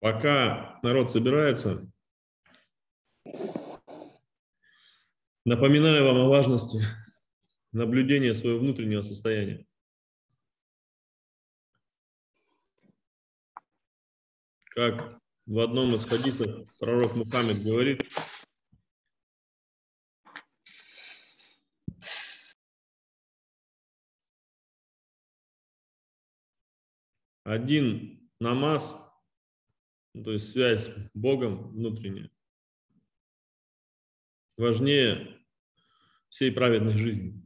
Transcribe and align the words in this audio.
Пока 0.00 0.80
народ 0.82 1.10
собирается, 1.10 1.86
напоминаю 5.44 6.06
вам 6.06 6.16
о 6.22 6.28
важности 6.30 6.82
наблюдения 7.72 8.34
своего 8.34 8.60
внутреннего 8.60 9.02
состояния. 9.02 9.66
Как 14.70 15.20
в 15.44 15.58
одном 15.58 15.94
из 15.94 16.06
хадисов 16.06 16.66
пророк 16.78 17.14
Мухаммед 17.16 17.62
говорит, 17.62 18.02
один 27.44 28.30
намаз 28.40 28.96
то 30.12 30.32
есть 30.32 30.50
связь 30.50 30.86
с 30.86 31.10
Богом 31.14 31.68
внутренняя, 31.72 32.30
важнее 34.56 35.38
всей 36.28 36.52
праведной 36.52 36.96
жизни. 36.96 37.40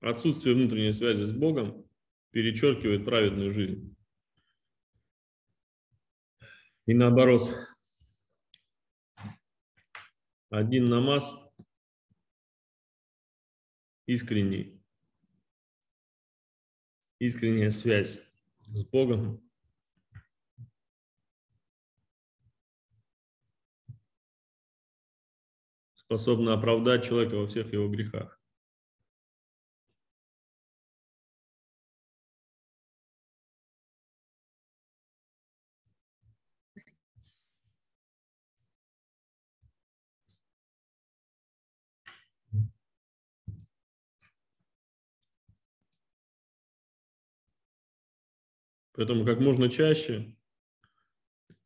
Отсутствие 0.00 0.54
внутренней 0.54 0.92
связи 0.94 1.22
с 1.24 1.30
Богом 1.30 1.89
перечеркивает 2.30 3.04
праведную 3.04 3.52
жизнь. 3.52 3.96
И 6.86 6.94
наоборот, 6.94 7.48
один 10.48 10.86
намаз 10.86 11.32
искренний, 14.06 14.82
искренняя 17.20 17.70
связь 17.70 18.20
с 18.64 18.84
Богом 18.84 19.40
способна 25.94 26.54
оправдать 26.54 27.04
человека 27.04 27.36
во 27.36 27.46
всех 27.46 27.72
его 27.72 27.88
грехах. 27.88 28.39
Поэтому 49.00 49.24
как 49.24 49.40
можно 49.40 49.70
чаще 49.70 50.36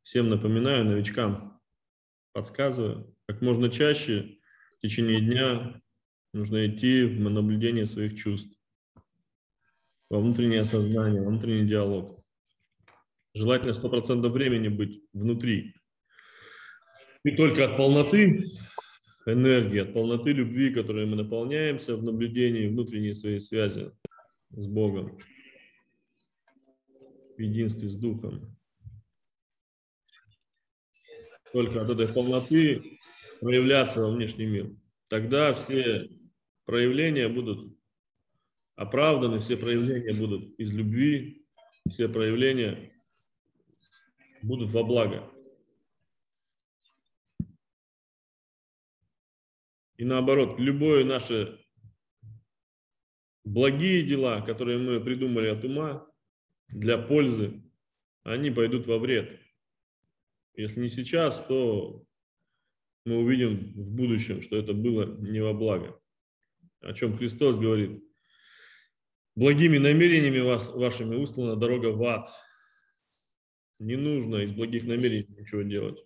всем 0.05 0.29
напоминаю, 0.29 0.85
новичкам 0.85 1.61
подсказываю, 2.33 3.13
как 3.27 3.43
можно 3.43 3.69
чаще 3.69 4.39
в 4.79 4.83
течение 4.83 5.21
дня 5.21 5.83
нужно 6.33 6.65
идти 6.69 7.03
в 7.03 7.19
наблюдение 7.19 7.87
своих 7.87 8.17
чувств, 8.17 8.57
во 10.11 10.21
внутреннее 10.21 10.61
осознание, 10.61 11.23
во 11.23 11.31
внутренний 11.31 11.69
диалог. 11.69 12.25
Желательно 13.35 13.73
100% 13.73 14.29
времени 14.29 14.69
быть 14.69 15.03
внутри. 15.13 15.75
И 17.25 17.33
только 17.33 17.65
от 17.65 17.77
полноты 17.77 18.45
энергии, 19.27 19.81
от 19.81 19.93
полноты 19.93 20.31
любви, 20.31 20.73
которой 20.73 21.05
мы 21.05 21.17
наполняемся 21.17 21.97
в 21.97 22.05
наблюдении 22.05 22.69
внутренней 22.69 23.13
своей 23.13 23.41
связи 23.41 23.91
с 24.51 24.69
Богом, 24.69 25.19
в 27.37 27.41
единстве 27.41 27.89
с 27.89 27.97
Духом. 27.97 28.57
Только 31.53 31.83
от 31.83 31.91
этой 31.91 32.13
полноты 32.13 32.99
проявляться 33.41 34.01
во 34.01 34.11
внешний 34.11 34.47
мир. 34.47 34.75
Тогда 35.09 35.55
все 35.55 36.11
проявления 36.65 37.29
будут 37.29 37.79
оправданы, 38.77 39.39
все 39.41 39.57
проявления 39.57 40.15
будут 40.15 40.59
из 40.59 40.73
любви, 40.73 41.47
все 41.89 42.09
проявления 42.09 42.89
будут 44.43 44.71
во 44.71 44.83
благо. 44.83 45.31
И 49.97 50.05
наоборот, 50.05 50.59
любое 50.59 51.05
наше 51.05 51.65
благие 53.45 54.03
дела, 54.03 54.41
которые 54.41 54.79
мы 54.79 55.01
придумали 55.01 55.49
от 55.49 55.65
ума, 55.65 56.07
для 56.75 56.99
пользы, 56.99 57.63
они 58.25 58.51
пойдут 58.51 58.87
во 58.87 58.99
вред. 58.99 59.41
Если 60.57 60.81
не 60.81 60.89
сейчас, 60.89 61.41
то 61.47 62.05
мы 63.05 63.19
увидим 63.19 63.73
в 63.75 63.95
будущем, 63.95 64.43
что 64.43 64.57
это 64.57 64.73
было 64.75 65.05
не 65.21 65.41
во 65.41 65.53
благо. 65.53 65.99
О 66.81 66.93
чем 66.93 67.17
Христос 67.17 67.57
говорит. 67.57 68.03
Благими 69.37 69.79
намерениями 69.79 70.41
вас, 70.41 70.69
вашими 70.69 71.17
услана 71.17 71.57
дорога 71.57 71.89
в 71.89 72.03
ад. 72.05 72.29
Не 73.79 73.97
нужно 73.97 74.37
из 74.37 74.53
благих 74.53 74.85
намерений 74.85 75.27
ничего 75.29 75.63
делать. 75.63 76.05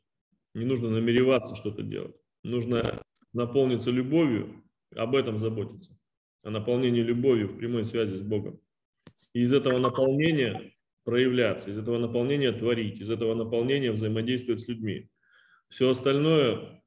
Не 0.55 0.65
нужно 0.65 0.91
намереваться 0.91 1.55
что-то 1.55 1.83
делать. 1.83 2.17
Нужно 2.43 3.03
наполниться 3.33 3.91
любовью, 3.91 4.65
об 4.95 5.15
этом 5.15 5.39
заботиться. 5.39 5.99
О 6.43 6.51
наполнении 6.51 7.03
любовью 7.03 7.49
в 7.49 7.59
прямой 7.59 7.85
связи 7.85 8.15
с 8.15 8.23
Богом. 8.23 8.61
И 9.39 9.43
из 9.43 9.53
этого 9.53 9.79
наполнения 9.79 10.73
проявляться, 11.05 11.71
из 11.71 11.79
этого 11.79 11.97
наполнения 11.97 12.51
творить, 12.51 13.01
из 13.01 13.09
этого 13.09 13.37
наполнения 13.37 13.93
взаимодействовать 13.93 14.63
с 14.63 14.67
людьми. 14.67 15.13
Все 15.69 15.89
остальное 15.89 16.83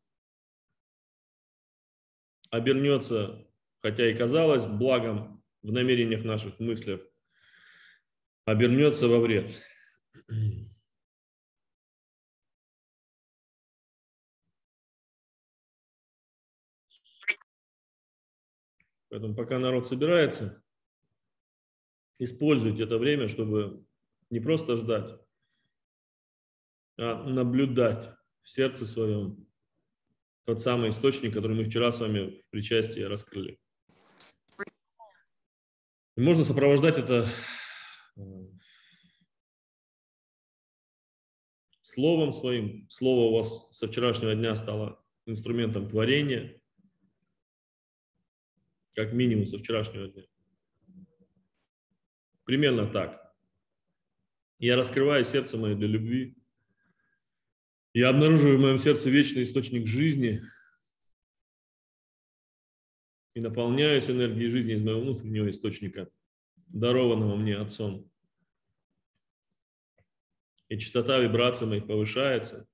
обернется, 2.50 3.48
хотя 3.80 4.12
и 4.12 4.14
казалось 4.14 4.66
благом 4.66 5.42
в 5.62 5.72
намерениях 5.72 6.26
наших 6.26 6.60
мыслях, 6.60 7.00
обернется 8.44 9.08
во 9.08 9.22
вред. 9.22 9.48
Поэтому 19.08 19.36
пока 19.36 19.58
народ 19.58 19.88
собирается, 19.88 20.62
используйте 22.24 22.84
это 22.84 22.98
время, 23.00 23.28
чтобы 23.28 23.84
не 24.30 24.40
просто 24.40 24.78
ждать, 24.78 25.20
а 27.00 27.24
наблюдать 27.24 28.16
в 28.44 28.50
сердце 28.50 28.86
своем 28.86 29.48
тот 30.46 30.62
самый 30.62 30.90
источник, 30.90 31.34
который 31.34 31.58
мы 31.58 31.66
вчера 31.66 31.92
с 31.92 32.00
вами 32.00 32.42
в 32.42 32.50
причастии 32.52 33.02
раскрыли. 33.02 33.60
И 36.18 36.22
можно 36.22 36.44
сопровождать 36.44 36.98
это 36.98 37.28
э, 38.18 38.22
словом 41.82 42.32
своим. 42.34 42.88
Слово 42.90 43.32
у 43.32 43.36
вас 43.38 43.68
со 43.72 43.88
вчерашнего 43.88 44.36
дня 44.36 44.56
стало 44.56 45.04
инструментом 45.26 45.90
творения, 45.90 46.62
как 48.94 49.14
минимум 49.14 49.46
со 49.48 49.58
вчерашнего 49.58 50.08
дня. 50.08 50.26
Примерно 52.52 52.86
так. 52.86 53.34
Я 54.60 54.76
раскрываю 54.76 55.24
сердце 55.24 55.58
мое 55.58 55.74
для 55.74 55.88
любви. 55.88 56.36
Я 57.94 58.10
обнаруживаю 58.10 58.58
в 58.58 58.62
моем 58.62 58.78
сердце 58.78 59.10
вечный 59.10 59.44
источник 59.44 59.88
жизни 59.88 60.42
и 63.36 63.40
наполняюсь 63.40 64.10
энергией 64.10 64.50
жизни 64.50 64.74
из 64.74 64.84
моего 64.84 65.00
внутреннего 65.00 65.50
источника, 65.50 66.12
дарованного 66.68 67.38
мне 67.38 67.56
Отцом. 67.56 68.12
И 70.68 70.78
частота 70.78 71.20
вибраций 71.20 71.68
моих 71.68 71.88
повышается, 71.88 72.68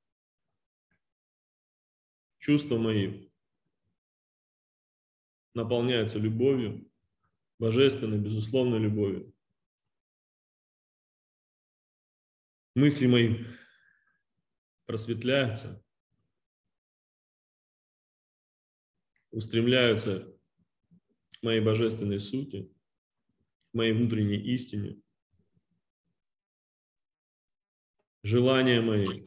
чувства 2.39 2.79
мои 2.79 3.29
наполняются 5.53 6.17
любовью, 6.17 6.91
божественной, 7.59 8.17
безусловной 8.17 8.79
любовью. 8.79 9.36
Мысли 12.77 13.07
мои 13.07 13.43
просветляются, 14.85 15.83
устремляются 19.31 20.31
к 21.39 21.43
моей 21.43 21.59
божественной 21.59 22.19
сути, 22.19 22.71
к 23.71 23.73
моей 23.73 23.93
внутренней 23.93 24.37
истине. 24.53 25.01
Желания 28.21 28.79
мои 28.81 29.25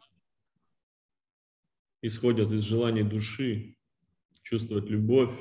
исходят 2.03 2.53
из 2.53 2.63
желаний 2.63 3.03
души, 3.03 3.77
чувствовать 4.43 4.89
любовь, 4.89 5.35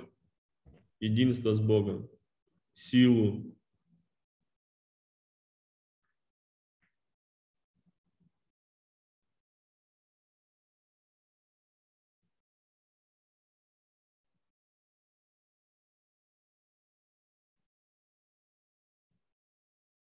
единство 1.00 1.54
с 1.54 1.60
Богом, 1.60 2.10
силу, 2.74 3.56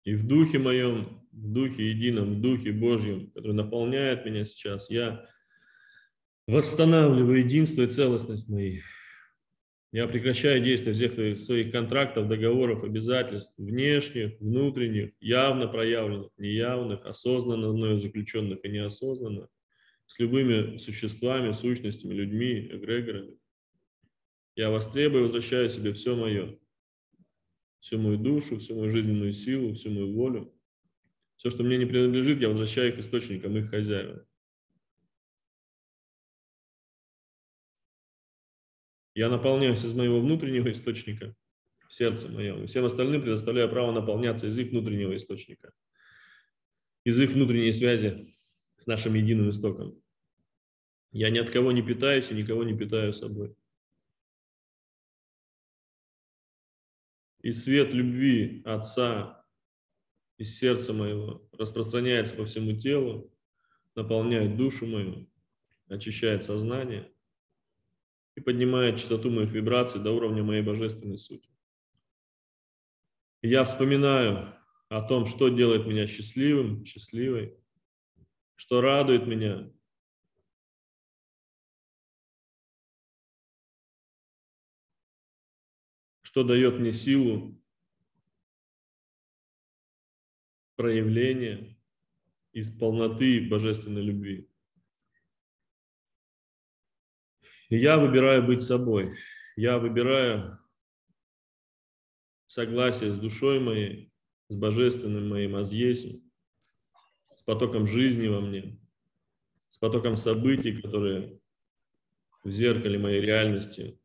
И 0.04 0.14
в 0.14 0.26
духе 0.26 0.58
моем, 0.58 1.22
в 1.32 1.52
духе 1.52 1.90
едином, 1.90 2.34
в 2.34 2.40
духе 2.40 2.72
Божьем, 2.72 3.30
который 3.30 3.54
наполняет 3.54 4.24
меня 4.24 4.44
сейчас, 4.44 4.90
я 4.90 5.26
восстанавливаю 6.46 7.44
единство 7.44 7.82
и 7.82 7.86
целостность 7.86 8.48
моей. 8.48 8.82
Я 9.92 10.08
прекращаю 10.08 10.64
действие 10.64 10.94
всех 10.94 11.12
своих, 11.12 11.38
своих 11.38 11.70
контрактов, 11.70 12.26
договоров, 12.26 12.82
обязательств, 12.82 13.52
внешних, 13.58 14.40
внутренних, 14.40 15.12
явно 15.20 15.68
проявленных, 15.68 16.30
неявных, 16.38 17.04
осознанно 17.04 17.72
мною 17.72 17.98
заключенных 17.98 18.64
и 18.64 18.70
неосознанно, 18.70 19.48
с 20.06 20.18
любыми 20.18 20.78
существами, 20.78 21.52
сущностями, 21.52 22.14
людьми, 22.14 22.70
эгрегорами. 22.72 23.36
Я 24.56 24.70
востребую 24.70 25.24
и 25.24 25.26
возвращаю 25.26 25.68
себе 25.68 25.92
все 25.92 26.16
мое, 26.16 26.58
всю 27.82 27.98
мою 27.98 28.16
душу, 28.16 28.58
всю 28.58 28.76
мою 28.76 28.88
жизненную 28.88 29.32
силу, 29.32 29.74
всю 29.74 29.90
мою 29.90 30.14
волю. 30.14 30.54
Все, 31.36 31.50
что 31.50 31.64
мне 31.64 31.76
не 31.76 31.84
принадлежит, 31.84 32.40
я 32.40 32.48
возвращаю 32.48 32.92
их 32.92 32.98
источникам, 33.00 33.56
их 33.56 33.70
хозяевам. 33.70 34.24
Я 39.14 39.28
наполняюсь 39.28 39.84
из 39.84 39.92
моего 39.94 40.20
внутреннего 40.20 40.70
источника, 40.70 41.34
сердца 41.88 42.28
моего, 42.28 42.62
и 42.62 42.66
всем 42.66 42.84
остальным 42.84 43.20
предоставляю 43.20 43.68
право 43.68 43.90
наполняться 43.90 44.46
из 44.46 44.56
их 44.58 44.70
внутреннего 44.70 45.16
источника, 45.16 45.72
из 47.02 47.20
их 47.20 47.32
внутренней 47.32 47.72
связи 47.72 48.32
с 48.76 48.86
нашим 48.86 49.14
единым 49.14 49.50
истоком. 49.50 50.00
Я 51.10 51.30
ни 51.30 51.38
от 51.38 51.50
кого 51.50 51.72
не 51.72 51.82
питаюсь 51.82 52.30
и 52.30 52.34
никого 52.34 52.62
не 52.62 52.78
питаю 52.78 53.12
собой. 53.12 53.56
И 57.42 57.50
свет 57.50 57.92
любви 57.92 58.62
Отца 58.64 59.44
из 60.38 60.58
сердца 60.58 60.92
моего 60.92 61.48
распространяется 61.52 62.34
по 62.34 62.44
всему 62.46 62.76
телу, 62.76 63.32
наполняет 63.94 64.56
душу 64.56 64.86
мою, 64.86 65.28
очищает 65.88 66.42
сознание 66.44 67.12
и 68.34 68.40
поднимает 68.40 68.98
частоту 68.98 69.30
моих 69.30 69.50
вибраций 69.50 70.00
до 70.00 70.12
уровня 70.12 70.42
моей 70.42 70.62
божественной 70.62 71.18
сути. 71.18 71.48
Я 73.42 73.64
вспоминаю 73.64 74.54
о 74.88 75.02
том, 75.02 75.26
что 75.26 75.48
делает 75.48 75.86
меня 75.86 76.06
счастливым, 76.06 76.84
счастливой, 76.84 77.58
что 78.54 78.80
радует 78.80 79.26
меня, 79.26 79.70
что 86.32 86.44
дает 86.44 86.80
мне 86.80 86.92
силу 86.92 87.54
проявления 90.76 91.76
из 92.54 92.70
полноты 92.70 93.46
божественной 93.50 94.00
любви. 94.00 94.48
И 97.68 97.76
я 97.76 97.98
выбираю 97.98 98.46
быть 98.46 98.62
собой. 98.62 99.14
Я 99.56 99.78
выбираю 99.78 100.58
согласие 102.46 103.12
с 103.12 103.18
душой 103.18 103.60
моей, 103.60 104.10
с 104.48 104.56
божественным 104.56 105.28
моим 105.28 105.56
азъесем, 105.56 106.22
с 106.58 107.42
потоком 107.42 107.86
жизни 107.86 108.26
во 108.28 108.40
мне, 108.40 108.80
с 109.68 109.76
потоком 109.76 110.16
событий, 110.16 110.80
которые 110.80 111.38
в 112.42 112.50
зеркале 112.50 112.98
моей 112.98 113.20
реальности 113.20 114.01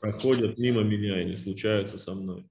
проходят 0.00 0.58
мимо 0.58 0.82
меня 0.82 1.22
и 1.22 1.26
не 1.26 1.36
случаются 1.36 1.98
со 1.98 2.14
мной. 2.14 2.48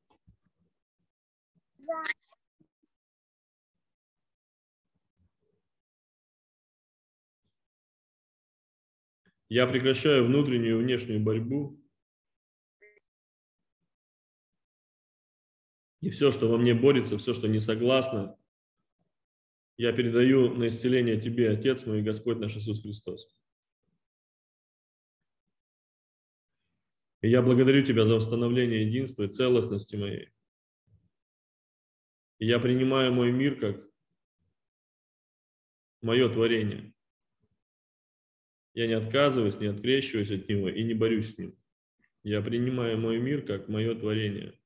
Я 9.48 9.68
прекращаю 9.68 10.26
внутреннюю 10.26 10.80
и 10.80 10.84
внешнюю 10.84 11.24
борьбу. 11.24 11.80
И 16.02 16.10
все, 16.10 16.32
что 16.32 16.50
во 16.50 16.58
мне 16.58 16.74
борется, 16.74 17.18
все, 17.18 17.34
что 17.34 17.48
не 17.48 17.60
согласно, 17.60 18.38
я 19.78 19.92
передаю 19.92 20.54
на 20.54 20.68
исцеление 20.68 21.20
Тебе, 21.20 21.52
Отец 21.52 21.86
мой, 21.86 22.02
Господь 22.02 22.40
наш 22.40 22.56
Иисус 22.56 22.82
Христос. 22.82 23.28
И 27.26 27.30
я 27.30 27.42
благодарю 27.42 27.84
Тебя 27.84 28.06
за 28.06 28.14
восстановление 28.14 28.86
единства 28.86 29.24
и 29.24 29.28
целостности 29.28 29.96
моей. 29.96 30.30
И 32.38 32.46
я 32.46 32.60
принимаю 32.60 33.12
мой 33.12 33.32
мир 33.32 33.60
как 33.60 33.84
мое 36.04 36.30
творение. 36.30 36.94
Я 38.76 38.86
не 38.86 38.94
отказываюсь, 38.94 39.60
не 39.60 39.66
открещиваюсь 39.66 40.30
от 40.30 40.48
него 40.48 40.70
и 40.70 40.84
не 40.84 40.94
борюсь 40.94 41.34
с 41.34 41.38
ним. 41.40 41.58
Я 42.22 42.44
принимаю 42.44 43.00
мой 43.00 43.18
мир 43.18 43.44
как 43.44 43.70
мое 43.70 43.96
творение. 43.96 44.60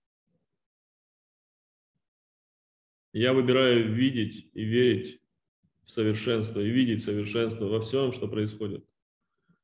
Я 3.13 3.31
выбираю 3.31 3.93
видеть 3.93 4.51
и 4.53 4.65
верить 4.65 5.21
в 5.85 5.91
совершенство, 5.91 6.59
и 6.59 6.69
видеть 6.69 7.01
совершенство 7.01 7.67
во 7.67 7.79
всем, 7.79 8.11
что 8.11 8.27
происходит, 8.27 8.85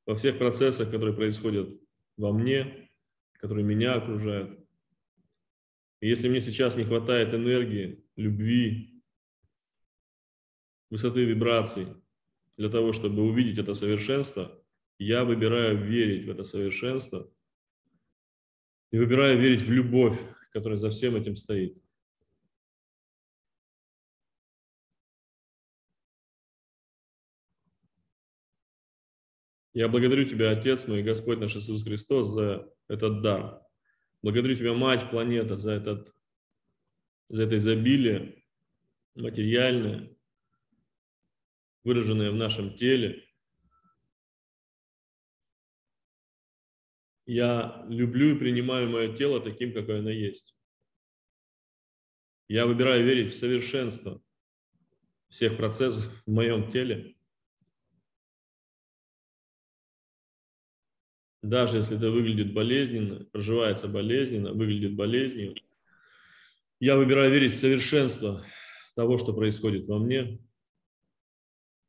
во 0.05 0.15
всех 0.15 0.37
процессах, 0.37 0.89
которые 0.91 1.13
происходят 1.13 1.77
во 2.15 2.31
мне, 2.31 2.84
которые 3.37 3.63
меня 3.63 3.95
окружают. 3.95 4.59
И 6.01 6.09
если 6.09 6.29
мне 6.29 6.41
сейчас 6.41 6.75
не 6.75 6.83
хватает 6.83 7.33
энергии, 7.33 8.03
любви, 8.15 9.01
высоты 10.89 11.25
вибраций 11.25 11.87
для 12.57 12.69
того, 12.69 12.93
чтобы 12.93 13.23
увидеть 13.23 13.57
это 13.57 13.73
совершенство, 13.73 14.61
я 14.97 15.25
выбираю 15.25 15.83
верить 15.83 16.25
в 16.25 16.29
это 16.29 16.43
совершенство 16.43 17.31
и 18.91 18.97
выбираю 18.97 19.39
верить 19.39 19.61
в 19.61 19.71
любовь, 19.71 20.17
которая 20.51 20.77
за 20.77 20.89
всем 20.89 21.15
этим 21.15 21.35
стоит. 21.35 21.81
Я 29.75 29.89
благодарю 29.89 30.23
Тебя, 30.23 30.51
Отец 30.51 30.87
мой, 30.87 31.03
Господь 31.03 31.39
наш 31.39 31.53
Иисус 31.57 31.83
Христос, 31.83 32.29
за 32.29 32.73
этот 32.87 33.21
дар. 33.21 33.61
Благодарю 34.21 34.55
Тебя, 34.55 34.73
Мать, 34.73 35.09
планета, 35.09 35.57
за, 35.57 35.73
этот, 35.73 36.15
за 37.27 37.43
это 37.43 37.57
изобилие 37.57 38.41
материальное, 39.15 40.15
выраженное 41.83 42.31
в 42.31 42.35
нашем 42.35 42.77
теле. 42.77 43.27
Я 47.25 47.85
люблю 47.89 48.33
и 48.33 48.39
принимаю 48.39 48.89
мое 48.89 49.13
тело 49.13 49.41
таким, 49.41 49.73
какое 49.73 49.99
оно 49.99 50.09
есть. 50.09 50.57
Я 52.47 52.65
выбираю 52.65 53.03
верить 53.03 53.33
в 53.33 53.35
совершенство 53.35 54.23
всех 55.27 55.57
процессов 55.57 56.23
в 56.25 56.31
моем 56.31 56.71
теле– 56.71 57.11
даже 61.49 61.77
если 61.77 61.97
это 61.97 62.09
выглядит 62.09 62.53
болезненно, 62.53 63.23
проживается 63.25 63.87
болезненно, 63.87 64.51
выглядит 64.53 64.95
болезнью, 64.95 65.55
я 66.79 66.97
выбираю 66.97 67.31
верить 67.31 67.53
в 67.53 67.59
совершенство 67.59 68.43
того, 68.95 69.17
что 69.17 69.33
происходит 69.33 69.87
во 69.87 69.99
мне, 69.99 70.39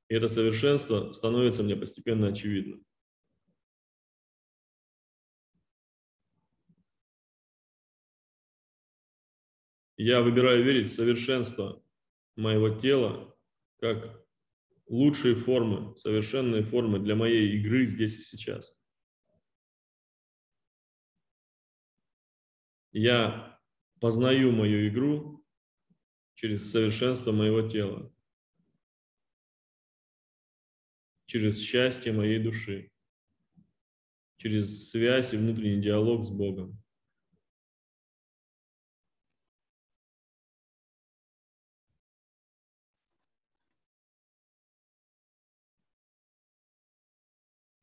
и 0.09 0.15
это 0.15 0.29
совершенство 0.29 1.13
становится 1.13 1.63
мне 1.63 1.75
постепенно 1.75 2.29
очевидным. 2.29 2.85
Я 9.97 10.21
выбираю 10.21 10.63
верить 10.63 10.91
в 10.91 10.95
совершенство 10.95 11.83
моего 12.37 12.69
тела 12.69 13.35
как 13.81 14.23
лучшие 14.87 15.35
формы, 15.35 15.97
совершенные 15.97 16.63
формы 16.63 16.99
для 16.99 17.17
моей 17.17 17.59
игры 17.59 17.87
здесь 17.87 18.19
и 18.19 18.21
сейчас– 18.21 18.77
Я 22.99 23.61
познаю 24.01 24.53
мою 24.53 24.89
игру 24.89 25.45
через 26.33 26.71
совершенство 26.71 27.31
моего 27.31 27.69
тела, 27.69 28.11
через 31.27 31.61
счастье 31.61 32.15
моей 32.15 32.43
души, 32.43 32.91
через 34.39 34.89
связь 34.89 35.35
и 35.35 35.37
внутренний 35.37 35.83
диалог 35.83 36.25
с 36.25 36.31
Богом. 36.31 36.83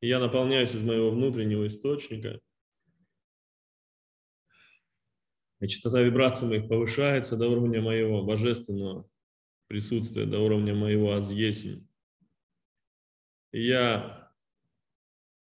Я 0.00 0.18
наполняюсь 0.18 0.74
из 0.74 0.82
моего 0.82 1.12
внутреннего 1.12 1.68
источника. 1.68 2.40
И 5.64 5.66
частота 5.66 6.02
вибраций 6.02 6.46
моих 6.46 6.68
повышается 6.68 7.38
до 7.38 7.48
уровня 7.48 7.80
моего 7.80 8.22
божественного 8.22 9.08
присутствия, 9.66 10.26
до 10.26 10.40
уровня 10.40 10.74
моего 10.74 11.14
азъесень. 11.14 11.88
Я 13.50 14.30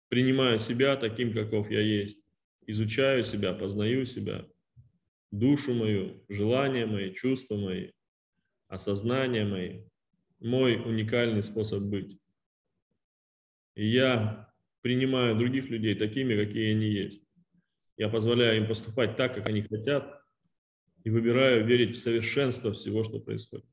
принимаю 0.08 0.58
себя 0.58 0.96
таким, 0.96 1.36
каков 1.36 1.70
я 1.70 1.82
есть. 1.82 2.18
Изучаю 2.66 3.24
себя, 3.24 3.54
познаю 3.54 4.06
себя, 4.06 4.48
душу 5.30 5.76
мою, 5.76 6.26
желания 6.30 6.88
мои, 6.88 7.14
чувства 7.14 7.56
мои, 7.56 7.92
осознание 8.70 9.46
мои, 9.46 9.84
мой 10.40 10.78
уникальный 10.78 11.44
способ 11.44 11.84
быть. 11.84 12.18
И 13.76 13.86
я 13.86 14.52
принимаю 14.82 15.38
других 15.38 15.70
людей 15.70 15.94
такими, 15.94 16.44
какие 16.44 16.72
они 16.72 16.88
есть. 16.88 17.27
Я 17.98 18.10
позволяю 18.10 18.58
им 18.62 18.68
поступать 18.68 19.16
так, 19.16 19.36
как 19.36 19.48
они 19.48 19.62
хотят, 19.64 20.22
и 21.04 21.10
выбираю 21.10 21.66
верить 21.66 21.96
в 21.96 21.98
совершенство 21.98 22.72
всего, 22.74 23.04
что 23.04 23.20
происходит. 23.20 23.66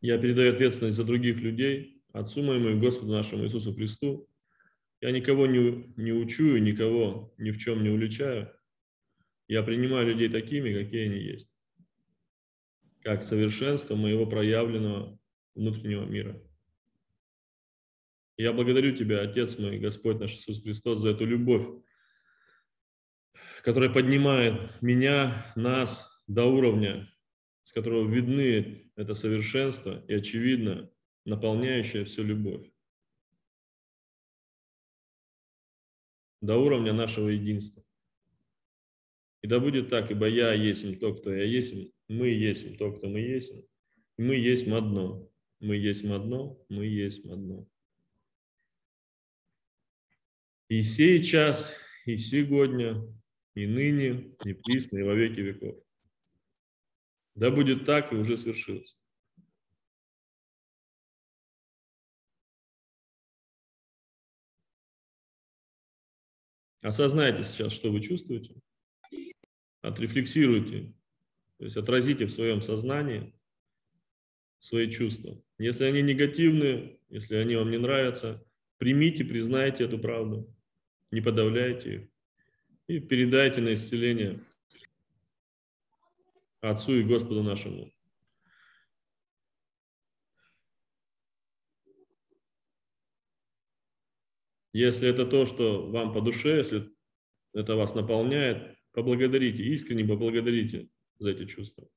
Я 0.00 0.18
передаю 0.18 0.52
ответственность 0.52 0.96
за 0.96 1.04
других 1.04 1.36
людей 1.36 2.02
Отцу 2.12 2.42
моему 2.42 2.68
и 2.68 2.78
Господу 2.78 3.12
нашему 3.12 3.44
Иисусу 3.44 3.74
Христу. 3.74 4.28
Я 5.00 5.12
никого 5.12 5.46
не, 5.46 5.92
не 5.96 6.12
учу 6.12 6.56
и 6.56 6.60
никого 6.60 7.34
ни 7.38 7.50
в 7.50 7.58
чем 7.58 7.82
не 7.82 7.88
уличаю. 7.88 8.52
Я 9.48 9.62
принимаю 9.62 10.06
людей 10.06 10.28
такими, 10.28 10.74
какие 10.74 11.06
они 11.06 11.18
есть, 11.18 11.50
как 13.00 13.24
совершенство 13.24 13.96
моего 13.96 14.26
проявленного 14.26 15.18
внутреннего 15.54 16.04
мира. 16.04 16.40
Я 18.36 18.52
благодарю 18.52 18.96
Тебя, 18.96 19.20
Отец 19.20 19.58
мой, 19.58 19.78
Господь 19.78 20.18
наш 20.18 20.34
Иисус 20.34 20.62
Христос, 20.62 21.00
за 21.00 21.10
эту 21.10 21.26
любовь, 21.26 21.66
которая 23.62 23.92
поднимает 23.92 24.80
меня, 24.80 25.46
нас 25.54 26.10
до 26.26 26.46
уровня, 26.46 27.12
с 27.64 27.72
которого 27.72 28.08
видны 28.10 28.90
это 28.96 29.14
совершенство 29.14 30.02
и, 30.08 30.14
очевидно, 30.14 30.90
наполняющая 31.26 32.04
всю 32.04 32.22
любовь. 32.24 32.66
До 36.40 36.56
уровня 36.56 36.92
нашего 36.92 37.28
единства. 37.28 37.84
И 39.42 39.46
да 39.46 39.60
будет 39.60 39.90
так, 39.90 40.10
ибо 40.10 40.26
я 40.26 40.52
есть 40.54 40.98
то, 41.00 41.14
кто 41.14 41.32
я 41.32 41.44
есть, 41.44 41.74
мы 42.08 42.28
есть 42.28 42.78
то, 42.78 42.92
кто 42.92 43.08
мы 43.08 43.20
есть, 43.20 43.52
мы 44.16 44.36
есть 44.36 44.66
одно. 44.68 45.28
Мы 45.60 45.76
есть 45.76 46.04
одно, 46.04 46.60
мы 46.68 46.86
есть 46.86 47.24
одно 47.26 47.68
и 50.72 50.82
сей 50.82 51.22
час, 51.22 51.70
и 52.06 52.16
сегодня, 52.16 53.06
и 53.54 53.66
ныне, 53.66 54.34
и 54.42 54.54
присно, 54.54 54.96
и 54.96 55.02
во 55.02 55.12
веки 55.12 55.40
веков. 55.40 55.76
Да 57.34 57.50
будет 57.50 57.84
так, 57.84 58.10
и 58.10 58.16
уже 58.16 58.38
свершилось. 58.38 58.98
Осознайте 66.80 67.44
сейчас, 67.44 67.74
что 67.74 67.92
вы 67.92 68.00
чувствуете, 68.00 68.54
отрефлексируйте, 69.82 70.94
то 71.58 71.64
есть 71.64 71.76
отразите 71.76 72.24
в 72.24 72.32
своем 72.32 72.62
сознании 72.62 73.38
свои 74.58 74.90
чувства. 74.90 75.38
Если 75.58 75.84
они 75.84 76.00
негативные, 76.00 76.98
если 77.10 77.36
они 77.36 77.56
вам 77.56 77.70
не 77.70 77.78
нравятся, 77.78 78.42
примите, 78.78 79.22
признайте 79.22 79.84
эту 79.84 79.98
правду 79.98 80.50
не 81.12 81.20
подавляйте 81.20 81.94
их 81.94 82.08
и 82.88 82.98
передайте 82.98 83.60
на 83.60 83.74
исцеление 83.74 84.44
Отцу 86.60 86.94
и 86.94 87.02
Господу 87.02 87.42
нашему. 87.42 87.92
Если 94.72 95.08
это 95.08 95.26
то, 95.26 95.44
что 95.44 95.90
вам 95.90 96.12
по 96.14 96.20
душе, 96.20 96.56
если 96.58 96.90
это 97.52 97.76
вас 97.76 97.94
наполняет, 97.94 98.78
поблагодарите, 98.92 99.64
искренне 99.64 100.04
поблагодарите 100.04 100.88
за 101.18 101.32
эти 101.32 101.46
чувства. 101.46 101.88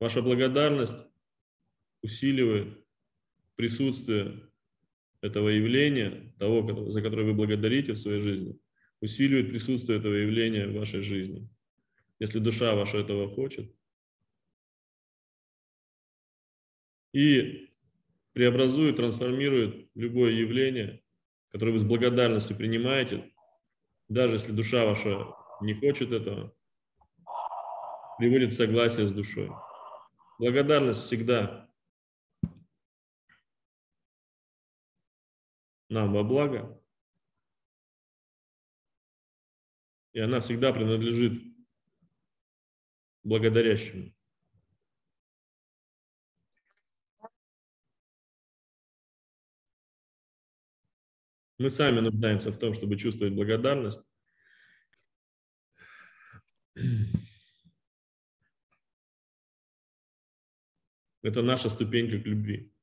Ваша 0.00 0.20
благодарность 0.20 0.96
усиливает 2.02 2.84
присутствие 3.54 4.50
этого 5.24 5.48
явления, 5.48 6.34
того, 6.38 6.90
за 6.90 7.00
которое 7.00 7.24
вы 7.24 7.32
благодарите 7.32 7.94
в 7.94 7.98
своей 7.98 8.20
жизни, 8.20 8.58
усиливает 9.00 9.48
присутствие 9.48 9.98
этого 9.98 10.12
явления 10.12 10.66
в 10.66 10.74
вашей 10.74 11.00
жизни. 11.00 11.48
Если 12.20 12.38
душа 12.40 12.74
ваша 12.74 12.98
этого 12.98 13.34
хочет. 13.34 13.74
И 17.14 17.70
преобразует, 18.34 18.96
трансформирует 18.96 19.88
любое 19.94 20.32
явление, 20.32 21.02
которое 21.48 21.72
вы 21.72 21.78
с 21.78 21.84
благодарностью 21.84 22.56
принимаете, 22.56 23.32
даже 24.08 24.34
если 24.34 24.52
душа 24.52 24.84
ваша 24.84 25.26
не 25.62 25.72
хочет 25.72 26.12
этого, 26.12 26.54
приводит 28.18 28.52
в 28.52 28.56
согласие 28.56 29.06
с 29.06 29.12
душой. 29.12 29.50
Благодарность 30.38 31.04
всегда 31.04 31.70
нам 35.94 36.12
во 36.12 36.24
благо. 36.24 36.80
И 40.12 40.20
она 40.20 40.40
всегда 40.40 40.72
принадлежит 40.72 41.42
благодарящему. 43.22 44.12
Мы 51.58 51.70
сами 51.70 52.00
нуждаемся 52.00 52.50
в 52.52 52.58
том, 52.58 52.74
чтобы 52.74 52.96
чувствовать 52.96 53.32
благодарность. 53.32 54.02
Это 61.22 61.42
наша 61.42 61.68
ступенька 61.68 62.20
к 62.20 62.26
любви. 62.26 62.73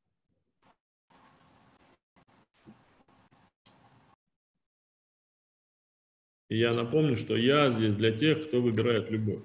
И 6.51 6.57
я 6.57 6.73
напомню, 6.73 7.15
что 7.15 7.37
я 7.37 7.69
здесь 7.69 7.95
для 7.95 8.11
тех, 8.11 8.45
кто 8.45 8.61
выбирает 8.61 9.09
любовь. 9.09 9.41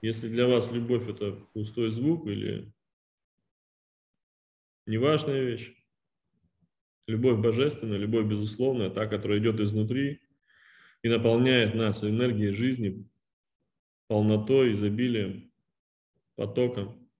Если 0.00 0.30
для 0.30 0.46
вас 0.46 0.72
любовь– 0.72 1.06
это 1.10 1.32
пустой 1.52 1.90
звук 1.90 2.26
или 2.26 2.72
неважная 4.86 5.42
вещь, 5.42 5.76
любовь 7.06 7.38
божественная, 7.38 7.98
любовь 7.98 8.24
безусловная, 8.24 8.88
та, 8.88 9.06
которая 9.06 9.40
идет 9.40 9.60
изнутри 9.60 10.22
и 11.02 11.10
наполняет 11.10 11.74
нас 11.74 12.02
энергией 12.02 12.54
жизни, 12.54 13.06
полнотой, 14.06 14.72
изобилием, 14.72 15.52
потоком. 16.34 17.10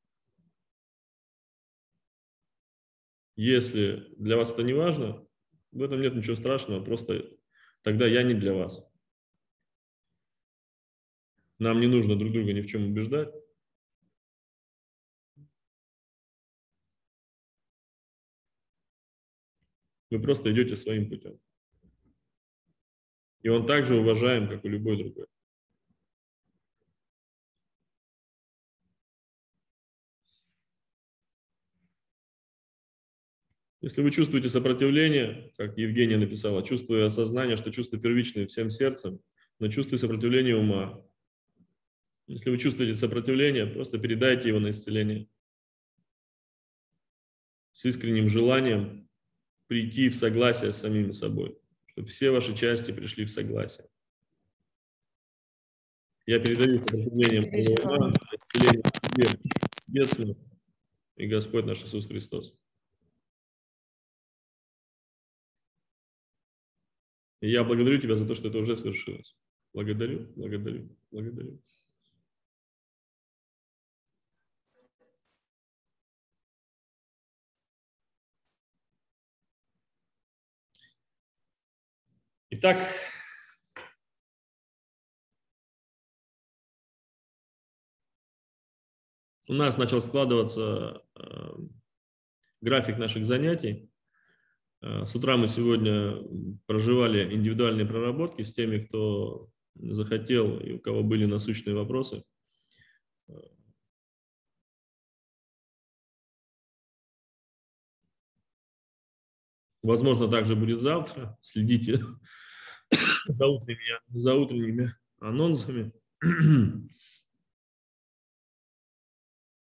Если 3.37 4.11
для 4.17 4.39
вас 4.39 4.53
это 4.53 4.63
не 4.63 4.73
важно, 4.73 5.23
в 5.71 5.83
этом 5.83 6.01
нет 6.01 6.15
ничего 6.15 6.35
страшного, 6.35 6.83
просто 6.83 7.39
тогда 7.83 8.07
я 8.07 8.23
не 8.23 8.35
для 8.35 8.55
вас. 8.55 8.87
Нам 11.59 11.81
не 11.81 11.87
нужно 11.87 12.17
друг 12.17 12.33
друга 12.33 12.53
ни 12.53 12.63
в 12.63 12.67
чем 12.67 12.87
убеждать. 12.87 13.35
Вы 20.11 20.21
просто 20.21 20.51
идете 20.53 20.75
своим 20.75 21.09
путем. 21.09 21.39
И 23.43 23.49
он 23.49 23.67
также 23.67 23.97
уважаем, 23.97 24.49
как 24.49 24.65
и 24.65 24.69
любой 24.69 24.99
другой. 24.99 25.27
Если 33.81 34.03
вы 34.03 34.11
чувствуете 34.11 34.51
сопротивление, 34.51 35.53
как 35.57 35.79
Евгения 35.79 36.19
написала, 36.19 36.63
чувствуя 36.63 37.07
осознание, 37.07 37.57
что 37.57 37.73
чувства 37.73 37.99
первичные 37.99 38.47
всем 38.47 38.69
сердцем, 38.69 39.21
на 39.59 39.71
чувство 39.71 39.97
сопротивления 39.97 40.55
ума. 40.55 41.03
Если 42.27 42.51
вы 42.51 42.59
чувствуете 42.59 42.95
сопротивление, 42.95 43.67
просто 43.67 43.99
передайте 43.99 44.49
его 44.49 44.59
на 44.59 44.71
исцеление. 44.71 45.29
С 47.73 47.85
искренним 47.87 48.29
желанием 48.29 49.09
прийти 49.67 50.09
в 50.11 50.15
согласие 50.15 50.73
с 50.73 50.77
самими 50.79 51.13
собой, 51.13 51.59
чтобы 51.87 52.09
все 52.09 52.31
ваши 52.31 52.55
части 52.55 52.91
пришли 52.91 53.25
в 53.25 53.31
согласие. 53.31 53.87
Я 56.27 56.39
передаю 56.39 56.79
сопротивление 56.79 57.43
ума, 57.83 58.11
исцеление 58.11 58.83
себе, 60.07 60.37
и 61.17 61.27
Господь 61.27 61.65
наш 61.65 61.83
Иисус 61.83 62.07
Христос. 62.07 62.55
И 67.41 67.51
я 67.51 67.65
благодарю 67.65 67.99
Тебя 67.99 68.17
за 68.17 68.27
то, 68.27 68.35
что 68.35 68.49
это 68.49 68.59
уже 68.59 68.77
свершилось. 68.77 69.37
Благодарю, 69.73 70.33
благодарю, 70.37 70.97
благодарю. 71.11 71.61
Итак, 82.53 82.83
у 89.49 89.53
нас 89.53 89.79
начал 89.79 90.03
складываться 90.03 91.03
э, 91.15 91.55
график 92.61 92.99
наших 92.99 93.25
занятий. 93.25 93.90
Э, 94.83 95.05
с 95.05 95.15
утра 95.15 95.37
мы 95.37 95.49
сегодня 95.49 96.17
проживали 96.67 97.35
индивидуальные 97.35 97.87
проработки 97.87 98.43
с 98.43 98.53
теми, 98.53 98.79
кто 98.79 99.51
захотел 99.75 100.59
и 100.59 100.73
у 100.73 100.81
кого 100.81 101.03
были 101.03 101.27
насущные 101.27 101.75
вопросы. 101.75 102.25
Возможно, 109.83 110.29
также 110.29 110.57
будет 110.57 110.79
завтра. 110.79 111.39
Следите 111.41 112.05
за 113.27 113.47
утренними, 113.47 113.99
за 114.09 114.35
утренними 114.35 114.95
анонсами. 115.21 115.93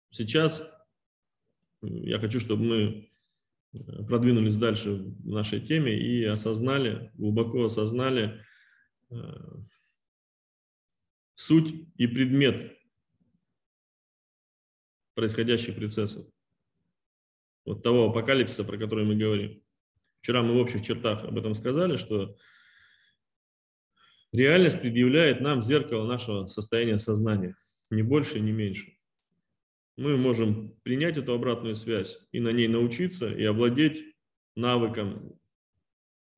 Сейчас 0.10 0.70
я 1.82 2.20
хочу, 2.20 2.42
чтобы 2.42 2.64
мы 2.66 3.11
продвинулись 4.08 4.58
дальше 4.58 4.94
в 4.94 5.30
нашей 5.30 5.62
теме 5.62 5.98
и 5.98 6.24
осознали, 6.26 7.12
глубоко 7.16 7.66
осознали 7.66 8.44
э, 9.10 9.16
суть 11.36 11.74
и 11.96 12.08
предмет 12.08 12.78
происходящих 15.14 15.76
процессов. 15.76 16.26
Вот 17.66 17.84
того 17.84 18.10
апокалипсиса, 18.10 18.64
про 18.64 18.78
который 18.78 19.06
мы 19.06 19.16
говорим. 19.16 19.62
Вчера 20.22 20.42
мы 20.42 20.54
в 20.54 20.58
общих 20.58 20.84
чертах 20.84 21.24
об 21.24 21.38
этом 21.38 21.54
сказали, 21.54 21.96
что 21.96 22.36
реальность 24.32 24.82
предъявляет 24.82 25.42
нам 25.42 25.62
зеркало 25.62 26.08
нашего 26.08 26.48
состояния 26.48 27.00
сознания, 27.00 27.56
ни 27.90 28.02
больше, 28.02 28.40
ни 28.40 28.52
меньше 28.52 29.01
мы 30.02 30.18
можем 30.18 30.76
принять 30.82 31.18
эту 31.18 31.34
обратную 31.34 31.76
связь 31.76 32.18
и 32.32 32.40
на 32.40 32.52
ней 32.52 32.68
научиться 32.68 33.32
и 33.32 33.44
овладеть 33.44 34.04
навыком 34.56 35.40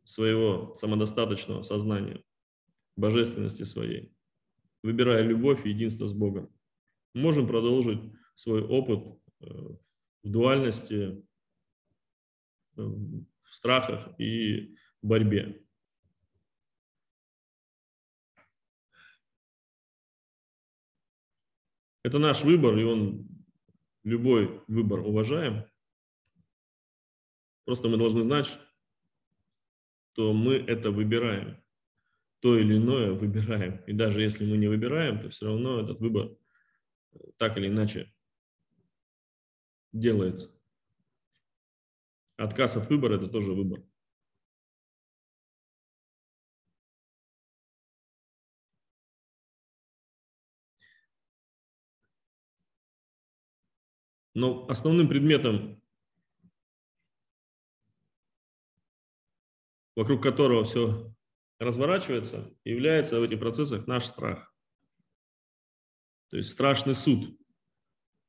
своего 0.04 0.76
самодостаточного 0.76 1.62
сознания, 1.62 2.22
божественности 2.98 3.64
своей, 3.64 4.14
выбирая 4.84 5.24
любовь 5.24 5.66
и 5.66 5.70
единство 5.70 6.06
с 6.06 6.14
Богом. 6.14 6.54
можем 7.14 7.48
продолжить 7.48 8.02
свой 8.36 8.64
опыт 8.64 9.18
э, 9.40 9.46
в 9.46 10.30
дуальности, 10.30 11.24
э, 12.76 12.82
в 12.82 13.26
страхах 13.50 14.20
и 14.20 14.76
борьбе. 15.02 15.64
Это 22.04 22.20
наш 22.20 22.44
выбор, 22.44 22.78
и 22.78 22.84
он 22.84 23.33
любой 24.04 24.62
выбор 24.68 25.00
уважаем. 25.00 25.66
Просто 27.66 27.88
мы 27.88 27.98
должны 27.98 28.22
знать, 28.22 28.48
что 30.14 30.34
мы 30.34 30.56
это 30.56 30.92
выбираем. 30.92 31.64
То 32.40 32.58
или 32.58 32.76
иное 32.76 33.14
выбираем. 33.14 33.78
И 33.88 33.94
даже 33.94 34.22
если 34.22 34.46
мы 34.46 34.58
не 34.58 34.68
выбираем, 34.68 35.22
то 35.22 35.30
все 35.30 35.46
равно 35.46 35.80
этот 35.80 36.02
выбор 36.02 36.36
так 37.38 37.58
или 37.58 37.68
иначе 37.68 38.14
делается. 39.94 40.52
Отказ 42.36 42.76
от 42.76 42.90
выбора– 42.90 43.16
это 43.18 43.28
тоже 43.28 43.54
выбор. 43.54 43.84
Но 54.34 54.68
основным 54.68 55.08
предметом, 55.08 55.82
вокруг 59.96 60.24
которого 60.24 60.64
все 60.64 61.14
разворачивается, 61.60 62.52
является 62.64 63.20
в 63.20 63.24
этих 63.24 63.40
процессах 63.40 63.86
наш 63.86 64.06
страх. 64.06 64.54
То 66.30 66.38
есть 66.38 66.50
страшный 66.50 66.96
суд, 66.96 67.40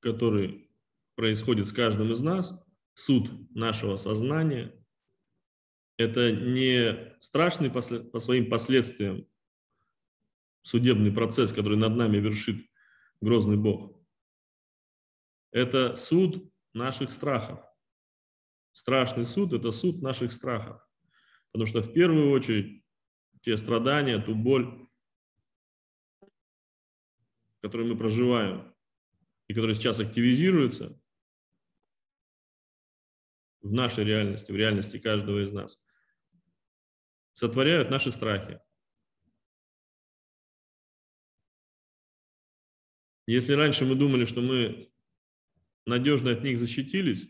который 0.01 0.71
происходит 1.15 1.67
с 1.67 1.73
каждым 1.73 2.13
из 2.13 2.21
нас, 2.21 2.63
суд 2.93 3.31
нашего 3.55 3.97
сознания, 3.97 4.79
это 5.97 6.33
не 6.33 7.17
страшный 7.21 7.71
по 7.71 7.81
своим 8.19 8.51
последствиям 8.51 9.27
судебный 10.63 11.13
процесс, 11.13 11.53
который 11.53 11.79
над 11.79 11.97
нами 11.97 12.19
вершит 12.19 12.57
грозный 13.21 13.57
Бог. 13.57 14.04
Это 15.55 15.95
суд 15.95 16.53
наших 16.73 17.13
страхов. 17.13 17.61
Страшный 18.73 19.25
суд– 19.25 19.53
это 19.53 19.71
суд 19.71 20.03
наших 20.03 20.33
страхов. 20.33 20.85
Потому 21.53 21.69
что 21.69 21.81
в 21.81 21.93
первую 21.93 22.33
очередь 22.33 22.85
те 23.41 23.57
страдания, 23.57 24.21
ту 24.21 24.35
боль, 24.35 24.89
которую 27.61 27.93
мы 27.93 27.97
проживаем, 27.97 28.75
и 29.47 29.55
которая 29.55 29.77
сейчас 29.77 30.01
активизируется 30.01 31.01
в 33.61 33.73
нашей 33.73 34.03
реальности, 34.03 34.51
в 34.51 34.57
реальности 34.57 34.99
каждого 34.99 35.41
из 35.41 35.53
нас, 35.53 35.87
сотворяют 37.31 37.91
наши 37.91 38.11
страхи. 38.11 38.61
Если 43.29 43.53
раньше 43.53 43.85
мы 43.85 43.95
думали, 43.95 44.25
что 44.25 44.41
мы 44.41 44.91
надежно 45.87 46.31
от 46.31 46.43
них 46.43 46.59
защитились 46.59 47.29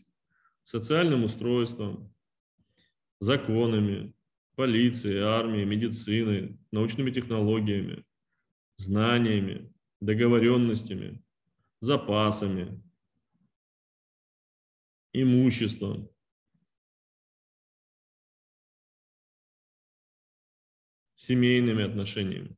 социальным 0.62 1.24
устройством, 1.24 2.14
законами, 3.20 4.14
полицией, 4.54 5.20
армией, 5.20 5.64
медициной, 5.64 6.58
научными 6.70 7.10
технологиями, 7.10 8.04
знаниями, 8.76 9.72
договоренностями, 10.00 11.22
запасами, 11.80 12.82
имуществом. 15.12 16.10
семейными 21.16 21.82
отношениями 21.82 22.54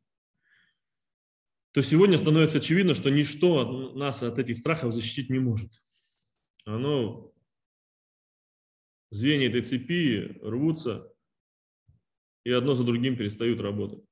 то 1.77 1.83
сегодня 1.83 2.17
становится 2.17 2.57
очевидно, 2.57 2.95
что 2.95 3.11
ничто 3.11 3.93
нас 3.93 4.23
от 4.23 4.39
этих 4.39 4.57
страхов 4.57 4.95
защитить 4.95 5.29
не 5.29 5.39
может 5.39 5.83
оно, 6.67 7.33
звенья 9.11 9.49
этой 9.49 9.63
цепи 9.63 10.39
рвутся 10.43 11.11
и 12.45 12.51
одно 12.51 12.75
за 12.75 12.85
другим 12.85 13.17
перестают 13.17 13.61
работать. 13.61 14.05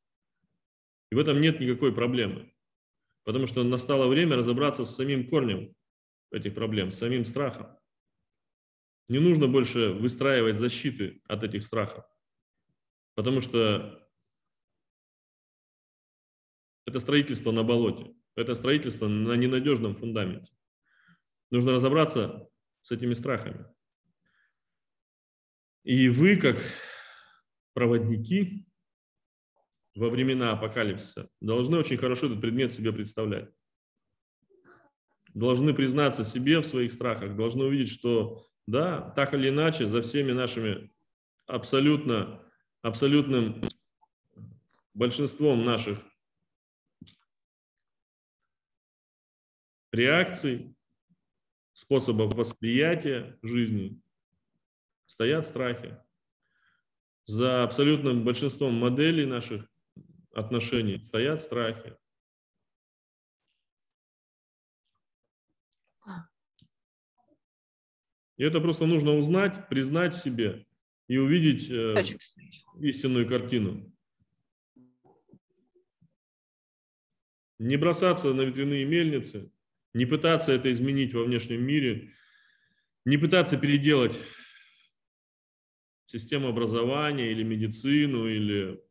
И 1.11 1.15
в 1.15 1.19
этом 1.19 1.41
нет 1.41 1.61
никакой 1.61 1.95
проблемы, 1.95 2.55
потому 3.25 3.47
что 3.47 3.63
настало 3.65 4.09
время 4.09 4.37
разобраться 4.37 4.85
с 4.85 4.95
самим 4.95 5.29
корнем 5.29 5.75
этих 6.31 6.55
проблем, 6.55 6.91
с 6.91 6.99
самим 6.99 7.25
страхом. 7.25 7.77
Не 9.09 9.19
нужно 9.19 9.49
больше 9.49 9.91
выстраивать 9.91 10.57
защиты 10.57 11.21
от 11.25 11.43
этих 11.43 11.63
страхов, 11.63 12.07
потому 13.15 13.41
что 13.41 14.09
это 16.87 17.01
строительство 17.01 17.51
на 17.51 17.65
болоте, 17.65 18.15
это 18.37 18.55
строительство 18.55 19.09
на 19.09 19.35
ненадежном 19.35 19.97
фундаменте. 19.97 20.53
Нужно 21.55 21.71
разобраться 21.71 22.49
с 22.83 22.91
этими 22.91 23.13
страхами. 23.13 23.65
И 25.85 26.09
вы, 26.09 26.37
как 26.37 26.59
проводники, 27.75 28.67
во 29.95 30.09
времена 30.09 30.51
апокалипсиса 30.51 31.31
должны 31.41 31.79
очень 31.79 31.97
хорошо 31.97 32.27
этот 32.27 32.41
предмет 32.41 32.73
себе 32.73 32.93
представлять. 32.93 33.49
Должны 35.33 35.75
признаться 35.75 36.25
себе 36.25 36.59
в 36.59 36.67
своих 36.67 36.91
страхах, 36.91 37.37
должны 37.37 37.63
увидеть, 37.63 37.93
что 37.93 38.45
да, 38.67 39.13
так 39.13 39.33
или 39.35 39.49
иначе, 39.49 39.87
за 39.87 40.03
всеми 40.03 40.33
нашими 40.33 40.93
абсолютно, 41.47 42.43
абсолютным 42.83 43.63
большинством 44.93 45.65
наших 45.65 46.01
реакций, 49.93 50.74
способов 51.75 52.35
восприятия 52.35 53.39
жизни 53.43 54.01
стоят 55.05 55.47
страхи. 55.47 55.99
За 57.25 57.65
абсолютным 57.65 58.25
большинством 58.25 58.75
моделей 58.75 59.27
наших 59.27 59.69
отношений 60.33 61.05
стоят 61.05 61.43
страхи. 61.43 61.97
И 68.37 68.43
это 68.43 68.61
просто 68.61 68.87
нужно 68.87 69.13
узнать, 69.13 69.69
признать 69.69 70.15
в 70.15 70.19
себе 70.19 70.67
и 71.07 71.19
увидеть 71.19 71.71
э, 71.71 71.95
истинную 72.81 73.29
картину. 73.29 73.93
Не 77.59 77.77
бросаться 77.77 78.35
на 78.35 78.43
ветряные 78.43 78.85
мельницы, 78.85 79.54
не 79.95 80.07
пытаться 80.07 80.53
это 80.53 80.71
изменить 80.73 81.15
во 81.15 81.25
внешнем 81.25 81.65
мире, 81.65 82.13
не 83.05 83.17
пытаться 83.17 83.57
переделать 83.57 84.19
систему 86.07 86.49
образования 86.49 87.31
или 87.31 87.43
медицину, 87.43 88.27
или 88.27 88.83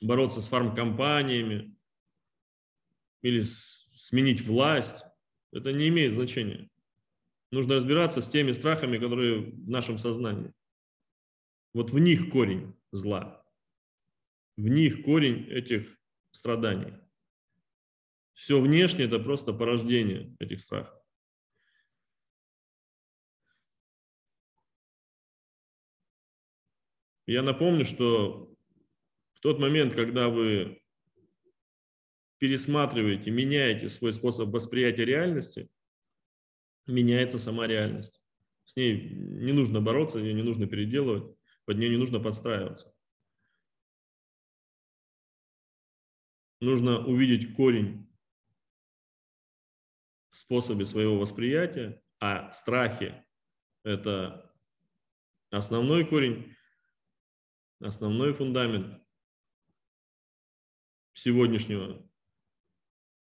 бороться 0.00 0.40
с 0.40 0.48
фармкомпаниями, 0.48 1.76
или 3.22 3.40
сменить 3.40 4.42
власть. 4.42 5.04
Это 5.52 5.72
не 5.72 5.88
имеет 5.88 6.14
значения. 6.14 6.68
Нужно 7.52 7.76
разбираться 7.76 8.20
с 8.20 8.28
теми 8.28 8.52
страхами, 8.52 8.98
которые 8.98 9.40
в 9.40 9.68
нашем 9.68 9.98
сознании. 9.98 10.52
Вот 11.72 11.90
в 11.90 11.98
них 11.98 12.30
корень 12.30 12.74
зла. 12.90 13.44
В 14.56 14.66
них 14.66 15.04
корень 15.04 15.48
этих 15.48 15.98
страданий. 16.30 16.94
Все 18.34 18.60
внешнее– 18.60 19.06
это 19.06 19.20
просто 19.20 19.52
порождение 19.52 20.36
этих 20.40 20.60
страхов. 20.60 21.00
Я 27.26 27.42
напомню, 27.42 27.86
что 27.86 28.54
в 29.32 29.40
тот 29.40 29.58
момент, 29.58 29.94
когда 29.94 30.28
вы 30.28 30.82
пересматриваете, 32.38 33.30
меняете 33.30 33.88
свой 33.88 34.12
способ 34.12 34.50
восприятия 34.50 35.04
реальности, 35.04 35.70
меняется 36.86 37.38
сама 37.38 37.66
реальность. 37.66 38.20
С 38.64 38.76
ней 38.76 39.10
не 39.10 39.52
нужно 39.52 39.80
бороться, 39.80 40.18
ее 40.18 40.34
не 40.34 40.42
нужно 40.42 40.66
переделывать, 40.66 41.34
под 41.64 41.78
нее 41.78 41.90
не 41.90 41.96
нужно 41.96 42.20
подстраиваться. 42.20 42.92
Нужно 46.60 46.98
увидеть 47.06 47.54
корень 47.54 48.10
в 50.34 50.36
способе 50.36 50.84
своего 50.84 51.16
восприятия, 51.16 52.02
а 52.18 52.50
страхи– 52.50 53.14
это 53.84 54.52
основной 55.50 56.04
корень, 56.04 56.56
основной 57.78 58.32
фундамент 58.32 59.00
сегодняшнего 61.12 62.04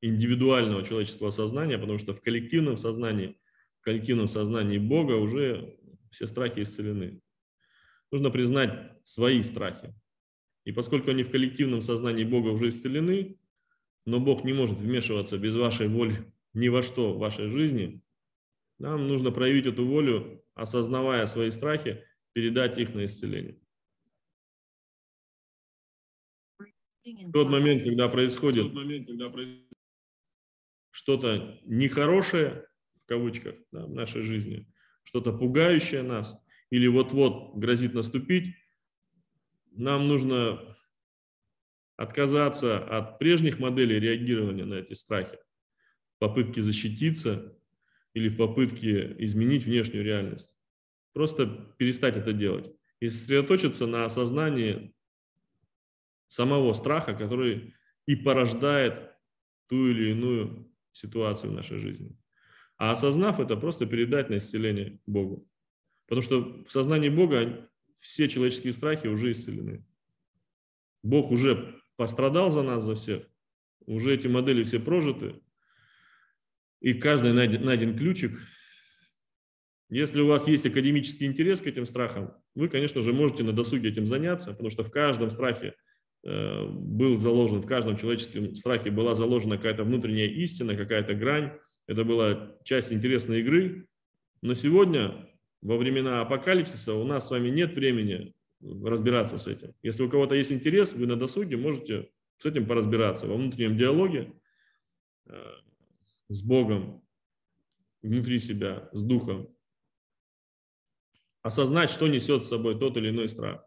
индивидуального 0.00 0.84
человеческого 0.84 1.30
сознания, 1.30 1.78
потому 1.78 1.98
что 1.98 2.14
в 2.14 2.20
коллективном 2.20 2.76
сознании 2.76 3.40
в 3.80 3.82
коллективном 3.82 4.28
сознании 4.28 4.78
Бога 4.78 5.14
уже 5.14 5.76
все 6.12 6.28
страхи 6.28 6.60
исцелены. 6.60 7.20
Нужно 8.12 8.30
признать 8.30 8.92
свои 9.04 9.42
страхи. 9.42 9.94
И 10.64 10.70
поскольку 10.70 11.10
они 11.10 11.24
в 11.24 11.30
коллективном 11.30 11.82
сознании 11.82 12.24
Бога 12.24 12.48
уже 12.50 12.68
исцелены, 12.68 13.36
но 14.06 14.20
Бог 14.20 14.44
не 14.44 14.52
может 14.52 14.78
вмешиваться 14.78 15.38
без 15.38 15.56
вашей 15.56 15.88
воли 15.88 16.32
ни 16.52 16.68
во 16.68 16.82
что 16.82 17.12
в 17.12 17.18
вашей 17.18 17.48
жизни, 17.50 18.02
нам 18.78 19.06
нужно 19.06 19.30
проявить 19.30 19.66
эту 19.66 19.86
волю, 19.86 20.44
осознавая 20.54 21.26
свои 21.26 21.50
страхи, 21.50 22.04
передать 22.32 22.78
их 22.78 22.94
на 22.94 23.04
исцеление. 23.04 23.60
В 27.04 27.32
тот 27.32 27.48
момент, 27.48 27.84
когда 27.84 28.08
происходит 28.08 28.72
что-то 30.92 31.58
нехорошее, 31.64 32.66
кавычках 33.10 33.56
да, 33.72 33.86
в 33.86 33.90
нашей 33.90 34.22
жизни, 34.22 34.72
что-то 35.02 35.32
пугающее 35.32 36.02
нас 36.02 36.40
или 36.70 36.86
вот-вот 36.86 37.56
грозит 37.56 37.92
наступить, 37.92 38.54
нам 39.72 40.06
нужно 40.06 40.78
отказаться 41.96 42.78
от 42.78 43.18
прежних 43.18 43.58
моделей 43.58 43.98
реагирования 43.98 44.64
на 44.64 44.74
эти 44.74 44.92
страхи, 44.92 45.38
попытки 46.20 46.60
защититься 46.60 47.58
или 48.14 48.28
в 48.28 48.36
попытке 48.36 49.16
изменить 49.18 49.64
внешнюю 49.64 50.04
реальность. 50.04 50.54
Просто 51.12 51.46
перестать 51.78 52.16
это 52.16 52.32
делать 52.32 52.72
и 53.00 53.08
сосредоточиться 53.08 53.86
на 53.86 54.04
осознании 54.04 54.94
самого 56.28 56.72
страха, 56.74 57.14
который 57.14 57.74
и 58.06 58.14
порождает 58.14 59.10
ту 59.68 59.88
или 59.88 60.12
иную 60.12 60.72
ситуацию 60.92 61.50
в 61.50 61.54
нашей 61.54 61.78
жизни. 61.78 62.16
А 62.76 62.92
осознав 62.92 63.40
это, 63.40 63.56
просто 63.56 63.86
передать 63.86 64.30
на 64.30 64.38
исцеление 64.38 65.00
Богу. 65.06 65.48
Потому 66.06 66.22
что 66.22 66.64
в 66.64 66.70
сознании 66.70 67.08
Бога 67.08 67.70
все 68.00 68.28
человеческие 68.28 68.72
страхи 68.72 69.06
уже 69.06 69.32
исцелены. 69.32 69.84
Бог 71.02 71.30
уже 71.30 71.80
пострадал 71.96 72.50
за 72.50 72.62
нас, 72.62 72.84
за 72.84 72.94
всех. 72.94 73.26
Уже 73.86 74.14
эти 74.14 74.26
модели 74.26 74.62
все 74.64 74.78
прожиты. 74.78 75.40
И 76.80 76.94
каждый 76.94 77.32
найден, 77.32 77.64
найден 77.64 77.96
ключик. 77.96 78.38
Если 79.90 80.20
у 80.20 80.26
вас 80.26 80.46
есть 80.46 80.66
академический 80.66 81.26
интерес 81.26 81.60
к 81.60 81.66
этим 81.66 81.84
страхам, 81.84 82.32
вы, 82.54 82.68
конечно 82.68 83.00
же, 83.00 83.12
можете 83.12 83.42
на 83.42 83.52
досуге 83.52 83.90
этим 83.90 84.06
заняться, 84.06 84.52
потому 84.52 84.70
что 84.70 84.84
в 84.84 84.90
каждом 84.90 85.30
страхе 85.30 85.74
э, 86.24 86.66
был 86.66 87.18
заложен, 87.18 87.60
в 87.60 87.66
каждом 87.66 87.96
человеческом 87.98 88.54
страхе 88.54 88.90
была 88.90 89.14
заложена 89.14 89.56
какая-то 89.56 89.84
внутренняя 89.84 90.28
истина, 90.28 90.76
какая-то 90.76 91.14
грань, 91.14 91.52
это 91.86 92.04
была 92.04 92.56
часть 92.62 92.92
интересной 92.92 93.40
игры. 93.40 93.88
Но 94.42 94.54
сегодня, 94.54 95.28
во 95.60 95.76
времена 95.76 96.20
апокалипсиса, 96.20 96.94
у 96.94 97.04
нас 97.04 97.26
с 97.26 97.30
вами 97.30 97.48
нет 97.50 97.74
времени 97.74 98.32
разбираться 98.62 99.38
с 99.38 99.48
этим. 99.48 99.74
Если 99.82 100.02
у 100.04 100.08
кого-то 100.08 100.36
есть 100.36 100.52
интерес, 100.52 100.92
вы 100.92 101.06
на 101.06 101.16
досуге 101.16 101.56
можете 101.56 102.10
с 102.38 102.46
этим 102.46 102.66
поразбираться 102.66 103.26
во 103.26 103.34
внутреннем 103.34 103.76
диалоге 103.76 104.32
э, 105.26 105.44
с 106.30 106.42
Богом, 106.42 107.02
внутри 108.02 108.38
себя, 108.38 108.88
с 108.92 109.02
Духом. 109.02 109.54
Осознать, 111.42 111.90
что 111.90 112.06
несет 112.06 112.44
с 112.44 112.48
собой 112.48 112.78
тот 112.78 112.96
или 112.96 113.10
иной 113.10 113.28
страх. 113.28 113.64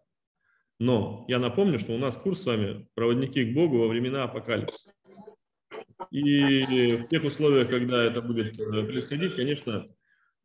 Но 0.79 1.25
я 1.27 1.39
напомню, 1.39 1.77
что 1.77 1.93
у 1.93 1.97
нас 1.97 2.15
курс 2.15 2.41
с 2.41 2.45
вами 2.45 2.87
«Проводники 2.95 3.45
к 3.45 3.53
Богу 3.53 3.79
во 3.79 3.87
времена 3.87 4.23
апокалипсиса». 4.23 4.93
И 6.11 6.95
в 6.95 7.07
тех 7.07 7.23
условиях, 7.23 7.69
когда 7.69 8.03
это 8.03 8.21
будет 8.21 8.59
э, 8.59 8.85
происходить, 8.85 9.35
конечно, 9.35 9.87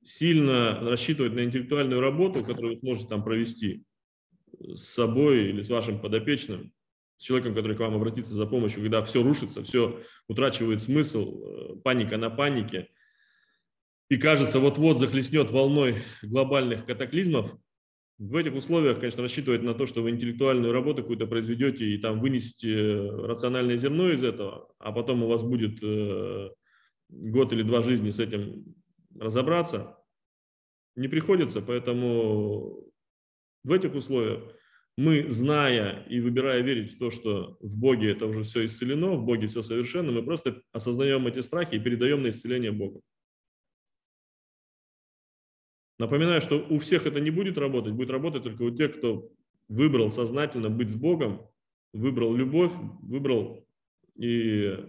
сильно 0.03 0.81
рассчитывать 0.81 1.35
на 1.35 1.45
интеллектуальную 1.45 2.01
работу, 2.01 2.45
которую 2.45 2.75
вы 2.75 2.81
сможете 2.81 3.09
там 3.09 3.23
провести 3.23 3.85
с 4.59 4.83
собой 4.83 5.51
или 5.51 5.63
с 5.63 5.71
вашим 5.71 6.01
подопечным, 6.01 6.73
с 7.19 7.23
человеком, 7.23 7.55
который 7.55 7.77
к 7.77 7.81
вам 7.81 7.95
обратится 7.95 8.33
за 8.35 8.47
помощью, 8.47 8.81
когда 8.81 9.03
все 9.03 9.23
рушится, 9.23 9.63
все 9.63 10.01
утрачивает 10.29 10.81
смысл, 10.81 11.43
э, 11.43 11.77
паника 11.85 12.17
на 12.17 12.31
панике, 12.31 12.89
и 14.09 14.17
кажется, 14.17 14.59
вот-вот 14.59 14.99
захлестнет 14.99 15.51
волной 15.51 16.03
глобальных 16.23 16.87
катаклизмов, 16.87 17.55
в 18.19 18.35
этих 18.35 18.55
условиях, 18.55 18.99
конечно, 18.99 19.23
рассчитывать 19.23 19.63
на 19.63 19.75
то, 19.75 19.87
что 19.87 20.03
вы 20.03 20.11
интеллектуальную 20.11 20.73
работу 20.73 21.03
какую-то 21.03 21.29
произведете 21.29 21.87
и 21.87 21.99
там 21.99 22.21
вынесете 22.21 23.11
рациональное 23.11 23.77
зерно 23.77 24.11
из 24.11 24.25
этого, 24.25 24.75
а 24.79 24.91
потом 24.91 25.23
у 25.23 25.29
вас 25.29 25.45
будет 25.45 25.79
э, 25.83 26.51
год 27.09 27.53
или 27.53 27.63
два 27.63 27.81
жизни 27.81 28.11
с 28.11 28.19
этим 28.19 28.75
разобраться, 29.17 29.99
не 30.97 31.07
приходится. 31.07 31.63
Поэтому 31.63 32.91
в 33.63 33.73
этих 33.73 33.95
условиях 33.95 34.53
мы, 34.99 35.31
зная 35.31 36.03
и 36.09 36.19
выбирая 36.19 36.61
верить 36.61 36.93
в 36.93 36.99
то, 36.99 37.13
что 37.13 37.57
в 37.61 37.79
Боге 37.79 38.11
это 38.11 38.27
уже 38.27 38.43
все 38.43 38.65
исцелено, 38.65 39.13
в 39.13 39.25
Боге 39.25 39.47
все 39.47 39.63
совершенно, 39.63 40.11
мы 40.11 40.25
просто 40.25 40.61
осознаем 40.73 41.25
эти 41.29 41.39
страхи 41.39 41.77
и 41.77 41.79
передаем 41.79 42.25
на 42.25 42.31
исцеление 42.31 42.73
Богу. 42.73 43.01
Напоминаю, 46.01 46.41
что 46.41 46.67
у 46.69 46.81
всех 46.81 47.07
это 47.07 47.21
не 47.21 47.31
будет 47.31 47.59
работать, 47.59 47.93
будет 47.93 48.11
работать 48.11 48.43
только 48.43 48.63
у 48.63 48.75
тех, 48.75 48.99
кто 48.99 49.31
выбрал 49.69 50.11
сознательно 50.11 50.69
быть 50.69 50.91
с 50.91 50.97
Богом 50.97 51.49
выбрал 51.93 52.35
любовь, 52.35 52.73
выбрал 53.01 53.65
и 54.17 54.85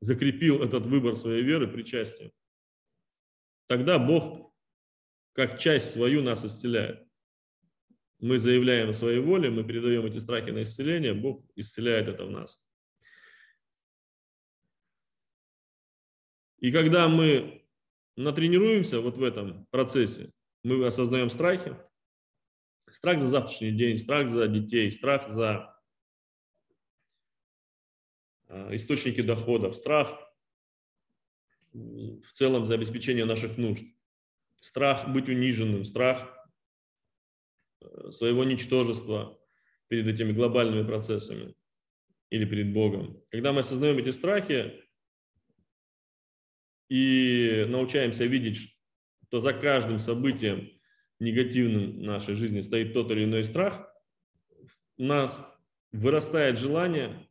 закрепил 0.00 0.62
этот 0.62 0.86
выбор 0.86 1.16
своей 1.16 1.42
веры 1.42 1.68
причастием, 1.68 2.32
тогда 3.66 3.98
Бог 3.98 4.54
как 5.34 5.58
часть 5.58 5.90
свою 5.90 6.22
нас 6.22 6.46
исцеляет. 6.46 7.07
Мы 8.18 8.38
заявляем 8.38 8.90
о 8.90 8.94
своей 8.94 9.20
воле, 9.20 9.50
мы 9.50 9.64
передаем 9.64 10.04
эти 10.04 10.18
страхи 10.18 10.50
на 10.50 10.62
исцеление, 10.62 11.14
Бог 11.14 11.44
исцеляет 11.54 12.08
это 12.08 12.24
в 12.24 12.30
нас. 12.30 12.60
И 16.58 16.72
когда 16.72 17.08
мы 17.08 17.64
натренируемся 18.16 19.00
вот 19.00 19.16
в 19.16 19.22
этом 19.22 19.66
процессе, 19.66 20.32
мы 20.64 20.84
осознаем 20.84 21.30
страхи, 21.30 21.76
страх 22.90 23.20
за 23.20 23.28
завтрашний 23.28 23.70
день, 23.70 23.98
страх 23.98 24.28
за 24.28 24.48
детей, 24.48 24.90
страх 24.90 25.28
за 25.28 25.78
а, 28.48 28.74
источники 28.74 29.20
доходов, 29.20 29.76
страх 29.76 30.18
в 31.72 32.32
целом 32.32 32.64
за 32.64 32.74
обеспечение 32.74 33.24
наших 33.24 33.56
нужд, 33.56 33.84
страх 34.56 35.08
быть 35.08 35.28
униженным, 35.28 35.84
страх 35.84 36.37
своего 38.10 38.44
ничтожества 38.44 39.38
перед 39.88 40.06
этими 40.06 40.32
глобальными 40.32 40.86
процессами 40.86 41.54
или 42.30 42.44
перед 42.44 42.72
Богом. 42.72 43.22
Когда 43.30 43.52
мы 43.52 43.60
осознаем 43.60 43.98
эти 43.98 44.10
страхи 44.10 44.84
и 46.88 47.64
научаемся 47.68 48.24
видеть, 48.24 48.76
что 49.26 49.40
за 49.40 49.52
каждым 49.52 49.98
событием 49.98 50.70
негативным 51.20 51.98
в 51.98 52.02
нашей 52.02 52.34
жизни 52.34 52.60
стоит 52.60 52.94
тот 52.94 53.10
или 53.10 53.24
иной 53.24 53.44
страх, 53.44 53.88
у 54.96 55.04
нас 55.04 55.42
вырастает 55.92 56.58
желание 56.58 57.28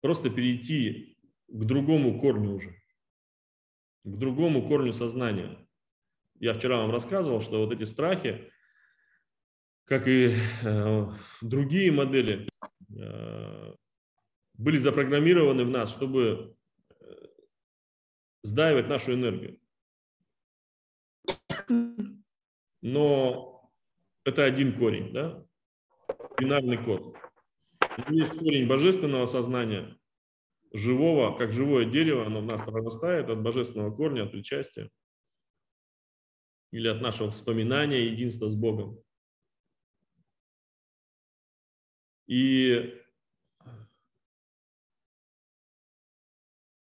просто 0.00 0.30
перейти 0.30 1.18
к 1.48 1.64
другому 1.64 2.20
корню 2.20 2.54
уже, 2.54 2.70
к 4.04 4.16
другому 4.16 4.66
корню 4.66 4.92
сознания. 4.92 5.66
Я 6.40 6.54
вчера 6.54 6.78
вам 6.78 6.90
рассказывал, 6.90 7.40
что 7.40 7.64
вот 7.64 7.72
эти 7.72 7.84
страхи, 7.84 8.50
как 9.88 10.06
и 10.06 10.34
э, 10.64 11.06
другие 11.40 11.90
модели, 11.90 12.46
э, 12.94 13.74
были 14.54 14.76
запрограммированы 14.76 15.64
в 15.64 15.70
нас, 15.70 15.90
чтобы 15.90 16.54
э, 16.90 17.26
сдаивать 18.42 18.88
нашу 18.88 19.14
энергию. 19.14 19.58
Но 22.82 23.72
это 24.24 24.44
один 24.44 24.76
корень, 24.76 25.12
да? 25.12 25.42
Бинарный 26.38 26.76
код. 26.84 27.16
Есть 28.10 28.38
корень 28.38 28.68
божественного 28.68 29.24
сознания, 29.24 29.98
живого, 30.72 31.34
как 31.34 31.50
живое 31.50 31.86
дерево, 31.86 32.26
оно 32.26 32.42
в 32.42 32.44
нас 32.44 32.62
прорастает 32.62 33.30
от 33.30 33.42
божественного 33.42 33.90
корня, 33.90 34.24
от 34.24 34.32
причастия 34.32 34.90
или 36.72 36.88
от 36.88 37.00
нашего 37.00 37.30
вспоминания 37.30 38.04
единства 38.04 38.48
с 38.48 38.54
Богом. 38.54 39.02
И 42.28 42.94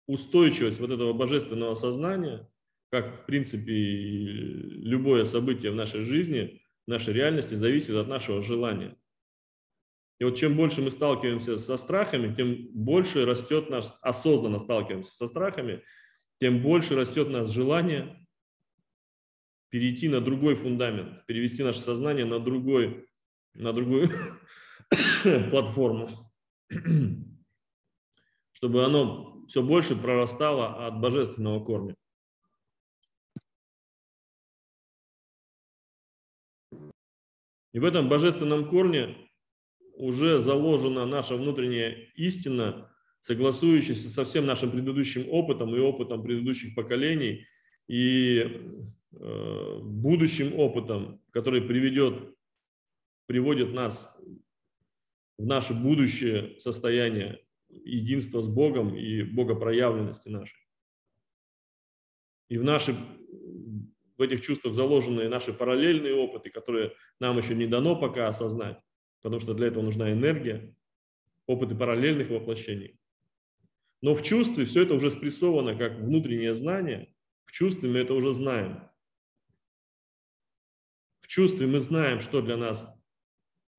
устойчивость 0.07 0.81
вот 0.81 0.90
этого 0.90 1.12
божественного 1.12 1.74
сознания, 1.74 2.48
как 2.90 3.22
в 3.22 3.26
принципе 3.26 3.72
любое 3.72 5.24
событие 5.24 5.72
в 5.72 5.74
нашей 5.74 6.02
жизни, 6.02 6.62
в 6.87 6.90
нашей 6.90 7.12
реальности, 7.12 7.55
зависит 7.55 7.94
от 7.94 8.09
нашего 8.09 8.42
желания. 8.42 8.96
И 10.20 10.24
вот 10.24 10.37
чем 10.37 10.57
больше 10.57 10.83
мы 10.83 10.90
сталкиваемся 10.90 11.59
со 11.59 11.76
страхами, 11.76 12.33
тем 12.33 12.68
больше 12.72 13.24
растет 13.24 13.70
наш, 13.70 13.87
осознанно 14.02 14.61
сталкиваемся 14.61 15.11
со 15.11 15.26
страхами, 15.26 15.83
тем 16.38 16.62
больше 16.62 16.94
растет 16.94 17.28
нас 17.28 17.50
желание 17.50 18.24
перейти 19.70 20.09
на 20.09 20.20
другой 20.20 20.55
фундамент, 20.55 21.26
перевести 21.26 21.64
наше 21.64 21.81
сознание 21.81 22.24
на, 22.26 22.38
другой, 22.38 23.09
на 23.55 23.72
другую 23.72 24.11
платформу, 25.50 26.09
чтобы 28.52 28.85
оно 28.85 29.44
все 29.46 29.62
больше 29.62 29.96
прорастало 29.96 30.87
от 30.87 31.00
божественного 31.00 31.64
корня. 31.64 31.94
И 37.72 37.78
в 37.78 37.85
этом 37.85 38.09
божественном 38.09 38.68
корне 38.68 39.16
уже 39.94 40.38
заложена 40.38 41.07
наша 41.07 41.37
внутренняя 41.37 41.90
истина, 42.14 42.90
согласующаяся 43.20 44.09
со 44.09 44.24
всем 44.24 44.46
нашим 44.46 44.70
предыдущим 44.70 45.28
опытом 45.31 45.74
и 45.74 45.78
опытом 45.78 46.22
предыдущих 46.22 46.74
поколений, 46.74 47.46
и 47.88 48.40
э, 49.12 49.78
будущим 49.83 50.59
опытом, 50.59 51.20
который 51.31 51.62
приведет, 51.62 52.37
приводит 53.26 53.72
нас 53.72 54.14
в 55.38 55.46
наше 55.46 55.74
будущее 55.74 56.58
состояние 56.60 57.44
единства 57.68 58.40
с 58.42 58.48
Богом 58.48 58.96
и 58.96 59.22
богопроявленности 59.22 60.28
нашей. 60.28 60.58
И 62.48 62.58
в, 62.58 62.64
наши, 62.64 62.94
в 64.18 64.22
этих 64.22 64.42
чувствах 64.42 64.74
заложены 64.74 65.28
наши 65.28 65.52
параллельные 65.52 66.14
опыты, 66.14 66.50
которые 66.50 66.92
нам 67.18 67.38
еще 67.38 67.54
не 67.54 67.66
дано 67.66 67.96
пока 67.96 68.28
осознать 68.28 68.78
потому 69.22 69.40
что 69.40 69.54
для 69.54 69.68
этого 69.68 69.82
нужна 69.82 70.12
энергия, 70.12 70.74
опыты 71.46 71.74
параллельных 71.74 72.28
воплощений. 72.28 72.98
Но 74.02 74.14
в 74.14 74.22
чувстве 74.22 74.64
все 74.64 74.82
это 74.82 74.94
уже 74.94 75.10
спрессовано 75.10 75.78
как 75.78 76.00
внутреннее 76.00 76.54
знание, 76.54 77.14
в 77.44 77.52
чувстве 77.52 77.88
мы 77.88 77.98
это 77.98 78.14
уже 78.14 78.34
знаем. 78.34 78.82
В 81.20 81.28
чувстве 81.28 81.66
мы 81.66 81.78
знаем, 81.78 82.20
что 82.20 82.42
для 82.42 82.56
нас 82.56 82.86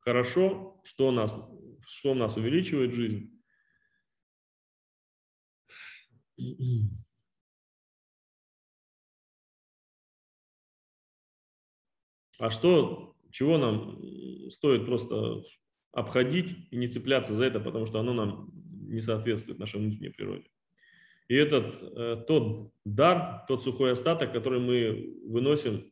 хорошо, 0.03 0.79
что 0.83 1.11
нас, 1.11 1.37
что 1.85 2.13
нас 2.13 2.37
увеличивает 2.37 2.93
жизнь. 2.93 3.29
А 12.39 12.49
что 12.49 13.15
чего 13.31 13.57
нам 13.57 14.49
стоит 14.49 14.85
просто 14.85 15.41
обходить 15.91 16.55
и 16.71 16.75
не 16.75 16.87
цепляться 16.87 17.33
за 17.33 17.45
это, 17.45 17.59
потому 17.59 17.85
что 17.85 17.99
оно 17.99 18.13
нам 18.13 18.51
не 18.89 18.99
соответствует 18.99 19.59
нашей 19.59 19.79
внутренней 19.79 20.09
природе. 20.09 20.49
И 21.29 21.35
этот 21.35 21.81
э, 21.81 22.23
тот 22.27 22.73
дар, 22.83 23.45
тот 23.47 23.63
сухой 23.63 23.91
остаток, 23.93 24.33
который 24.33 24.59
мы 24.59 25.15
выносим 25.25 25.91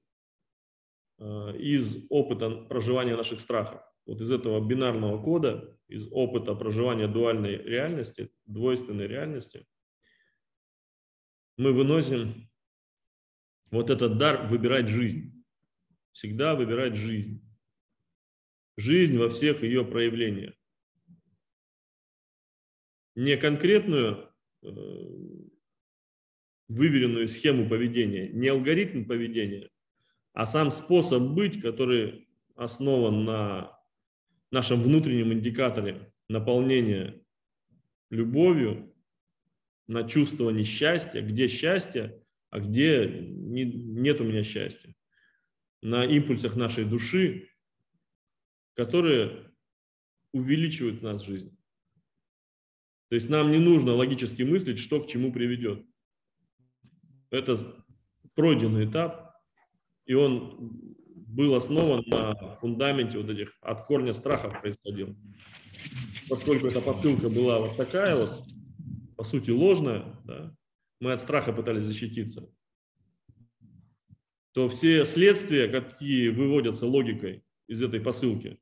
э, 1.19 1.57
из 1.57 2.05
опыта 2.09 2.49
проживания 2.49 3.15
наших 3.15 3.39
страхов, 3.39 3.81
вот 4.05 4.21
из 4.21 4.31
этого 4.31 4.65
бинарного 4.65 5.21
кода, 5.21 5.77
из 5.87 6.07
опыта 6.11 6.55
проживания 6.55 7.07
дуальной 7.07 7.57
реальности, 7.57 8.31
двойственной 8.45 9.07
реальности, 9.07 9.65
мы 11.57 11.73
выносим 11.73 12.49
вот 13.71 13.89
этот 13.89 14.17
дар 14.17 14.47
выбирать 14.47 14.87
жизнь 14.87 15.41
всегда 16.11 16.55
выбирать 16.55 16.95
жизнь. 16.95 17.41
Жизнь 18.77 19.17
во 19.17 19.29
всех 19.29 19.63
ее 19.63 19.85
проявлениях. 19.85 20.53
Не 23.15 23.37
конкретную 23.37 24.33
э, 24.63 24.67
выверенную 26.69 27.27
схему 27.27 27.67
поведения, 27.67 28.29
не 28.29 28.47
алгоритм 28.47 29.05
поведения, 29.05 29.69
а 30.33 30.45
сам 30.45 30.71
способ 30.71 31.21
быть, 31.33 31.61
который 31.61 32.29
основан 32.55 33.25
на 33.25 33.77
нашем 34.51 34.81
внутреннем 34.81 35.33
индикаторе 35.33 36.13
наполнения 36.29 37.21
любовью, 38.09 38.91
на 39.87 40.07
чувствовании 40.07 40.63
счастья, 40.63 41.21
где 41.21 41.47
счастье, 41.47 42.23
а 42.49 42.59
где 42.59 43.07
не, 43.07 43.65
нет 43.65 44.21
у 44.21 44.23
меня 44.23 44.43
счастья 44.43 44.95
на 45.81 46.05
импульсах 46.05 46.55
нашей 46.55 46.85
души, 46.85 47.49
которые 48.75 49.51
увеличивают 50.31 50.99
в 50.99 51.03
нас 51.03 51.25
жизнь. 51.25 51.57
То 53.09 53.15
есть 53.15 53.29
нам 53.29 53.51
не 53.51 53.57
нужно 53.57 53.93
логически 53.93 54.43
мыслить, 54.43 54.79
что 54.79 55.01
к 55.01 55.07
чему 55.07 55.33
приведет. 55.33 55.85
Это 57.29 57.83
пройденный 58.35 58.89
этап, 58.89 59.35
и 60.05 60.13
он 60.13 60.90
был 61.31 61.55
основан 61.55 62.03
на 62.07 62.35
фундаменте 62.61 63.17
вот 63.17 63.29
этих 63.29 63.57
от 63.61 63.85
корня 63.85 64.13
страхов 64.13 64.61
происходил. 64.61 65.15
Поскольку 66.29 66.67
эта 66.67 66.81
посылка 66.81 67.29
была 67.29 67.59
вот 67.59 67.77
такая 67.77 68.15
вот, 68.15 68.43
по 69.17 69.23
сути 69.23 69.51
ложная, 69.51 70.19
да, 70.23 70.55
мы 70.99 71.13
от 71.13 71.21
страха 71.21 71.53
пытались 71.53 71.85
защититься 71.85 72.47
то 74.53 74.67
все 74.67 75.05
следствия, 75.05 75.67
какие 75.67 76.29
выводятся 76.29 76.85
логикой 76.85 77.43
из 77.67 77.81
этой 77.81 78.01
посылки, 78.01 78.59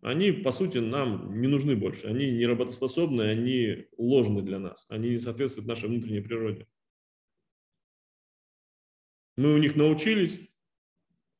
они, 0.00 0.30
по 0.30 0.52
сути, 0.52 0.78
нам 0.78 1.40
не 1.40 1.48
нужны 1.48 1.74
больше. 1.74 2.06
Они 2.06 2.30
не 2.30 2.46
работоспособны, 2.46 3.22
они 3.22 3.86
ложны 3.96 4.42
для 4.42 4.60
нас. 4.60 4.86
Они 4.88 5.10
не 5.10 5.18
соответствуют 5.18 5.66
нашей 5.66 5.88
внутренней 5.88 6.20
природе. 6.20 6.68
Мы 9.36 9.54
у 9.54 9.58
них 9.58 9.74
научились, 9.74 10.40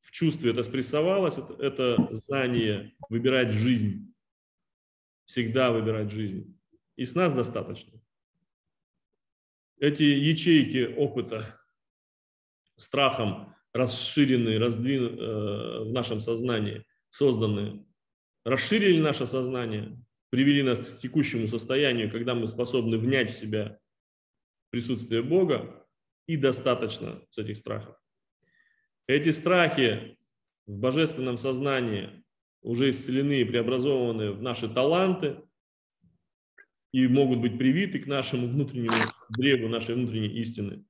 в 0.01 0.11
чувстве 0.11 0.53
это 0.53 0.63
спрессовалось, 0.63 1.39
это, 1.39 1.55
это 1.55 2.09
знание 2.15 2.95
выбирать 3.09 3.53
жизнь. 3.53 4.15
Всегда 5.27 5.71
выбирать 5.73 6.11
жизнь. 6.11 6.59
И 6.97 7.05
с 7.05 7.15
нас 7.15 7.33
достаточно. 7.33 8.01
Эти 9.79 10.03
ячейки 10.03 10.95
опыта 10.97 11.61
страхом 12.77 13.55
расширенные, 13.73 14.59
раздвину, 14.59 15.09
э, 15.09 15.85
в 15.85 15.93
нашем 15.93 16.21
сознании, 16.21 16.85
созданные, 17.11 17.85
расширили 18.45 19.01
наше 19.01 19.27
сознание, 19.27 20.03
привели 20.31 20.63
нас 20.63 20.93
к 20.93 20.99
текущему 20.99 21.47
состоянию, 21.47 22.11
когда 22.11 22.35
мы 22.35 22.49
способны 22.49 22.99
внять 22.99 23.31
в 23.31 23.37
себя 23.37 23.79
присутствие 24.71 25.23
Бога, 25.23 25.87
и 26.27 26.37
достаточно 26.37 27.23
с 27.31 27.39
этих 27.39 27.57
страхов. 27.57 27.97
Эти 29.09 29.31
страхи 29.31 30.19
в 30.67 30.79
божественном 30.79 31.39
сознании 31.39 32.23
уже 32.61 32.91
исцелены 32.91 33.41
и 33.41 33.45
преобразованы 33.45 34.33
в 34.33 34.43
наши 34.43 34.69
таланты 34.69 35.43
и 36.93 37.09
могут 37.09 37.41
быть 37.41 37.57
привиты 37.57 38.01
к 38.01 38.07
нашему 38.07 38.47
внутреннему 38.49 38.97
древу, 39.31 39.69
нашей 39.69 39.95
внутренней 39.95 40.39
истины 40.39 40.85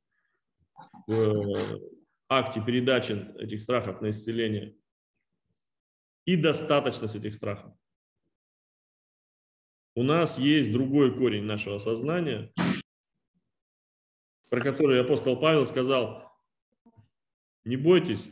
в 1.06 1.12
э, 1.12 1.80
акте 2.28 2.60
передачи 2.60 3.12
этих 3.38 3.60
страхов 3.60 4.00
на 4.00 4.10
исцеление. 4.10 4.76
И 6.24 6.34
достаточность 6.34 7.14
этих 7.14 7.34
страхов. 7.34 7.72
У 9.94 10.02
нас 10.02 10.38
есть 10.38 10.72
другой 10.72 11.16
корень 11.16 11.44
нашего 11.44 11.78
сознания, 11.78 12.52
про 14.50 14.60
который 14.60 15.00
апостол 15.00 15.38
Павел 15.38 15.66
сказал, 15.66 16.27
не 17.68 17.76
бойтесь, 17.76 18.30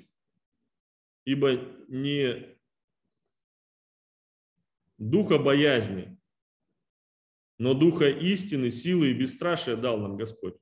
ибо 1.27 1.57
не 1.89 2.57
духа 4.97 5.39
боязни, 5.39 6.19
но 7.59 7.75
духа 7.75 8.09
истины, 8.09 8.71
силы 8.71 9.11
и 9.11 9.15
бесстрашия 9.15 9.77
дал 9.77 9.99
нам 9.99 10.17
Господь. 10.17 10.57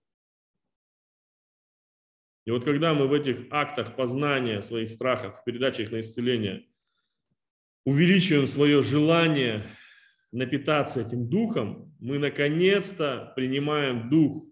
И 2.47 2.51
вот 2.51 2.65
когда 2.65 2.95
мы 2.95 3.07
в 3.07 3.13
этих 3.13 3.47
актах 3.53 3.95
познания 3.95 4.61
своих 4.61 4.91
страхов, 4.91 5.41
в 5.41 5.45
передаче 5.45 5.85
их 5.85 5.93
на 5.93 6.01
исцеление, 6.01 6.69
увеличиваем 7.85 8.49
свое 8.49 8.83
желание 8.83 9.65
напитаться 10.33 11.01
этим 11.01 11.29
духом, 11.29 11.95
мы 12.01 12.19
наконец-то 12.19 13.33
принимаем 13.37 14.11
дух 14.11 14.45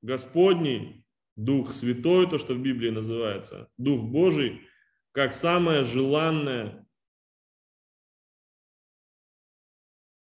Господний, 0.00 1.03
дух 1.36 1.72
святой, 1.72 2.28
то, 2.28 2.38
что 2.38 2.54
в 2.54 2.62
Библии 2.62 2.90
называется, 2.90 3.68
дух 3.76 4.02
Божий, 4.02 4.68
как 5.12 5.34
самое 5.34 5.82
желанное 5.82 6.86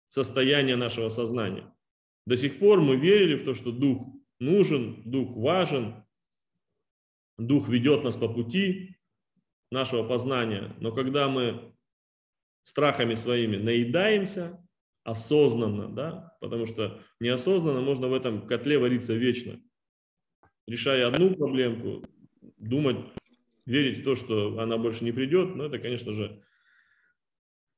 состояние 0.07 0.75
нашего 0.75 1.09
сознания. 1.09 1.73
До 2.25 2.37
сих 2.37 2.59
пор 2.59 2.81
мы 2.81 2.95
верили 2.95 3.35
в 3.35 3.43
то, 3.43 3.53
что 3.53 3.71
дух 3.71 4.05
нужен, 4.39 5.01
Дух 5.09 5.35
важен, 5.35 6.03
Дух 7.37 7.67
ведет 7.67 8.03
нас 8.03 8.15
по 8.15 8.27
пути 8.27 8.95
нашего 9.71 10.07
познания. 10.07 10.75
Но 10.79 10.91
когда 10.91 11.27
мы 11.27 11.73
страхами 12.61 13.15
своими 13.15 13.57
наедаемся, 13.57 14.63
осознанно, 15.03 15.89
да, 15.89 16.37
потому 16.39 16.65
что 16.65 17.01
неосознанно 17.19 17.81
можно 17.81 18.07
в 18.07 18.13
этом 18.13 18.45
котле 18.47 18.77
вариться 18.77 19.13
вечно, 19.13 19.59
решая 20.67 21.07
одну 21.07 21.35
проблемку, 21.35 22.05
думать, 22.57 22.97
верить 23.65 23.99
в 23.99 24.03
то, 24.03 24.15
что 24.15 24.59
она 24.59 24.77
больше 24.77 25.03
не 25.03 25.11
придет, 25.11 25.55
но 25.55 25.65
это, 25.65 25.79
конечно 25.79 26.11
же, 26.13 26.43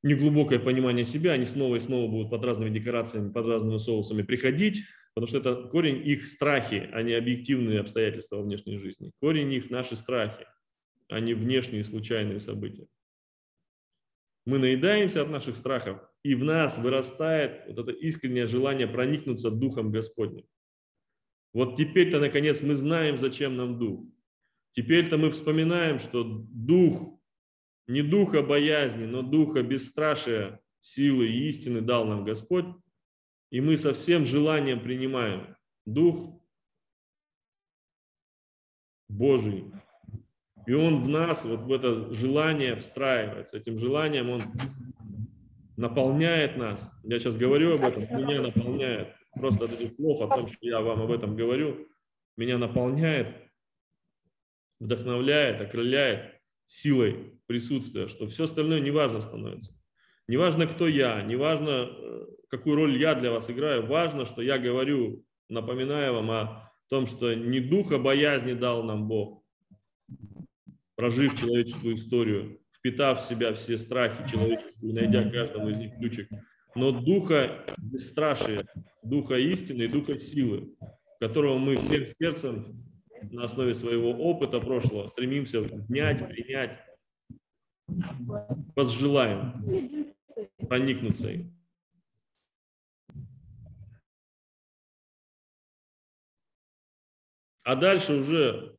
неглубокое 0.03 0.59
понимание 0.59 1.05
себя, 1.05 1.31
они 1.31 1.45
снова 1.45 1.77
и 1.77 1.79
снова 1.79 2.09
будут 2.09 2.29
под 2.29 2.43
разными 2.43 2.69
декорациями, 2.69 3.31
под 3.31 3.47
разными 3.47 3.77
соусами 3.77 4.21
приходить, 4.21 4.83
Потому 5.15 5.27
что 5.29 5.37
это 5.37 5.69
корень 5.69 6.05
их 6.05 6.27
страхи, 6.27 6.89
а 6.91 7.01
не 7.01 7.13
объективные 7.13 7.79
обстоятельства 7.79 8.41
внешней 8.41 8.77
жизни. 8.77 9.13
Корень 9.21 9.53
их 9.53 9.69
наши 9.69 9.95
страхи, 9.95 10.45
а 11.07 11.21
не 11.21 11.33
внешние 11.33 11.85
случайные 11.85 12.39
события. 12.39 12.87
Мы 14.45 14.59
наедаемся 14.59 15.21
от 15.21 15.29
наших 15.29 15.55
страхов, 15.55 16.01
и 16.21 16.35
в 16.35 16.43
нас 16.43 16.77
вырастает 16.77 17.65
вот 17.65 17.79
это 17.79 17.91
искреннее 17.91 18.45
желание 18.45 18.87
проникнуться 18.87 19.49
Духом 19.49 19.89
Господним. 19.89 20.45
Вот 21.55 21.77
теперь-то, 21.77 22.19
наконец, 22.19 22.61
мы 22.61 22.75
знаем, 22.75 23.15
зачем 23.15 23.55
нам 23.55 23.79
Дух. 23.79 24.05
Теперь-то 24.73 25.17
мы 25.17 25.31
вспоминаем, 25.31 25.99
что 25.99 26.25
Дух, 26.25 27.17
не 27.87 28.01
Духа 28.01 28.41
боязни, 28.41 29.05
но 29.05 29.21
Духа 29.21 29.63
бесстрашия, 29.63 30.59
силы 30.81 31.27
и 31.27 31.47
истины 31.47 31.79
дал 31.79 32.03
нам 32.03 32.25
Господь, 32.25 32.65
и 33.51 33.61
мы 33.61 33.77
со 33.77 33.93
всем 33.93 34.25
желанием 34.25 34.81
принимаем 34.81 35.55
Дух 35.85 36.41
Божий. 39.07 39.71
И 40.67 40.73
Он 40.73 40.99
в 40.99 41.07
нас, 41.07 41.45
вот 41.45 41.61
в 41.61 41.71
это 41.71 42.13
желание 42.13 42.75
встраивается. 42.75 43.55
Этим 43.55 43.77
желанием 43.77 44.29
Он 44.29 44.43
наполняет 45.77 46.57
нас. 46.57 46.91
Я 47.03 47.17
сейчас 47.17 47.37
говорю 47.37 47.75
об 47.75 47.83
этом, 47.85 48.03
меня 48.03 48.41
наполняет. 48.41 49.15
Просто 49.35 49.65
от 49.65 49.73
этих 49.73 49.93
слов, 49.93 50.21
о 50.21 50.27
том, 50.27 50.47
что 50.47 50.57
я 50.61 50.81
вам 50.81 51.01
об 51.01 51.11
этом 51.11 51.35
говорю, 51.35 51.87
меня 52.37 52.57
наполняет, 52.57 53.35
вдохновляет, 54.79 55.61
окрыляет 55.61 56.41
силой 56.65 57.39
присутствия, 57.45 58.07
что 58.07 58.27
все 58.27 58.45
остальное 58.45 58.79
неважно 58.79 59.21
становится. 59.21 59.73
Неважно, 60.27 60.67
кто 60.67 60.87
я, 60.87 61.21
неважно, 61.21 61.87
э, 61.89 62.25
какую 62.49 62.75
роль 62.75 62.97
я 62.97 63.13
для 63.13 63.31
вас 63.31 63.49
играю, 63.49 63.85
важно, 63.85 64.25
что 64.25 64.41
я 64.41 64.57
говорю, 64.57 65.23
напоминаю 65.49 66.13
вам 66.13 66.31
о 66.31 66.73
том, 66.89 67.05
что 67.05 67.33
не 67.33 67.59
духа 67.59 67.99
боязни 67.99 68.53
дал 68.53 68.83
нам 68.83 69.07
Бог, 69.07 69.43
прожив 70.95 71.37
человеческую 71.39 71.95
историю, 71.95 72.59
впитав 72.71 73.19
в 73.19 73.27
себя 73.27 73.53
все 73.53 73.77
страхи 73.77 74.29
человеческие, 74.29 74.93
найдя 74.93 75.29
каждому 75.29 75.69
из 75.69 75.77
них 75.77 75.95
ключик, 75.97 76.29
но 76.75 76.91
духа 76.91 77.65
бесстрашия, 77.77 78.61
духа 79.01 79.35
истины 79.37 79.83
и 79.83 79.87
духа 79.87 80.19
силы, 80.19 80.75
которого 81.19 81.57
мы 81.57 81.77
всем 81.77 82.05
сердцем 82.19 82.85
на 83.31 83.45
основе 83.45 83.73
своего 83.73 84.11
опыта 84.11 84.59
прошлого 84.59 85.07
стремимся 85.07 85.61
внять, 85.61 86.27
принять, 86.27 86.79
возжелаем 88.75 90.13
проникнуться 90.67 91.29
им. 91.29 91.55
А 97.63 97.75
дальше 97.75 98.13
уже 98.13 98.77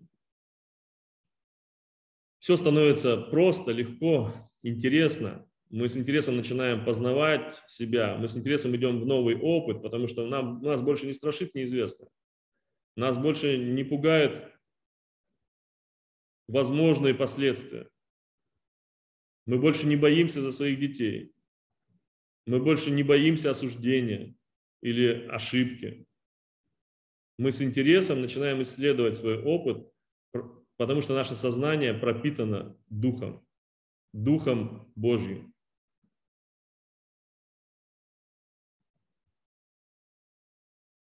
все 2.39 2.57
становится 2.57 3.17
просто, 3.17 3.73
легко, 3.73 4.33
интересно. 4.63 5.46
Мы 5.71 5.89
с 5.89 5.97
интересом 5.97 6.37
начинаем 6.37 6.85
познавать 6.85 7.63
себя, 7.67 8.17
мы 8.17 8.29
с 8.29 8.37
интересом 8.37 8.75
идем 8.77 9.01
в 9.01 9.07
новый 9.07 9.37
опыт, 9.37 9.83
потому 9.83 10.07
что 10.07 10.27
нам, 10.27 10.63
нас 10.63 10.81
больше 10.81 11.07
не 11.07 11.13
страшит 11.13 11.55
неизвестно. 11.55 12.09
Нас 12.97 13.19
больше 13.19 13.59
не 13.59 13.83
пугают 13.83 14.53
возможные 16.49 17.15
последствия. 17.15 17.89
Мы 19.47 19.59
больше 19.59 19.87
не 19.87 19.97
боимся 19.97 20.41
за 20.41 20.53
своих 20.53 20.79
детей. 20.79 21.33
Мы 22.47 22.61
больше 22.61 22.91
не 22.91 23.03
боимся 23.03 23.51
осуждения 23.51 24.37
или 24.83 25.27
ошибки. 25.29 26.07
Мы 27.39 27.51
с 27.51 27.61
интересом 27.61 28.23
начинаем 28.23 28.63
исследовать 28.63 29.17
свой 29.17 29.43
опыт, 29.43 29.93
потому 30.77 31.03
что 31.03 31.15
наше 31.15 31.35
сознание 31.35 31.93
пропитано 31.93 32.79
Духом, 32.89 33.45
Духом 34.13 34.91
Божьим. 34.95 35.56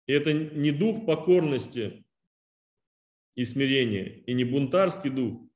И 0.10 0.12
это 0.12 0.34
не 0.34 0.72
дух 0.72 1.06
покорности 1.06 2.04
и 3.36 3.46
смирения, 3.46 4.24
и 4.26 4.34
не 4.34 4.44
бунтарский 4.44 5.12
дух. 5.12 5.48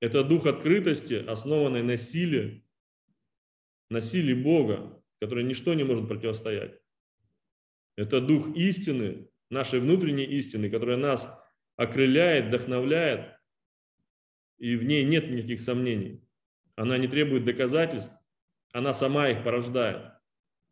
Это 0.00 0.24
дух 0.24 0.46
открытости, 0.46 1.12
основанный 1.12 1.82
на 1.82 1.98
силе 1.98 2.64
на 3.90 4.00
силе 4.00 4.34
Бога, 4.34 5.04
которой 5.20 5.44
ничто 5.44 5.74
не 5.74 5.84
может 5.84 6.08
противостоять. 6.08 6.80
Это 7.94 8.22
дух 8.22 8.56
истины, 8.56 9.28
нашей 9.50 9.80
внутренней 9.80 10.24
истины, 10.24 10.70
которая 10.70 10.96
нас 10.96 11.28
окрыляет, 11.76 12.46
вдохновляет, 12.46 13.38
и 14.56 14.76
в 14.76 14.84
ней 14.84 15.04
нет 15.04 15.30
никаких 15.30 15.60
сомнений. 15.60 16.26
Она 16.74 16.96
не 16.96 17.06
требует 17.06 17.44
доказательств, 17.44 18.14
она 18.72 18.94
сама 18.94 19.28
их 19.28 19.44
порождает. 19.44 20.10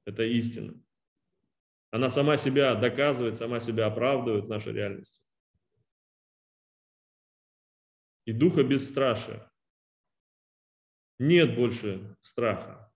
Это 0.06 0.24
истина. 0.24 0.81
Она 1.92 2.08
сама 2.08 2.38
себя 2.38 2.74
доказывает, 2.74 3.36
сама 3.36 3.60
себя 3.60 3.86
оправдывает 3.86 4.46
в 4.46 4.48
нашей 4.48 4.72
реальности. 4.72 5.22
И 8.24 8.32
духа 8.32 8.64
бесстрашия. 8.64 9.52
Нет 11.18 11.54
больше 11.54 12.16
страха. 12.22 12.90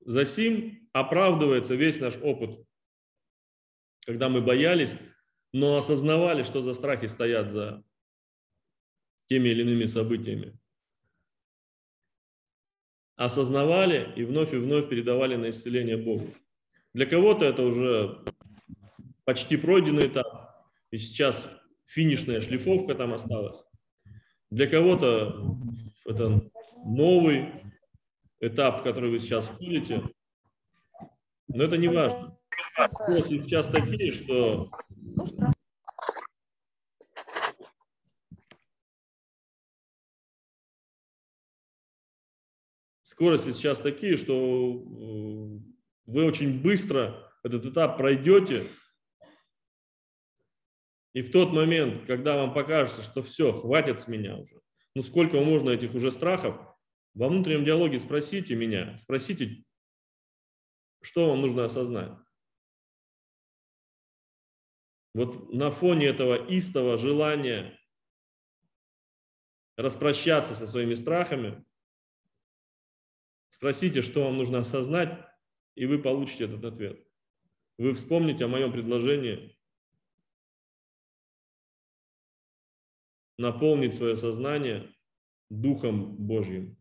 Засим 0.00 0.90
оправдывается 0.92 1.76
весь 1.76 2.00
наш 2.00 2.16
опыт, 2.16 2.66
когда 4.06 4.28
мы 4.28 4.40
боялись, 4.40 4.96
но 5.52 5.76
осознавали, 5.76 6.42
что 6.42 6.62
за 6.62 6.74
страхи 6.74 7.06
стоят 7.06 7.52
за 7.52 7.84
теми 9.28 9.50
или 9.50 9.62
иными 9.62 9.84
событиями. 9.86 10.58
Осознавали 13.16 14.12
и 14.16 14.24
вновь 14.24 14.54
и 14.54 14.56
вновь 14.56 14.88
передавали 14.88 15.36
на 15.36 15.50
исцеление 15.50 15.96
Богу. 15.96 16.34
Для 16.94 17.06
кого-то 17.06 17.44
это 17.44 17.62
уже 17.62 18.24
почти 19.24 19.56
пройденный 19.56 20.06
этап, 20.08 20.66
и 20.90 20.98
сейчас 20.98 21.48
финишная 21.84 22.40
шлифовка 22.40 22.94
там 22.94 23.12
осталась. 23.12 23.62
Для 24.50 24.66
кого-то 24.66 25.58
это 26.06 26.50
новый 26.84 27.52
этап, 28.40 28.80
в 28.80 28.82
который 28.82 29.10
вы 29.10 29.18
сейчас 29.18 29.48
входите, 29.48 30.02
но 31.48 31.64
это 31.64 31.76
не 31.76 31.88
важно. 31.88 32.38
Сейчас 33.08 33.66
такие, 33.66 34.12
что 34.12 34.70
скорости 43.18 43.50
сейчас 43.50 43.80
такие, 43.80 44.16
что 44.16 44.32
э, 44.32 45.58
вы 46.06 46.24
очень 46.24 46.62
быстро 46.62 47.28
этот 47.42 47.66
этап 47.66 47.96
пройдете, 47.96 48.68
и 51.14 51.22
в 51.22 51.32
тот 51.32 51.52
момент, 51.52 52.06
когда 52.06 52.36
вам 52.36 52.54
покажется, 52.54 53.02
что 53.02 53.24
все, 53.24 53.52
хватит 53.52 53.98
с 53.98 54.06
меня 54.06 54.36
уже, 54.36 54.60
ну 54.94 55.02
сколько 55.02 55.40
можно 55.40 55.70
этих 55.70 55.94
уже 55.96 56.12
страхов, 56.12 56.64
во 57.14 57.28
внутреннем 57.28 57.64
диалоге 57.64 57.98
спросите 57.98 58.54
меня, 58.54 58.96
спросите, 58.98 59.64
что 61.02 61.30
вам 61.30 61.40
нужно 61.40 61.64
осознать. 61.64 62.12
Вот 65.14 65.52
на 65.52 65.72
фоне 65.72 66.06
этого 66.06 66.36
истого 66.56 66.96
желания 66.96 67.76
распрощаться 69.76 70.54
со 70.54 70.68
своими 70.68 70.94
страхами, 70.94 71.64
спросите, 73.50 74.02
что 74.02 74.24
вам 74.24 74.36
нужно 74.36 74.58
осознать, 74.58 75.18
и 75.74 75.86
вы 75.86 75.98
получите 75.98 76.44
этот 76.44 76.64
ответ. 76.64 77.04
Вы 77.78 77.94
вспомните 77.94 78.44
о 78.44 78.48
моем 78.48 78.72
предложении 78.72 79.56
наполнить 83.38 83.94
свое 83.94 84.16
сознание 84.16 84.92
Духом 85.48 86.16
Божьим. 86.16 86.76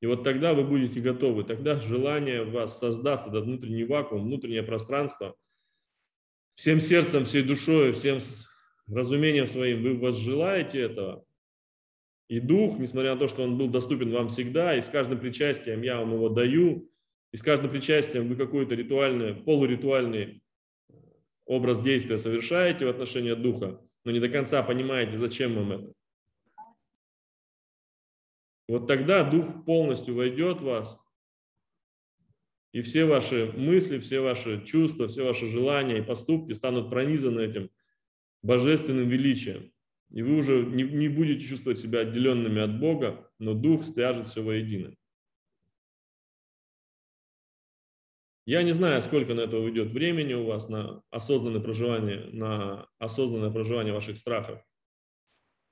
И 0.00 0.06
вот 0.06 0.24
тогда 0.24 0.54
вы 0.54 0.64
будете 0.64 1.00
готовы, 1.00 1.44
тогда 1.44 1.78
желание 1.78 2.44
вас 2.44 2.78
создаст 2.78 3.26
этот 3.26 3.44
внутренний 3.44 3.84
вакуум, 3.84 4.24
внутреннее 4.24 4.62
пространство. 4.62 5.36
Всем 6.54 6.80
сердцем, 6.80 7.26
всей 7.26 7.42
душой, 7.42 7.92
всем 7.92 8.18
разумением 8.86 9.46
своим 9.46 9.82
вы 9.82 9.98
возжелаете 9.98 10.80
этого. 10.80 11.26
И 12.30 12.38
дух, 12.38 12.78
несмотря 12.78 13.14
на 13.14 13.18
то, 13.18 13.26
что 13.26 13.42
он 13.42 13.58
был 13.58 13.68
доступен 13.68 14.12
вам 14.12 14.28
всегда, 14.28 14.76
и 14.76 14.82
с 14.82 14.88
каждым 14.88 15.18
причастием 15.18 15.82
я 15.82 15.98
вам 15.98 16.14
его 16.14 16.28
даю, 16.28 16.88
и 17.32 17.36
с 17.36 17.42
каждым 17.42 17.72
причастием 17.72 18.28
вы 18.28 18.36
какой-то 18.36 18.76
ритуальный, 18.76 19.34
полуритуальный 19.34 20.40
образ 21.44 21.82
действия 21.82 22.18
совершаете 22.18 22.86
в 22.86 22.88
отношении 22.88 23.34
духа, 23.34 23.80
но 24.04 24.12
не 24.12 24.20
до 24.20 24.28
конца 24.28 24.62
понимаете, 24.62 25.16
зачем 25.16 25.56
вам 25.56 25.72
это. 25.72 25.92
Вот 28.68 28.86
тогда 28.86 29.28
Дух 29.28 29.64
полностью 29.64 30.14
войдет 30.14 30.60
в 30.60 30.66
вас, 30.66 31.00
и 32.70 32.80
все 32.82 33.06
ваши 33.06 33.52
мысли, 33.56 33.98
все 33.98 34.20
ваши 34.20 34.64
чувства, 34.64 35.08
все 35.08 35.24
ваши 35.24 35.48
желания 35.48 35.98
и 35.98 36.02
поступки 36.02 36.52
станут 36.52 36.90
пронизаны 36.90 37.40
этим 37.40 37.70
божественным 38.40 39.08
величием. 39.08 39.72
И 40.10 40.22
вы 40.22 40.36
уже 40.36 40.64
не, 40.64 40.82
не 40.82 41.08
будете 41.08 41.46
чувствовать 41.46 41.78
себя 41.78 42.00
отделенными 42.00 42.60
от 42.60 42.78
Бога, 42.80 43.30
но 43.38 43.54
Дух 43.54 43.84
свяжет 43.84 44.26
все 44.26 44.42
воедино. 44.42 44.94
Я 48.46 48.64
не 48.64 48.72
знаю, 48.72 49.00
сколько 49.02 49.34
на 49.34 49.42
это 49.42 49.58
уйдет 49.58 49.92
времени 49.92 50.34
у 50.34 50.46
вас 50.46 50.68
на 50.68 51.04
осознанное 51.10 51.60
проживание, 51.60 52.28
на 52.32 52.88
осознанное 52.98 53.52
проживание 53.52 53.92
ваших 53.92 54.16
страхов. 54.16 54.60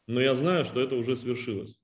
Но 0.07 0.21
я 0.21 0.35
знаю, 0.35 0.65
что 0.65 0.81
это 0.81 0.95
уже 0.95 1.17
свершилось. 1.17 1.81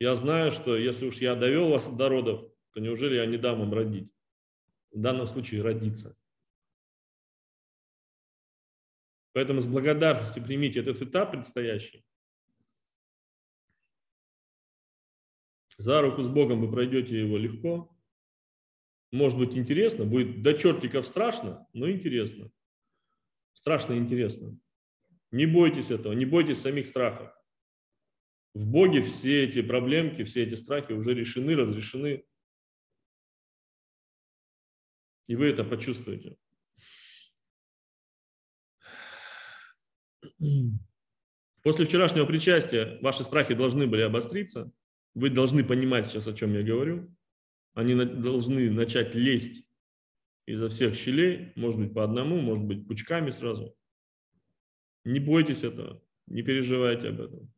Я 0.00 0.14
знаю, 0.14 0.52
что 0.52 0.76
если 0.76 1.06
уж 1.06 1.18
я 1.18 1.34
довел 1.34 1.68
вас 1.68 1.86
до 1.94 2.08
родов, 2.08 2.50
то 2.72 2.80
неужели 2.80 3.16
я 3.16 3.26
не 3.26 3.36
дам 3.36 3.58
вам 3.58 3.74
родить? 3.74 4.12
В 4.90 5.00
данном 5.00 5.26
случае 5.26 5.62
родиться. 5.62 6.16
Поэтому 9.32 9.60
с 9.60 9.66
благодарностью 9.66 10.44
примите 10.44 10.80
этот 10.80 11.00
этап 11.00 11.32
предстоящий. 11.32 12.04
За 15.78 16.02
руку 16.02 16.22
с 16.22 16.28
Богом 16.28 16.60
вы 16.60 16.70
пройдете 16.70 17.18
его 17.18 17.38
легко. 17.38 17.96
Может 19.10 19.38
быть 19.38 19.56
интересно, 19.56 20.04
будет 20.04 20.42
до 20.42 20.54
чертиков 20.54 21.06
страшно, 21.06 21.66
но 21.72 21.90
интересно. 21.90 22.50
Страшно 23.52 23.94
и 23.94 23.98
интересно. 23.98 24.58
Не 25.30 25.46
бойтесь 25.46 25.90
этого, 25.90 26.12
не 26.12 26.26
бойтесь 26.26 26.60
самих 26.60 26.86
страхов. 26.86 27.34
В 28.54 28.70
Боге 28.70 29.00
все 29.02 29.44
эти 29.44 29.62
проблемки, 29.62 30.24
все 30.24 30.44
эти 30.44 30.54
страхи 30.54 30.92
уже 30.92 31.14
решены, 31.14 31.56
разрешены. 31.56 32.24
И 35.26 35.36
вы 35.36 35.46
это 35.46 35.64
почувствуете. 35.64 36.36
После 41.62 41.86
вчерашнего 41.86 42.26
причастия 42.26 42.98
ваши 43.00 43.22
страхи 43.22 43.54
должны 43.54 43.86
были 43.86 44.02
обостриться. 44.02 44.72
Вы 45.14 45.30
должны 45.30 45.64
понимать 45.64 46.06
сейчас, 46.06 46.26
о 46.26 46.32
чем 46.32 46.54
я 46.54 46.62
говорю. 46.62 47.14
Они 47.74 47.94
должны 47.94 48.70
начать 48.70 49.14
лезть 49.14 49.64
изо 50.46 50.68
всех 50.68 50.94
щелей, 50.94 51.52
может 51.54 51.80
быть, 51.80 51.94
по 51.94 52.04
одному, 52.04 52.40
может 52.40 52.64
быть, 52.64 52.86
пучками 52.86 53.30
сразу. 53.30 53.76
Не 55.04 55.20
бойтесь 55.20 55.64
этого, 55.64 56.02
не 56.26 56.42
переживайте 56.42 57.08
об 57.08 57.20
этом. 57.20 57.52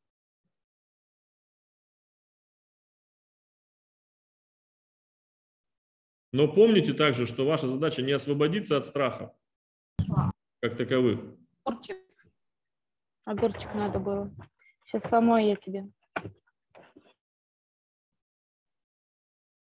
Но 6.33 6.53
помните 6.53 6.93
также, 6.95 7.27
что 7.27 7.47
ваша 7.47 7.69
задача 7.69 8.03
не 8.03 8.13
освободиться 8.13 8.77
от 8.77 8.87
страха, 8.87 9.33
как 10.61 10.77
таковых. 10.77 11.21
Огурчик. 13.25 13.75
Надо 13.75 13.99
было. 13.99 14.35
Сейчас 14.87 15.03
помою 15.11 15.49
я 15.49 15.57
тебе. 15.57 15.89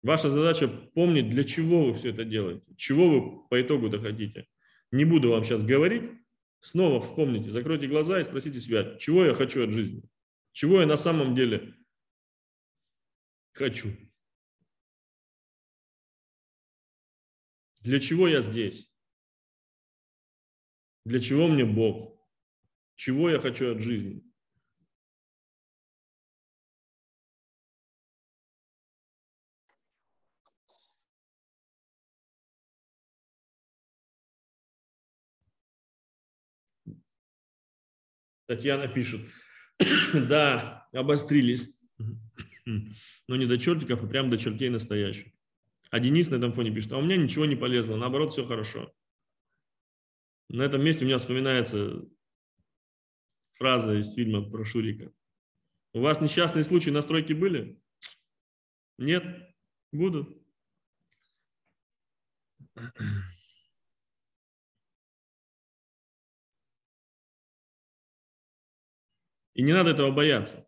Ваша 0.05 0.29
задача 0.29 0.67
помнить, 0.67 1.31
для 1.31 1.43
чего 1.43 1.85
вы 1.85 1.93
все 1.95 2.11
это 2.11 2.25
делаете, 2.25 2.63
чего 2.75 3.09
вы 3.09 3.47
по 3.47 3.59
итогу 3.59 3.89
доходите. 3.89 4.47
Не 4.91 5.03
буду 5.03 5.31
вам 5.31 5.43
сейчас 5.43 5.63
говорить, 5.63 6.11
снова 6.59 7.01
вспомните, 7.01 7.49
закройте 7.49 7.87
глаза 7.87 8.19
и 8.19 8.23
спросите 8.23 8.59
себя, 8.59 8.97
чего 8.97 9.25
я 9.25 9.33
хочу 9.33 9.63
от 9.63 9.71
жизни, 9.71 10.03
чего 10.51 10.79
я 10.81 10.85
на 10.85 10.95
самом 10.95 11.33
деле 11.33 11.73
хочу. 13.53 13.89
Для 17.81 17.99
чего 17.99 18.27
я 18.27 18.41
здесь? 18.41 18.91
Для 21.03 21.19
чего 21.19 21.47
мне 21.47 21.65
Бог? 21.65 22.14
Чего 22.95 23.29
я 23.29 23.39
хочу 23.39 23.71
от 23.71 23.81
жизни? 23.81 24.23
Татьяна 38.47 38.87
пишет, 38.87 39.21
да, 40.13 40.87
обострились, 40.93 41.77
но 42.65 43.35
не 43.35 43.47
до 43.47 43.57
чертиков, 43.57 44.03
а 44.03 44.07
прям 44.07 44.29
до 44.29 44.37
чертей 44.37 44.69
настоящих. 44.69 45.33
А 45.89 45.99
Денис 45.99 46.29
на 46.29 46.35
этом 46.35 46.53
фоне 46.53 46.71
пишет, 46.73 46.93
а 46.93 46.97
у 46.97 47.01
меня 47.01 47.17
ничего 47.17 47.45
не 47.45 47.55
полезно, 47.55 47.97
наоборот, 47.97 48.31
все 48.31 48.45
хорошо. 48.45 48.93
На 50.49 50.61
этом 50.61 50.83
месте 50.83 51.05
у 51.05 51.07
меня 51.07 51.17
вспоминается 51.17 52.05
фраза 53.55 53.99
из 53.99 54.13
фильма 54.13 54.49
про 54.49 54.63
Шурика. 54.63 55.11
У 55.93 56.01
вас 56.01 56.21
несчастные 56.21 56.63
случаи 56.63 56.89
на 56.89 57.01
стройке 57.01 57.33
были? 57.33 57.81
Нет? 58.97 59.23
Будут? 59.91 60.41
И 69.53 69.61
не 69.61 69.71
надо 69.71 69.91
этого 69.91 70.11
бояться. 70.11 70.67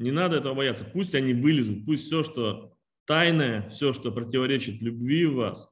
Не 0.00 0.10
надо 0.10 0.36
этого 0.36 0.54
бояться. 0.54 0.84
Пусть 0.84 1.14
они 1.14 1.34
вылезут, 1.34 1.86
пусть 1.86 2.06
все, 2.06 2.24
что 2.24 2.76
тайное, 3.04 3.68
все, 3.68 3.92
что 3.92 4.10
противоречит 4.10 4.82
любви 4.82 5.26
в 5.26 5.34
вас. 5.34 5.68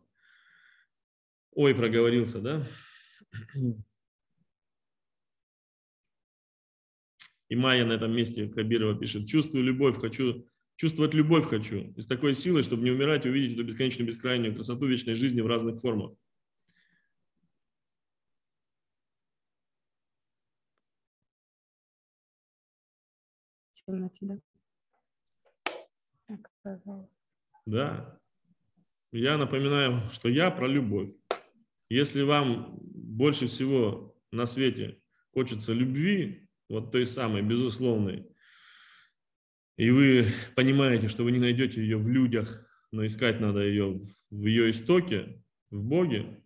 Ой, 1.54 1.74
проговорился, 1.74 2.40
да? 2.40 2.66
И 7.52 7.54
Майя 7.54 7.84
на 7.84 7.92
этом 7.92 8.16
месте 8.16 8.48
Кабирова 8.48 8.98
пишет, 8.98 9.28
чувствую 9.28 9.62
любовь, 9.62 10.00
хочу, 10.00 10.48
чувствовать 10.76 11.12
любовь 11.12 11.46
хочу. 11.46 11.92
И 11.94 12.00
с 12.00 12.06
такой 12.06 12.34
силой, 12.34 12.62
чтобы 12.62 12.82
не 12.82 12.90
умирать, 12.90 13.26
увидеть 13.26 13.58
эту 13.58 13.64
бесконечную, 13.64 14.08
бескрайнюю 14.08 14.54
красоту 14.54 14.86
вечной 14.86 15.12
жизни 15.12 15.42
в 15.42 15.46
разных 15.46 15.82
формах. 15.82 16.14
Да. 27.66 28.18
Я 29.12 29.36
напоминаю, 29.36 30.00
что 30.10 30.30
я 30.30 30.50
про 30.50 30.66
любовь. 30.66 31.10
Если 31.90 32.22
вам 32.22 32.78
больше 32.80 33.46
всего 33.46 34.16
на 34.30 34.46
свете 34.46 35.02
хочется 35.34 35.74
любви, 35.74 36.48
вот 36.72 36.90
той 36.90 37.06
самой, 37.06 37.42
безусловной, 37.42 38.26
и 39.76 39.90
вы 39.90 40.26
понимаете, 40.56 41.08
что 41.08 41.22
вы 41.22 41.32
не 41.32 41.38
найдете 41.38 41.82
ее 41.82 41.98
в 41.98 42.08
людях, 42.08 42.66
но 42.92 43.04
искать 43.04 43.40
надо 43.40 43.60
ее 43.60 44.00
в 44.30 44.46
ее 44.46 44.70
истоке, 44.70 45.44
в 45.70 45.82
Боге, 45.82 46.42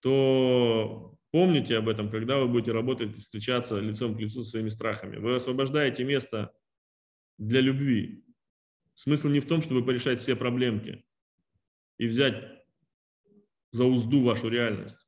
то 0.00 1.18
помните 1.30 1.78
об 1.78 1.88
этом, 1.88 2.10
когда 2.10 2.38
вы 2.38 2.48
будете 2.48 2.72
работать 2.72 3.16
и 3.16 3.20
встречаться 3.20 3.80
лицом 3.80 4.14
к 4.14 4.20
лицу 4.20 4.42
со 4.42 4.50
своими 4.50 4.68
страхами. 4.68 5.16
Вы 5.16 5.34
освобождаете 5.34 6.04
место 6.04 6.52
для 7.38 7.60
любви. 7.60 8.22
Смысл 8.94 9.28
не 9.28 9.40
в 9.40 9.46
том, 9.46 9.62
чтобы 9.62 9.84
порешать 9.84 10.20
все 10.20 10.36
проблемки 10.36 11.04
и 11.98 12.06
взять 12.06 12.44
за 13.70 13.84
узду 13.84 14.22
вашу 14.22 14.48
реальность. 14.48 15.05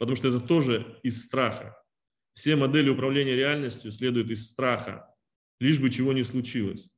Потому 0.00 0.16
что 0.16 0.28
это 0.28 0.40
тоже 0.40 0.98
из 1.02 1.22
страха. 1.22 1.76
Все 2.32 2.56
модели 2.56 2.88
управления 2.88 3.36
реальностью 3.36 3.92
следуют 3.92 4.30
из 4.30 4.48
страха, 4.48 5.14
лишь 5.60 5.78
бы 5.78 5.90
чего 5.90 6.14
не 6.14 6.24
случилось. 6.24 6.88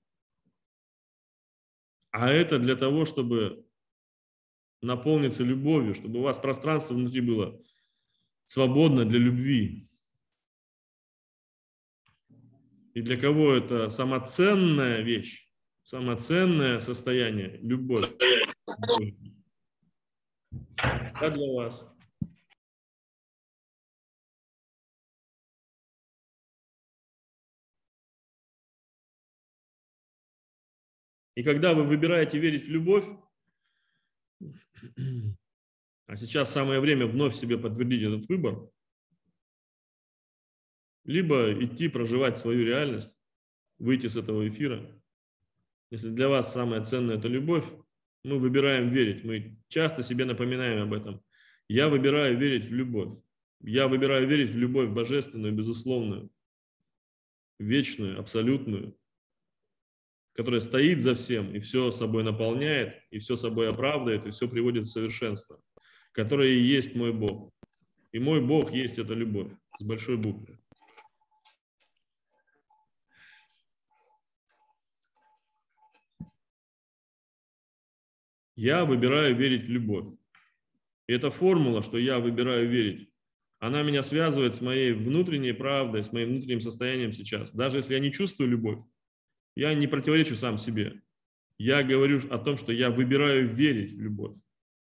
А 2.13 2.31
это 2.31 2.61
для 2.61 2.77
того, 2.77 3.05
чтобы 3.05 3.67
наполниться 4.83 5.43
любовью, 5.43 5.97
чтобы 5.97 6.21
у 6.21 6.23
вас 6.23 6.39
пространство 6.39 6.95
внутри 6.95 7.23
было 7.23 7.61
свободно 8.47 9.05
для 9.05 9.19
любви. 9.19 9.91
И 12.95 13.03
для 13.03 13.17
кого 13.17 13.55
это 13.55 13.89
самоценная 13.89 15.01
вещь, 15.01 15.51
самоценное 15.83 16.79
состояние, 16.79 17.59
любовь. 17.63 18.09
А 20.77 21.31
для 21.31 21.53
вас? 21.53 21.92
И 31.35 31.43
когда 31.43 31.75
вы 31.75 31.85
выбираете 31.85 32.39
верить 32.39 32.67
в 32.67 32.71
любовь, 32.71 33.05
а 36.07 36.17
сейчас 36.17 36.53
самое 36.53 36.81
время 36.81 37.07
вновь 37.07 37.35
себе 37.35 37.57
подтвердить 37.57 38.03
этот 38.03 38.29
выбор, 38.29 38.69
либо 41.05 41.53
идти 41.65 41.89
проживать 41.89 42.39
свою 42.39 42.65
реальность, 42.65 43.17
выйти 43.79 44.07
с 44.07 44.17
этого 44.17 44.49
эфира. 44.49 44.87
Если 45.91 46.11
для 46.11 46.29
вас 46.29 46.53
самое 46.53 46.85
ценное– 46.85 47.17
это 47.19 47.29
любовь, 47.29 47.67
мы 48.25 48.39
выбираем 48.39 48.91
верить. 48.91 49.25
Мы 49.25 49.59
часто 49.69 50.03
себе 50.03 50.25
напоминаем 50.25 50.83
об 50.83 50.93
этом. 50.93 51.23
Я 51.69 51.89
выбираю 51.89 52.39
верить 52.39 52.67
в 52.67 52.73
любовь. 52.73 53.19
Я 53.61 53.89
выбираю 53.89 54.27
верить 54.27 54.51
в 54.51 54.57
любовь 54.57 54.91
божественную, 54.91 55.53
безусловную, 55.53 56.31
вечную, 57.59 58.19
абсолютную, 58.19 58.97
которая 60.35 60.61
стоит 60.61 61.03
за 61.03 61.15
всем 61.15 61.55
и 61.55 61.61
все 61.61 61.91
собой 61.91 62.25
наполняет, 62.25 62.95
и 63.11 63.19
все 63.19 63.37
собой 63.37 63.69
оправдывает, 63.69 64.27
и 64.27 64.31
все 64.31 64.49
приводит 64.49 64.85
в 64.85 64.91
совершенство, 64.91 65.61
которая 66.13 66.49
и 66.49 66.61
есть 66.61 66.95
мой 66.95 67.13
Бог. 67.13 67.53
И 68.13 68.19
мой 68.19 68.41
Бог 68.41 68.73
есть 68.73 68.99
эта 68.99 69.15
любовь 69.15 69.53
с 69.79 69.85
большой 69.85 70.17
буквы. 70.17 70.59
Я 78.55 78.85
выбираю 78.85 79.35
верить 79.35 79.65
в 79.65 79.71
любовь. 79.71 80.13
И 81.09 81.13
эта 81.13 81.31
формула, 81.31 81.83
что 81.83 81.99
я 81.99 82.19
выбираю 82.19 82.69
верить, 82.69 83.09
она 83.59 83.83
меня 83.83 84.03
связывает 84.03 84.55
с 84.55 84.61
моей 84.61 84.93
внутренней 84.93 85.53
правдой, 85.53 86.05
с 86.05 86.13
моим 86.13 86.31
внутренним 86.31 86.61
состоянием 86.61 87.13
сейчас. 87.13 87.53
Даже 87.53 87.79
если 87.79 87.95
я 87.95 88.01
не 88.01 88.13
чувствую 88.13 88.51
любовь, 88.51 88.81
я 89.55 89.75
не 89.75 89.87
противоречу 89.87 90.35
сам 90.35 90.57
себе. 90.57 91.03
Я 91.59 91.83
говорю 91.83 92.21
о 92.31 92.39
том, 92.39 92.57
что 92.57 92.73
я 92.73 92.91
выбираю 92.91 93.49
верить 93.49 93.93
в 93.93 94.01
любовь. 94.01 94.37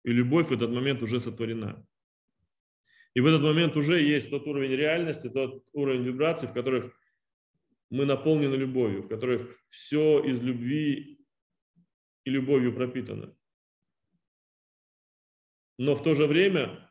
И 0.04 0.12
любовь 0.12 0.48
в 0.48 0.52
этот 0.52 0.70
момент 0.70 1.02
уже 1.02 1.20
сотворена. 1.20 1.86
И 3.14 3.20
в 3.20 3.26
этот 3.26 3.42
момент 3.42 3.76
уже 3.76 4.00
есть 4.00 4.30
тот 4.30 4.46
уровень 4.46 4.74
реальности, 4.74 5.28
тот 5.28 5.64
уровень 5.72 6.02
вибраций, 6.02 6.48
в 6.48 6.52
которых 6.52 6.98
мы 7.90 8.06
наполнены 8.06 8.54
любовью, 8.54 9.02
в 9.02 9.08
которых 9.08 9.54
все 9.68 10.20
из 10.24 10.40
любви 10.40 11.20
и 12.24 12.30
любовью 12.30 12.74
пропитано. 12.74 13.36
Но 15.78 15.94
в 15.94 16.02
то 16.02 16.14
же 16.14 16.26
время 16.26 16.90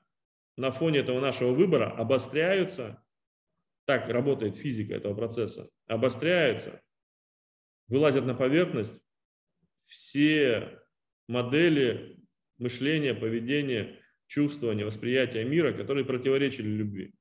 на 0.57 0.71
фоне 0.71 0.99
этого 0.99 1.19
нашего 1.19 1.53
выбора 1.53 1.91
обостряются, 1.91 3.03
так 3.85 4.09
работает 4.09 4.57
физика 4.57 4.93
этого 4.93 5.15
процесса, 5.15 5.69
обостряются, 5.87 6.83
вылазят 7.91 8.25
на 8.25 8.33
поверхность 8.33 8.93
все 9.85 10.81
модели 11.27 12.17
мышления, 12.57 13.13
поведения, 13.13 14.01
чувствования, 14.27 14.85
восприятия 14.85 15.43
мира, 15.43 15.73
которые 15.73 16.05
противоречили 16.05 16.67
любви, 16.67 17.13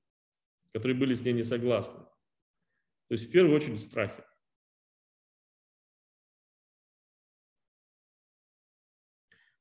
которые 0.72 0.96
были 0.96 1.14
с 1.14 1.22
ней 1.22 1.32
не 1.32 1.42
согласны. 1.42 1.98
То 3.08 3.14
есть 3.14 3.28
в 3.28 3.32
первую 3.32 3.56
очередь 3.56 3.82
страхи. 3.82 4.22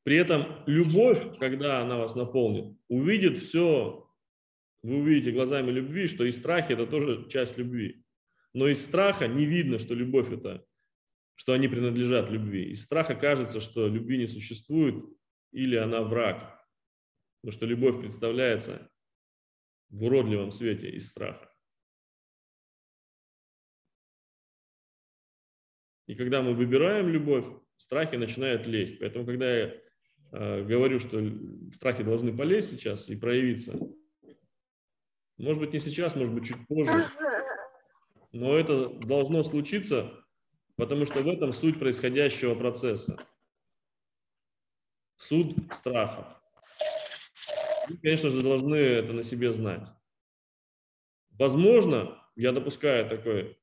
При 0.03 0.15
этом 0.17 0.63
любовь, 0.67 1.39
когда 1.39 1.81
она 1.81 1.97
вас 1.97 2.15
наполнит, 2.15 2.77
увидит 2.87 3.37
все, 3.37 4.07
вы 4.83 4.97
увидите 4.97 5.31
глазами 5.31 5.71
любви, 5.71 6.05
что 6.05 6.23
и 6.23 6.31
страхи– 6.31 6.71
это 6.73 6.85
тоже 6.85 7.27
часть 7.29 7.57
любви. 7.57 8.05
Но 8.53 8.67
из 8.67 8.83
страха 8.83 9.27
не 9.27 9.45
видно, 9.45 9.79
что 9.79 9.95
любовь– 9.95 10.31
это, 10.31 10.65
что 11.39 11.53
они 11.53 11.69
принадлежат 11.69 12.29
любви. 12.29 12.69
Из 12.71 12.83
страха 12.83 13.15
кажется, 13.15 13.61
что 13.61 13.87
любви 13.87 14.17
не 14.17 14.27
существует 14.27 15.05
или 15.51 15.77
она 15.77 16.01
враг. 16.01 16.59
Потому 17.41 17.57
что 17.57 17.65
любовь 17.65 17.99
представляется 17.99 18.91
в 19.89 20.03
уродливом 20.03 20.51
свете 20.51 20.89
из 20.89 21.07
страха. 21.07 21.49
И 26.07 26.15
когда 26.15 26.41
мы 26.41 26.53
выбираем 26.53 27.07
любовь, 27.07 27.45
страхи 27.77 28.15
начинают 28.15 28.67
лезть. 28.67 28.99
Поэтому, 28.99 29.25
когда 29.25 29.55
я 29.55 29.79
Э, 30.31 30.63
говорю, 30.63 30.99
что 30.99 31.21
страхи 31.73 32.03
должны 32.03 32.35
полезть 32.35 32.71
сейчас 32.71 33.09
и 33.09 33.15
проявиться. 33.15 33.79
Может 35.37 35.61
быть, 35.61 35.73
не 35.73 35.79
сейчас, 35.79 36.15
может 36.15 36.33
быть, 36.33 36.45
чуть 36.45 36.67
позже. 36.67 37.09
Но 38.31 38.57
это 38.57 38.89
должно 38.89 39.41
случиться, 39.43 40.23
потому 40.79 41.05
что 41.05 41.21
в 41.21 41.27
этом 41.27 41.51
суть 41.51 41.77
происходящего 41.77 42.55
процесса. 42.55 43.21
Суд 45.17 45.53
страхов. 45.73 46.25
Вы, 47.89 47.97
конечно 47.97 48.29
же, 48.29 48.41
должны 48.41 48.75
это 48.75 49.11
на 49.11 49.21
себе 49.21 49.51
знать. 49.51 49.85
Возможно, 51.31 52.17
я 52.37 52.53
допускаю 52.53 53.09
такой, 53.09 53.59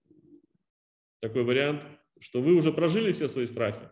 такой 1.21 1.45
вариант, 1.45 1.83
что 2.21 2.43
вы 2.43 2.55
уже 2.55 2.71
прожили 2.71 3.13
все 3.13 3.29
свои 3.29 3.47
страхи, 3.47 3.91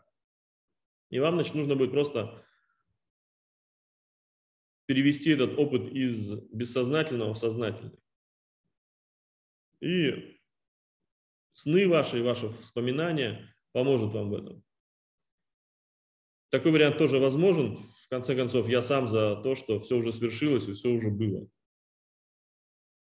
И 1.09 1.18
вам, 1.18 1.37
значит, 1.37 1.55
нужно 1.55 1.77
будет 1.77 1.93
просто 1.93 2.45
перевести 4.85 5.31
этот 5.31 5.59
опыт 5.59 5.91
из 5.91 6.35
бессознательного 6.53 7.33
в 7.33 7.39
сознательный. 7.39 7.99
И 9.81 10.34
сны 11.55 11.88
ваши 11.88 12.18
и 12.18 12.22
ваши 12.22 12.48
воспоминания 12.48 13.48
поможет 13.72 14.12
вам 14.12 14.28
в 14.28 14.34
этом. 14.34 14.62
Такой 16.50 16.72
вариант 16.72 16.98
тоже 16.98 17.18
возможен. 17.18 17.76
В 17.76 18.09
конце 18.11 18.36
концов, 18.36 18.68
я 18.68 18.82
сам 18.82 19.09
за 19.09 19.36
то, 19.36 19.55
что 19.55 19.78
все 19.78 19.96
уже 19.96 20.12
свершилось 20.12 20.68
и 20.68 20.72
все 20.72 20.90
уже 20.90 21.11
было. 21.11 21.48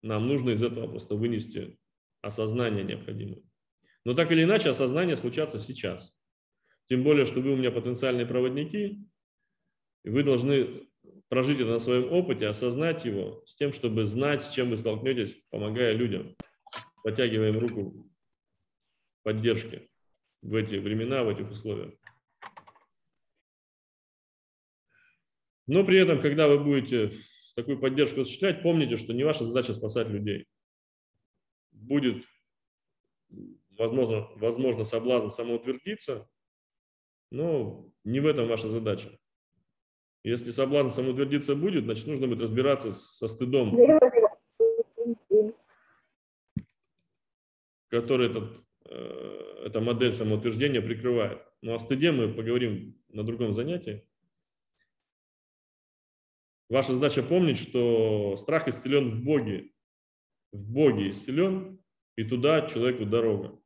Нам 0.02 0.26
нужно 0.26 0.50
из 0.50 0.62
этого 0.62 0.88
просто 0.88 1.14
вынести 1.14 1.78
осознание 2.22 2.84
необходимое. 2.84 3.42
Но 4.04 4.14
так 4.14 4.32
или 4.32 4.44
иначе, 4.44 4.70
осознание 4.70 5.16
случаться 5.16 5.58
сейчас. 5.58 6.14
Тем 6.88 7.02
более, 7.02 7.24
что 7.24 7.40
вы 7.40 7.52
у 7.52 7.56
меня 7.56 7.70
потенциальные 7.70 8.26
проводники, 8.26 8.98
и 10.04 10.10
вы 10.10 10.22
должны 10.22 10.88
прожить 11.28 11.60
это 11.60 11.70
на 11.70 11.78
своем 11.78 12.12
опыте, 12.12 12.46
осознать 12.46 13.04
его 13.04 13.42
с 13.44 13.54
тем, 13.54 13.72
чтобы 13.72 14.04
знать, 14.04 14.42
с 14.42 14.50
чем 14.50 14.70
вы 14.70 14.76
столкнетесь, 14.76 15.36
помогая 15.50 15.92
людям. 15.92 16.36
Подтягиваем 17.02 17.58
руку 17.58 18.09
поддержки 19.22 19.88
в 20.42 20.54
эти 20.54 20.76
времена, 20.76 21.24
в 21.24 21.28
этих 21.28 21.50
условиях. 21.50 21.94
Но 25.66 25.84
при 25.84 26.00
этом, 26.00 26.20
когда 26.20 26.48
вы 26.48 26.58
будете 26.58 27.16
такую 27.54 27.78
поддержку 27.78 28.22
осуществлять, 28.22 28.62
помните, 28.62 28.96
что 28.96 29.12
не 29.12 29.24
ваша 29.24 29.44
задача 29.44 29.72
спасать 29.72 30.08
людей. 30.08 30.46
Будет, 31.70 32.24
возможно, 33.70 34.28
возможно 34.36 34.84
соблазн 34.84 35.28
самоутвердиться, 35.28 36.28
но 37.30 37.88
не 38.04 38.20
в 38.20 38.26
этом 38.26 38.48
ваша 38.48 38.68
задача. 38.68 39.16
Если 40.22 40.50
соблазн 40.50 40.90
самоутвердиться 40.90 41.54
будет, 41.54 41.84
значит, 41.84 42.06
нужно 42.06 42.26
будет 42.26 42.42
разбираться 42.42 42.90
со 42.90 43.28
стыдом, 43.28 43.76
который 47.88 48.26
этот, 48.28 48.64
эта 48.90 49.80
модель 49.80 50.12
самоутверждения 50.12 50.82
прикрывает. 50.82 51.42
Ну, 51.62 51.74
о 51.74 51.78
стыде 51.78 52.12
мы 52.12 52.32
поговорим 52.32 53.00
на 53.08 53.22
другом 53.22 53.52
занятии. 53.52 54.06
Ваша 56.68 56.94
задача 56.94 57.22
помнить, 57.22 57.58
что 57.58 58.36
страх 58.36 58.68
исцелен 58.68 59.10
в 59.10 59.24
Боге. 59.24 59.72
В 60.52 60.72
Боге 60.72 61.10
исцелен, 61.10 61.80
и 62.16 62.24
туда 62.24 62.66
человеку 62.66 63.06
дорога. 63.06 63.60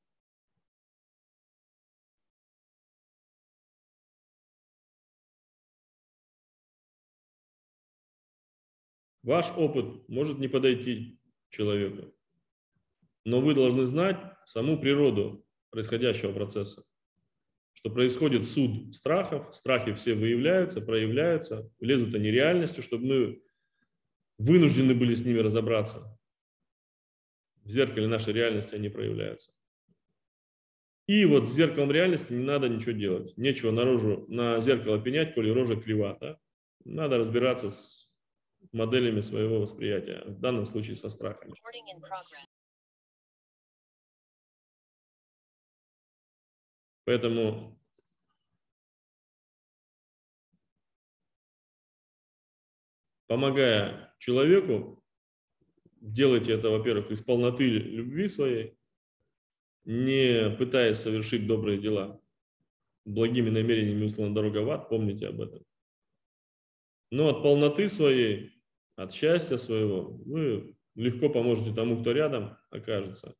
Ваш 9.23 9.51
опыт 9.57 10.07
может 10.09 10.39
не 10.39 10.49
подойти 10.49 11.19
человеку, 11.49 12.15
но 13.25 13.41
вы 13.41 13.55
должны 13.55 13.85
знать 13.85 14.19
саму 14.45 14.79
природу 14.79 15.47
происходящего 15.71 16.33
процесса 16.33 16.85
что 17.85 17.91
происходит 17.91 18.49
суд 18.49 18.95
страхов, 18.95 19.55
страхи 19.55 19.93
все 19.93 20.15
выявляются, 20.15 20.81
проявляются, 20.81 21.71
лезут 21.81 22.15
они 22.15 22.31
реальностью, 22.31 22.83
чтобы 22.83 23.05
мы 23.05 23.43
вынуждены 24.39 24.95
были 24.95 25.15
с 25.15 25.23
ними 25.23 25.41
разобраться. 25.41 26.19
В 27.63 27.69
зеркале 27.69 28.07
нашей 28.07 28.33
реальности 28.33 28.75
они 28.75 28.89
проявляются. 28.89 29.53
И 31.07 31.27
вот 31.27 31.45
с 31.45 31.53
зеркалом 31.53 31.91
реальности 31.91 32.33
не 32.33 32.43
надо 32.43 32.71
ничего 32.71 32.93
делать. 32.93 33.37
Нечего 33.37 33.71
наружу 33.71 34.25
на 34.29 34.59
зеркало 34.63 34.99
пенять, 34.99 35.35
коли 35.35 35.51
рожа 35.51 35.77
крива. 35.77 36.17
Да? 36.19 36.39
Надо 36.87 37.19
разбираться 37.19 37.69
с 37.69 38.09
моделями 38.73 39.21
своего 39.21 39.61
восприятия, 39.61 40.23
в 40.25 40.41
данном 40.41 40.65
случае 40.65 40.97
со 40.97 41.11
страхами. 41.11 41.53
Поэтому 47.05 47.79
помогая 53.27 54.15
человеку, 54.19 55.03
делайте 56.01 56.53
это, 56.53 56.71
во-первых, 56.71 57.11
из 57.11 57.21
полноты 57.21 57.65
любви 57.65 58.29
своей, 58.29 58.79
не 59.85 60.51
пытаясь 60.57 60.99
совершить 60.99 61.47
добрые 61.47 61.79
дела. 61.79 62.21
Благими 63.05 63.51
намерениями 63.51 64.07
условно 64.07 64.35
дорога 64.35 64.59
в 64.59 64.71
ад, 64.71 64.89
помните 64.89 65.29
об 65.29 65.41
этом. 65.43 65.63
Но 67.11 67.29
от 67.29 67.43
полноты 67.43 67.89
своей, 67.89 68.63
от 68.97 69.13
счастья 69.13 69.59
своего 69.59 70.09
вы 70.25 70.75
легко 70.95 71.29
поможете 71.29 71.75
тому, 71.75 72.01
кто 72.01 72.13
рядом 72.13 72.57
окажется. 72.71 73.37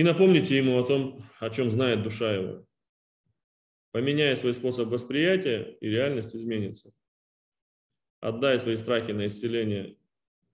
И 0.00 0.02
напомните 0.02 0.56
ему 0.56 0.78
о 0.78 0.82
том, 0.82 1.22
о 1.40 1.50
чем 1.50 1.68
знает 1.68 2.02
душа 2.02 2.32
его. 2.32 2.66
Поменяя 3.90 4.34
свой 4.34 4.54
способ 4.54 4.88
восприятия, 4.88 5.76
и 5.78 5.88
реальность 5.90 6.34
изменится. 6.34 6.90
Отдай 8.20 8.58
свои 8.58 8.76
страхи 8.76 9.10
на 9.10 9.26
исцеление 9.26 9.98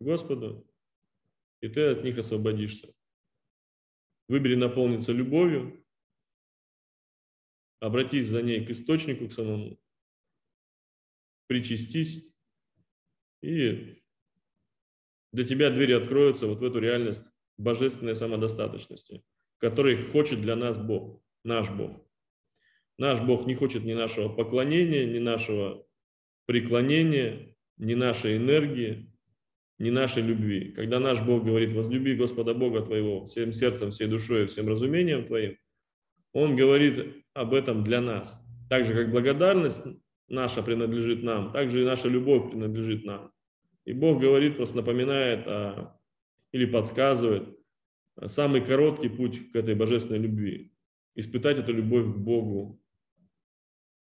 Господу, 0.01 0.69
и 1.61 1.69
ты 1.69 1.93
от 1.93 2.03
них 2.03 2.19
освободишься. 2.19 2.93
Выбери 4.27 4.57
наполниться 4.57 5.13
любовью, 5.13 5.87
обратись 7.79 8.27
за 8.27 8.43
ней 8.43 8.67
к 8.67 8.71
источнику, 8.71 9.29
к 9.29 9.33
самому, 9.33 9.79
причастись, 11.47 12.35
и 13.43 13.95
для 15.31 15.47
тебя 15.47 15.71
двери 15.71 15.93
откроются 15.93 16.49
вот 16.49 16.59
в 16.59 16.65
эту 16.65 16.81
реальность 16.81 17.23
божественной 17.59 18.17
самодостаточности, 18.17 19.23
который 19.59 19.97
хочет 19.97 20.41
для 20.41 20.57
нас 20.57 20.79
Бог, 20.79 21.23
наш 21.45 21.71
Бог. 21.71 22.05
Наш 22.99 23.21
Бог 23.21 23.47
не 23.47 23.55
хочет 23.55 23.85
ни 23.85 23.93
нашего 23.93 24.29
поклонения, 24.29 25.07
ни 25.07 25.19
нашего 25.19 25.87
преклонения, 26.47 27.55
ни 27.77 27.95
нашей 27.95 28.39
энергии, 28.39 29.13
ни 29.79 29.91
нашей 29.91 30.23
любви. 30.23 30.73
Когда 30.73 30.99
наш 30.99 31.23
Бог 31.23 31.45
говорит, 31.45 31.75
возлюби 31.75 32.15
Господа 32.15 32.55
Бога 32.55 32.81
твоего 32.83 33.27
всем 33.27 33.53
сердцем, 33.53 33.91
всей 33.91 34.07
душой, 34.07 34.47
всем 34.47 34.69
разумением 34.69 35.27
твоим, 35.27 35.59
Он 36.33 36.57
говорит 36.57 37.25
об 37.35 37.53
этом 37.53 37.85
для 37.85 38.01
нас. 38.01 38.41
Так 38.71 38.87
же, 38.87 38.95
как 38.95 39.11
благодарность 39.11 39.83
наша 40.29 40.63
принадлежит 40.63 41.23
нам, 41.23 41.53
так 41.53 41.71
же 41.71 41.83
и 41.83 41.85
наша 41.85 42.09
любовь 42.09 42.51
принадлежит 42.51 43.05
нам. 43.05 43.31
И 43.85 43.93
Бог 43.93 44.21
говорит, 44.21 44.57
просто 44.57 44.77
напоминает 44.77 45.47
о 45.47 45.97
или 46.53 46.65
подсказывает 46.65 47.57
самый 48.25 48.65
короткий 48.65 49.09
путь 49.09 49.53
к 49.53 49.57
этой 49.57 49.75
божественной 49.75 50.21
любви. 50.21 50.73
Испытать 51.15 51.59
эту 51.59 51.73
любовь 51.73 52.07
к 52.07 52.17
Богу, 52.17 52.83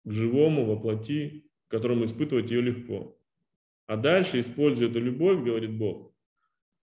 к 0.05 0.13
живому, 0.13 0.65
воплоти, 0.65 1.51
которому 1.69 2.05
испытывать 2.05 2.51
ее 2.51 2.61
легко. 2.61 3.19
А 3.87 3.97
дальше, 3.97 4.41
используя 4.41 4.89
эту 4.89 5.01
любовь, 5.01 5.43
говорит 5.43 5.77
Бог, 5.77 6.15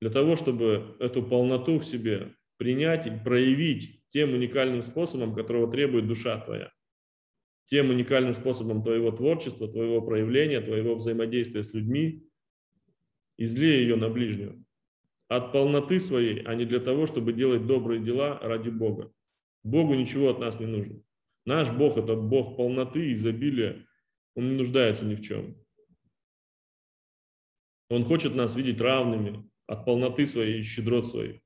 для 0.00 0.10
того, 0.10 0.36
чтобы 0.36 0.96
эту 1.00 1.22
полноту 1.22 1.78
в 1.78 1.84
себе 1.84 2.34
принять 2.58 3.06
и 3.06 3.10
проявить 3.10 4.02
тем 4.10 4.32
уникальным 4.32 4.82
способом, 4.82 5.34
которого 5.34 5.70
требует 5.70 6.06
душа 6.06 6.38
твоя, 6.40 6.72
тем 7.64 7.90
уникальным 7.90 8.32
способом 8.32 8.82
твоего 8.82 9.10
творчества, 9.10 9.68
твоего 9.68 10.00
проявления, 10.00 10.60
твоего 10.60 10.94
взаимодействия 10.94 11.62
с 11.62 11.72
людьми, 11.74 12.28
излей 13.36 13.80
ее 13.80 13.96
на 13.96 14.08
ближнего 14.08 14.56
от 15.28 15.52
полноты 15.52 15.98
своей, 16.00 16.42
а 16.42 16.54
не 16.54 16.64
для 16.64 16.80
того, 16.80 17.06
чтобы 17.06 17.32
делать 17.32 17.66
добрые 17.66 18.02
дела 18.02 18.38
ради 18.40 18.70
Бога. 18.70 19.12
Богу 19.64 19.94
ничего 19.94 20.30
от 20.30 20.38
нас 20.38 20.60
не 20.60 20.66
нужно. 20.66 21.02
Наш 21.44 21.70
Бог– 21.70 21.96
это 21.98 22.14
Бог 22.14 22.56
полноты, 22.56 23.12
изобилия. 23.12 23.86
Он 24.34 24.50
не 24.50 24.56
нуждается 24.56 25.04
ни 25.04 25.14
в 25.14 25.22
чем. 25.22 25.56
Он 27.88 28.04
хочет 28.04 28.34
нас 28.34 28.54
видеть 28.54 28.80
равными 28.80 29.48
от 29.66 29.84
полноты 29.84 30.26
своей 30.26 30.60
и 30.60 30.62
щедрот 30.62 31.06
своей. 31.06 31.40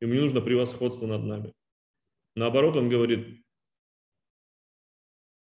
Ему 0.00 0.14
не 0.14 0.20
нужно 0.20 0.40
превосходство 0.40 1.06
над 1.06 1.24
нами. 1.24 1.54
Наоборот, 2.34 2.76
он 2.76 2.88
говорит, 2.88 3.42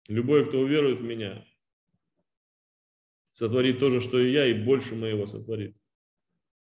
любой, 0.08 0.48
кто 0.48 0.60
уверует 0.60 1.00
в 1.00 1.04
меня, 1.04 1.46
сотворит 3.32 3.80
то 3.80 3.90
же, 3.90 4.02
что 4.02 4.20
и 4.20 4.32
я, 4.32 4.48
и 4.48 4.54
больше 4.54 4.96
моего 4.96 5.26
сотворит. 5.26 5.79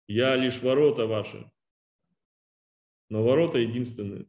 Я 0.08 0.36
лишь 0.36 0.62
ворота 0.62 1.06
ваши, 1.06 1.52
но 3.10 3.24
ворота 3.24 3.58
единственные. 3.58 4.26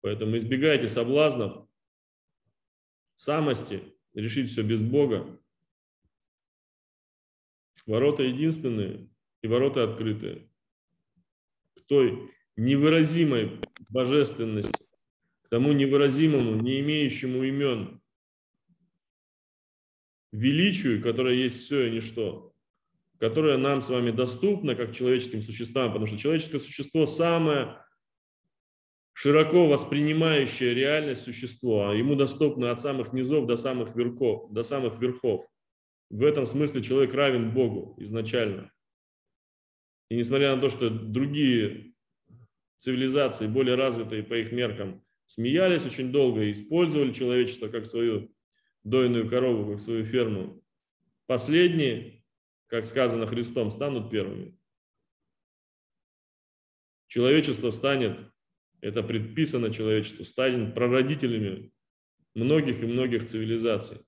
Поэтому 0.00 0.36
избегайте 0.36 0.88
соблазнов, 0.88 1.68
самости, 3.14 3.94
решить 4.14 4.50
все 4.50 4.62
без 4.62 4.82
Бога. 4.82 5.40
Ворота 7.86 8.24
единственные 8.24 9.08
и 9.42 9.46
ворота 9.46 9.84
открытые. 9.84 10.50
К 11.76 11.82
той 11.82 12.32
невыразимой 12.56 13.60
божественности, 13.88 14.84
к 15.42 15.48
тому 15.48 15.72
невыразимому, 15.72 16.60
не 16.60 16.80
имеющему 16.80 17.44
имен, 17.44 18.01
величию, 20.32 21.02
которое 21.02 21.36
есть 21.36 21.60
все 21.60 21.86
и 21.86 21.90
ничто, 21.90 22.52
которое 23.18 23.56
нам 23.58 23.82
с 23.82 23.90
вами 23.90 24.10
доступно 24.10 24.74
как 24.74 24.94
человеческим 24.94 25.42
существам, 25.42 25.88
потому 25.88 26.06
что 26.06 26.18
человеческое 26.18 26.58
существо 26.58 27.06
самое 27.06 27.78
широко 29.12 29.68
воспринимающее 29.68 30.74
реальность 30.74 31.22
существо, 31.22 31.88
а 31.88 31.94
ему 31.94 32.16
доступно 32.16 32.70
от 32.70 32.80
самых 32.80 33.12
низов 33.12 33.46
до 33.46 33.56
самых 33.56 33.94
верхов, 33.94 34.50
до 34.52 34.62
самых 34.62 35.00
верхов. 35.00 35.46
В 36.10 36.24
этом 36.24 36.46
смысле 36.46 36.82
человек 36.82 37.14
равен 37.14 37.52
Богу 37.52 37.94
изначально. 37.98 38.72
И 40.10 40.16
несмотря 40.16 40.54
на 40.54 40.60
то, 40.60 40.68
что 40.68 40.90
другие 40.90 41.94
цивилизации, 42.78 43.46
более 43.46 43.76
развитые 43.76 44.22
по 44.22 44.34
их 44.34 44.50
меркам, 44.50 45.04
смеялись 45.26 45.86
очень 45.86 46.10
долго 46.10 46.42
и 46.42 46.52
использовали 46.52 47.12
человечество 47.12 47.68
как 47.68 47.86
свою 47.86 48.30
дойную 48.84 49.28
корову, 49.28 49.72
как 49.72 49.80
свою 49.80 50.04
ферму, 50.04 50.62
последние, 51.26 52.24
как 52.66 52.86
сказано 52.86 53.26
Христом, 53.26 53.70
станут 53.70 54.10
первыми. 54.10 54.58
Человечество 57.06 57.70
станет, 57.70 58.32
это 58.80 59.02
предписано 59.02 59.72
человечеству, 59.72 60.24
станет 60.24 60.74
прародителями 60.74 61.72
многих 62.34 62.82
и 62.82 62.86
многих 62.86 63.28
цивилизаций, 63.28 63.98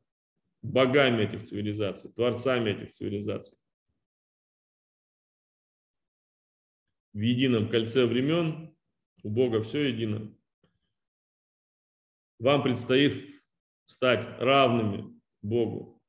богами 0.62 1.25
этих 1.25 1.45
цивилизаций, 1.45 2.12
творцами 2.12 2.70
этих 2.70 2.91
цивилизаций. 2.91 3.59
в 7.14 7.20
едином 7.20 7.70
кольце 7.70 8.05
времен, 8.07 8.77
у 9.22 9.31
Бога 9.31 9.62
все 9.62 9.89
едино. 9.89 10.37
Вам 12.41 12.62
предстоит 12.62 13.34
стать 13.87 14.26
равными 14.41 15.20
Богу. 15.43 16.03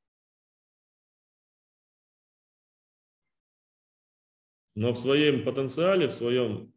Но 4.74 4.92
в 4.92 4.98
своем 4.98 5.42
потенциале, 5.44 6.08
в 6.08 6.12
своем 6.12 6.72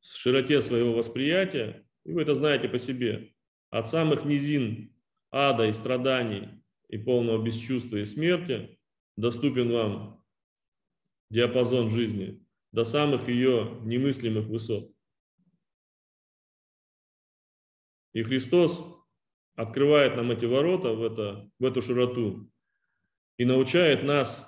в 0.00 0.16
широте 0.16 0.60
своего 0.60 0.94
восприятия, 0.94 1.86
и 2.04 2.12
вы 2.12 2.22
это 2.22 2.34
знаете 2.34 2.68
по 2.68 2.78
себе, 2.78 3.34
от 3.70 3.88
самых 3.88 4.24
низин 4.24 4.94
ада 5.30 5.66
и 5.66 5.72
страданий 5.72 6.62
и 6.88 6.96
полного 6.96 7.42
бесчувствия 7.42 8.02
и 8.02 8.06
смерти 8.06 8.78
доступен 9.16 9.70
вам 9.70 10.24
диапазон 11.30 11.90
жизни 11.90 12.42
до 12.72 12.84
самых 12.84 13.28
ее 13.28 13.78
немыслимых 13.82 14.46
высот. 14.46 14.94
И 18.14 18.22
Христос 18.22 18.80
открывает 19.58 20.14
нам 20.14 20.30
эти 20.30 20.44
ворота 20.44 20.92
в, 20.92 21.02
это, 21.02 21.50
в 21.58 21.64
эту 21.64 21.82
широту 21.82 22.48
и 23.38 23.44
научает 23.44 24.04
нас 24.04 24.40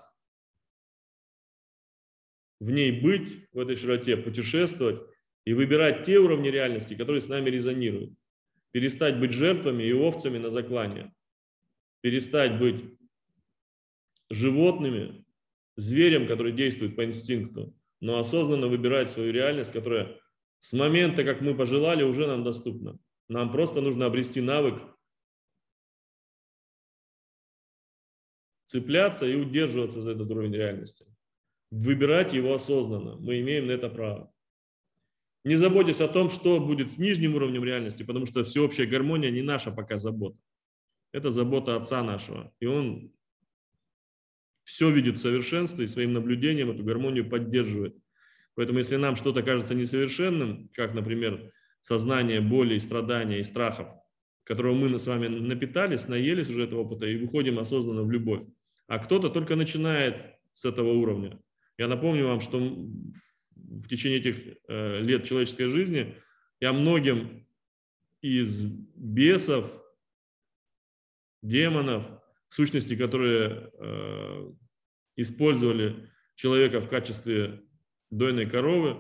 в 2.61 2.71
ней 2.71 2.93
быть, 2.93 3.49
в 3.53 3.59
этой 3.59 3.75
широте, 3.75 4.17
путешествовать 4.17 5.03
и 5.45 5.53
выбирать 5.53 6.05
те 6.05 6.19
уровни 6.19 6.47
реальности, 6.47 6.95
которые 6.95 7.21
с 7.21 7.29
нами 7.29 7.51
резонируют. 7.51 8.15
Перестать 8.71 9.19
быть 9.19 9.33
жертвами 9.33 9.83
и 9.83 9.93
овцами 9.93 10.39
на 10.39 10.49
заклание. 10.49 11.13
Перестать 12.03 12.61
быть 12.61 12.85
животными, 14.31 15.25
зверем, 15.75 16.29
который 16.29 16.53
действует 16.53 16.95
по 16.95 17.05
инстинкту, 17.05 17.77
но 17.99 18.21
осознанно 18.21 18.69
выбирать 18.69 19.11
свою 19.11 19.33
реальность, 19.33 19.73
которая 19.73 20.21
с 20.61 20.73
момента, 20.73 21.25
как 21.25 21.41
мы 21.41 21.57
пожелали, 21.57 22.05
уже 22.05 22.29
нам 22.29 22.45
доступна. 22.45 22.97
Нам 23.27 23.51
просто 23.51 23.81
нужно 23.81 24.07
обрести 24.07 24.41
навык 24.41 24.81
цепляться 28.71 29.27
и 29.27 29.35
удерживаться 29.35 30.01
за 30.01 30.13
этот 30.13 30.31
уровень 30.31 30.55
реальности. 30.55 31.05
Выбирать 31.73 32.33
его 32.33 32.55
осознанно. 32.55 33.17
Мы 33.17 33.41
имеем 33.41 33.67
на 33.67 33.73
это 33.73 33.89
право. 33.89 34.33
Не 35.45 35.57
заботьтесь 35.57 36.01
о 36.01 36.07
том, 36.07 36.31
что 36.31 36.61
будет 36.61 36.89
с 36.91 36.97
нижним 36.97 37.35
уровнем 37.35 37.65
реальности, 37.65 38.05
потому 38.05 38.27
что 38.27 38.45
всеобщая 38.45 38.87
гармония 38.87 39.31
не 39.31 39.43
наша 39.43 39.73
пока 39.73 39.99
забота. 39.99 40.39
Это 41.13 41.33
забота 41.33 41.75
Отца 41.75 42.05
нашего. 42.05 42.53
И 42.61 42.67
Он 42.67 43.13
все 44.63 44.89
видит 44.91 45.17
в 45.17 45.21
совершенстве 45.21 45.85
и 45.85 45.89
своим 45.89 46.13
наблюдением 46.13 46.71
эту 46.71 46.85
гармонию 46.85 47.29
поддерживает. 47.29 47.97
Поэтому 48.55 48.79
если 48.79 48.97
нам 48.97 49.17
что-то 49.17 49.43
кажется 49.43 49.75
несовершенным, 49.75 50.71
как, 50.75 50.95
например, 50.95 51.53
сознание 51.81 52.41
боли, 52.41 52.79
страдания 52.79 53.41
и 53.41 53.45
страхов, 53.45 53.89
которого 54.45 54.75
мы 54.75 54.97
с 54.97 55.07
вами 55.09 55.27
напитались, 55.27 56.07
наелись 56.07 56.51
уже 56.51 56.65
этого 56.65 56.83
опыта 56.83 57.07
и 57.07 57.17
выходим 57.17 57.59
осознанно 57.59 58.05
в 58.05 58.11
любовь, 58.13 58.43
а 58.91 58.99
кто-то 58.99 59.31
только 59.31 59.55
начинает 59.55 60.35
с 60.53 60.65
этого 60.65 60.91
уровня. 60.91 61.41
Я 61.79 61.87
напомню 61.87 62.27
вам, 62.27 62.41
что 62.41 62.59
в 62.59 63.87
течение 63.89 64.19
этих 64.19 64.57
э, 64.67 65.01
лет 65.01 65.23
человеческой 65.23 65.67
жизни 65.67 66.17
я 66.59 66.73
многим 66.73 67.47
из 68.21 68.65
бесов, 68.65 69.71
демонов, 71.41 72.05
сущности, 72.49 72.97
которые 72.97 73.71
э, 73.79 74.53
использовали 75.15 76.11
человека 76.35 76.81
в 76.81 76.89
качестве 76.89 77.63
дойной 78.11 78.47
коровы, 78.47 78.97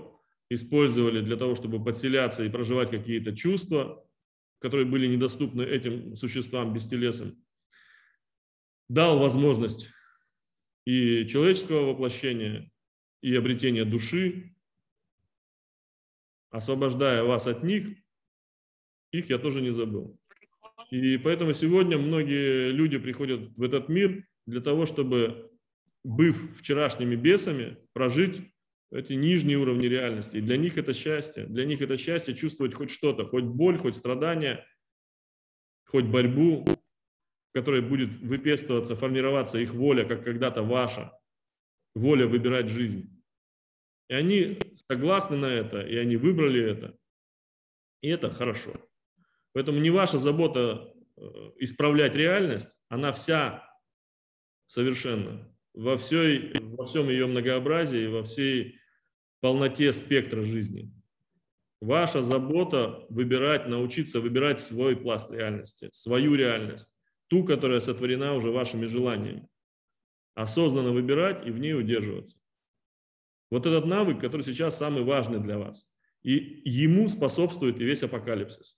использовали 0.50 1.20
для 1.20 1.36
того, 1.36 1.56
чтобы 1.56 1.82
подселяться 1.82 2.44
и 2.44 2.48
проживать 2.48 2.90
какие-то 2.90 3.34
чувства, 3.34 4.08
которые 4.60 4.86
были 4.86 5.08
недоступны 5.08 5.62
этим 5.62 6.14
существам 6.14 6.72
бестелесам, 6.72 7.42
дал 8.90 9.20
возможность 9.20 9.88
и 10.84 11.24
человеческого 11.28 11.92
воплощения, 11.92 12.68
и 13.22 13.36
обретения 13.36 13.84
души, 13.84 14.52
освобождая 16.50 17.22
вас 17.22 17.46
от 17.46 17.62
них, 17.62 17.86
их 19.12 19.30
я 19.30 19.38
тоже 19.38 19.60
не 19.60 19.70
забыл. 19.70 20.18
И 20.90 21.18
поэтому 21.18 21.52
сегодня 21.52 21.98
многие 21.98 22.72
люди 22.72 22.98
приходят 22.98 23.56
в 23.56 23.62
этот 23.62 23.88
мир 23.88 24.26
для 24.46 24.60
того, 24.60 24.86
чтобы, 24.86 25.52
быв 26.02 26.58
вчерашними 26.58 27.14
бесами, 27.14 27.78
прожить 27.92 28.42
эти 28.90 29.12
нижние 29.12 29.58
уровни 29.58 29.86
реальности. 29.86 30.38
И 30.38 30.40
для 30.40 30.56
них 30.56 30.78
это 30.78 30.94
счастье. 30.94 31.46
Для 31.46 31.64
них 31.64 31.80
это 31.80 31.96
счастье 31.96 32.34
чувствовать 32.34 32.74
хоть 32.74 32.90
что-то, 32.90 33.24
хоть 33.24 33.44
боль, 33.44 33.78
хоть 33.78 33.94
страдания, 33.94 34.66
хоть 35.84 36.06
борьбу, 36.06 36.64
в 37.50 37.52
которой 37.52 37.80
будет 37.80 38.14
выпестоваться, 38.20 38.94
формироваться 38.94 39.58
их 39.58 39.74
воля, 39.74 40.04
как 40.04 40.22
когда-то 40.22 40.62
ваша, 40.62 41.12
воля 41.94 42.26
выбирать 42.26 42.68
жизнь. 42.68 43.22
И 44.08 44.14
они 44.14 44.58
согласны 44.88 45.36
на 45.36 45.46
это, 45.46 45.80
и 45.80 45.96
они 45.96 46.16
выбрали 46.16 46.62
это. 46.62 46.96
И 48.02 48.08
это 48.08 48.30
хорошо. 48.30 48.72
Поэтому 49.52 49.80
не 49.80 49.90
ваша 49.90 50.18
забота 50.18 50.94
э, 51.16 51.22
исправлять 51.58 52.14
реальность, 52.14 52.68
она 52.88 53.12
вся 53.12 53.68
совершенна 54.66 55.52
во, 55.74 55.96
всей, 55.96 56.52
во 56.60 56.86
всем 56.86 57.08
ее 57.08 57.26
многообразии, 57.26 58.06
во 58.06 58.22
всей 58.22 58.78
полноте 59.40 59.92
спектра 59.92 60.42
жизни. 60.42 60.92
Ваша 61.80 62.22
забота 62.22 63.06
выбирать, 63.08 63.66
научиться 63.66 64.20
выбирать 64.20 64.60
свой 64.60 64.96
пласт 64.96 65.30
реальности, 65.32 65.88
свою 65.92 66.34
реальность, 66.34 66.92
ту, 67.30 67.44
которая 67.44 67.80
сотворена 67.80 68.34
уже 68.34 68.50
вашими 68.50 68.86
желаниями. 68.86 69.48
Осознанно 70.34 70.90
выбирать 70.90 71.46
и 71.46 71.50
в 71.52 71.58
ней 71.58 71.74
удерживаться. 71.74 72.38
Вот 73.50 73.66
этот 73.66 73.86
навык, 73.86 74.20
который 74.20 74.42
сейчас 74.42 74.76
самый 74.76 75.04
важный 75.04 75.38
для 75.38 75.58
вас. 75.58 75.88
И 76.22 76.62
ему 76.64 77.08
способствует 77.08 77.80
и 77.80 77.84
весь 77.84 78.02
апокалипсис 78.02 78.76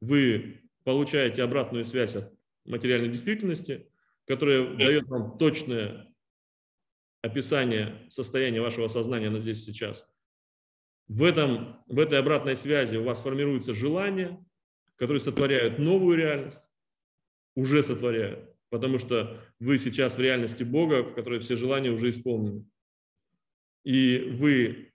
вы 0.00 0.62
получаете 0.84 1.42
обратную 1.42 1.84
связь 1.84 2.14
от 2.14 2.32
материальной 2.64 3.08
действительности, 3.08 3.90
которая 4.26 4.76
дает 4.76 5.08
вам 5.08 5.38
точное 5.38 6.14
описание 7.20 8.06
состояния 8.08 8.60
вашего 8.60 8.86
сознания 8.86 9.28
на 9.28 9.38
здесь 9.38 9.64
сейчас. 9.64 10.06
В, 11.08 11.24
этом, 11.24 11.82
в 11.86 11.98
этой 11.98 12.18
обратной 12.18 12.54
связи 12.54 12.96
у 12.96 13.02
вас 13.02 13.20
формируются 13.20 13.72
желания, 13.72 14.44
которые 14.96 15.20
сотворяют 15.20 15.78
новую 15.78 16.16
реальность, 16.16 16.67
уже 17.58 17.82
сотворяют, 17.82 18.54
потому 18.70 19.00
что 19.00 19.42
вы 19.58 19.78
сейчас 19.78 20.16
в 20.16 20.20
реальности 20.20 20.62
Бога, 20.62 21.02
в 21.02 21.12
которой 21.12 21.40
все 21.40 21.56
желания 21.56 21.90
уже 21.90 22.10
исполнены. 22.10 22.64
И 23.82 24.30
вы 24.38 24.92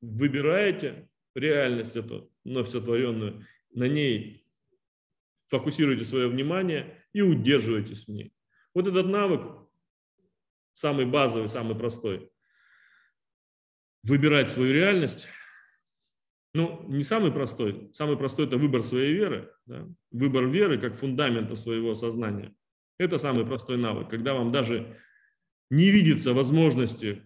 выбираете 0.00 1.10
реальность 1.34 1.96
эту, 1.96 2.32
вновь 2.44 2.68
сотворенную, 2.68 3.46
на 3.74 3.88
ней 3.88 4.46
фокусируйте 5.48 6.04
свое 6.04 6.28
внимание 6.28 7.06
и 7.12 7.20
удерживайтесь 7.20 8.06
в 8.06 8.08
ней. 8.08 8.32
Вот 8.72 8.86
этот 8.86 9.06
навык, 9.06 9.68
самый 10.72 11.04
базовый, 11.04 11.48
самый 11.48 11.76
простой, 11.76 12.30
выбирать 14.02 14.48
свою 14.48 14.72
реальность, 14.72 15.28
Ну, 16.56 16.82
не 16.88 17.02
самый 17.02 17.30
простой. 17.30 17.90
Самый 17.92 18.16
простой– 18.16 18.46
это 18.46 18.56
выбор 18.56 18.82
своей 18.82 19.12
веры. 19.12 19.52
Да? 19.66 19.86
Выбор 20.10 20.46
веры 20.46 20.80
как 20.80 20.96
фундамента 20.96 21.54
своего 21.54 21.94
сознания. 21.94 22.54
Это 22.98 23.18
самый 23.18 23.44
простой 23.44 23.76
навык, 23.76 24.08
когда 24.08 24.32
вам 24.32 24.52
даже 24.52 24.96
не 25.68 25.90
видится 25.90 26.32
возможности 26.32 27.22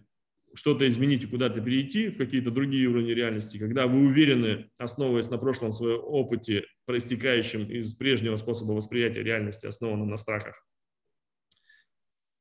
что-то 0.53 0.85
изменить 0.89 1.23
и 1.23 1.27
куда-то 1.27 1.61
перейти 1.61 2.09
в 2.09 2.17
какие-то 2.17 2.51
другие 2.51 2.89
уровни 2.89 3.11
реальности, 3.11 3.57
когда 3.57 3.87
вы 3.87 3.99
уверены, 3.99 4.69
основываясь 4.77 5.29
на 5.29 5.37
прошлом 5.37 5.71
своем 5.71 6.01
опыте, 6.03 6.65
проистекающем 6.85 7.71
из 7.71 7.93
прежнего 7.93 8.35
способа 8.35 8.73
восприятия 8.73 9.23
реальности, 9.23 9.65
основанном 9.65 10.09
на 10.09 10.17
страхах, 10.17 10.61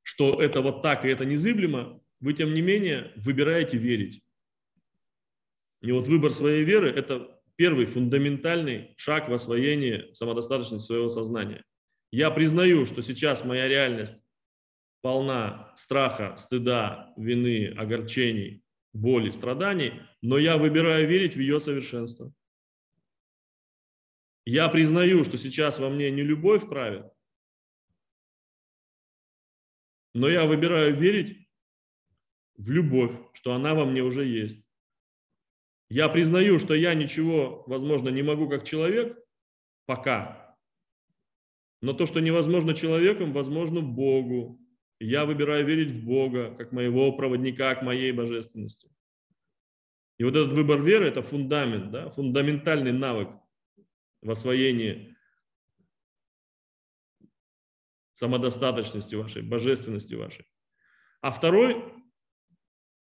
что 0.02 0.42
это 0.42 0.60
вот 0.60 0.82
так 0.82 1.04
и 1.04 1.08
это 1.08 1.24
незыблемо, 1.24 2.00
вы 2.18 2.32
тем 2.32 2.52
не 2.52 2.62
менее 2.62 3.12
выбираете 3.14 3.78
верить. 3.78 4.24
И 5.82 5.92
вот 5.92 6.08
выбор 6.08 6.30
своей 6.32 6.64
веры– 6.64 6.90
это 6.96 7.40
первый 7.56 7.86
фундаментальный 7.86 8.94
шаг 8.96 9.28
в 9.28 9.32
освоении 9.32 10.12
самодостаточности 10.12 10.86
своего 10.86 11.08
сознания. 11.08 11.64
Я 12.12 12.30
признаю, 12.30 12.86
что 12.86 13.02
сейчас 13.02 13.44
моя 13.44 13.68
реальность 13.68 14.16
полна 15.00 15.72
страха, 15.76 16.36
стыда, 16.36 17.12
вины, 17.16 17.74
огорчений, 17.76 18.62
боли, 18.92 19.30
страданий, 19.30 19.94
но 20.20 20.38
я 20.38 20.58
выбираю 20.58 21.08
верить 21.08 21.34
в 21.36 21.40
ее 21.40 21.60
совершенство. 21.60 22.32
Я 24.44 24.68
признаю, 24.68 25.24
что 25.24 25.38
сейчас 25.38 25.78
во 25.78 25.88
мне 25.88 26.10
не 26.10 26.22
любовь 26.22 26.68
правит, 26.68 27.06
но 30.14 30.28
я 30.28 30.44
выбираю 30.44 30.94
верить 30.94 31.48
в 32.56 32.70
любовь, 32.70 33.12
что 33.32 33.54
она 33.54 33.74
во 33.74 33.84
мне 33.84 34.02
уже 34.02 34.26
есть. 34.26 34.64
Я 35.90 36.08
признаю, 36.08 36.60
что 36.60 36.74
я 36.74 36.94
ничего, 36.94 37.64
возможно, 37.66 38.10
не 38.10 38.22
могу 38.22 38.48
как 38.48 38.64
человек, 38.64 39.18
пока. 39.86 40.56
Но 41.82 41.92
то, 41.92 42.06
что 42.06 42.20
невозможно 42.20 42.74
человеком, 42.74 43.32
возможно 43.32 43.80
Богу. 43.80 44.60
Я 45.00 45.24
выбираю 45.24 45.66
верить 45.66 45.90
в 45.90 46.04
Бога, 46.04 46.54
как 46.54 46.70
моего 46.70 47.10
проводника 47.12 47.74
к 47.74 47.82
моей 47.82 48.12
божественности. 48.12 48.88
И 50.18 50.24
вот 50.24 50.36
этот 50.36 50.52
выбор 50.52 50.80
веры– 50.80 51.06
это 51.08 51.22
фундамент, 51.22 51.90
да, 51.90 52.10
фундаментальный 52.10 52.92
навык 52.92 53.30
в 54.22 54.30
освоении 54.30 55.16
самодостаточности 58.12 59.14
вашей, 59.14 59.42
божественности 59.42 60.14
вашей. 60.14 60.46
А 61.22 61.30
второй 61.30 61.82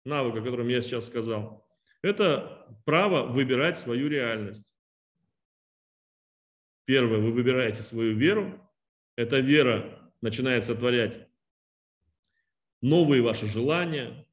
навык, 0.03 0.35
о 0.35 0.41
котором 0.41 0.67
я 0.67 0.81
сейчас 0.81 1.07
сказал, 1.07 1.66
это 2.01 2.67
право 2.85 3.25
выбирать 3.25 3.77
свою 3.77 4.07
реальность. 4.07 4.65
Первое, 6.85 7.19
вы 7.19 7.31
выбираете 7.31 7.83
свою 7.83 8.15
веру. 8.15 8.61
Эта 9.15 9.39
вера 9.39 10.11
начинает 10.21 10.63
сотворять 10.63 11.27
новые 12.81 13.21
ваши 13.21 13.45
желания. 13.45 14.25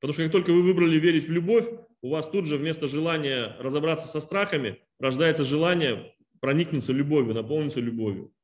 Потому 0.00 0.14
что 0.14 0.22
как 0.24 0.32
только 0.32 0.52
вы 0.52 0.62
выбрали 0.62 0.98
верить 0.98 1.28
в 1.28 1.32
любовь, 1.32 1.66
у 2.00 2.10
вас 2.10 2.28
тут 2.28 2.46
же 2.46 2.56
вместо 2.56 2.88
желания 2.88 3.56
разобраться 3.60 4.08
со 4.08 4.20
страхами 4.20 4.80
рождается 4.98 5.44
желание 5.44 6.14
проникнуться 6.40 6.92
любовью, 6.92 7.34
наполниться 7.34 7.78
любовью. 7.80 8.34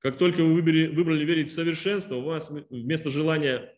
Как 0.00 0.18
только 0.18 0.42
вы 0.42 0.54
выбрали, 0.54 0.88
выбрали 0.88 1.24
верить 1.24 1.48
в 1.48 1.52
совершенство, 1.52 2.16
у 2.16 2.22
вас 2.22 2.50
вместо 2.50 3.08
желания 3.08 3.75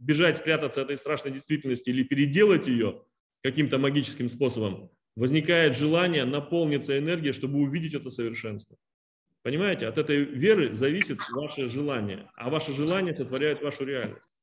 бежать, 0.00 0.38
спрятаться 0.38 0.80
от 0.80 0.86
этой 0.86 0.98
страшной 0.98 1.32
действительности 1.32 1.90
или 1.90 2.02
переделать 2.02 2.66
ее 2.66 3.04
каким-то 3.42 3.78
магическим 3.78 4.28
способом, 4.28 4.90
возникает 5.14 5.76
желание 5.76 6.24
наполниться 6.24 6.98
энергией, 6.98 7.32
чтобы 7.32 7.60
увидеть 7.60 7.94
это 7.94 8.10
совершенство. 8.10 8.76
Понимаете, 9.42 9.86
от 9.86 9.96
этой 9.98 10.24
веры 10.24 10.74
зависит 10.74 11.18
ваше 11.30 11.68
желание, 11.68 12.28
а 12.36 12.50
ваше 12.50 12.72
желание 12.72 13.14
сотворяет 13.14 13.62
вашу 13.62 13.84
реальность. 13.84 14.34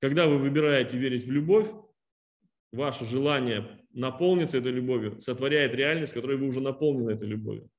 Когда 0.00 0.26
вы 0.26 0.38
выбираете 0.38 0.98
верить 0.98 1.24
в 1.24 1.30
любовь, 1.30 1.68
ваше 2.72 3.04
желание 3.04 3.80
наполниться 3.92 4.58
этой 4.58 4.72
любовью 4.72 5.20
сотворяет 5.20 5.74
реальность, 5.74 6.12
которой 6.12 6.36
вы 6.36 6.46
уже 6.46 6.60
наполнены 6.60 7.10
этой 7.12 7.28
любовью, 7.28 7.70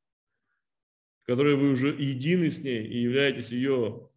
в 1.24 1.26
которой 1.26 1.56
вы 1.56 1.70
уже 1.70 1.90
едины 1.90 2.50
с 2.50 2.60
ней 2.60 2.86
и 2.88 3.02
являетесь 3.02 3.52
ее 3.52 4.10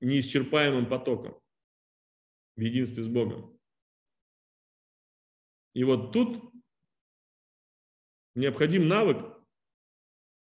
неисчерпаемым 0.00 0.88
потоком 0.88 1.40
в 2.56 2.60
единстве 2.60 3.02
с 3.02 3.08
Богом. 3.08 3.58
И 5.74 5.84
вот 5.84 6.12
тут 6.12 6.52
необходим 8.34 8.88
навык 8.88 9.36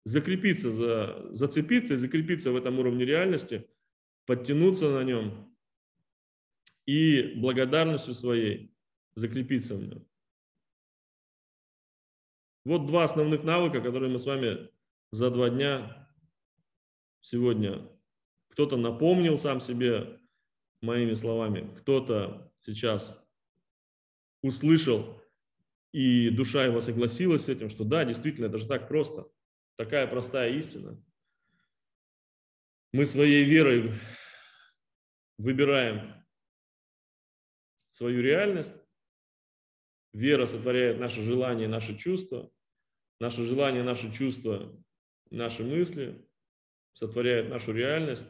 закрепиться, 0.03 0.71
за, 0.71 1.29
зацепиться 1.35 1.93
и 1.93 1.97
закрепиться 1.97 2.51
в 2.51 2.55
этом 2.55 2.79
уровне 2.79 3.05
реальности, 3.05 3.69
подтянуться 4.25 4.91
на 4.91 5.03
нем 5.03 5.55
и 6.85 7.35
благодарностью 7.35 8.13
своей 8.13 8.75
закрепиться 9.15 9.75
в 9.75 9.83
нем. 9.83 10.07
Вот 12.63 12.85
два 12.85 13.05
основных 13.05 13.43
навыка, 13.43 13.81
которые 13.81 14.11
мы 14.11 14.19
с 14.19 14.25
вами 14.25 14.69
за 15.11 15.29
два 15.31 15.49
дня 15.49 16.09
сегодня 17.21 17.89
кто-то 18.51 18.77
напомнил 18.77 19.39
сам 19.39 19.59
себе 19.59 20.19
моими 20.81 21.13
словами, 21.13 21.73
кто-то 21.79 22.51
сейчас 22.59 23.17
услышал, 24.43 25.21
и 25.91 26.29
душа 26.29 26.65
его 26.65 26.81
согласилась 26.81 27.45
с 27.45 27.49
этим, 27.49 27.69
что 27.69 27.83
да, 27.83 28.05
действительно, 28.05 28.45
это 28.45 28.57
же 28.57 28.67
так 28.67 28.87
просто– 28.87 29.27
Такая 29.81 30.05
простая 30.05 30.51
истина. 30.51 31.03
Мы 32.93 33.07
своей 33.07 33.43
верой 33.43 33.93
выбираем 35.39 36.23
свою 37.89 38.21
реальность. 38.21 38.75
Вера 40.13 40.45
сотворяет 40.45 40.99
наши 40.99 41.23
желания, 41.23 41.67
наши 41.67 41.97
чувства. 41.97 42.51
Наши 43.19 43.43
желания, 43.43 43.81
наши 43.81 44.11
чувства, 44.11 44.71
наши 45.31 45.63
мысли 45.63 46.29
сотворяют 46.91 47.49
нашу 47.49 47.71
реальность, 47.71 48.27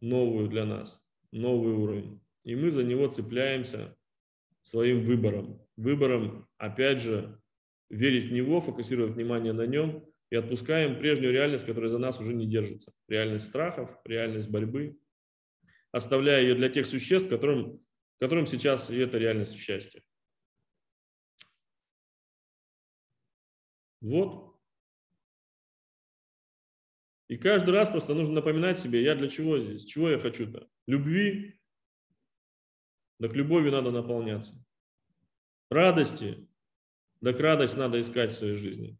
новую 0.00 0.48
для 0.48 0.64
нас, 0.64 1.02
новый 1.32 1.72
уровень. 1.72 2.20
И 2.44 2.54
мы 2.54 2.70
за 2.70 2.82
него 2.84 3.06
цепляемся 3.08 3.96
своим 4.62 5.04
выбором. 5.04 5.66
Выбором, 5.76 6.48
опять 6.58 7.00
же, 7.00 7.40
верить 7.88 8.30
в 8.30 8.32
него, 8.32 8.60
фокусировать 8.60 9.14
внимание 9.14 9.52
на 9.52 9.66
нем 9.66 10.06
и 10.30 10.36
отпускаем 10.36 10.98
прежнюю 10.98 11.32
реальность, 11.32 11.66
которая 11.66 11.90
за 11.90 11.98
нас 11.98 12.20
уже 12.20 12.34
не 12.34 12.46
держится. 12.46 12.92
Реальность 13.08 13.46
страхов, 13.46 13.90
реальность 14.04 14.50
борьбы, 14.50 14.98
оставляя 15.92 16.42
ее 16.42 16.54
для 16.54 16.68
тех 16.68 16.86
существ, 16.86 17.28
которым, 17.28 17.84
которым 18.20 18.46
сейчас 18.46 18.90
и 18.90 18.96
эта 18.98 19.18
реальность 19.18 19.56
счастья. 19.56 20.02
Вот. 24.00 24.49
И 27.30 27.36
каждый 27.36 27.70
раз 27.70 27.88
просто 27.88 28.12
нужно 28.14 28.34
напоминать 28.34 28.78
себе, 28.78 29.02
я 29.02 29.14
для 29.14 29.28
чего 29.28 29.58
здесь, 29.58 29.84
чего 29.84 30.10
я 30.10 30.18
хочу-то? 30.18 30.68
Любви? 30.86 31.58
Так 33.20 33.34
любовью 33.34 33.72
надо 33.72 33.90
наполняться. 33.90 34.54
Радости? 35.70 36.48
Так 37.22 37.38
радость 37.40 37.76
надо 37.76 38.00
искать 38.00 38.32
в 38.32 38.36
своей 38.36 38.56
жизни 38.56 38.98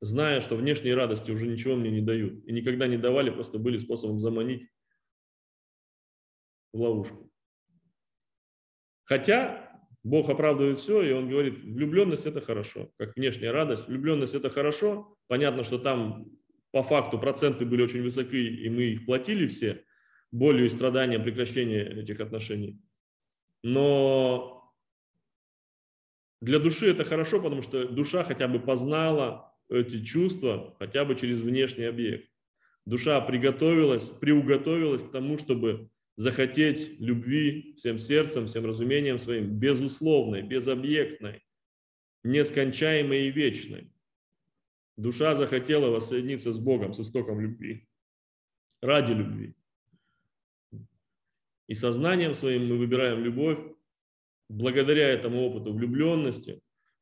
зная, 0.00 0.40
что 0.40 0.56
внешние 0.56 0.94
радости 0.94 1.30
уже 1.30 1.46
ничего 1.46 1.76
мне 1.76 1.90
не 1.90 2.00
дают. 2.00 2.44
И 2.46 2.52
никогда 2.52 2.86
не 2.86 2.96
давали, 2.96 3.30
просто 3.30 3.58
были 3.58 3.76
способом 3.76 4.18
заманить 4.20 4.68
в 6.72 6.80
ловушку. 6.80 7.30
Хотя 9.04 9.82
Бог 10.02 10.28
оправдывает 10.28 10.78
все, 10.78 11.02
и 11.02 11.12
Он 11.12 11.28
говорит, 11.28 11.58
влюбленность– 11.58 12.26
это 12.26 12.40
хорошо, 12.40 12.90
как 12.96 13.16
внешняя 13.16 13.50
радость. 13.50 13.88
Влюбленность– 13.88 14.34
это 14.36 14.50
хорошо. 14.50 15.16
Понятно, 15.28 15.62
что 15.62 15.78
там 15.78 16.26
по 16.76 16.82
факту 16.82 17.18
проценты 17.18 17.64
были 17.64 17.80
очень 17.80 18.02
высоки, 18.02 18.36
и 18.36 18.68
мы 18.68 18.82
их 18.82 19.06
платили 19.06 19.46
все, 19.46 19.82
болью 20.30 20.66
и 20.66 20.68
страданием 20.68 21.24
прекращения 21.24 22.02
этих 22.02 22.20
отношений. 22.20 22.78
Но 23.62 24.74
для 26.42 26.58
души 26.58 26.90
это 26.90 27.02
хорошо, 27.04 27.40
потому 27.40 27.62
что 27.62 27.88
душа 27.88 28.24
хотя 28.24 28.46
бы 28.46 28.60
познала 28.60 29.54
эти 29.70 30.04
чувства 30.04 30.76
хотя 30.78 31.06
бы 31.06 31.14
через 31.14 31.40
внешний 31.40 31.84
объект. 31.84 32.28
Душа 32.84 33.22
приготовилась, 33.22 34.10
приуготовилась 34.10 35.02
к 35.02 35.10
тому, 35.10 35.38
чтобы 35.38 35.88
захотеть 36.16 37.00
любви 37.00 37.72
всем 37.78 37.96
сердцем, 37.96 38.48
всем 38.48 38.66
разумением 38.66 39.16
своим, 39.16 39.46
безусловной, 39.46 40.42
безобъектной, 40.42 41.42
нескончаемой 42.22 43.28
и 43.28 43.30
вечной. 43.30 43.95
Душа 44.96 45.34
захотела 45.34 45.90
воссоединиться 45.90 46.52
с 46.52 46.58
Богом, 46.58 46.92
с 46.92 47.00
истоком 47.00 47.40
любви, 47.40 47.86
ради 48.80 49.12
любви. 49.12 49.54
И 51.68 51.74
сознанием 51.74 52.34
своим 52.34 52.68
мы 52.68 52.76
выбираем 52.76 53.22
любовь, 53.22 53.58
благодаря 54.48 55.08
этому 55.08 55.42
опыту 55.42 55.72
влюбленности, 55.72 56.60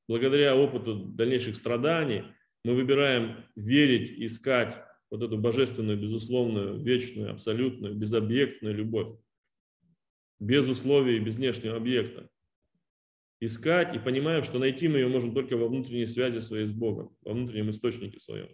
благодаря 0.09 0.57
опыту 0.57 0.97
дальнейших 0.97 1.55
страданий, 1.55 2.25
мы 2.65 2.75
выбираем 2.75 3.45
верить, 3.55 4.11
искать 4.19 4.83
вот 5.11 5.23
эту 5.23 5.39
божественную, 5.39 6.01
безусловную, 6.01 6.83
вечную, 6.83 7.31
абсолютную, 7.31 7.95
безобъектную 7.95 8.75
любовь, 8.75 9.19
без 10.41 10.69
условий, 10.69 11.21
без 11.21 11.37
внешнего 11.37 11.77
объекта. 11.77 12.29
Искать 13.45 13.95
и 13.95 13.99
понимаем, 13.99 14.43
что 14.43 14.59
найти 14.59 14.89
мы 14.89 14.99
ее 15.01 15.09
можем 15.09 15.35
только 15.35 15.59
во 15.59 15.69
внутренней 15.69 16.07
связи 16.07 16.39
своей 16.39 16.65
с 16.65 16.73
Богом, 16.73 17.15
во 17.23 17.33
внутреннем 17.33 17.69
источнике 17.69 18.19
своем. 18.19 18.49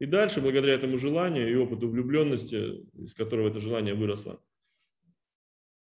И 0.00 0.06
дальше, 0.06 0.40
благодаря 0.40 0.74
этому 0.74 0.98
желанию 0.98 1.48
и 1.48 1.54
опыту 1.54 1.88
влюбленности, 1.88 2.84
из 2.94 3.14
которого 3.14 3.48
это 3.48 3.60
желание 3.60 3.94
выросло, 3.94 4.42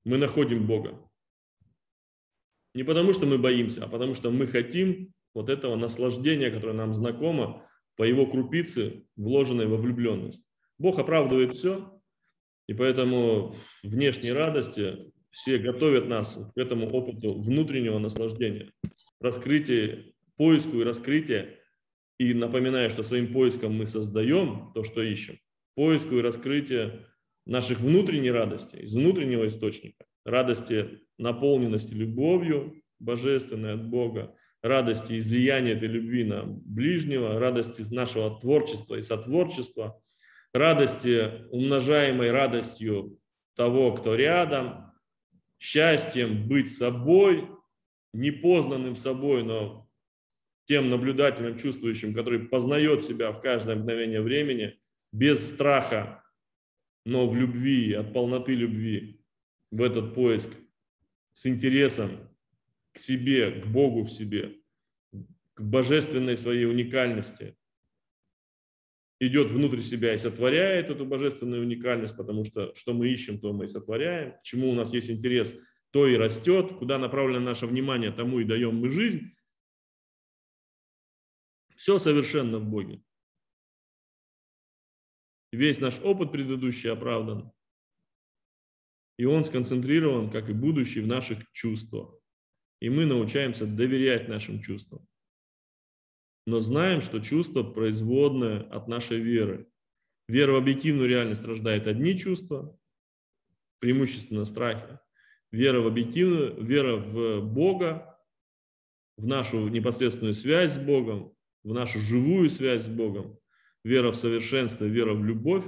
мы 0.04 0.16
находим 0.16 0.66
Бога. 0.66 0.98
Не 2.72 2.82
потому, 2.82 3.12
что 3.12 3.26
мы 3.26 3.36
боимся, 3.36 3.84
а 3.84 3.88
потому, 3.88 4.14
что 4.14 4.30
мы 4.30 4.46
хотим 4.46 5.12
вот 5.34 5.50
этого 5.50 5.76
наслаждения, 5.76 6.50
которое 6.50 6.72
нам 6.72 6.94
знакомо, 6.94 7.68
по 7.96 8.04
его 8.04 8.24
крупице, 8.24 9.04
вложенной 9.16 9.66
во 9.66 9.76
влюбленность. 9.76 10.42
Бог 10.78 10.98
оправдывает 10.98 11.52
все, 11.52 12.00
и 12.68 12.72
поэтому 12.72 13.54
внешней 13.82 14.32
радости 14.32 15.12
все 15.30 15.58
готовят 15.58 16.08
нас 16.08 16.38
к 16.54 16.58
этому 16.58 16.88
опыту 16.90 17.40
внутреннего 17.40 17.98
наслаждения, 17.98 18.72
раскрытия, 19.20 20.12
поиску 20.36 20.80
и 20.80 20.84
раскрытия. 20.84 21.56
И 22.18 22.34
напоминаю, 22.34 22.90
что 22.90 23.02
своим 23.02 23.32
поиском 23.32 23.74
мы 23.74 23.86
создаем 23.86 24.72
то, 24.74 24.84
что 24.84 25.02
ищем. 25.02 25.38
Поиску 25.74 26.16
и 26.16 26.22
раскрытие 26.22 27.06
наших 27.46 27.80
внутренней 27.80 28.30
радости, 28.30 28.76
из 28.76 28.94
внутреннего 28.94 29.46
источника, 29.46 30.04
радости 30.24 31.00
наполненности 31.16 31.94
любовью 31.94 32.82
божественной 32.98 33.74
от 33.74 33.88
Бога, 33.88 34.34
радости 34.62 35.16
излияния 35.16 35.72
этой 35.72 35.88
любви 35.88 36.24
на 36.24 36.44
ближнего, 36.44 37.38
радости 37.38 37.82
нашего 37.92 38.38
творчества 38.38 38.96
и 38.96 39.02
сотворчества, 39.02 40.00
радости, 40.52 41.46
умножаемой 41.50 42.30
радостью 42.30 43.18
того, 43.56 43.92
кто 43.92 44.14
рядом, 44.14 44.89
счастьем 45.60 46.48
быть 46.48 46.72
собой, 46.72 47.48
непознанным 48.12 48.96
собой, 48.96 49.44
но 49.44 49.88
тем 50.66 50.88
наблюдательным, 50.88 51.56
чувствующим, 51.56 52.14
который 52.14 52.40
познает 52.40 53.04
себя 53.04 53.30
в 53.30 53.40
каждое 53.40 53.76
мгновение 53.76 54.22
времени, 54.22 54.80
без 55.12 55.48
страха, 55.48 56.24
но 57.04 57.28
в 57.28 57.36
любви, 57.36 57.92
от 57.92 58.12
полноты 58.12 58.54
любви, 58.54 59.20
в 59.70 59.82
этот 59.82 60.14
поиск 60.14 60.48
с 61.32 61.46
интересом 61.46 62.10
к 62.92 62.98
себе, 62.98 63.60
к 63.60 63.66
Богу 63.66 64.02
в 64.02 64.10
себе, 64.10 64.56
к 65.54 65.62
божественной 65.62 66.36
своей 66.36 66.64
уникальности, 66.64 67.56
идет 69.20 69.50
внутрь 69.50 69.80
себя 69.80 70.14
и 70.14 70.16
сотворяет 70.16 70.90
эту 70.90 71.04
божественную 71.04 71.62
уникальность, 71.62 72.16
потому 72.16 72.44
что 72.44 72.74
что 72.74 72.94
мы 72.94 73.08
ищем, 73.08 73.38
то 73.38 73.52
мы 73.52 73.66
и 73.66 73.68
сотворяем, 73.68 74.34
чему 74.42 74.70
у 74.70 74.74
нас 74.74 74.92
есть 74.94 75.10
интерес, 75.10 75.54
то 75.90 76.06
и 76.06 76.16
растет, 76.16 76.72
куда 76.78 76.98
направлено 76.98 77.44
наше 77.44 77.66
внимание, 77.66 78.10
тому 78.10 78.40
и 78.40 78.44
даем 78.44 78.76
мы 78.76 78.90
жизнь. 78.90 79.34
Все 81.76 81.98
совершенно 81.98 82.58
в 82.58 82.64
Боге. 82.64 83.02
Весь 85.52 85.80
наш 85.80 85.98
опыт 86.00 86.32
предыдущий 86.32 86.90
оправдан. 86.90 87.52
И 89.18 89.24
он 89.24 89.44
сконцентрирован, 89.44 90.30
как 90.30 90.48
и 90.48 90.54
будущий, 90.54 91.00
в 91.00 91.06
наших 91.06 91.50
чувствах. 91.52 92.14
И 92.80 92.88
мы 92.88 93.04
научаемся 93.04 93.66
доверять 93.66 94.28
нашим 94.28 94.62
чувствам. 94.62 95.06
Но 96.46 96.60
знаем, 96.60 97.02
что 97.02 97.20
чувство 97.20 97.62
производное 97.62 98.62
от 98.62 98.88
нашей 98.88 99.20
веры. 99.20 99.68
Вера 100.28 100.52
в 100.52 100.56
объективную 100.56 101.08
реальность 101.08 101.44
рождает 101.44 101.86
одни 101.86 102.16
чувства, 102.16 102.78
преимущественно 103.80 104.44
страхи. 104.44 104.98
Вера 105.50 105.80
в 105.80 105.86
объективную, 105.86 106.62
вера 106.64 106.96
в 106.96 107.40
Бога, 107.40 108.18
в 109.16 109.26
нашу 109.26 109.68
непосредственную 109.68 110.34
связь 110.34 110.74
с 110.74 110.78
Богом, 110.78 111.34
в 111.64 111.72
нашу 111.72 111.98
живую 111.98 112.48
связь 112.48 112.84
с 112.84 112.88
Богом, 112.88 113.38
вера 113.84 114.12
в 114.12 114.16
совершенство, 114.16 114.84
вера 114.84 115.14
в 115.14 115.24
любовь 115.24 115.64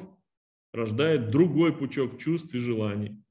рождает 0.72 1.30
другой 1.30 1.76
пучок 1.76 2.18
чувств 2.18 2.54
и 2.54 2.58
желаний. 2.58 3.22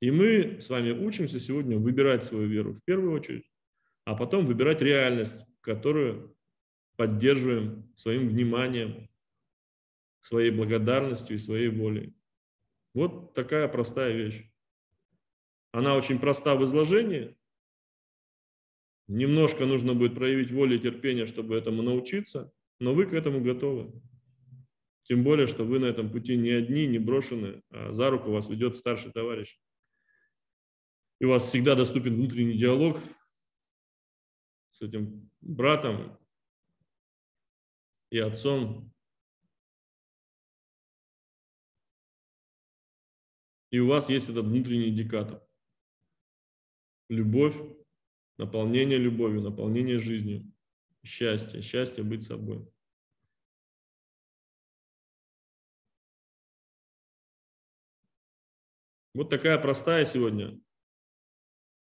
И 0.00 0.10
мы 0.10 0.60
с 0.60 0.68
вами 0.68 0.90
учимся 0.90 1.38
сегодня 1.38 1.78
выбирать 1.78 2.24
свою 2.24 2.48
веру 2.48 2.74
в 2.74 2.84
первую 2.84 3.12
очередь, 3.12 3.48
а 4.04 4.16
потом 4.16 4.44
выбирать 4.44 4.82
реальность, 4.82 5.38
которую 5.62 6.36
поддерживаем 6.96 7.90
своим 7.94 8.28
вниманием, 8.28 9.08
своей 10.20 10.50
благодарностью 10.50 11.36
и 11.36 11.38
своей 11.38 11.68
волей. 11.68 12.14
Вот 12.94 13.32
такая 13.32 13.66
простая 13.68 14.12
вещь. 14.12 14.46
Она 15.72 15.96
очень 15.96 16.18
проста 16.18 16.54
в 16.54 16.64
изложении. 16.64 17.34
Немножко 19.08 19.64
нужно 19.64 19.94
будет 19.94 20.14
проявить 20.14 20.50
волю 20.50 20.76
и 20.76 20.80
терпение, 20.80 21.26
чтобы 21.26 21.56
этому 21.56 21.82
научиться, 21.82 22.52
но 22.78 22.94
вы 22.94 23.06
к 23.06 23.14
этому 23.14 23.40
готовы. 23.40 23.90
Тем 25.04 25.24
более, 25.24 25.46
что 25.46 25.64
вы 25.64 25.78
на 25.78 25.86
этом 25.86 26.10
пути 26.10 26.36
не 26.36 26.50
одни, 26.50 26.86
не 26.86 26.98
брошены, 26.98 27.62
а 27.70 27.92
за 27.92 28.10
руку 28.10 28.30
вас 28.30 28.48
ведет 28.48 28.76
старший 28.76 29.10
товарищ 29.10 29.58
и 31.22 31.24
у 31.24 31.28
вас 31.28 31.46
всегда 31.46 31.76
доступен 31.76 32.16
внутренний 32.16 32.58
диалог 32.58 32.98
с 34.72 34.80
этим 34.80 35.30
братом 35.40 36.18
и 38.10 38.18
отцом. 38.18 38.92
И 43.70 43.78
у 43.78 43.88
вас 43.88 44.08
есть 44.08 44.28
этот 44.28 44.46
внутренний 44.46 44.88
индикатор. 44.88 45.42
Любовь, 47.08 47.56
наполнение 48.38 48.98
любовью, 48.98 49.42
наполнение 49.42 49.98
жизнью, 49.98 50.50
счастье, 51.04 51.62
счастье 51.62 52.02
быть 52.02 52.22
собой. 52.22 52.66
Вот 59.14 59.28
такая 59.28 59.58
простая 59.58 60.06
сегодня 60.06 60.58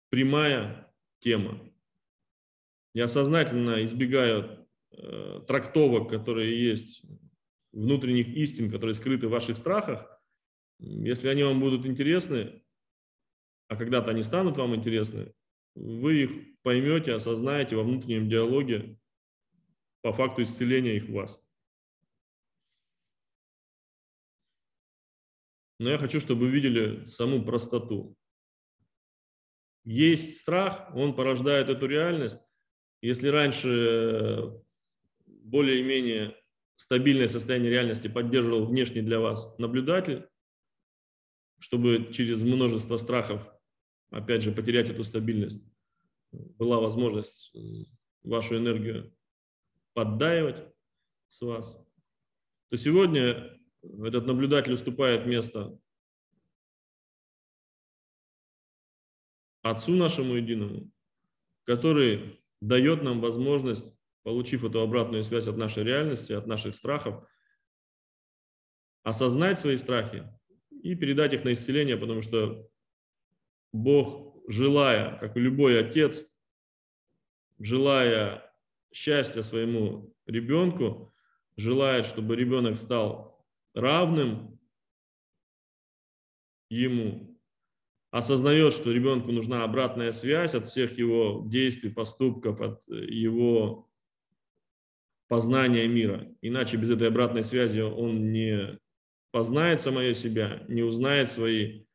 прямая 0.09 0.91
тема. 1.21 1.72
Я 2.95 3.09
сознательно 3.09 3.83
избегаю 3.85 4.69
э, 4.91 5.41
трактовок, 5.47 6.11
которые 6.11 6.63
есть, 6.63 7.03
внутренних 7.73 8.29
истин, 8.29 8.71
которые 8.71 8.95
скрыты 8.95 9.29
в 9.29 9.31
ваших 9.31 9.57
страхах. 9.57 10.07
Если 10.79 11.29
они 11.29 11.43
вам 11.43 11.61
будут 11.61 11.87
интересны, 11.87 12.63
а 13.69 13.77
когда-то 13.77 14.11
они 14.11 14.23
станут 14.23 14.59
вам 14.59 14.75
интересны, 14.75 15.33
вы 15.75 16.25
их 16.25 16.63
поймете, 16.63 17.15
осознаете 17.15 17.77
во 17.77 17.83
внутреннем 17.83 18.29
диалоге 18.29 18.99
по 20.03 20.13
факту 20.13 20.43
исцеления 20.43 20.97
их 20.97 21.09
в 21.09 21.13
вас. 21.13 21.43
Но 25.79 25.89
я 25.91 25.99
хочу, 25.99 26.21
чтобы 26.21 26.43
вы 26.43 26.51
видели 26.51 27.07
саму 27.07 27.43
простоту 27.43 28.17
есть 29.85 30.39
страх, 30.39 30.91
он 30.95 31.15
порождает 31.15 31.69
эту 31.69 31.87
реальность. 31.87 32.39
Если 33.03 33.27
раньше 33.27 33.69
э, 33.69 34.61
более-менее 35.27 36.37
стабильное 36.77 37.27
состояние 37.27 37.73
реальности 37.73 38.07
поддерживал 38.07 38.67
внешний 38.67 39.03
для 39.03 39.19
вас 39.19 39.59
наблюдатель, 39.59 40.29
чтобы 41.59 42.13
через 42.13 42.45
множество 42.45 42.97
страхов, 42.97 43.45
опять 44.11 44.43
же, 44.43 44.53
потерять 44.53 44.89
эту 44.89 45.03
стабильность, 45.03 45.61
была 46.31 46.79
возможность 46.79 47.53
э, 47.57 47.59
вашу 48.23 48.57
энергию 48.57 49.13
поддаивать 49.95 50.65
с 51.27 51.43
вас, 51.43 51.77
то 52.71 52.77
сегодня 52.77 53.61
этот 53.83 54.27
наблюдатель 54.27 54.73
уступает 54.73 55.27
место 55.27 55.77
Отцу 59.63 59.95
нашему 59.95 60.35
единому, 60.35 60.91
который 61.65 62.42
дает 62.63 63.03
нам 63.03 63.21
возможность, 63.21 63.93
получив 64.23 64.63
эту 64.65 64.81
обратную 64.81 65.25
связь 65.25 65.49
от 65.49 65.57
нашей 65.57 65.83
реальности, 65.83 66.33
от 66.33 66.47
наших 66.47 66.77
страхов, 66.77 67.29
осознать 69.03 69.59
свои 69.59 69.77
страхи 69.77 70.23
и 70.71 70.95
передать 70.95 71.33
их 71.33 71.43
на 71.43 71.53
исцеление, 71.53 71.97
потому 71.97 72.23
что 72.23 72.71
Бог, 73.73 74.37
желая, 74.47 75.19
как 75.19 75.37
и 75.37 75.41
любой 75.41 75.81
отец, 75.81 76.25
желая 77.59 78.49
счастья 78.93 79.43
своему 79.43 80.15
ребенку, 80.27 81.13
желает, 81.57 82.07
чтобы 82.07 82.37
ребенок 82.37 82.79
стал 82.79 83.45
равным 83.75 84.61
ему, 86.69 87.32
осознает, 88.13 88.75
что 88.75 88.93
ребенку 88.93 89.33
нужна 89.33 89.65
обратная 89.65 90.13
связь 90.13 90.55
от 90.55 90.67
всех 90.67 90.99
его 90.99 91.43
действий, 91.47 91.91
поступков, 91.91 92.61
от 92.61 92.87
его 92.87 93.91
познания 95.29 95.89
мира. 95.89 96.31
Иначе 96.43 96.77
без 96.77 96.91
этой 96.91 97.09
обратной 97.09 97.43
связи 97.43 97.81
он 97.81 98.31
не 98.31 98.79
познает 99.31 99.81
самое 99.81 100.15
себя, 100.15 100.63
не 100.69 100.83
узнает 100.83 101.31
свои, 101.31 101.87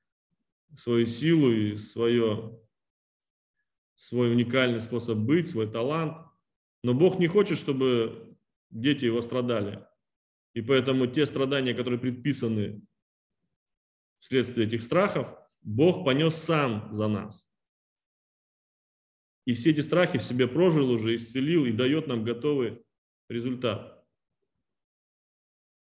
свою 0.74 1.06
силу 1.06 1.52
и 1.52 1.76
свое, 1.76 2.60
свой 3.94 4.32
уникальный 4.32 4.82
способ 4.82 5.20
быть, 5.20 5.48
свой 5.48 5.72
талант. 5.72 6.18
Но 6.84 6.96
Бог 6.96 7.20
не 7.20 7.28
хочет, 7.28 7.60
чтобы 7.60 8.36
дети 8.72 9.06
его 9.06 9.22
страдали. 9.22 9.86
И 10.56 10.62
поэтому 10.64 11.06
те 11.06 11.28
страдания, 11.28 11.76
которые 11.76 12.00
предписаны 12.00 12.82
вследствие 14.18 14.66
этих 14.66 14.82
страхов, 14.82 15.28
Бог 15.62 16.06
понес 16.06 16.36
сам 16.36 16.92
за 16.92 17.08
нас. 17.08 17.48
И 19.46 19.54
все 19.54 19.72
эти 19.72 19.80
страхи 19.80 20.18
в 20.18 20.24
себе 20.24 20.48
прожил 20.48 20.90
уже, 20.92 21.16
исцелил 21.16 21.66
и 21.66 21.72
дает 21.72 22.08
нам 22.08 22.24
готовый 22.24 22.84
результат. 23.30 23.98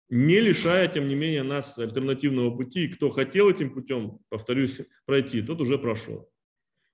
Не 0.10 0.40
лишая, 0.40 0.88
тем 0.88 1.08
не 1.10 1.16
менее, 1.16 1.44
нас 1.44 1.78
альтернативного 1.78 2.56
пути. 2.56 2.86
И 2.86 2.88
кто 2.88 3.10
хотел 3.10 3.50
этим 3.50 3.74
путем, 3.74 4.20
повторюсь, 4.30 4.82
пройти, 5.06 5.42
тот 5.42 5.60
уже 5.60 5.78
прошел. 5.78 6.32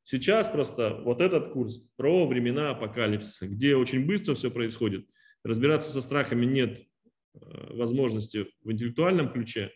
Сейчас 0.03 0.49
просто 0.49 1.01
вот 1.03 1.21
этот 1.21 1.53
курс 1.53 1.77
про 1.95 2.25
времена 2.27 2.71
апокалипсиса, 2.71 3.47
где 3.47 3.75
очень 3.75 4.05
быстро 4.05 4.33
все 4.33 4.49
происходит. 4.49 5.07
Разбираться 5.43 5.91
со 5.91 6.01
страхами 6.01 6.45
нет 6.45 6.79
э, 6.79 7.75
возможности 7.75 8.47
в 8.61 8.71
интеллектуальном 8.71 9.31
ключе. 9.31 9.71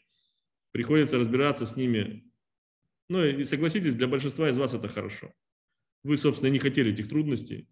Приходится 0.71 1.17
разбираться 1.17 1.65
с 1.65 1.75
ними 1.75 2.29
ну 3.09 3.23
и 3.23 3.43
согласитесь, 3.43 3.95
для 3.95 4.07
большинства 4.07 4.49
из 4.49 4.57
вас 4.57 4.73
это 4.73 4.87
хорошо. 4.87 5.33
Вы, 6.03 6.17
собственно, 6.17 6.49
не 6.49 6.59
хотели 6.59 6.93
этих 6.93 7.09
трудностей. 7.09 7.67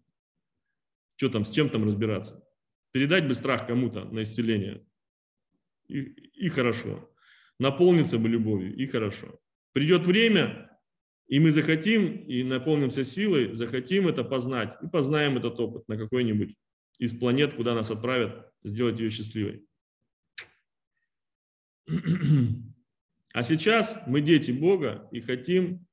Что 1.16 1.28
там, 1.28 1.44
с 1.44 1.50
чем 1.50 1.70
там 1.70 1.84
разбираться? 1.84 2.42
Передать 2.92 3.26
бы 3.26 3.34
страх 3.34 3.66
кому-то 3.66 4.04
на 4.04 4.22
исцеление. 4.22 4.86
И, 5.88 6.00
и 6.00 6.48
хорошо. 6.48 7.10
Наполниться 7.58 8.18
бы 8.18 8.28
любовью. 8.28 8.74
И 8.76 8.86
хорошо. 8.86 9.38
Придет 9.72 10.06
время, 10.06 10.70
и 11.26 11.40
мы 11.40 11.50
захотим, 11.50 12.26
и 12.26 12.42
наполнимся 12.42 13.04
силой, 13.04 13.54
захотим 13.54 14.08
это 14.08 14.24
познать, 14.24 14.76
и 14.82 14.88
познаем 14.88 15.36
этот 15.36 15.58
опыт 15.60 15.86
на 15.88 15.96
какой-нибудь 15.98 16.54
из 16.98 17.12
планет, 17.12 17.54
куда 17.54 17.74
нас 17.74 17.90
отправят, 17.90 18.50
сделать 18.62 18.98
ее 18.98 19.10
счастливой. 19.10 19.66
А 23.36 23.42
сейчас 23.42 23.98
мы 24.06 24.22
дети 24.22 24.50
Бога 24.50 25.10
и 25.12 25.20
хотим 25.20 25.86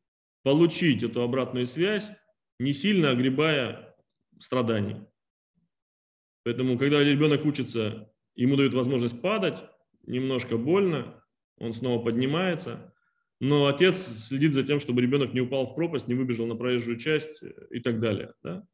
получить 0.44 1.04
эту 1.04 1.24
обратную 1.24 1.68
связь, 1.68 2.10
не 2.58 2.72
сильно 2.72 3.10
огребая 3.10 3.98
страданий. 4.40 5.02
Поэтому, 6.46 6.78
когда 6.78 7.04
ребенок 7.04 7.44
учится, 7.44 8.10
ему 8.36 8.56
дают 8.56 8.74
возможность 8.74 9.22
падать, 9.22 9.62
немножко 10.04 10.56
больно, 10.56 11.22
он 11.58 11.74
снова 11.74 12.02
поднимается, 12.02 12.94
но 13.42 13.68
отец 13.68 13.98
следит 14.00 14.54
за 14.54 14.64
тем, 14.64 14.80
чтобы 14.80 15.02
ребенок 15.02 15.34
не 15.34 15.42
упал 15.42 15.66
в 15.66 15.76
пропасть, 15.76 16.08
не 16.08 16.16
выбежал 16.16 16.46
на 16.46 16.56
проезжую 16.56 16.96
часть 16.96 17.44
и 17.72 17.82
так 17.82 18.00
далее. 18.00 18.34
Да? 18.42 18.66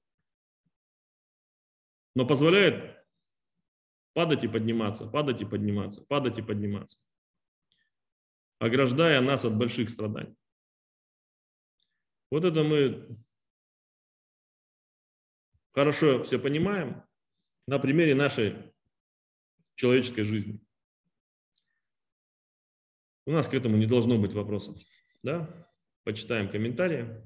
Но 2.14 2.28
позволяет 2.28 3.04
падать 4.14 4.44
и 4.44 4.48
подниматься, 4.48 5.08
падать 5.08 5.42
и 5.42 5.46
подниматься, 5.46 6.06
падать 6.08 6.38
и 6.38 6.44
подниматься 6.44 7.00
ограждая 8.60 9.22
нас 9.22 9.46
от 9.46 9.58
больших 9.58 9.90
страданий. 9.90 10.36
Вот 12.30 12.46
это 12.46 12.64
мы 12.64 13.18
хорошо 15.72 16.24
все 16.24 16.38
понимаем 16.38 17.04
на 17.66 17.80
примере 17.80 18.14
нашей 18.14 18.74
человеческой 19.76 20.24
жизни. 20.24 20.60
У 23.26 23.32
нас 23.32 23.48
к 23.48 23.54
этому 23.54 23.78
не 23.78 23.86
должно 23.86 24.18
быть 24.18 24.34
вопросов. 24.34 24.78
Да? 25.24 25.68
Почитаем 26.04 26.50
комментарии. 26.50 27.26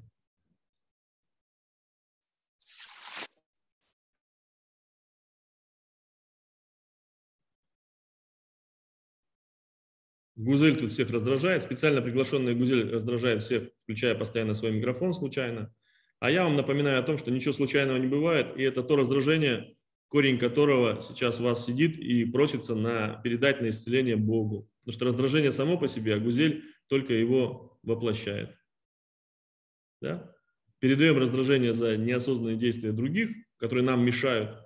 Гузель 10.36 10.76
тут 10.76 10.90
всех 10.90 11.10
раздражает. 11.10 11.62
Специально 11.62 12.02
приглашенный 12.02 12.54
Гузель 12.54 12.90
раздражает 12.90 13.42
всех, 13.42 13.68
включая 13.84 14.14
постоянно 14.14 14.54
свой 14.54 14.72
микрофон 14.72 15.14
случайно. 15.14 15.72
А 16.18 16.30
я 16.30 16.44
вам 16.44 16.56
напоминаю 16.56 16.98
о 16.98 17.02
том, 17.02 17.18
что 17.18 17.30
ничего 17.30 17.52
случайного 17.52 17.98
не 17.98 18.06
бывает, 18.06 18.56
и 18.56 18.62
это 18.62 18.82
то 18.82 18.96
раздражение, 18.96 19.76
корень 20.08 20.38
которого 20.38 21.02
сейчас 21.02 21.40
у 21.40 21.44
вас 21.44 21.64
сидит 21.64 21.98
и 21.98 22.24
просится 22.24 22.74
на, 22.74 23.20
передать 23.22 23.60
на 23.60 23.68
исцеление 23.68 24.16
Богу. 24.16 24.70
Потому 24.80 24.94
что 24.94 25.04
раздражение 25.04 25.52
само 25.52 25.78
по 25.78 25.86
себе, 25.86 26.14
а 26.14 26.18
Гузель 26.18 26.64
только 26.88 27.14
его 27.14 27.78
воплощает. 27.82 28.56
Да? 30.00 30.34
Передаем 30.80 31.16
раздражение 31.18 31.74
за 31.74 31.96
неосознанные 31.96 32.56
действия 32.56 32.92
других, 32.92 33.30
которые 33.56 33.84
нам 33.84 34.04
мешают. 34.04 34.58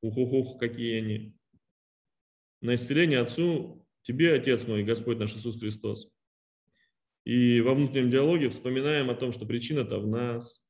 Ух-ух-ух, 0.00 0.58
какие 0.58 0.98
они. 0.98 1.38
На 2.60 2.74
исцеление 2.74 3.20
Отцу 3.20 3.81
Тебе, 4.02 4.34
Отец 4.34 4.66
мой, 4.66 4.82
Господь 4.82 5.18
наш 5.18 5.34
Иисус 5.34 5.58
Христос. 5.58 6.08
И 7.24 7.60
во 7.60 7.74
внутреннем 7.74 8.10
диалоге 8.10 8.48
вспоминаем 8.48 9.10
о 9.10 9.14
том, 9.14 9.30
что 9.32 9.46
причина-то 9.46 9.98
в 9.98 10.08
нас. 10.08 10.60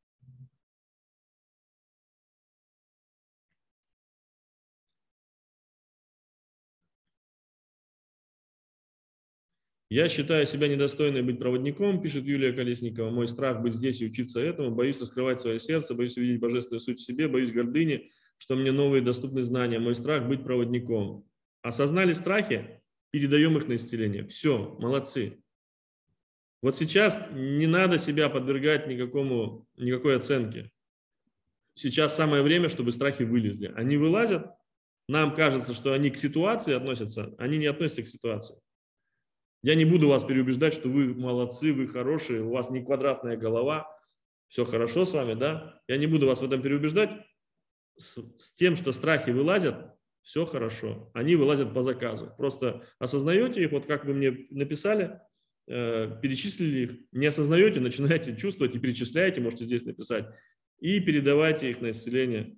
Я 9.89 10.09
считаю 10.09 10.47
себя 10.47 10.69
недостойной 10.69 11.21
быть 11.21 11.39
проводником, 11.39 12.01
пишет 12.01 12.25
Юлия 12.25 12.55
Колесникова. 12.55 13.11
Мой 13.11 13.29
страх 13.29 13.61
быть 13.61 13.75
здесь 13.75 14.01
и 14.01 14.07
учиться 14.07 14.41
этому. 14.41 14.75
Боюсь 14.75 14.99
раскрывать 14.99 15.41
свое 15.41 15.59
сердце, 15.59 15.95
боюсь 15.95 16.17
увидеть 16.17 16.41
божественную 16.41 16.81
суть 16.81 16.99
в 16.99 17.05
себе, 17.05 17.29
боюсь 17.29 17.53
гордыни, 17.53 18.11
что 18.39 18.57
мне 18.57 18.73
новые 18.73 19.03
доступны 19.03 19.43
знания. 19.43 19.79
Мой 19.79 19.95
страх 19.95 20.27
быть 20.27 20.45
проводником. 20.45 21.29
Осознали 21.61 22.13
страхи? 22.13 22.82
Передаем 23.13 23.57
их 23.57 23.69
на 23.69 23.77
исцеление. 23.77 24.27
Все, 24.27 24.77
молодцы. 24.81 25.39
Вот 26.63 26.77
сейчас 26.77 27.21
не 27.33 27.67
надо 27.67 27.99
себя 27.99 28.29
подвергать 28.29 28.89
никакому, 28.89 29.69
никакой 29.77 30.17
оценке. 30.17 30.71
Сейчас 31.75 32.17
самое 32.17 32.43
время, 32.43 32.69
чтобы 32.69 32.91
страхи 32.91 33.23
вылезли. 33.23 33.73
Они 33.77 33.97
вылазят, 33.97 34.47
нам 35.09 35.35
кажется, 35.35 35.75
что 35.75 35.93
они 35.93 36.11
к 36.11 36.17
ситуации 36.17 36.75
относятся, 36.75 37.35
они 37.39 37.59
не 37.59 37.67
относятся 37.67 38.03
к 38.03 38.07
ситуации. 38.07 38.57
Я 39.63 39.75
не 39.75 39.85
буду 39.85 40.09
вас 40.09 40.25
переубеждать, 40.25 40.75
что 40.75 40.89
вы 40.89 41.15
молодцы, 41.15 41.73
вы 41.73 41.87
хорошие, 41.87 42.43
у 42.43 42.51
вас 42.51 42.71
не 42.71 42.83
квадратная 42.83 43.37
голова, 43.37 43.87
все 44.49 44.65
хорошо 44.65 45.05
с 45.05 45.13
вами, 45.13 45.35
да? 45.35 45.81
Я 45.87 45.97
не 45.97 46.07
буду 46.07 46.27
вас 46.27 46.41
в 46.41 46.45
этом 46.45 46.63
переубеждать. 46.63 47.11
С, 47.97 48.19
с 48.39 48.53
тем, 48.55 48.77
что 48.77 48.93
страхи 48.93 49.31
вылазят, 49.31 49.95
все 50.23 50.47
хорошо. 50.47 51.11
Они 51.15 51.37
вылазят 51.37 51.75
по 51.75 51.83
заказу. 51.83 52.33
Просто 52.37 52.87
осознаете 52.99 53.63
их, 53.63 53.73
вот 53.73 53.87
как 53.87 54.05
вы 54.05 54.15
мне 54.15 54.47
написали, 54.51 55.21
э, 55.67 56.19
перечислили 56.23 56.79
их, 56.81 57.01
не 57.13 57.27
осознаете, 57.27 57.81
начинаете 57.81 58.37
чувствовать 58.37 58.75
и 58.75 58.79
перечисляете, 58.79 59.41
можете 59.41 59.65
здесь 59.65 59.85
написать, 59.85 60.27
и 60.79 61.01
передавайте 61.01 61.71
их 61.71 61.81
на 61.81 61.91
исцеление. 61.91 62.57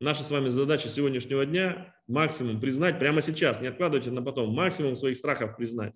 Наша 0.00 0.22
с 0.22 0.30
вами 0.30 0.48
задача 0.48 0.88
сегодняшнего 0.88 1.44
дня 1.44 1.94
максимум 2.06 2.58
признать 2.58 2.98
прямо 2.98 3.20
сейчас, 3.20 3.60
не 3.60 3.66
откладывайте 3.66 4.10
на 4.10 4.22
потом, 4.22 4.50
максимум 4.54 4.94
своих 4.94 5.16
страхов 5.16 5.56
признать. 5.56 5.94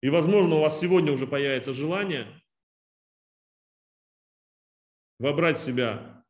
И, 0.00 0.08
возможно, 0.08 0.56
у 0.56 0.60
вас 0.60 0.80
сегодня 0.80 1.12
уже 1.12 1.28
появится 1.28 1.72
желание 1.72 2.26
вобрать 5.20 5.58
в 5.58 5.60
себя 5.60 6.21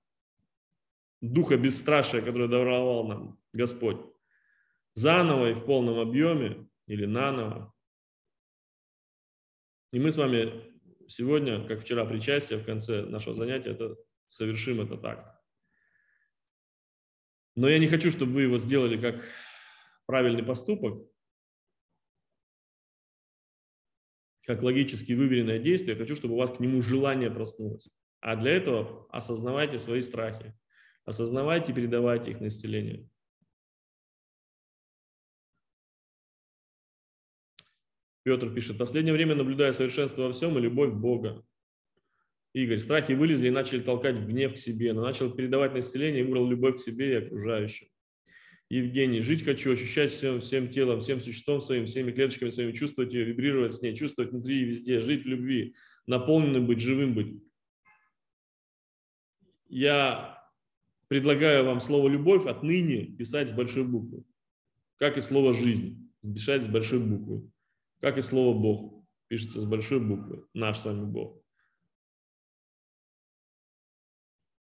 духа 1.22 1.56
бесстрашия, 1.56 2.20
который 2.20 2.48
даровал 2.48 3.06
нам 3.06 3.40
Господь, 3.52 3.98
заново 4.92 5.50
и 5.50 5.54
в 5.54 5.64
полном 5.64 5.98
объеме 5.98 6.68
или 6.86 7.06
наново. 7.06 7.72
И 9.92 10.00
мы 10.00 10.10
с 10.10 10.16
вами 10.16 10.74
сегодня, 11.08 11.66
как 11.66 11.80
вчера 11.80 12.04
причастие, 12.04 12.58
в 12.58 12.66
конце 12.66 13.02
нашего 13.02 13.34
занятия, 13.34 13.70
это 13.70 13.96
совершим 14.26 14.80
этот 14.80 15.04
акт. 15.04 15.38
Но 17.54 17.68
я 17.68 17.78
не 17.78 17.88
хочу, 17.88 18.10
чтобы 18.10 18.32
вы 18.32 18.42
его 18.42 18.58
сделали 18.58 19.00
как 19.00 19.22
правильный 20.06 20.42
поступок, 20.42 21.06
как 24.44 24.62
логически 24.62 25.12
выверенное 25.12 25.58
действие. 25.58 25.94
Я 25.96 26.02
хочу, 26.02 26.16
чтобы 26.16 26.34
у 26.34 26.38
вас 26.38 26.50
к 26.50 26.60
нему 26.60 26.82
желание 26.82 27.30
проснулось. 27.30 27.88
А 28.20 28.34
для 28.36 28.52
этого 28.52 29.06
осознавайте 29.10 29.78
свои 29.78 30.00
страхи, 30.00 30.56
осознавайте 31.04 31.72
и 31.72 31.74
передавайте 31.74 32.30
их 32.30 32.40
на 32.40 32.48
исцеление. 32.48 33.08
Петр 38.24 38.52
пишет, 38.54 38.76
в 38.76 38.78
последнее 38.78 39.12
время 39.12 39.34
наблюдая 39.34 39.72
совершенство 39.72 40.22
во 40.22 40.32
всем 40.32 40.56
и 40.56 40.60
любовь 40.60 40.92
Бога. 40.92 41.44
Игорь, 42.54 42.78
страхи 42.78 43.12
вылезли 43.12 43.48
и 43.48 43.50
начали 43.50 43.80
толкать 43.80 44.16
гнев 44.16 44.54
к 44.54 44.58
себе, 44.58 44.92
но 44.92 45.02
начал 45.02 45.32
передавать 45.32 45.72
на 45.72 45.78
исцеление 45.78 46.20
и 46.20 46.24
выбрал 46.24 46.48
любовь 46.48 46.76
к 46.76 46.80
себе 46.80 47.12
и 47.12 47.24
окружающим. 47.24 47.88
Евгений, 48.68 49.20
жить 49.20 49.44
хочу, 49.44 49.72
ощущать 49.72 50.12
всем, 50.12 50.40
всем 50.40 50.70
телом, 50.70 51.00
всем 51.00 51.20
существом 51.20 51.60
своим, 51.60 51.86
всеми 51.86 52.12
клеточками 52.12 52.50
своими, 52.50 52.72
чувствовать 52.72 53.12
ее, 53.12 53.24
вибрировать 53.24 53.74
с 53.74 53.82
ней, 53.82 53.94
чувствовать 53.94 54.30
внутри 54.30 54.62
и 54.62 54.64
везде, 54.64 55.00
жить 55.00 55.24
в 55.24 55.28
любви, 55.28 55.74
наполненным 56.06 56.66
быть, 56.66 56.80
живым 56.80 57.14
быть. 57.14 57.42
Я 59.68 60.41
предлагаю 61.12 61.66
вам 61.66 61.78
слово 61.78 62.08
«любовь» 62.08 62.46
отныне 62.46 63.04
писать 63.04 63.50
с 63.50 63.52
большой 63.52 63.84
буквы, 63.84 64.24
как 64.96 65.18
и 65.18 65.20
слово 65.20 65.52
«жизнь», 65.52 66.10
писать 66.22 66.64
с 66.64 66.68
большой 66.68 67.00
буквы, 67.00 67.50
как 68.00 68.16
и 68.16 68.22
слово 68.22 68.58
«Бог» 68.58 69.04
пишется 69.28 69.60
с 69.60 69.66
большой 69.66 70.00
буквы, 70.00 70.46
наш 70.54 70.78
с 70.78 70.86
вами 70.86 71.04
Бог. 71.04 71.44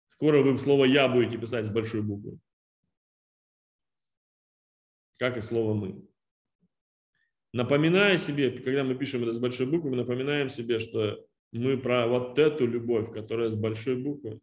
Скоро 0.07 0.43
вы 0.43 0.57
слово 0.57 0.87
«я» 0.87 1.07
будете 1.07 1.37
писать 1.37 1.67
с 1.67 1.71
большой 1.71 2.01
буквы 2.01 2.41
как 5.19 5.37
и 5.37 5.43
слово 5.43 5.75
«мы». 5.75 6.03
Напоминая 7.53 8.17
себе, 8.17 8.51
когда 8.53 8.85
мы 8.85 8.95
пишем 8.95 9.23
это 9.23 9.35
с 9.35 9.39
большой 9.39 9.67
буквы, 9.67 9.91
мы 9.91 9.97
напоминаем 9.97 10.49
себе, 10.49 10.79
что 10.79 11.29
мы 11.53 11.77
про 11.77 12.09
вот 12.09 12.39
эту 12.39 12.67
любовь, 12.67 13.13
которая 13.13 13.51
с 13.51 13.55
большой 13.55 13.97
буквы. 13.97 14.41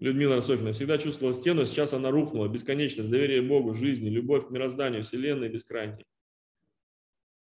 Людмила 0.00 0.36
Росохина 0.36 0.72
всегда 0.72 0.96
чувствовала 0.96 1.34
стену, 1.34 1.66
сейчас 1.66 1.92
она 1.92 2.10
рухнула. 2.10 2.48
Бесконечность, 2.48 3.10
доверие 3.10 3.42
Богу, 3.42 3.74
жизни, 3.74 4.08
любовь 4.08 4.48
к 4.48 4.50
мирозданию, 4.50 5.02
вселенной 5.02 5.50
бескрайней. 5.50 6.06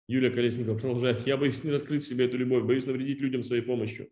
Юлия 0.07 0.31
Колесникова 0.31 0.79
продолжает. 0.79 1.27
Я 1.27 1.37
боюсь 1.37 1.65
не 1.65 1.73
раскрыть 1.73 2.05
в 2.05 2.07
себе 2.07 2.27
эту 2.27 2.37
любовь, 2.37 2.63
боюсь 2.63 2.87
навредить 2.87 3.21
людям 3.21 3.43
своей 3.43 3.63
помощью. 3.63 4.09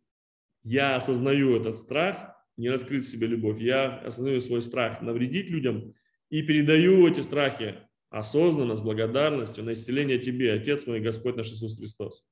Я 0.64 0.96
осознаю 0.96 1.56
этот 1.56 1.76
страх, 1.76 2.34
не 2.56 2.68
раскрыть 2.68 3.04
в 3.04 3.10
себе 3.10 3.28
любовь. 3.28 3.60
Я 3.60 3.98
осознаю 3.98 4.40
свой 4.40 4.60
страх 4.60 5.00
навредить 5.02 5.48
людям 5.48 5.94
и 6.28 6.42
передаю 6.42 7.06
эти 7.06 7.20
страхи 7.20 7.76
осознанно, 8.10 8.76
с 8.76 8.82
благодарностью 8.82 9.64
на 9.64 9.72
исцеление 9.72 10.18
тебе, 10.18 10.52
Отец 10.52 10.86
мой, 10.86 11.00
Господь 11.00 11.36
наш 11.36 11.50
Иисус 11.50 11.76
Христос. 11.76 12.24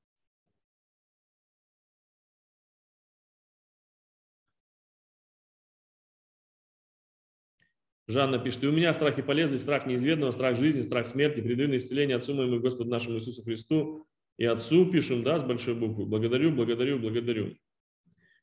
Жанна 8.11 8.37
пишет, 8.37 8.63
и 8.63 8.67
у 8.67 8.71
меня 8.71 8.93
страхи 8.93 9.21
полезны, 9.21 9.57
страх 9.57 9.85
неизведанного, 9.85 10.31
страх 10.31 10.57
жизни, 10.57 10.81
страх 10.81 11.07
смерти, 11.07 11.39
на 11.39 11.77
исцеление 11.77 12.17
Отцу 12.17 12.35
моему 12.35 12.59
Господу 12.59 12.89
нашему 12.89 13.15
Иисусу 13.17 13.41
Христу. 13.41 14.07
И 14.37 14.45
Отцу 14.45 14.91
пишем, 14.91 15.23
да, 15.23 15.39
с 15.39 15.43
большой 15.43 15.75
буквы. 15.75 16.05
Благодарю, 16.05 16.51
благодарю, 16.51 16.99
благодарю. 16.99 17.55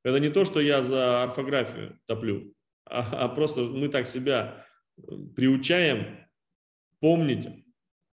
Это 0.03 0.19
не 0.20 0.31
то, 0.31 0.45
что 0.45 0.61
я 0.61 0.82
за 0.82 1.24
орфографию 1.24 1.99
топлю, 2.07 2.55
а, 2.85 3.24
а 3.24 3.28
просто 3.28 3.62
мы 3.62 3.89
так 3.89 4.07
себя 4.07 4.65
приучаем 5.36 6.27
помнить, 7.01 7.49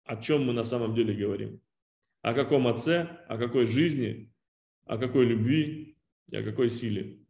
о 0.03 0.17
чем 0.17 0.45
мы 0.45 0.53
на 0.53 0.63
самом 0.63 0.93
деле 0.93 1.13
говорим. 1.13 1.61
О 2.21 2.33
каком 2.33 2.67
отце, 2.67 3.07
о 3.27 3.37
какой 3.37 3.65
жизни, 3.65 4.31
о 4.85 4.97
какой 4.97 5.25
любви 5.25 5.97
и 6.29 6.35
о 6.35 6.43
какой 6.43 6.69
силе. 6.69 7.24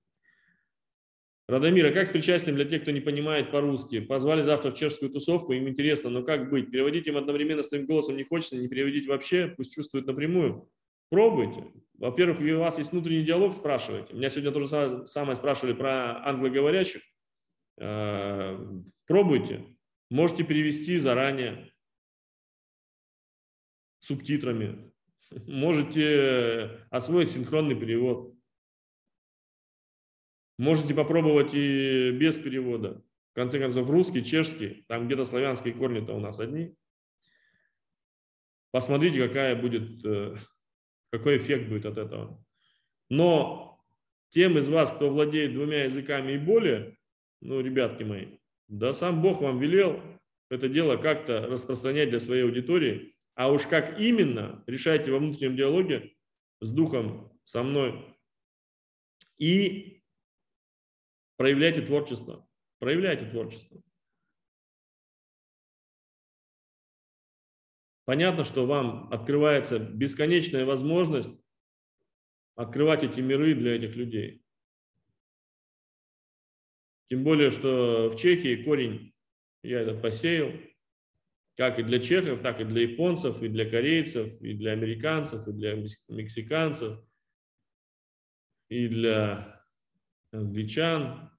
Радомира, 1.48 1.92
как 1.92 2.08
с 2.08 2.12
причастием 2.12 2.56
для 2.56 2.66
тех, 2.66 2.82
кто 2.82 2.92
не 2.92 3.02
понимает 3.02 3.52
по-русски? 3.52 4.00
Позвали 4.00 4.42
завтра 4.42 4.72
в 4.72 4.76
чешскую 4.76 5.12
тусовку, 5.12 5.54
им 5.54 5.70
интересно, 5.70 6.10
но 6.10 6.24
как 6.24 6.50
быть? 6.50 6.72
Переводить 6.72 7.06
им 7.06 7.18
одновременно 7.18 7.62
с 7.62 7.70
твоим 7.70 7.86
голосом 7.86 8.18
не 8.18 8.24
хочется, 8.24 8.58
не 8.58 8.68
переводить 8.68 9.08
вообще, 9.08 9.54
пусть 9.56 9.72
чувствуют 9.72 10.08
напрямую. 10.08 10.68
Пробуйте. 11.10 11.72
Во-первых, 11.94 12.40
у 12.40 12.60
вас 12.60 12.80
есть 12.80 12.92
внутренний 12.92 13.24
диалог, 13.24 13.54
спрашивайте. 13.54 14.14
Меня 14.14 14.30
сегодня 14.30 14.52
то 14.52 14.60
же 14.60 15.06
самое 15.06 15.36
спрашивали 15.36 15.74
про 15.74 16.26
англоговорящих. 16.28 17.04
Э, 17.78 18.58
пробуйте. 19.06 19.66
Можете 20.10 20.44
перевести 20.44 20.98
заранее 20.98 21.72
субтитрами. 24.00 24.92
Можете 25.48 26.88
освоить 26.90 27.32
синхронный 27.32 27.76
перевод. 27.76 28.35
Можете 30.58 30.94
попробовать 30.94 31.54
и 31.54 32.12
без 32.12 32.38
перевода. 32.38 33.04
В 33.32 33.36
конце 33.36 33.60
концов, 33.60 33.90
русский, 33.90 34.24
чешский, 34.24 34.86
там 34.88 35.08
где-то 35.08 35.26
славянские 35.26 35.74
корни-то 35.74 36.14
у 36.14 36.20
нас 36.20 36.40
одни. 36.40 36.76
Посмотрите, 38.72 39.28
какая 39.28 39.56
будет, 39.56 40.06
э, 40.06 40.36
какой 41.12 41.38
эффект 41.38 41.70
будет 41.70 41.86
от 41.86 41.98
этого. 41.98 42.44
Но 43.10 43.84
тем 44.30 44.58
из 44.58 44.70
вас, 44.70 44.92
кто 44.92 45.10
владеет 45.10 45.54
двумя 45.54 45.84
языками 45.84 46.34
и 46.34 46.38
более, 46.38 46.98
ну, 47.42 47.62
ребятки 47.62 48.04
мои, 48.04 48.38
да 48.68 48.94
сам 48.94 49.22
Бог 49.22 49.42
вам 49.42 49.60
велел 49.60 50.02
это 50.50 50.70
дело 50.70 50.98
как-то 50.98 51.48
распространять 51.48 52.10
для 52.10 52.20
своей 52.20 52.44
аудитории, 52.44 53.16
а 53.34 53.52
уж 53.52 53.66
как 53.66 54.00
именно, 54.00 54.64
решайте 54.68 55.12
во 55.12 55.20
внутреннем 55.20 55.56
диалоге 55.56 56.14
с 56.62 56.72
Духом, 56.72 57.32
со 57.44 57.64
мной. 57.64 58.06
И 59.38 60.04
проявляйте 61.38 61.82
творчество. 61.82 62.48
Проявляйте 62.80 63.26
творчество. 63.30 63.82
Понятно, 68.06 68.44
что 68.44 68.66
вам 68.68 69.12
открывается 69.12 69.80
бесконечная 69.80 70.66
возможность 70.66 71.32
открывать 72.56 73.04
эти 73.04 73.20
миры 73.20 73.56
для 73.56 73.76
этих 73.76 73.96
людей. 73.96 74.44
Тем 77.10 77.24
более, 77.24 77.50
что 77.50 78.10
в 78.10 78.16
Чехии 78.16 78.64
корень 78.64 79.14
я 79.64 79.82
это 79.82 80.00
посеял, 80.00 80.52
как 81.56 81.80
и 81.80 81.84
для 81.84 82.00
чехов, 82.00 82.42
так 82.42 82.60
и 82.60 82.64
для 82.64 82.84
японцев, 82.84 83.42
и 83.42 83.48
для 83.48 83.70
корейцев, 83.70 84.42
и 84.42 84.54
для 84.54 84.74
американцев, 84.74 85.48
и 85.48 85.52
для 85.52 85.76
мексиканцев, 86.10 87.00
и 88.70 88.88
для 88.88 89.55
англичан, 90.38 91.32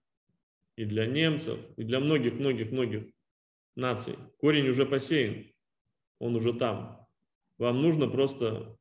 и 0.77 0.85
для 0.85 1.07
немцев, 1.07 1.59
и 1.77 1.85
для 1.85 2.01
многих-многих-многих 2.01 3.07
наций. 3.75 4.17
Корень 4.39 4.69
уже 4.69 4.87
посеян, 4.87 5.47
он 6.19 6.37
уже 6.37 6.53
там. 6.53 7.07
Вам 7.59 7.81
нужно 7.81 8.09
просто 8.09 8.77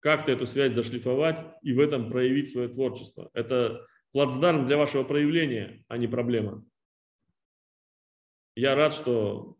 как-то 0.00 0.32
эту 0.32 0.46
связь 0.46 0.72
дошлифовать 0.72 1.56
и 1.62 1.72
в 1.72 1.80
этом 1.80 2.10
проявить 2.10 2.50
свое 2.50 2.68
творчество. 2.68 3.30
Это 3.32 3.86
плацдарм 4.12 4.66
для 4.66 4.76
вашего 4.76 5.04
проявления, 5.04 5.84
а 5.88 5.96
не 5.96 6.06
проблема. 6.06 6.64
Я 8.54 8.74
рад, 8.74 8.92
что 8.92 9.56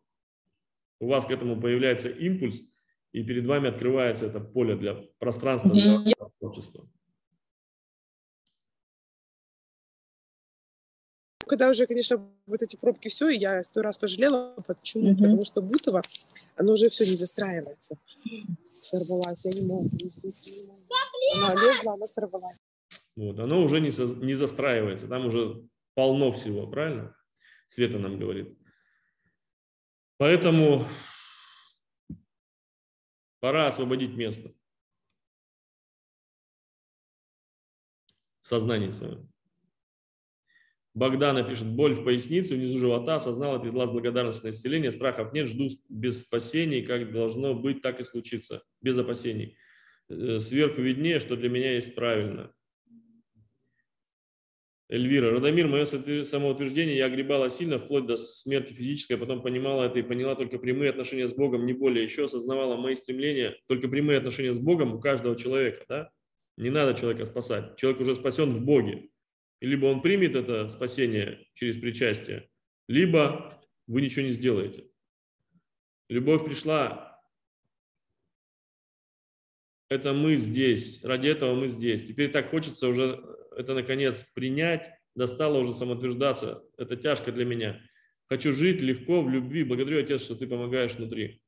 у 1.01 1.07
вас 1.07 1.25
к 1.25 1.31
этому 1.31 1.61
появляется 1.61 2.11
импульс, 2.11 2.63
и 3.13 3.23
перед 3.25 3.47
вами 3.47 3.69
открывается 3.69 4.27
это 4.27 4.41
поле 4.41 4.77
для 4.77 4.95
пространства 5.19 5.71
для 5.71 6.03
творчества. 6.39 6.89
Когда 11.53 11.69
уже, 11.69 11.87
конечно, 11.87 12.17
вот 12.47 12.63
эти 12.63 12.77
пробки 12.77 13.09
все, 13.09 13.29
я 13.29 13.63
сто 13.63 13.83
раз 13.83 13.99
пожалела. 13.99 14.55
Почему? 14.67 15.11
Mm-hmm. 15.11 15.17
Потому 15.17 15.43
что 15.45 15.61
Бутово, 15.61 16.01
оно 16.57 16.73
уже 16.73 16.89
все 16.89 17.05
не 17.05 17.15
застраивается. 17.15 17.99
Сорвалась, 18.81 19.45
я 19.45 19.51
не 19.53 19.67
могу. 19.67 19.91
Она 21.37 21.55
лезла, 21.63 21.93
она 21.93 22.07
сорвалась. 22.07 22.57
Вот, 23.17 23.39
оно 23.39 23.63
уже 23.63 23.83
не, 23.83 23.91
со, 23.91 24.05
не 24.05 24.33
застраивается, 24.33 25.09
там 25.09 25.27
уже 25.27 25.69
полно 25.93 26.33
всего, 26.33 26.67
правильно? 26.67 27.15
Света 27.67 27.99
нам 27.99 28.19
говорит. 28.19 28.59
Поэтому 30.17 30.89
пора 33.41 33.67
освободить 33.67 34.17
место 34.17 34.55
в 38.41 38.49
сознании 38.49 38.89
своем. 38.89 39.31
Богдана 40.95 41.43
пишет, 41.43 41.69
боль 41.69 41.95
в 41.95 42.05
пояснице, 42.05 42.55
внизу 42.55 42.77
живота, 42.77 43.17
осознала, 43.17 43.59
передала 43.59 43.87
благодарность 43.87 44.45
на 44.45 44.51
исцеление, 44.51 44.91
страхов 44.91 45.33
нет, 45.33 45.49
жду 45.49 45.69
без 45.89 46.21
спасений, 46.21 46.83
как 46.83 47.13
должно 47.13 47.55
быть, 47.55 47.81
так 47.81 48.01
и 48.01 48.05
случится, 48.05 48.63
без 48.83 48.99
опасений. 48.99 49.57
Э, 50.11 50.39
сверху 50.39 50.83
виднее, 50.83 51.21
что 51.21 51.37
для 51.37 51.49
меня 51.49 51.73
есть 51.73 51.95
правильно. 51.95 52.53
Эльвира, 54.91 55.31
Радомир, 55.31 55.69
мое 55.69 55.87
самоутверждение 55.87 56.99
я 56.99 57.07
огребала 57.07 57.49
сильно, 57.49 57.79
вплоть 57.79 58.05
до 58.05 58.19
смерти 58.19 58.75
физической, 58.75 59.15
а 59.15 59.17
потом 59.17 59.41
понимала 59.41 59.85
это 59.85 60.01
и 60.01 60.03
поняла 60.03 60.35
только 60.35 60.59
прямые 60.59 60.91
отношения 60.91 61.29
с 61.29 61.35
Богом, 61.35 61.65
не 61.65 61.73
более. 61.73 62.05
Еще 62.05 62.25
осознавала 62.25 62.77
мои 62.77 62.95
стремления, 62.95 63.57
только 63.69 63.89
прямые 63.89 64.19
отношения 64.19 64.53
с 64.53 64.59
Богом 64.59 64.93
у 64.93 65.01
каждого 65.01 65.35
человека. 65.35 65.87
Да? 65.89 66.11
Не 66.59 66.69
надо 66.69 66.93
человека 66.93 67.25
спасать. 67.25 67.77
Человек 67.77 68.03
уже 68.03 68.15
спасен 68.15 68.51
в 68.51 68.61
Боге. 68.67 69.09
И 69.63 69.67
либо 69.67 69.87
он 69.87 70.03
примет 70.03 70.35
это 70.35 70.69
спасение 70.69 71.47
через 71.55 71.77
причастие, 71.77 72.51
либо 72.89 73.63
вы 73.87 74.03
ничего 74.03 74.25
не 74.25 74.33
сделаете. 74.33 74.89
Любовь 76.09 76.45
пришла. 76.45 77.23
Это 79.89 80.15
мы 80.15 80.35
здесь. 80.35 81.05
Ради 81.05 81.29
этого 81.29 81.55
мы 81.55 81.69
здесь. 81.69 82.05
Теперь 82.05 82.33
так 82.33 82.51
хочется 82.51 82.89
уже 82.89 83.25
это 83.57 83.75
наконец 83.75 84.27
принять. 84.35 84.91
Достало 85.15 85.59
уже 85.59 85.75
самоутверждаться. 85.75 86.65
Это 86.77 86.97
тяжко 86.97 87.31
для 87.31 87.45
меня. 87.45 87.81
Хочу 88.29 88.51
жить 88.51 88.83
легко 88.83 89.23
в 89.23 89.31
любви. 89.31 89.63
Благодарю, 89.63 90.01
Отец, 90.01 90.25
что 90.25 90.35
ты 90.35 90.49
помогаешь 90.49 90.97
внутри. 90.97 91.41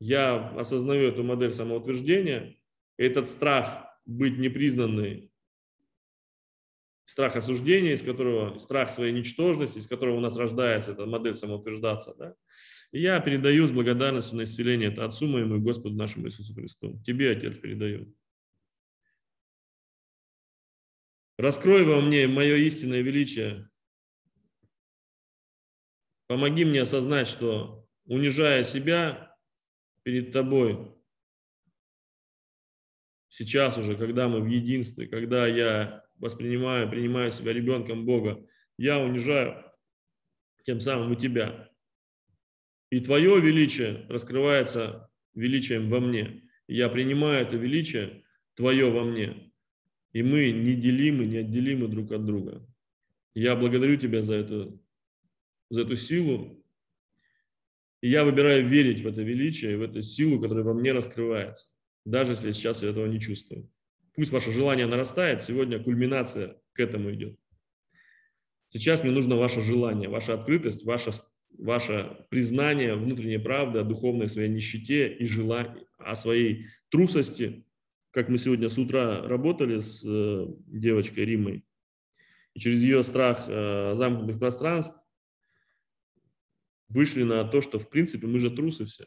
Я 0.00 0.52
осознаю 0.56 1.06
эту 1.06 1.22
модель 1.22 1.52
самоутверждения. 1.52 2.56
Этот 2.96 3.28
страх 3.28 3.84
быть 4.06 4.38
непризнанной, 4.38 5.27
страх 7.08 7.36
осуждения, 7.36 7.94
из 7.94 8.02
которого, 8.02 8.58
страх 8.58 8.90
своей 8.90 9.14
ничтожности, 9.14 9.78
из 9.78 9.86
которого 9.86 10.18
у 10.18 10.20
нас 10.20 10.36
рождается 10.36 10.92
эта 10.92 11.06
модель 11.06 11.34
самоутверждаться. 11.34 12.14
Да? 12.18 12.34
И 12.92 13.00
я 13.00 13.18
передаю 13.20 13.66
с 13.66 13.72
благодарностью 13.72 14.36
на 14.36 14.42
исцеление 14.42 14.92
это 14.92 15.06
Отцу 15.06 15.26
моему 15.26 15.56
и 15.56 15.60
Господу 15.60 15.94
нашему 15.94 16.26
Иисусу 16.26 16.52
Христу. 16.52 17.02
Тебе, 17.06 17.30
Отец, 17.30 17.56
передаю. 17.56 18.14
Раскрой 21.38 21.84
во 21.84 22.02
мне 22.02 22.28
мое 22.28 22.56
истинное 22.56 23.00
величие. 23.00 23.70
Помоги 26.26 26.66
мне 26.66 26.82
осознать, 26.82 27.26
что 27.26 27.88
унижая 28.04 28.64
себя 28.64 29.34
перед 30.02 30.30
Тобой, 30.30 30.94
сейчас 33.30 33.78
уже, 33.78 33.96
когда 33.96 34.28
мы 34.28 34.42
в 34.42 34.46
единстве, 34.46 35.06
когда 35.06 35.46
я 35.46 36.06
воспринимаю, 36.18 36.90
принимаю 36.90 37.30
себя 37.30 37.52
ребенком 37.52 38.04
Бога, 38.04 38.44
я 38.76 38.98
унижаю 38.98 39.64
тем 40.64 40.80
самым 40.80 41.12
и 41.12 41.16
тебя. 41.16 41.70
И 42.90 43.00
твое 43.00 43.40
величие 43.40 44.06
раскрывается 44.08 45.10
величием 45.34 45.88
во 45.88 46.00
мне. 46.00 46.42
Я 46.66 46.88
принимаю 46.88 47.46
это 47.46 47.56
величие 47.56 48.24
твое 48.54 48.90
во 48.90 49.04
мне. 49.04 49.52
И 50.12 50.22
мы 50.22 50.50
неделимы, 50.50 51.26
неотделимы 51.26 51.88
друг 51.88 52.12
от 52.12 52.24
друга. 52.24 52.66
Я 53.34 53.56
благодарю 53.56 53.96
тебя 53.96 54.22
за 54.22 54.34
эту, 54.34 54.82
за 55.70 55.82
эту 55.82 55.96
силу. 55.96 56.64
И 58.00 58.08
я 58.08 58.24
выбираю 58.24 58.66
верить 58.66 59.02
в 59.02 59.06
это 59.06 59.22
величие, 59.22 59.76
в 59.76 59.82
эту 59.82 60.02
силу, 60.02 60.40
которая 60.40 60.64
во 60.64 60.74
мне 60.74 60.92
раскрывается 60.92 61.68
даже 62.08 62.32
если 62.32 62.52
сейчас 62.52 62.82
я 62.82 62.90
этого 62.90 63.06
не 63.06 63.20
чувствую. 63.20 63.70
Пусть 64.18 64.32
ваше 64.32 64.50
желание 64.50 64.84
нарастает, 64.86 65.44
сегодня 65.44 65.80
кульминация 65.80 66.60
к 66.72 66.80
этому 66.80 67.14
идет. 67.14 67.38
Сейчас 68.66 69.04
мне 69.04 69.12
нужно 69.12 69.36
ваше 69.36 69.60
желание, 69.60 70.08
ваша 70.08 70.34
открытость, 70.34 70.84
ваше, 70.84 71.12
ваше 71.56 72.26
признание 72.28 72.96
внутренней 72.96 73.38
правды 73.38 73.78
о 73.78 73.84
духовной 73.84 74.28
своей 74.28 74.48
нищете 74.48 75.06
и 75.06 75.24
желании, 75.24 75.86
о 75.98 76.16
своей 76.16 76.66
трусости, 76.88 77.64
как 78.10 78.28
мы 78.28 78.38
сегодня 78.38 78.68
с 78.68 78.76
утра 78.76 79.22
работали 79.22 79.78
с 79.78 80.02
э, 80.04 80.46
девочкой 80.66 81.24
Римой, 81.24 81.64
и 82.54 82.58
через 82.58 82.82
ее 82.82 83.04
страх 83.04 83.44
э, 83.46 83.92
замкнутых 83.94 84.40
пространств 84.40 84.98
вышли 86.88 87.22
на 87.22 87.44
то, 87.44 87.60
что 87.60 87.78
в 87.78 87.88
принципе 87.88 88.26
мы 88.26 88.40
же 88.40 88.50
трусы 88.50 88.84
все. 88.84 89.06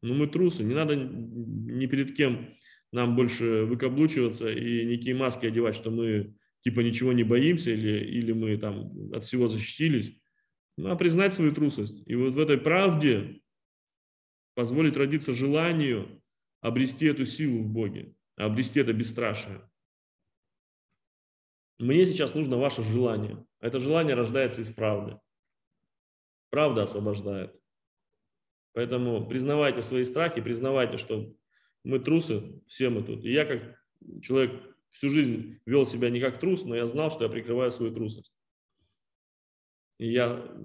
Ну, 0.00 0.14
мы 0.14 0.26
трусы, 0.26 0.64
не 0.64 0.74
надо 0.74 0.96
ни 0.96 1.84
перед 1.84 2.16
кем 2.16 2.56
нам 2.92 3.16
больше 3.16 3.64
выкаблучиваться 3.64 4.50
и 4.50 4.84
никакие 4.86 5.14
маски 5.14 5.46
одевать, 5.46 5.74
что 5.74 5.90
мы 5.90 6.34
типа 6.62 6.80
ничего 6.80 7.12
не 7.12 7.24
боимся 7.24 7.70
или, 7.70 8.04
или 8.04 8.32
мы 8.32 8.56
там 8.56 9.12
от 9.12 9.24
всего 9.24 9.48
защитились. 9.48 10.18
Ну, 10.76 10.90
а 10.90 10.96
признать 10.96 11.34
свою 11.34 11.52
трусость. 11.52 12.02
И 12.06 12.14
вот 12.14 12.34
в 12.34 12.38
этой 12.38 12.58
правде 12.58 13.42
позволить 14.54 14.96
родиться 14.96 15.32
желанию 15.32 16.22
обрести 16.60 17.06
эту 17.06 17.24
силу 17.24 17.62
в 17.62 17.68
Боге, 17.68 18.14
обрести 18.36 18.80
это 18.80 18.92
бесстрашие. 18.92 19.68
Мне 21.78 22.04
сейчас 22.04 22.34
нужно 22.34 22.56
ваше 22.56 22.82
желание. 22.82 23.44
Это 23.60 23.78
желание 23.78 24.14
рождается 24.14 24.62
из 24.62 24.70
правды. 24.70 25.20
Правда 26.50 26.82
освобождает. 26.82 27.54
Поэтому 28.72 29.28
признавайте 29.28 29.82
свои 29.82 30.04
страхи, 30.04 30.40
признавайте, 30.40 30.96
что 30.96 31.32
мы 31.84 31.98
трусы, 31.98 32.62
все 32.66 32.90
мы 32.90 33.02
тут. 33.02 33.24
И 33.24 33.32
я 33.32 33.44
как 33.44 33.78
человек 34.22 34.76
всю 34.90 35.08
жизнь 35.08 35.60
вел 35.66 35.86
себя 35.86 36.10
не 36.10 36.20
как 36.20 36.40
трус, 36.40 36.64
но 36.64 36.74
я 36.74 36.86
знал, 36.86 37.10
что 37.10 37.24
я 37.24 37.30
прикрываю 37.30 37.70
свою 37.70 37.94
трусость. 37.94 38.32
И 39.98 40.10
я... 40.10 40.56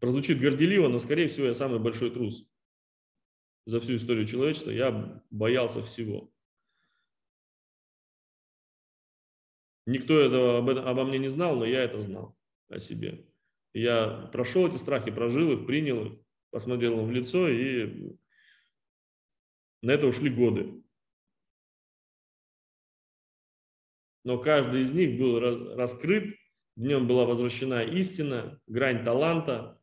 Прозвучит 0.00 0.40
горделиво, 0.40 0.88
но, 0.88 0.98
скорее 0.98 1.28
всего, 1.28 1.46
я 1.46 1.54
самый 1.54 1.78
большой 1.78 2.10
трус 2.10 2.48
за 3.66 3.80
всю 3.80 3.96
историю 3.96 4.26
человечества. 4.26 4.70
Я 4.70 5.22
боялся 5.30 5.82
всего. 5.82 6.32
Никто 9.86 10.18
этого 10.18 10.58
об 10.58 10.68
этом, 10.68 10.86
обо 10.86 11.04
мне 11.04 11.18
не 11.18 11.28
знал, 11.28 11.56
но 11.56 11.66
я 11.66 11.82
это 11.82 12.00
знал 12.00 12.38
о 12.68 12.78
себе. 12.78 13.26
Я 13.74 14.28
прошел 14.32 14.66
эти 14.66 14.76
страхи, 14.76 15.10
прожил 15.10 15.52
их, 15.52 15.66
принял 15.66 16.06
их, 16.06 16.18
посмотрел 16.50 17.00
им 17.00 17.06
в 17.06 17.10
лицо, 17.10 17.48
и 17.48 18.16
на 19.82 19.92
это 19.92 20.06
ушли 20.06 20.30
годы. 20.30 20.82
Но 24.24 24.38
каждый 24.38 24.82
из 24.82 24.92
них 24.92 25.18
был 25.18 25.40
раскрыт, 25.76 26.36
в 26.76 26.82
нем 26.82 27.06
была 27.06 27.24
возвращена 27.24 27.82
истина, 27.84 28.60
грань 28.66 29.04
таланта 29.04 29.80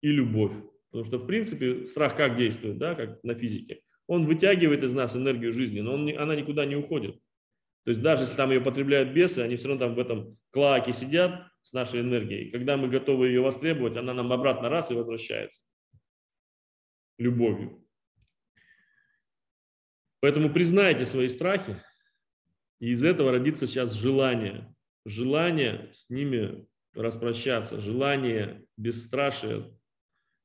и 0.00 0.08
любовь. 0.08 0.54
Потому 0.90 1.04
что, 1.04 1.18
в 1.18 1.26
принципе, 1.26 1.86
страх 1.86 2.16
как 2.16 2.36
действует, 2.36 2.78
да, 2.78 2.94
как 2.94 3.22
на 3.24 3.34
физике? 3.34 3.82
Он 4.06 4.26
вытягивает 4.26 4.84
из 4.84 4.92
нас 4.92 5.16
энергию 5.16 5.52
жизни, 5.52 5.80
но 5.80 5.94
он, 5.94 6.08
она 6.16 6.36
никуда 6.36 6.66
не 6.66 6.76
уходит. 6.76 7.20
То 7.84 7.90
есть 7.90 8.02
даже 8.02 8.22
если 8.22 8.36
там 8.36 8.50
ее 8.50 8.60
потребляют 8.60 9.10
бесы, 9.10 9.40
они 9.40 9.56
все 9.56 9.68
равно 9.68 9.86
там 9.86 9.94
в 9.94 9.98
этом 9.98 10.38
клаке 10.50 10.92
сидят, 10.92 11.46
с 11.64 11.72
нашей 11.72 12.00
энергией. 12.00 12.50
Когда 12.50 12.76
мы 12.76 12.88
готовы 12.88 13.28
ее 13.28 13.40
востребовать, 13.40 13.96
она 13.96 14.12
нам 14.12 14.30
обратно 14.32 14.68
раз 14.68 14.90
и 14.90 14.94
возвращается 14.94 15.62
любовью. 17.16 17.82
Поэтому 20.20 20.52
признайте 20.52 21.06
свои 21.06 21.28
страхи, 21.28 21.76
и 22.80 22.90
из 22.90 23.02
этого 23.02 23.32
родится 23.32 23.66
сейчас 23.66 23.94
желание. 23.94 24.74
Желание 25.06 25.90
с 25.94 26.10
ними 26.10 26.66
распрощаться, 26.94 27.80
желание 27.80 28.66
бесстрашия 28.76 29.70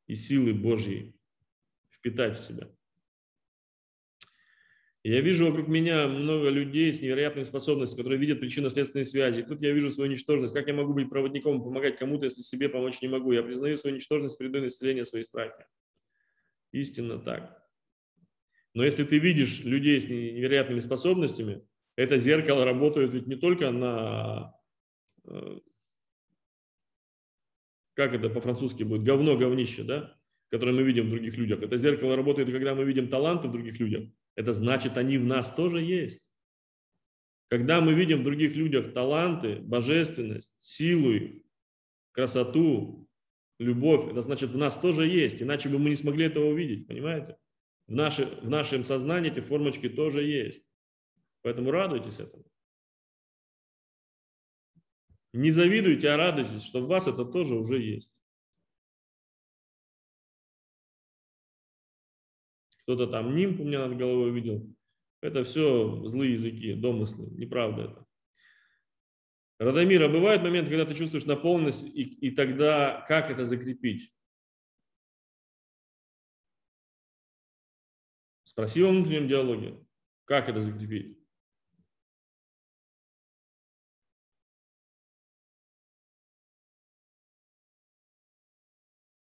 и 0.07 0.15
силы 0.15 0.53
Божьей 0.53 1.17
впитать 1.89 2.37
в 2.37 2.39
себя. 2.39 2.69
Я 5.03 5.21
вижу 5.21 5.47
вокруг 5.47 5.69
меня 5.69 6.07
много 6.07 6.49
людей 6.49 6.91
с 6.91 7.01
невероятной 7.01 7.45
способностью, 7.45 7.97
которые 7.97 8.19
видят 8.19 8.41
причинно-следственные 8.41 9.05
связи. 9.05 9.43
тут 9.43 9.61
я 9.61 9.71
вижу 9.71 9.91
свою 9.91 10.11
ничтожность. 10.11 10.53
Как 10.53 10.67
я 10.67 10.73
могу 10.73 10.93
быть 10.93 11.09
проводником 11.09 11.61
и 11.61 11.63
помогать 11.63 11.97
кому-то, 11.97 12.25
если 12.25 12.41
себе 12.41 12.67
помочь 12.67 13.01
не 13.01 13.07
могу? 13.07 13.31
Я 13.31 13.41
признаю 13.41 13.77
свою 13.77 13.95
ничтожность, 13.95 14.37
передаю 14.37 14.63
на 14.63 14.67
исцеление 14.67 15.05
свои 15.05 15.23
страхи. 15.23 15.65
Истинно 16.73 17.17
так. 17.17 17.65
Но 18.73 18.83
если 18.83 19.05
ты 19.05 19.19
видишь 19.19 19.61
людей 19.61 19.99
с 20.01 20.05
невероятными 20.05 20.79
способностями, 20.79 21.65
это 21.95 22.17
зеркало 22.17 22.65
работает 22.65 23.13
ведь 23.13 23.27
не 23.27 23.35
только 23.35 23.71
на, 23.71 24.53
э, 25.25 25.59
как 27.93 28.13
это 28.13 28.29
по-французски 28.29 28.83
будет, 28.83 29.03
говно, 29.03 29.37
говнище, 29.37 29.83
да, 29.83 30.17
которое 30.49 30.73
мы 30.73 30.83
видим 30.83 31.07
в 31.07 31.09
других 31.09 31.37
людях. 31.37 31.63
Это 31.63 31.77
зеркало 31.77 32.15
работает, 32.15 32.51
когда 32.51 32.75
мы 32.75 32.83
видим 32.83 33.07
таланты 33.09 33.47
в 33.47 33.51
других 33.51 33.79
людях, 33.79 34.09
это 34.39 34.53
значит, 34.53 34.95
они 34.95 35.17
в 35.17 35.25
нас 35.25 35.53
тоже 35.53 35.81
есть. 35.81 36.25
Когда 37.49 37.81
мы 37.81 37.93
видим 37.93 38.21
в 38.21 38.23
других 38.23 38.55
людях 38.55 38.93
таланты, 38.93 39.57
божественность, 39.57 40.55
силу 40.59 41.11
их, 41.11 41.43
красоту, 42.13 43.05
любовь, 43.59 44.09
это 44.09 44.21
значит, 44.21 44.51
в 44.51 44.57
нас 44.57 44.77
тоже 44.77 45.05
есть, 45.07 45.41
иначе 45.41 45.67
бы 45.67 45.77
мы 45.77 45.89
не 45.89 45.97
смогли 45.97 46.27
этого 46.27 46.45
увидеть, 46.45 46.87
понимаете? 46.87 47.35
В, 47.87 47.91
наши, 47.91 48.27
в 48.27 48.49
нашем 48.49 48.85
сознании 48.85 49.29
эти 49.29 49.41
формочки 49.41 49.89
тоже 49.89 50.23
есть. 50.23 50.63
Поэтому 51.41 51.71
радуйтесь 51.71 52.21
этому. 52.21 52.45
Не 55.33 55.51
завидуйте, 55.51 56.11
а 56.11 56.17
радуйтесь, 56.17 56.63
что 56.63 56.79
в 56.79 56.87
вас 56.87 57.07
это 57.07 57.25
тоже 57.25 57.55
уже 57.55 57.77
есть. 57.77 58.13
Кто-то 62.89 63.05
там 63.05 63.35
нимб 63.35 63.59
у 63.59 63.63
меня 63.63 63.87
над 63.87 63.95
головой 63.95 64.31
увидел. 64.31 64.67
Это 65.21 65.43
все 65.43 66.07
злые 66.07 66.33
языки, 66.33 66.73
домыслы, 66.73 67.27
неправда 67.37 67.83
это. 67.83 68.05
Радомира, 69.59 70.09
бывает 70.09 70.41
момент, 70.41 70.69
когда 70.69 70.85
ты 70.87 70.95
чувствуешь 70.95 71.25
наполненность, 71.25 71.83
и, 71.83 72.01
и 72.01 72.31
тогда 72.31 73.05
как 73.07 73.29
это 73.29 73.45
закрепить? 73.45 74.11
Спроси 78.43 78.81
во 78.81 78.89
внутреннем 78.89 79.27
диалоге, 79.27 79.77
как 80.25 80.49
это 80.49 80.59
закрепить. 80.59 81.18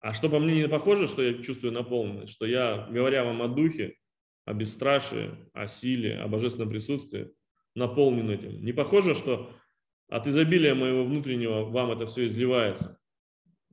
А 0.06 0.12
что 0.12 0.30
по 0.30 0.38
мне 0.38 0.54
не 0.54 0.68
похоже, 0.68 1.08
что 1.08 1.20
я 1.20 1.42
чувствую 1.42 1.72
наполненность, 1.72 2.32
что 2.32 2.46
я, 2.46 2.86
говоря 2.92 3.24
вам 3.24 3.42
о 3.42 3.48
духе, 3.48 3.96
о 4.44 4.54
бесстрашии, 4.54 5.50
о 5.52 5.66
силе, 5.66 6.20
о 6.20 6.28
божественном 6.28 6.70
присутствии, 6.70 7.34
наполнен 7.74 8.30
этим. 8.30 8.64
Не 8.64 8.72
похоже, 8.72 9.14
что 9.14 9.52
от 10.08 10.28
изобилия 10.28 10.76
моего 10.76 11.02
внутреннего 11.02 11.64
вам 11.64 11.90
это 11.90 12.06
все 12.06 12.24
изливается, 12.26 13.00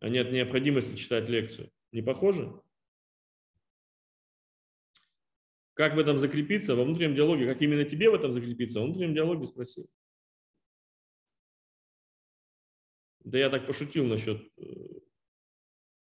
а 0.01 0.10
нет 0.10 0.31
необходимости 0.31 0.95
читать 0.95 1.30
лекцию. 1.30 1.69
Не 1.91 2.01
похоже? 2.01 2.51
Как 5.76 5.93
в 5.93 5.99
этом 5.99 6.18
закрепиться 6.18 6.76
во 6.76 6.84
внутреннем 6.84 7.14
диалоге? 7.14 7.45
Как 7.45 7.61
именно 7.61 7.84
тебе 7.84 8.10
в 8.10 8.15
этом 8.15 8.31
закрепиться? 8.31 8.80
Во 8.80 8.85
внутреннем 8.85 9.14
диалоге 9.14 9.45
спроси. 9.45 9.85
Да 13.23 13.38
я 13.38 13.51
так 13.51 13.68
пошутил 13.68 14.07
насчет 14.07 14.41
э, 14.57 14.93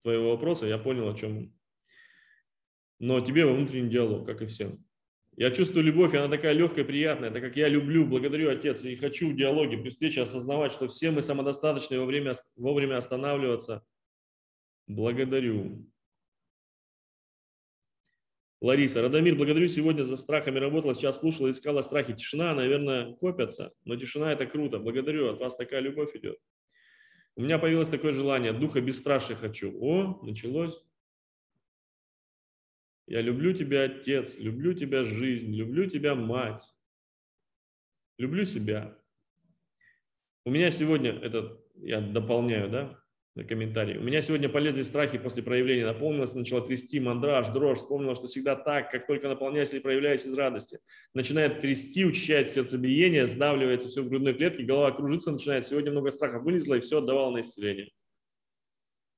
твоего 0.04 0.32
вопроса, 0.32 0.68
я 0.68 0.78
понял, 0.78 1.10
о 1.10 1.16
чем. 1.16 1.54
Но 3.00 3.22
тебе 3.22 3.46
во 3.46 3.54
внутренний 3.54 3.90
диалог, 3.90 4.26
как 4.26 4.42
и 4.42 4.46
всем. 4.46 4.86
Я 5.36 5.50
чувствую 5.50 5.84
любовь, 5.84 6.14
и 6.14 6.18
она 6.18 6.30
такая 6.30 6.54
легкая, 6.54 6.86
приятная, 6.86 7.32
так 7.32 7.42
как 7.42 7.56
я 7.56 7.68
люблю, 7.68 8.06
благодарю 8.06 8.52
Отец 8.52 8.86
и 8.86 8.96
хочу 8.96 9.32
в 9.32 9.36
диалоге 9.36 9.78
при 9.78 9.90
встрече 9.90 10.22
осознавать, 10.22 10.72
что 10.72 10.88
все 10.88 11.10
мы 11.10 11.24
самодостаточны 11.24 12.00
во 12.00 12.06
время, 12.06 12.34
вовремя 12.56 12.98
останавливаться. 12.98 13.84
Благодарю. 14.86 15.90
Лариса, 18.62 19.02
Радомир, 19.02 19.36
благодарю 19.36 19.68
сегодня 19.68 20.04
за 20.04 20.16
страхами 20.16 20.60
работала, 20.60 20.94
сейчас 20.94 21.20
слушала, 21.20 21.50
искала 21.50 21.82
страхи. 21.82 22.14
Тишина, 22.14 22.54
наверное, 22.54 23.14
копятся, 23.16 23.74
но 23.84 23.96
тишина 23.96 24.32
это 24.32 24.46
круто. 24.46 24.78
Благодарю, 24.80 25.30
от 25.32 25.40
вас 25.40 25.56
такая 25.56 25.82
любовь 25.82 26.16
идет. 26.16 26.38
У 27.36 27.42
меня 27.42 27.58
появилось 27.58 27.90
такое 27.90 28.12
желание, 28.12 28.54
духа 28.54 28.80
бесстрашия 28.80 29.36
хочу. 29.36 29.76
О, 29.82 30.20
началось. 30.24 30.84
Я 33.08 33.22
люблю 33.22 33.54
тебя, 33.54 33.84
Отец, 33.84 34.38
люблю 34.38 34.74
тебя, 34.74 35.04
жизнь, 35.04 35.54
люблю 35.54 35.90
тебя, 35.90 36.16
Мать. 36.16 36.64
Люблю 38.18 38.46
себя. 38.46 38.98
У 40.46 40.52
меня 40.52 40.72
сегодня, 40.72 41.12
это 41.12 41.60
я 41.76 42.02
дополняю, 42.02 42.70
да, 42.70 43.03
на 43.36 43.44
комментарий. 43.44 43.98
У 43.98 44.04
меня 44.04 44.22
сегодня 44.22 44.48
полезли 44.48 44.84
страхи 44.84 45.18
после 45.18 45.42
проявления. 45.42 45.86
Наполнилась, 45.86 46.36
начала 46.36 46.62
трясти, 46.62 47.00
мандраж, 47.00 47.50
дрожь. 47.50 47.80
Вспомнила, 47.80 48.14
что 48.14 48.28
всегда 48.28 48.56
так, 48.56 48.92
как 48.92 49.08
только 49.08 49.28
наполняюсь 49.28 49.72
или 49.72 49.80
проявляюсь 49.80 50.26
из 50.26 50.38
радости. 50.38 50.80
Начинает 51.14 51.60
трясти, 51.60 52.06
учащает 52.06 52.52
сердцебиение, 52.52 53.28
сдавливается 53.28 53.90
все 53.90 54.04
в 54.04 54.10
грудной 54.10 54.36
клетке, 54.36 54.64
голова 54.64 54.92
кружится 54.92 55.32
начинает. 55.32 55.66
Сегодня 55.66 55.92
много 55.92 56.12
страхов 56.12 56.44
вылезло 56.44 56.76
и 56.76 56.82
все 56.82 57.00
отдавало 57.00 57.32
на 57.32 57.40
исцеление. 57.40 57.90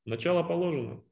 Начало 0.05 0.43
положено. 0.43 1.03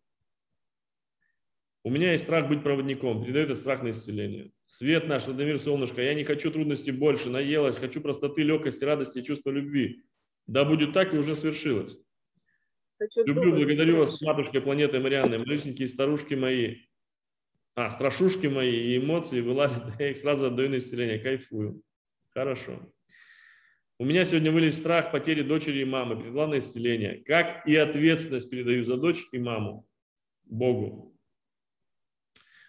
У 1.85 1.89
меня 1.89 2.13
есть 2.13 2.23
страх 2.23 2.47
быть 2.47 2.63
проводником, 2.63 3.25
передает 3.25 3.47
этот 3.47 3.57
страх 3.57 3.83
на 3.83 3.89
исцеление. 3.89 4.51
Свет 4.65 5.09
наш, 5.09 5.27
Радомир 5.27 5.59
Солнышко, 5.59 6.01
я 6.01 6.13
не 6.13 6.23
хочу 6.23 6.49
трудностей 6.49 6.91
больше, 6.91 7.29
наелась, 7.29 7.77
хочу 7.77 7.99
простоты, 7.99 8.43
легкости, 8.43 8.85
радости 8.85 9.21
чувства 9.21 9.49
любви. 9.49 10.03
Да 10.47 10.63
будет 10.63 10.93
так 10.93 11.13
и 11.13 11.17
уже 11.17 11.35
свершилось. 11.35 11.97
Хочу 12.99 13.25
Люблю, 13.25 13.55
благодарю 13.55 13.97
вас, 13.97 14.21
матушка 14.21 14.61
планеты 14.61 14.99
Марианны, 14.99 15.39
малюсенькие 15.39 15.87
старушки 15.87 16.35
мои, 16.35 16.77
а, 17.75 17.89
страшушки 17.89 18.47
мои 18.47 18.93
и 18.93 18.97
эмоции 18.97 19.41
вылазят, 19.41 19.83
я 19.99 20.11
их 20.11 20.17
сразу 20.17 20.45
отдаю 20.45 20.69
на 20.69 20.77
исцеление, 20.77 21.19
кайфую. 21.19 21.81
Хорошо. 22.29 22.79
У 23.99 24.05
меня 24.05 24.25
сегодня 24.25 24.51
вылез 24.51 24.75
страх 24.75 25.11
потери 25.11 25.43
дочери 25.43 25.79
и 25.79 25.85
мамы, 25.85 26.21
передала 26.21 26.47
на 26.47 26.57
исцеление. 26.57 27.23
Как 27.23 27.67
и 27.67 27.75
ответственность 27.75 28.49
передаю 28.49 28.83
за 28.83 28.97
дочь 28.97 29.25
и 29.31 29.37
маму 29.37 29.87
Богу. 30.45 31.15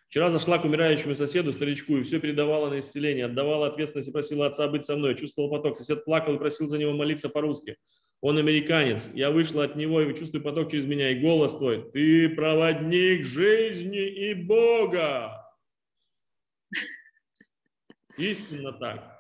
Вчера 0.09 0.31
зашла 0.31 0.59
к 0.59 0.65
умирающему 0.65 1.15
соседу, 1.15 1.53
старичку, 1.53 1.97
и 1.97 2.03
все 2.05 2.21
передавала 2.21 2.71
на 2.71 2.79
исцеление, 2.79 3.25
отдавала 3.25 3.67
ответственность 3.67 4.11
и 4.11 4.13
просила 4.13 4.47
отца 4.47 4.69
быть 4.69 4.85
со 4.85 4.97
мной. 4.97 5.17
Чувствовал 5.17 5.51
поток. 5.51 5.77
Сосед 5.77 6.05
плакал 6.05 6.37
и 6.37 6.39
просил 6.39 6.69
за 6.69 6.79
него 6.79 6.93
молиться 6.93 7.29
по-русски. 7.29 7.77
Он 8.21 8.39
американец. 8.39 9.11
Я 9.15 9.31
вышла 9.31 9.65
от 9.65 9.77
него 9.77 10.01
и 10.01 10.15
чувствую 10.15 10.43
поток 10.43 10.71
через 10.71 10.87
меня. 10.87 11.11
И 11.11 11.21
голос 11.21 11.57
твой. 11.57 11.91
Ты 11.93 12.31
проводник 12.31 13.25
жизни 13.25 14.07
и 14.07 14.35
Бога. 14.35 15.45
Истинно 18.17 18.73
так. 18.73 19.15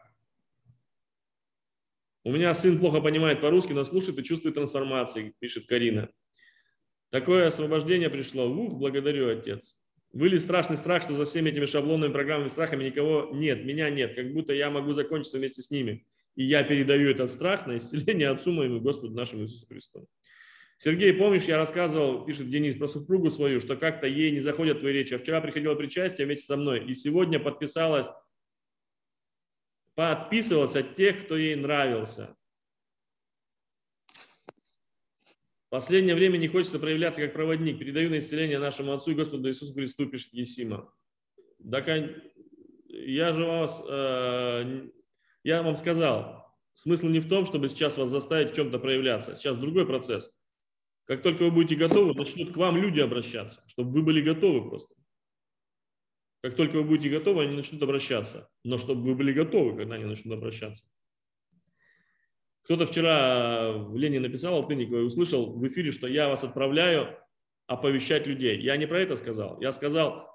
У 2.24 2.32
меня 2.32 2.54
сын 2.54 2.78
плохо 2.78 3.00
понимает 3.00 3.42
по-русски, 3.42 3.74
но 3.74 3.84
слушает 3.84 4.18
и 4.18 4.24
чувствует 4.24 4.54
трансформации, 4.54 5.34
пишет 5.40 5.66
Карина. 5.66 6.08
Такое 7.10 7.46
освобождение 7.46 8.08
пришло. 8.08 8.48
Ух, 8.48 8.78
благодарю, 8.78 9.30
отец. 9.30 9.76
Вылез 10.12 10.42
страшный 10.42 10.76
страх, 10.76 11.02
что 11.02 11.12
за 11.12 11.26
всеми 11.26 11.50
этими 11.50 11.66
шаблонными 11.66 12.12
программами 12.12 12.48
страхами 12.48 12.84
никого 12.84 13.30
нет, 13.32 13.64
меня 13.64 13.90
нет, 13.90 14.14
как 14.14 14.32
будто 14.32 14.52
я 14.52 14.70
могу 14.70 14.94
закончиться 14.94 15.38
вместе 15.38 15.60
с 15.60 15.70
ними. 15.70 16.06
И 16.36 16.44
я 16.44 16.62
передаю 16.64 17.10
этот 17.10 17.30
страх 17.30 17.66
на 17.66 17.76
исцеление 17.76 18.28
Отцу 18.28 18.52
моему 18.52 18.80
Господу 18.80 19.14
нашему 19.14 19.42
Иисусу 19.42 19.66
Христу. 19.66 20.08
Сергей, 20.76 21.12
помнишь, 21.12 21.44
я 21.44 21.56
рассказывал, 21.56 22.24
пишет 22.24 22.50
Денис, 22.50 22.74
про 22.74 22.88
супругу 22.88 23.30
свою, 23.30 23.60
что 23.60 23.76
как-то 23.76 24.06
ей 24.06 24.32
не 24.32 24.40
заходят 24.40 24.80
твои 24.80 24.92
речи. 24.92 25.14
А 25.14 25.18
вчера 25.18 25.40
приходила 25.40 25.74
причастие 25.76 26.26
вместе 26.26 26.46
со 26.46 26.56
мной, 26.56 26.84
и 26.84 26.94
сегодня 26.94 27.38
подписалась, 27.38 28.08
подписывалась 29.94 30.74
от 30.74 30.96
тех, 30.96 31.24
кто 31.24 31.36
ей 31.36 31.54
нравился. 31.54 32.36
последнее 35.70 36.14
время 36.14 36.36
не 36.38 36.48
хочется 36.48 36.78
проявляться 36.78 37.20
как 37.20 37.32
проводник. 37.32 37.78
Передаю 37.78 38.10
на 38.10 38.18
исцеление 38.18 38.58
нашему 38.58 38.92
Отцу 38.92 39.12
и 39.12 39.14
Господу 39.14 39.48
Иисусу 39.48 39.74
Христу, 39.74 40.06
пишет 40.08 40.32
Есима. 40.32 40.92
Так 41.70 41.88
я 42.88 43.32
же 43.32 43.44
вас, 43.44 43.82
э, 43.88 44.88
я 45.44 45.62
вам 45.62 45.76
сказал, 45.76 46.52
смысл 46.74 47.06
не 47.06 47.20
в 47.20 47.28
том, 47.28 47.46
чтобы 47.46 47.68
сейчас 47.68 47.96
вас 47.96 48.08
заставить 48.08 48.50
в 48.50 48.56
чем-то 48.56 48.78
проявляться. 48.78 49.36
Сейчас 49.36 49.56
другой 49.56 49.86
процесс. 49.86 50.30
Как 51.04 51.22
только 51.22 51.44
вы 51.44 51.50
будете 51.50 51.76
готовы, 51.76 52.14
начнут 52.14 52.52
к 52.52 52.56
вам 52.56 52.78
люди 52.78 53.00
обращаться, 53.00 53.62
чтобы 53.66 53.92
вы 53.92 54.02
были 54.02 54.22
готовы 54.22 54.68
просто. 54.68 54.94
Как 56.42 56.56
только 56.56 56.76
вы 56.76 56.84
будете 56.84 57.10
готовы, 57.10 57.44
они 57.44 57.56
начнут 57.56 57.82
обращаться. 57.82 58.50
Но 58.64 58.78
чтобы 58.78 59.02
вы 59.02 59.14
были 59.14 59.32
готовы, 59.32 59.76
когда 59.76 59.94
они 59.94 60.04
начнут 60.04 60.34
обращаться. 60.34 60.86
Кто-то 62.64 62.86
вчера 62.86 63.72
в 63.72 63.96
Лене 63.96 64.20
написал, 64.20 64.54
Алтынникова, 64.54 65.00
и 65.00 65.02
услышал 65.02 65.54
в 65.54 65.66
эфире, 65.68 65.92
что 65.92 66.06
я 66.06 66.28
вас 66.28 66.44
отправляю 66.44 67.18
оповещать 67.66 68.26
людей. 68.26 68.60
Я 68.60 68.76
не 68.78 68.86
про 68.86 69.00
это 69.00 69.16
сказал. 69.16 69.60
Я 69.60 69.72
сказал, 69.72 70.33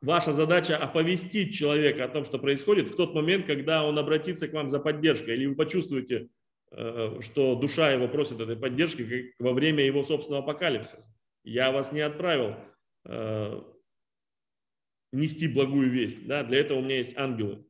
ваша 0.00 0.32
задача 0.32 0.76
оповестить 0.76 1.54
человека 1.54 2.04
о 2.04 2.08
том, 2.08 2.24
что 2.24 2.38
происходит 2.38 2.88
в 2.88 2.96
тот 2.96 3.14
момент, 3.14 3.46
когда 3.46 3.84
он 3.84 3.98
обратится 3.98 4.48
к 4.48 4.52
вам 4.52 4.68
за 4.68 4.78
поддержкой, 4.78 5.34
или 5.34 5.46
вы 5.46 5.54
почувствуете, 5.54 6.28
э, 6.70 7.20
что 7.20 7.54
душа 7.54 7.92
его 7.92 8.08
просит 8.08 8.40
этой 8.40 8.56
поддержки 8.56 9.34
во 9.38 9.52
время 9.52 9.84
его 9.84 10.02
собственного 10.02 10.42
апокалипсиса. 10.42 11.06
Я 11.44 11.70
вас 11.72 11.92
не 11.92 12.00
отправил 12.00 12.56
э, 13.04 13.62
нести 15.12 15.48
благую 15.48 15.90
весть. 15.90 16.26
Да? 16.26 16.42
Для 16.42 16.58
этого 16.58 16.78
у 16.78 16.82
меня 16.82 16.96
есть 16.96 17.16
ангелы. 17.16 17.64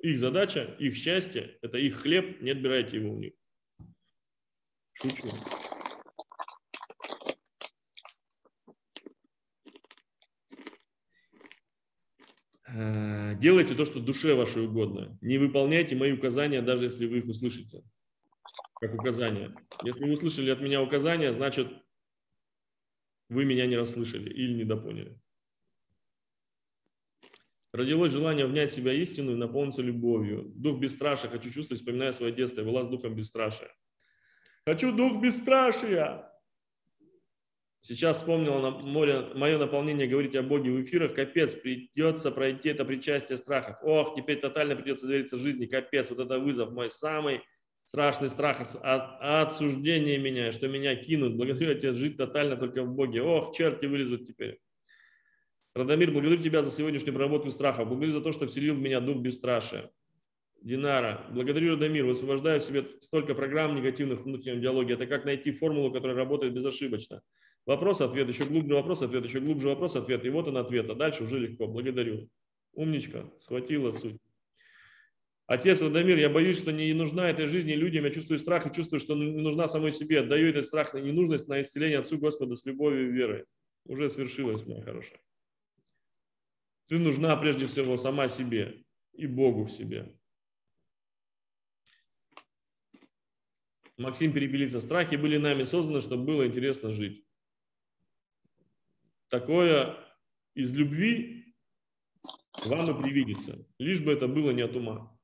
Их 0.00 0.18
задача, 0.18 0.74
их 0.78 0.96
счастье, 0.96 1.58
это 1.62 1.78
их 1.78 2.00
хлеб, 2.00 2.40
не 2.40 2.50
отбирайте 2.50 2.96
его 2.96 3.12
у 3.12 3.18
них. 3.18 3.32
Шучу. 4.94 5.28
Делайте 12.72 13.74
то, 13.74 13.84
что 13.84 14.00
душе 14.00 14.34
вашей 14.34 14.64
угодно. 14.66 15.18
Не 15.20 15.38
выполняйте 15.38 15.94
мои 15.94 16.12
указания, 16.12 16.62
даже 16.62 16.86
если 16.86 17.06
вы 17.06 17.18
их 17.18 17.26
услышите. 17.26 17.82
Как 18.80 18.94
указания. 18.94 19.54
Если 19.84 20.04
вы 20.04 20.14
услышали 20.14 20.50
от 20.50 20.60
меня 20.60 20.82
указания, 20.82 21.32
значит, 21.32 21.68
вы 23.28 23.44
меня 23.44 23.66
не 23.66 23.76
расслышали 23.76 24.30
или 24.30 24.54
недопоняли. 24.54 25.18
Родилось 27.72 28.12
желание 28.12 28.46
внять 28.46 28.72
себя 28.72 28.92
истину 28.92 29.32
и 29.32 29.36
наполниться 29.36 29.80
любовью. 29.80 30.52
Дух 30.54 30.78
бесстрашия. 30.78 31.30
Хочу 31.30 31.50
чувствовать, 31.50 31.80
вспоминая 31.80 32.12
свое 32.12 32.32
детство. 32.32 32.60
Я 32.60 32.66
была 32.66 32.84
с 32.84 32.88
духом 32.88 33.14
бесстрашия. 33.14 33.74
Хочу 34.66 34.94
дух 34.94 35.22
бесстрашия. 35.22 36.31
Сейчас 37.84 38.18
вспомнил 38.18 38.60
на 38.60 38.70
море, 38.70 39.26
мое 39.34 39.58
наполнение 39.58 40.06
говорить 40.06 40.36
о 40.36 40.42
Боге 40.44 40.70
в 40.70 40.80
эфирах. 40.82 41.14
Капец, 41.14 41.56
придется 41.56 42.30
пройти 42.30 42.68
это 42.68 42.84
причастие 42.84 43.36
страхов. 43.36 43.76
Ох, 43.82 44.14
теперь 44.14 44.38
тотально 44.38 44.76
придется 44.76 45.08
довериться 45.08 45.36
жизни. 45.36 45.66
Капец, 45.66 46.10
вот 46.10 46.20
это 46.20 46.38
вызов. 46.38 46.70
Мой 46.70 46.90
самый 46.90 47.40
страшный 47.82 48.28
страх 48.28 48.60
от 48.82 49.50
осуждения 49.50 50.16
меня, 50.16 50.52
что 50.52 50.68
меня 50.68 50.94
кинут. 50.94 51.34
Благодарю 51.34 51.74
тебя 51.76 51.92
жить 51.92 52.16
тотально 52.16 52.56
только 52.56 52.84
в 52.84 52.94
Боге. 52.94 53.20
Ох, 53.20 53.52
черти 53.52 53.86
вылезут 53.86 54.28
теперь. 54.28 54.60
Радомир, 55.74 56.12
благодарю 56.12 56.40
тебя 56.40 56.62
за 56.62 56.70
сегодняшнюю 56.70 57.14
проработку 57.14 57.50
страха. 57.50 57.84
Благодарю 57.84 58.12
за 58.12 58.20
то, 58.20 58.30
что 58.30 58.46
вселил 58.46 58.76
в 58.76 58.80
меня 58.80 59.00
дух 59.00 59.16
бесстрашия. 59.18 59.90
Динара, 60.60 61.26
благодарю 61.30 61.72
Радомир, 61.72 62.04
высвобождаю 62.04 62.60
себе 62.60 62.84
столько 63.00 63.34
программ 63.34 63.74
негативных 63.74 64.20
в 64.20 64.24
внутреннем 64.24 64.60
диалоге. 64.60 64.94
Это 64.94 65.06
как 65.08 65.24
найти 65.24 65.50
формулу, 65.50 65.90
которая 65.90 66.16
работает 66.16 66.54
безошибочно. 66.54 67.22
Вопрос, 67.64 68.00
ответ, 68.00 68.28
еще 68.28 68.44
глубже 68.44 68.74
вопрос, 68.74 69.02
ответ, 69.02 69.24
еще 69.24 69.40
глубже 69.40 69.68
вопрос, 69.68 69.94
ответ. 69.94 70.24
И 70.24 70.30
вот 70.30 70.48
он 70.48 70.56
ответ. 70.56 70.90
А 70.90 70.94
дальше 70.94 71.22
уже 71.22 71.38
легко. 71.38 71.66
Благодарю. 71.68 72.28
Умничка, 72.72 73.30
схватила 73.38 73.92
суть. 73.92 74.20
Отец 75.46 75.80
Радомир, 75.82 76.18
я 76.18 76.30
боюсь, 76.30 76.58
что 76.58 76.72
не 76.72 76.92
нужна 76.94 77.28
этой 77.28 77.46
жизни 77.46 77.72
людям. 77.72 78.04
Я 78.04 78.10
чувствую 78.10 78.38
страх 78.38 78.66
и 78.66 78.72
чувствую, 78.72 79.00
что 79.00 79.14
не 79.14 79.42
нужна 79.42 79.68
самой 79.68 79.92
себе. 79.92 80.20
Отдаю 80.20 80.48
этот 80.48 80.64
страх 80.66 80.94
на 80.94 80.98
ненужность, 80.98 81.46
на 81.46 81.60
исцеление 81.60 81.98
Отцу 81.98 82.18
Господа 82.18 82.56
с 82.56 82.64
любовью 82.64 83.08
и 83.08 83.12
верой. 83.12 83.44
Уже 83.84 84.08
свершилось, 84.08 84.66
моя 84.66 84.82
хорошая. 84.82 85.20
Ты 86.88 86.98
нужна 86.98 87.36
прежде 87.36 87.66
всего 87.66 87.96
сама 87.96 88.28
себе 88.28 88.82
и 89.12 89.26
Богу 89.26 89.64
в 89.64 89.70
себе. 89.70 90.16
Максим 93.98 94.32
Перепелица. 94.32 94.80
Страхи 94.80 95.16
были 95.16 95.36
нами 95.36 95.64
созданы, 95.64 96.00
чтобы 96.00 96.24
было 96.24 96.46
интересно 96.46 96.90
жить. 96.90 97.24
Такое 99.32 99.96
из 100.54 100.74
любви 100.74 101.56
вам 102.66 102.90
и 102.90 103.02
привидится, 103.02 103.66
лишь 103.78 104.02
бы 104.02 104.12
это 104.12 104.28
было 104.28 104.50
не 104.50 104.60
от 104.60 104.76
ума. 104.76 105.18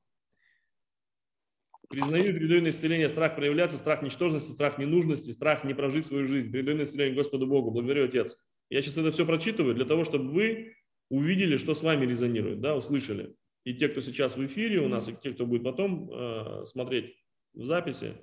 Признаю 1.89 2.33
передаю 2.33 2.67
исцеление 2.67 3.07
страх 3.07 3.35
проявляться, 3.35 3.77
страх 3.77 4.01
ничтожности, 4.01 4.51
страх 4.51 4.79
ненужности, 4.79 5.29
страх 5.29 5.63
не 5.63 5.75
прожить 5.75 6.07
свою 6.07 6.25
жизнь. 6.25 6.51
Передаю 6.51 6.81
исцеление 6.81 7.15
Господу 7.15 7.45
Богу. 7.45 7.69
Благодарю, 7.69 8.05
Отец. 8.05 8.35
Я 8.71 8.81
сейчас 8.81 8.97
это 8.97 9.11
все 9.11 9.27
прочитываю 9.27 9.75
для 9.75 9.85
того, 9.85 10.03
чтобы 10.03 10.31
вы 10.31 10.75
увидели, 11.09 11.57
что 11.57 11.75
с 11.75 11.83
вами 11.83 12.07
резонирует, 12.07 12.61
да, 12.61 12.75
услышали. 12.75 13.35
И 13.63 13.75
те, 13.75 13.89
кто 13.89 14.01
сейчас 14.01 14.37
в 14.37 14.43
эфире 14.43 14.79
у 14.79 14.87
нас, 14.87 15.07
и 15.07 15.15
те, 15.21 15.33
кто 15.33 15.45
будет 15.45 15.63
потом 15.63 16.09
э, 16.11 16.65
смотреть 16.65 17.15
в 17.53 17.63
записи. 17.63 18.15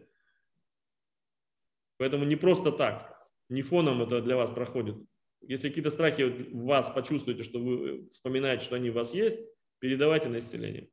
Поэтому 1.97 2.25
не 2.25 2.35
просто 2.35 2.73
так, 2.73 3.17
не 3.49 3.63
фоном 3.63 4.03
это 4.03 4.21
для 4.21 4.37
вас 4.37 4.51
проходит. 4.51 4.97
Если 5.43 5.69
какие-то 5.69 5.91
страхи 5.91 6.23
в 6.23 6.65
вас 6.65 6.91
почувствуете, 6.91 7.45
что 7.45 7.59
вы 7.61 8.09
вспоминаете, 8.11 8.65
что 8.65 8.77
они 8.77 8.91
у 8.91 8.95
вас 8.95 9.15
есть, 9.15 9.39
передавайте 9.79 10.29
на 10.29 10.39
исцеление. 10.39 10.89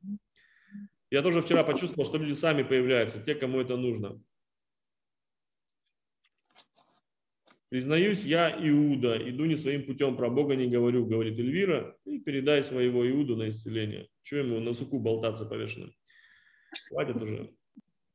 Я 1.10 1.22
тоже 1.22 1.42
вчера 1.42 1.64
почувствовал, 1.64 2.08
что 2.08 2.18
люди 2.18 2.32
сами 2.32 2.62
появляются, 2.62 3.22
те, 3.22 3.34
кому 3.34 3.60
это 3.60 3.76
нужно. 3.76 4.20
Признаюсь, 7.68 8.24
я 8.24 8.56
Иуда, 8.68 9.16
иду 9.28 9.46
не 9.46 9.56
своим 9.56 9.84
путем, 9.84 10.16
про 10.16 10.30
Бога 10.30 10.54
не 10.54 10.68
говорю, 10.68 11.06
говорит 11.06 11.38
Эльвира, 11.38 11.98
и 12.04 12.20
передай 12.20 12.62
своего 12.62 13.08
Иуду 13.10 13.36
на 13.36 13.48
исцеление. 13.48 14.08
Чего 14.22 14.40
ему 14.40 14.60
на 14.60 14.74
суку 14.74 15.00
болтаться 15.00 15.44
повешенным? 15.44 15.92
Хватит 16.88 17.20
уже. 17.20 17.52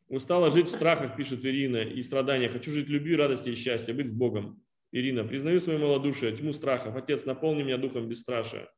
Устала 0.07 0.49
жить 0.49 0.67
в 0.67 0.71
страхах, 0.71 1.17
пишет 1.17 1.45
Ирина, 1.45 1.83
и 1.83 2.01
страдания. 2.01 2.47
Хочу 2.47 2.71
жить 2.71 2.87
в 2.87 2.91
любви, 2.91 3.15
радости 3.15 3.49
и 3.49 3.55
счастья, 3.55 3.93
быть 3.93 4.07
с 4.07 4.13
Богом. 4.13 4.63
Ирина, 4.91 5.23
признаю 5.23 5.59
свое 5.59 5.77
малодушие, 5.77 6.35
тьму 6.35 6.53
страхов. 6.53 6.95
Отец, 6.95 7.25
наполни 7.25 7.63
меня 7.63 7.77
духом 7.77 8.07
бесстрашия. 8.07 8.71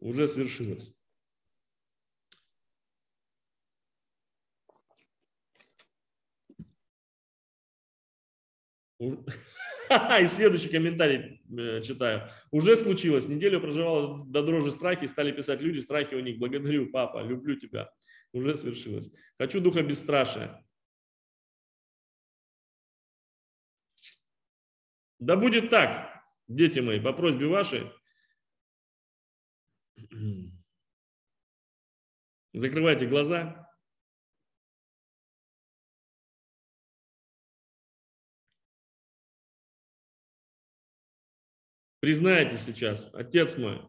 Уже 0.00 0.26
свершилось. 0.26 0.92
И 8.98 10.26
следующий 10.26 10.68
комментарий 10.68 11.42
э, 11.56 11.80
читаю. 11.82 12.28
Уже 12.50 12.76
случилось. 12.76 13.28
Неделю 13.28 13.60
проживала 13.60 14.24
до 14.26 14.42
дрожи 14.42 14.72
страхи, 14.72 15.06
стали 15.06 15.30
писать 15.30 15.60
люди, 15.60 15.78
страхи 15.78 16.14
у 16.14 16.20
них. 16.20 16.38
Благодарю, 16.38 16.90
папа, 16.90 17.22
люблю 17.22 17.56
тебя. 17.56 17.90
Уже 18.32 18.54
свершилось. 18.54 19.10
Хочу 19.38 19.60
духа 19.60 19.82
бесстрашия. 19.82 20.64
Да 25.18 25.36
будет 25.36 25.70
так, 25.70 26.22
дети 26.48 26.80
мои, 26.80 27.00
по 27.00 27.12
просьбе 27.12 27.46
вашей. 27.46 27.90
Закрывайте 32.52 33.06
глаза. 33.06 33.66
Признайте 42.00 42.56
сейчас, 42.56 43.10
Отец 43.14 43.56
мой, 43.56 43.82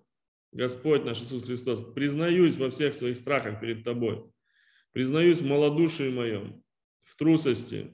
Господь 0.52 1.04
наш 1.04 1.22
Иисус 1.22 1.44
Христос, 1.44 1.84
признаюсь 1.94 2.56
во 2.56 2.72
всех 2.72 2.96
своих 2.96 3.18
страхах 3.18 3.60
перед 3.60 3.84
Тобой. 3.84 4.32
Признаюсь 4.92 5.40
в 5.40 5.46
малодушии 5.46 6.10
моем, 6.10 6.64
в 7.04 7.16
трусости 7.16 7.94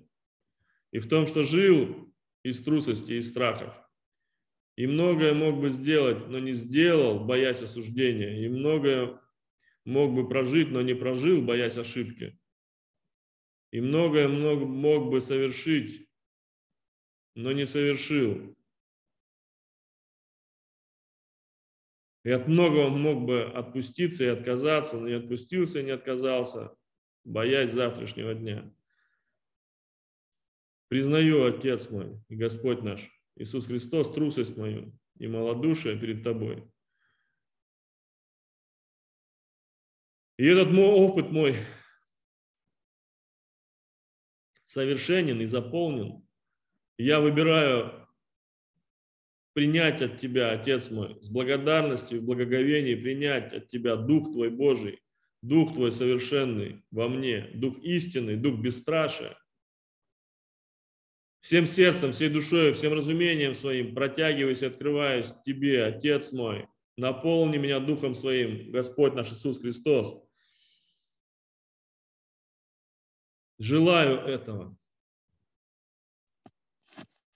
и 0.91 0.99
в 0.99 1.09
том, 1.09 1.27
что 1.27 1.43
жил 1.43 2.12
из 2.43 2.63
трусости 2.63 3.13
и 3.13 3.21
страхов. 3.21 3.73
И 4.75 4.87
многое 4.87 5.33
мог 5.33 5.59
бы 5.59 5.69
сделать, 5.69 6.27
но 6.27 6.39
не 6.39 6.53
сделал, 6.53 7.23
боясь 7.23 7.61
осуждения. 7.61 8.45
И 8.45 8.49
многое 8.49 9.19
мог 9.85 10.13
бы 10.13 10.27
прожить, 10.27 10.71
но 10.71 10.81
не 10.81 10.93
прожил, 10.93 11.41
боясь 11.41 11.77
ошибки. 11.77 12.39
И 13.71 13.81
многое 13.81 14.27
мог 14.27 15.09
бы 15.09 15.21
совершить, 15.21 16.07
но 17.35 17.51
не 17.51 17.65
совершил, 17.65 18.55
И 22.23 22.31
от 22.31 22.47
многого 22.47 22.89
мог 22.89 23.25
бы 23.25 23.43
отпуститься 23.43 24.23
и 24.23 24.27
отказаться, 24.27 24.97
но 24.97 25.07
не 25.07 25.15
отпустился 25.15 25.79
и 25.79 25.83
не 25.83 25.91
отказался, 25.91 26.73
боясь 27.25 27.71
завтрашнего 27.71 28.33
дня. 28.33 28.73
Признаю, 30.93 31.47
Отец 31.47 31.89
мой 31.89 32.21
и 32.29 32.35
Господь 32.35 32.83
наш, 32.83 33.09
Иисус 33.35 33.65
Христос, 33.65 34.13
трусость 34.13 34.57
мою 34.57 34.95
и 35.17 35.25
малодушие 35.25 35.99
перед 35.99 36.23
Тобой. 36.23 36.71
И 40.37 40.45
этот 40.45 40.71
мой 40.71 40.85
опыт 40.85 41.31
мой 41.31 41.55
совершенен 44.65 45.41
и 45.41 45.47
заполнен. 45.47 46.27
Я 46.99 47.21
выбираю 47.21 48.07
принять 49.53 49.99
от 50.03 50.19
Тебя, 50.19 50.51
Отец 50.51 50.91
мой, 50.91 51.17
с 51.23 51.29
благодарностью 51.31 52.19
и 52.19 52.21
благоговением 52.21 53.01
принять 53.01 53.51
от 53.51 53.67
Тебя 53.67 53.95
Дух 53.95 54.31
Твой 54.31 54.51
Божий, 54.51 55.01
Дух 55.41 55.73
Твой 55.73 55.91
совершенный 55.91 56.85
во 56.91 57.09
мне, 57.09 57.49
Дух 57.55 57.79
истинный, 57.79 58.35
Дух 58.35 58.59
бесстрашия. 58.59 59.35
Всем 61.43 61.65
сердцем, 61.65 62.13
всей 62.13 62.29
душой, 62.29 62.71
всем 62.71 62.93
разумением 62.93 63.53
своим 63.53 63.93
протягиваюсь 63.93 64.61
и 64.61 64.65
открываюсь 64.65 65.29
к 65.29 65.43
Тебе, 65.43 65.83
Отец 65.83 66.31
мой. 66.31 66.69
Наполни 66.95 67.57
меня 67.57 67.81
Духом 67.81 68.15
Своим, 68.15 68.71
Господь 68.71 69.13
наш 69.13 69.29
Иисус 69.29 69.59
Христос. 69.59 70.15
Желаю 73.59 74.19
этого. 74.19 74.77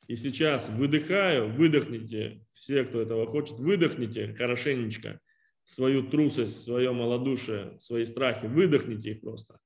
И 0.08 0.16
сейчас 0.16 0.70
выдыхаю, 0.70 1.52
выдохните, 1.52 2.46
все, 2.54 2.86
кто 2.86 3.02
этого 3.02 3.28
хочет, 3.28 3.60
выдохните 3.60 4.34
хорошенечко 4.36 5.20
свою 5.66 6.10
трусость, 6.10 6.64
свое 6.64 6.94
малодушие, 6.94 7.78
свои 7.82 8.06
страхи, 8.06 8.46
выдохните 8.46 9.12
их 9.12 9.20
просто. 9.20 9.60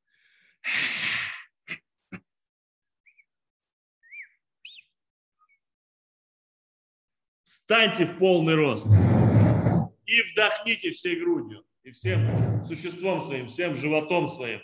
Станьте 7.72 8.06
в 8.06 8.18
полный 8.18 8.56
рост 8.56 8.85
и 8.85 10.22
вдохните 10.23 10.91
всей 10.91 11.22
грудью 11.22 11.64
и 11.84 11.91
всем 11.91 12.65
существом 12.65 13.22
своим, 13.22 13.48
всем 13.48 13.77
животом 13.77 14.27
своим. 14.27 14.60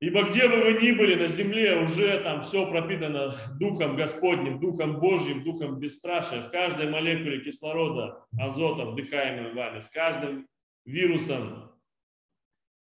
Ибо 0.00 0.24
где 0.24 0.50
бы 0.50 0.64
вы 0.64 0.74
ни 0.82 0.92
были 0.92 1.14
на 1.14 1.28
земле, 1.28 1.78
уже 1.78 2.22
там 2.22 2.42
все 2.42 2.70
пропитано 2.70 3.38
Духом 3.58 3.96
Господним, 3.96 4.60
Духом 4.60 5.00
Божьим, 5.00 5.44
Духом 5.44 5.78
бесстрашия. 5.78 6.42
В 6.42 6.50
каждой 6.50 6.90
молекуле 6.90 7.40
кислорода, 7.40 8.26
азота, 8.38 8.84
вдыхаемым 8.84 9.54
вами, 9.56 9.80
с 9.80 9.88
каждым 9.88 10.46
вирусом, 10.84 11.72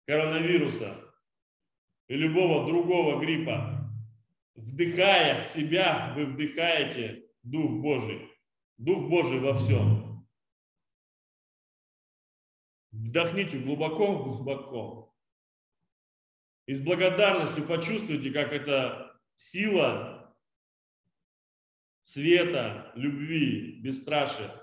коронавируса 0.06 0.96
и 2.08 2.14
любого 2.14 2.68
другого 2.68 3.20
гриппа, 3.20 3.75
вдыхая 4.56 5.44
в 5.44 5.46
себя, 5.46 6.14
вы 6.16 6.26
вдыхаете 6.26 7.30
Дух 7.44 7.82
Божий. 7.82 8.32
Дух 8.78 9.10
Божий 9.10 9.40
во 9.40 9.54
всем. 9.54 10.28
Вдохните 12.92 13.60
глубоко-глубоко. 13.60 15.14
И 16.66 16.74
с 16.74 16.82
благодарностью 16.82 17.68
почувствуйте, 17.68 18.32
как 18.32 18.52
эта 18.52 19.20
сила 19.36 20.36
света, 22.02 22.92
любви, 22.96 23.80
бесстрашия 23.82 24.62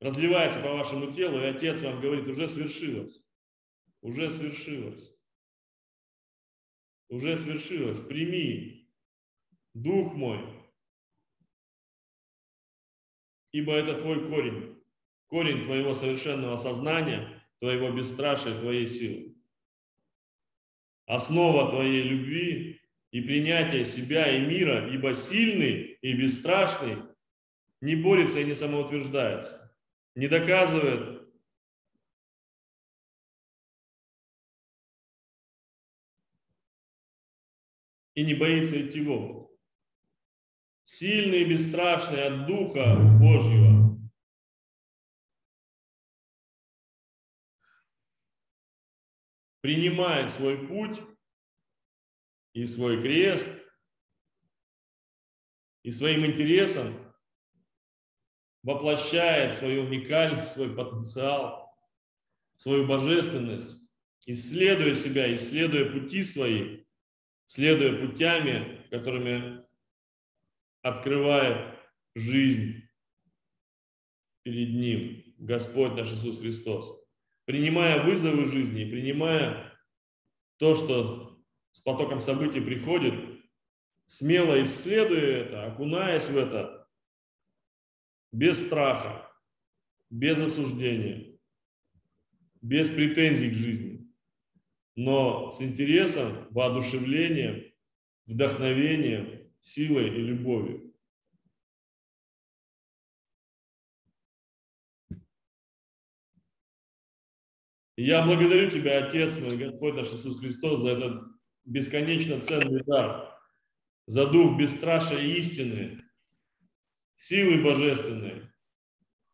разливается 0.00 0.60
по 0.60 0.72
вашему 0.72 1.12
телу, 1.12 1.38
и 1.38 1.44
Отец 1.44 1.82
вам 1.82 2.00
говорит, 2.00 2.26
уже 2.26 2.48
свершилось, 2.48 3.22
уже 4.00 4.30
свершилось, 4.30 5.14
уже 7.08 7.36
свершилось, 7.36 8.00
прими, 8.00 8.79
Дух 9.74 10.14
мой, 10.14 10.44
ибо 13.52 13.72
это 13.72 13.98
твой 14.00 14.28
корень, 14.28 14.82
корень 15.28 15.64
твоего 15.64 15.94
совершенного 15.94 16.56
сознания, 16.56 17.40
твоего 17.60 17.90
бесстрашия, 17.92 18.58
твоей 18.58 18.86
силы. 18.86 19.36
Основа 21.06 21.70
твоей 21.70 22.02
любви 22.02 22.80
и 23.12 23.20
принятия 23.20 23.84
себя 23.84 24.30
и 24.36 24.40
мира, 24.40 24.92
ибо 24.92 25.14
сильный 25.14 25.98
и 26.00 26.12
бесстрашный 26.14 27.02
не 27.80 27.94
борется 27.94 28.40
и 28.40 28.44
не 28.44 28.54
самоутверждается, 28.54 29.76
не 30.14 30.28
доказывает 30.28 31.28
и 38.14 38.24
не 38.24 38.34
боится 38.34 38.80
идти 38.84 39.00
в 39.00 39.10
опыт. 39.10 39.49
Сильный 40.92 41.42
и 41.42 41.44
бесстрашный 41.44 42.24
от 42.26 42.48
Духа 42.48 42.96
Божьего. 43.20 43.96
Принимает 49.60 50.30
свой 50.30 50.66
путь 50.66 51.00
и 52.54 52.66
свой 52.66 53.00
крест, 53.00 53.48
и 55.84 55.92
своим 55.92 56.26
интересом 56.26 57.14
воплощает 58.64 59.54
свою 59.54 59.84
уникальность, 59.84 60.50
свой 60.50 60.74
потенциал, 60.74 61.72
свою 62.56 62.88
божественность, 62.88 63.76
исследуя 64.26 64.94
себя, 64.94 65.32
исследуя 65.32 65.92
пути 65.92 66.24
свои, 66.24 66.84
следуя 67.46 68.04
путями, 68.04 68.88
которыми 68.90 69.69
открывает 70.82 71.78
жизнь 72.14 72.82
перед 74.42 74.74
Ним 74.74 75.34
Господь 75.38 75.94
наш 75.94 76.12
Иисус 76.12 76.38
Христос. 76.38 76.92
Принимая 77.44 78.04
вызовы 78.04 78.46
жизни, 78.46 78.84
принимая 78.84 79.78
то, 80.58 80.74
что 80.74 81.42
с 81.72 81.80
потоком 81.80 82.20
событий 82.20 82.60
приходит, 82.60 83.14
смело 84.06 84.62
исследуя 84.62 85.44
это, 85.44 85.66
окунаясь 85.66 86.28
в 86.28 86.36
это, 86.36 86.88
без 88.32 88.64
страха, 88.64 89.30
без 90.10 90.40
осуждения, 90.40 91.38
без 92.60 92.90
претензий 92.90 93.50
к 93.50 93.54
жизни, 93.54 94.12
но 94.96 95.50
с 95.50 95.62
интересом, 95.62 96.46
воодушевлением, 96.50 97.72
вдохновением, 98.26 99.39
силой 99.60 100.08
и 100.08 100.20
любовью. 100.22 100.90
я 108.02 108.24
благодарю 108.24 108.70
Тебя, 108.70 109.04
Отец 109.04 109.38
мой, 109.38 109.56
Господь 109.56 109.94
наш 109.94 110.08
Иисус 110.08 110.40
Христос, 110.40 110.80
за 110.80 110.90
этот 110.90 111.22
бесконечно 111.64 112.40
ценный 112.40 112.82
дар, 112.84 113.38
за 114.06 114.26
дух 114.26 114.58
бесстрашия 114.58 115.18
и 115.18 115.38
истины, 115.38 116.02
силы 117.16 117.62
божественной, 117.62 118.50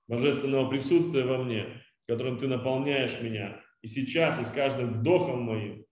божественного 0.08 0.68
присутствия 0.68 1.24
во 1.24 1.42
мне, 1.42 1.82
которым 2.06 2.38
Ты 2.38 2.48
наполняешь 2.48 3.20
меня 3.20 3.62
и 3.82 3.86
сейчас, 3.86 4.40
и 4.40 4.44
с 4.44 4.50
каждым 4.50 4.94
вдохом 4.94 5.42
моим. 5.42 5.85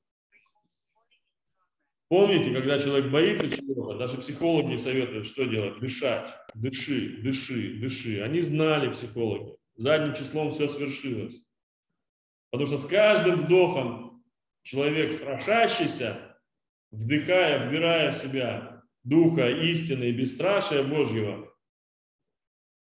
Помните, 2.15 2.53
когда 2.53 2.78
человек 2.78 3.11
боится 3.11 3.51
чего-то, 3.51 3.99
даже 3.99 4.19
психологи 4.19 4.77
советуют, 4.77 5.27
что 5.27 5.47
делать? 5.47 5.81
Дышать. 5.81 6.32
Дыши, 6.55 7.20
дыши, 7.20 7.81
дыши. 7.81 8.20
Они 8.23 8.41
знали, 8.41 8.93
психологи. 8.93 9.57
Задним 9.74 10.15
числом 10.15 10.53
все 10.53 10.69
свершилось. 10.69 11.45
Потому 12.53 12.69
что 12.69 12.78
с 12.78 12.86
каждым 12.86 13.41
вдохом 13.41 14.24
человек 14.62 15.11
страшащийся, 15.11 16.39
вдыхая, 16.93 17.66
вбирая 17.66 18.12
в 18.12 18.16
себя 18.16 18.85
духа 19.03 19.51
истины 19.51 20.05
и 20.05 20.12
бесстрашия 20.12 20.85
Божьего, 20.85 21.53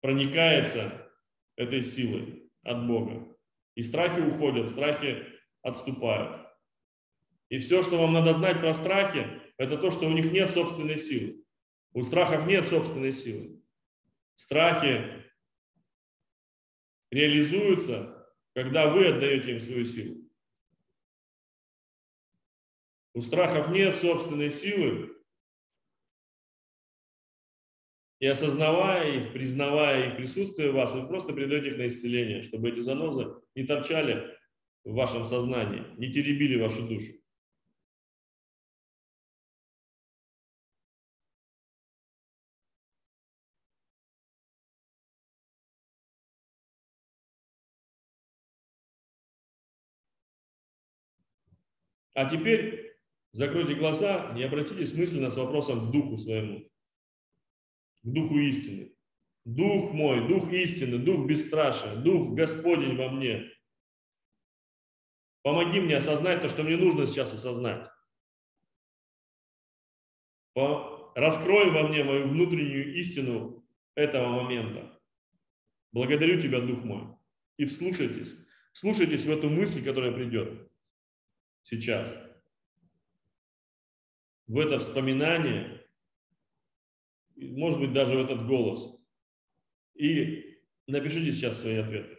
проникается 0.01 1.11
этой 1.57 1.83
силой 1.83 2.49
от 2.63 2.87
Бога. 2.87 3.37
И 3.75 3.83
страхи 3.83 4.19
уходят, 4.19 4.71
страхи 4.71 5.27
отступают. 5.61 6.50
И 7.51 7.59
все, 7.59 7.83
что 7.83 7.99
вам 7.99 8.13
надо 8.13 8.33
знать 8.33 8.59
про 8.59 8.73
страхи, 8.73 9.27
это 9.57 9.77
то, 9.77 9.91
что 9.91 10.07
у 10.07 10.13
них 10.13 10.31
нет 10.31 10.49
собственной 10.49 10.97
силы. 10.97 11.43
У 11.93 12.01
страхов 12.01 12.47
нет 12.47 12.65
собственной 12.65 13.11
силы. 13.11 13.61
Страхи 14.33 15.23
реализуются 17.11 18.17
когда 18.53 18.89
вы 18.89 19.07
отдаете 19.07 19.51
им 19.51 19.59
свою 19.59 19.85
силу. 19.85 20.17
У 23.13 23.21
страхов 23.21 23.69
нет 23.69 23.95
собственной 23.95 24.49
силы, 24.49 25.11
и 28.19 28.27
осознавая 28.27 29.17
их, 29.17 29.33
признавая 29.33 30.09
их 30.09 30.17
присутствие 30.17 30.71
в 30.71 30.75
вас, 30.75 30.93
вы 30.93 31.07
просто 31.07 31.33
придаете 31.33 31.69
их 31.69 31.77
на 31.77 31.87
исцеление, 31.87 32.43
чтобы 32.43 32.69
эти 32.69 32.79
занозы 32.79 33.33
не 33.55 33.65
торчали 33.65 34.37
в 34.83 34.93
вашем 34.93 35.25
сознании, 35.25 35.85
не 35.97 36.11
теребили 36.13 36.61
вашу 36.61 36.87
душу. 36.87 37.13
А 52.21 52.29
теперь 52.29 52.95
закройте 53.31 53.73
глаза 53.73 54.31
и 54.37 54.43
обратитесь 54.43 54.93
мысленно 54.93 55.31
с 55.31 55.37
вопросом 55.37 55.87
к 55.87 55.91
духу 55.91 56.19
своему, 56.19 56.69
к 58.03 58.07
духу 58.07 58.37
истины. 58.37 58.95
Дух 59.43 59.91
мой, 59.91 60.27
дух 60.27 60.53
истины, 60.53 60.99
дух 60.99 61.25
бесстрашия, 61.25 61.95
дух 61.95 62.35
Господень 62.35 62.95
во 62.95 63.09
мне. 63.09 63.51
Помоги 65.41 65.79
мне 65.79 65.97
осознать 65.97 66.43
то, 66.43 66.47
что 66.47 66.61
мне 66.61 66.77
нужно 66.77 67.07
сейчас 67.07 67.33
осознать. 67.33 67.89
Раскрой 70.53 71.71
во 71.71 71.87
мне 71.87 72.03
мою 72.03 72.27
внутреннюю 72.27 72.99
истину 72.99 73.65
этого 73.95 74.43
момента. 74.43 74.95
Благодарю 75.91 76.39
Тебя, 76.39 76.61
Дух 76.61 76.83
мой. 76.83 77.17
И 77.57 77.65
вслушайтесь. 77.65 78.35
Вслушайтесь 78.73 79.25
в 79.25 79.31
эту 79.31 79.49
мысль, 79.49 79.83
которая 79.83 80.11
придет 80.11 80.70
сейчас. 81.63 82.15
В 84.47 84.59
это 84.59 84.79
вспоминание, 84.79 85.87
может 87.35 87.79
быть, 87.79 87.93
даже 87.93 88.15
в 88.15 88.19
этот 88.19 88.47
голос. 88.47 88.97
И 89.93 90.61
напишите 90.87 91.31
сейчас 91.31 91.61
свои 91.61 91.75
ответы. 91.75 92.17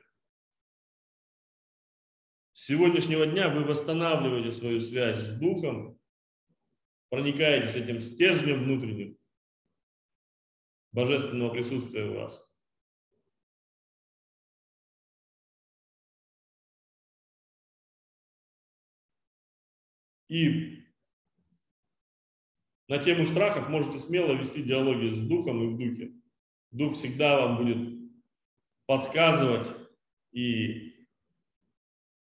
С 2.52 2.66
сегодняшнего 2.66 3.27
дня 3.27 3.48
вы 3.48 3.64
восстанавливаете 3.64 4.51
свою 4.51 4.81
связь 4.81 5.19
с 5.19 5.39
Духом, 5.39 6.01
проникаетесь 7.09 7.77
этим 7.77 8.01
стержнем 8.01 8.64
внутренним 8.64 9.19
божественного 10.93 11.51
присутствия 11.51 12.05
у 12.05 12.14
вас. 12.14 12.52
И 20.32 20.86
на 22.88 22.96
тему 22.96 23.26
страхов 23.26 23.68
можете 23.68 23.98
смело 23.98 24.32
вести 24.32 24.62
диалоги 24.62 25.12
с 25.12 25.20
духом 25.20 25.62
и 25.62 25.74
в 25.74 25.76
духе. 25.76 26.14
Дух 26.70 26.94
всегда 26.94 27.38
вам 27.38 27.59
будет 27.59 28.10
подсказывать 28.86 29.68
и 30.30 31.06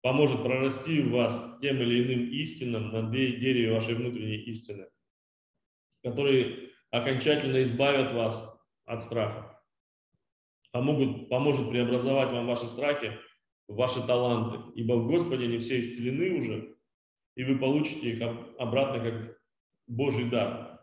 поможет 0.01 0.41
прорасти 0.41 1.01
в 1.01 1.11
вас 1.11 1.57
тем 1.59 1.81
или 1.81 2.01
иным 2.01 2.31
истинам 2.31 2.93
на 2.93 3.11
дереве 3.11 3.73
вашей 3.73 3.95
внутренней 3.95 4.37
истины, 4.37 4.87
которые 6.01 6.69
окончательно 6.91 7.61
избавят 7.61 8.13
вас 8.13 8.41
от 8.85 9.03
страха, 9.03 9.61
помогут, 10.71 11.27
поможет 11.27 11.69
преобразовать 11.69 12.31
вам 12.31 12.47
ваши 12.47 12.69
страхи 12.69 13.17
в 13.67 13.75
ваши 13.75 14.01
таланты, 14.07 14.71
ибо 14.79 14.93
в 14.93 15.07
Господе 15.07 15.43
они 15.43 15.57
все 15.57 15.81
исцелены 15.81 16.37
уже, 16.37 16.76
и 17.37 17.43
вы 17.43 17.59
получите 17.59 18.13
их 18.13 18.21
обратно 18.57 18.99
как 18.99 19.39
Божий 19.85 20.27
дар, 20.27 20.81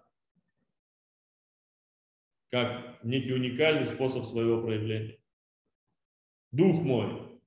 как 2.48 3.02
некий 3.02 3.32
уникальный 3.32 3.86
способ 3.86 4.24
своего 4.24 4.62
проявления. 4.62 5.18
Дух 6.52 6.81
мой, 6.81 7.40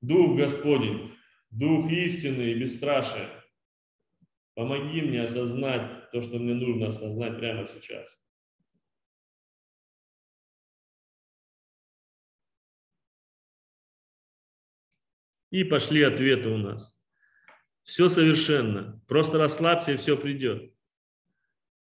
Дух 0.00 0.38
Господень, 0.38 1.14
Дух 1.50 1.90
истины 1.90 2.52
и 2.52 2.58
бесстрашия, 2.58 3.44
Помоги 4.54 5.02
мне 5.02 5.22
осознать 5.22 6.10
то, 6.10 6.22
что 6.22 6.38
мне 6.38 6.54
нужно 6.54 6.88
осознать 6.88 7.36
прямо 7.36 7.66
сейчас. 7.66 8.18
И 15.50 15.62
пошли 15.64 16.02
ответы 16.02 16.48
у 16.48 16.56
нас. 16.56 16.95
Все 17.86 18.08
совершенно. 18.08 19.00
Просто 19.06 19.38
расслабься, 19.38 19.92
и 19.92 19.96
все 19.96 20.16
придет. 20.16 20.72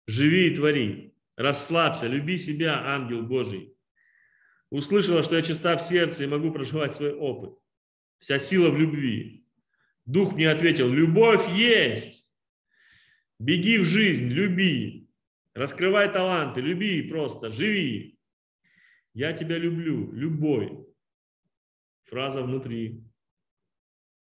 Живи 0.06 0.48
и 0.48 0.54
твори. 0.54 1.14
Расслабься, 1.36 2.06
люби 2.06 2.38
себя, 2.38 2.94
ангел 2.94 3.22
Божий. 3.22 3.74
Услышала, 4.70 5.22
что 5.22 5.36
я 5.36 5.42
чиста 5.42 5.76
в 5.76 5.82
сердце 5.82 6.24
и 6.24 6.26
могу 6.26 6.52
проживать 6.52 6.94
свой 6.94 7.14
опыт. 7.14 7.58
Вся 8.18 8.38
сила 8.38 8.70
в 8.70 8.78
любви. 8.78 9.46
Дух 10.04 10.34
мне 10.34 10.50
ответил, 10.50 10.88
любовь 10.88 11.48
есть. 11.48 12.28
Беги 13.38 13.78
в 13.78 13.84
жизнь, 13.84 14.28
люби. 14.28 15.08
Раскрывай 15.54 16.12
таланты, 16.12 16.60
люби 16.60 17.02
просто, 17.02 17.50
живи. 17.50 18.18
Я 19.14 19.32
тебя 19.32 19.56
люблю, 19.56 20.12
любой. 20.12 20.86
Фраза 22.04 22.42
внутри. 22.42 23.05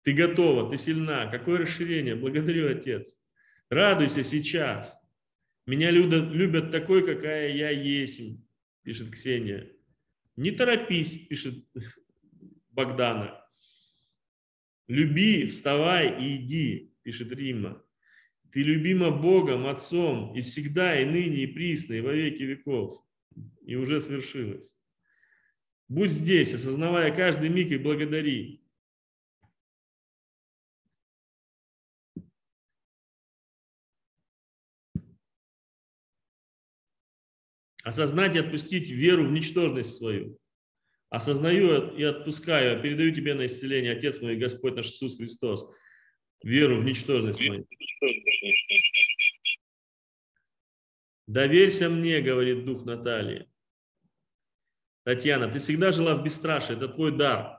Ты 0.02 0.12
готова, 0.12 0.70
ты 0.70 0.78
сильна. 0.78 1.30
Какое 1.30 1.58
расширение? 1.58 2.14
Благодарю, 2.16 2.70
Отец. 2.70 3.20
Радуйся 3.70 4.24
сейчас. 4.24 5.00
Меня 5.66 5.90
любят, 5.90 6.72
такой, 6.72 7.06
какая 7.06 7.54
я 7.54 7.70
есть, 7.70 8.20
пишет 8.82 9.12
Ксения. 9.12 9.70
Не 10.36 10.50
торопись, 10.50 11.12
пишет 11.28 11.64
Богдана. 12.70 13.40
Люби, 14.88 15.46
вставай 15.46 16.20
и 16.20 16.36
иди, 16.36 16.92
пишет 17.02 17.30
Рима. 17.32 17.82
Ты 18.50 18.62
любима 18.62 19.10
Богом, 19.10 19.66
Отцом, 19.66 20.34
и 20.36 20.40
всегда, 20.40 21.00
и 21.00 21.04
ныне, 21.04 21.44
и 21.44 21.46
присно, 21.46 21.94
и 21.94 22.00
во 22.00 22.12
веки 22.12 22.42
веков. 22.42 23.02
И 23.64 23.76
уже 23.76 24.00
свершилось. 24.00 24.74
Будь 25.88 26.10
здесь, 26.10 26.52
осознавая 26.52 27.14
каждый 27.14 27.48
миг 27.48 27.70
и 27.70 27.78
благодари. 27.78 28.61
Осознать 37.82 38.36
и 38.36 38.38
отпустить 38.38 38.90
веру 38.90 39.26
в 39.26 39.32
ничтожность 39.32 39.96
свою. 39.96 40.38
Осознаю 41.10 41.94
и 41.96 42.02
отпускаю, 42.04 42.80
передаю 42.80 43.12
тебе 43.12 43.34
на 43.34 43.46
исцеление, 43.46 43.92
Отец 43.92 44.20
мой, 44.20 44.36
Господь 44.36 44.76
наш 44.76 44.86
Иисус 44.86 45.16
Христос, 45.16 45.68
веру 46.42 46.80
в 46.80 46.84
ничтожность 46.84 47.40
мою. 47.40 47.66
Доверься 51.26 51.88
мне, 51.88 52.20
говорит 52.20 52.64
дух 52.64 52.84
Натальи. 52.84 53.50
Татьяна, 55.04 55.50
ты 55.50 55.58
всегда 55.58 55.90
жила 55.90 56.14
в 56.14 56.22
бесстрашии, 56.22 56.76
это 56.76 56.88
твой 56.88 57.16
дар. 57.16 57.58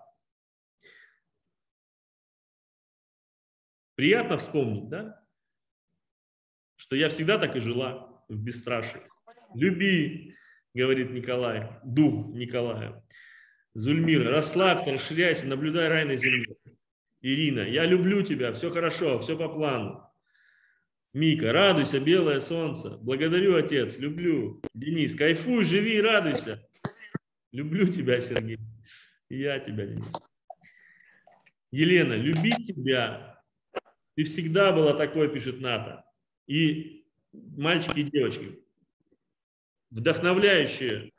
Приятно 3.95 4.37
вспомнить, 4.37 4.89
да? 4.89 5.23
Что 6.75 6.95
я 6.95 7.09
всегда 7.09 7.37
так 7.37 7.55
и 7.55 7.59
жила 7.59 8.23
в 8.29 8.35
бесстрашии. 8.35 9.01
Люби, 9.53 10.35
говорит 10.73 11.11
Николай, 11.11 11.69
дух 11.83 12.33
Николая. 12.33 13.03
Зульмира, 13.73 14.29
расслабься, 14.29 14.91
расширяйся, 14.91 15.47
наблюдай 15.47 15.89
рай 15.89 16.05
на 16.05 16.15
земле. 16.15 16.55
Ирина, 17.21 17.61
я 17.61 17.85
люблю 17.85 18.21
тебя, 18.21 18.53
все 18.53 18.69
хорошо, 18.69 19.19
все 19.19 19.37
по 19.37 19.47
плану. 19.49 20.03
Мика, 21.13 21.53
радуйся, 21.53 21.99
белое 21.99 22.39
солнце. 22.39 22.97
Благодарю, 22.97 23.55
отец, 23.55 23.97
люблю. 23.99 24.61
Денис, 24.73 25.15
кайфуй, 25.15 25.63
живи 25.63 25.97
и 25.97 26.01
радуйся. 26.01 26.67
Люблю 27.51 27.87
тебя, 27.87 28.19
Сергей. 28.19 28.59
Я 29.29 29.59
тебя, 29.59 29.85
Денис. 29.85 30.11
Елена, 31.71 32.13
любить 32.13 32.67
тебя. 32.67 33.43
Ты 34.15 34.23
всегда 34.25 34.71
была 34.71 34.93
такой, 34.93 35.31
пишет 35.31 35.61
Ната. 35.61 36.03
И 36.47 37.05
мальчики 37.31 37.99
и 37.99 38.03
девочки, 38.03 38.62
вдохновляющие 39.93 41.11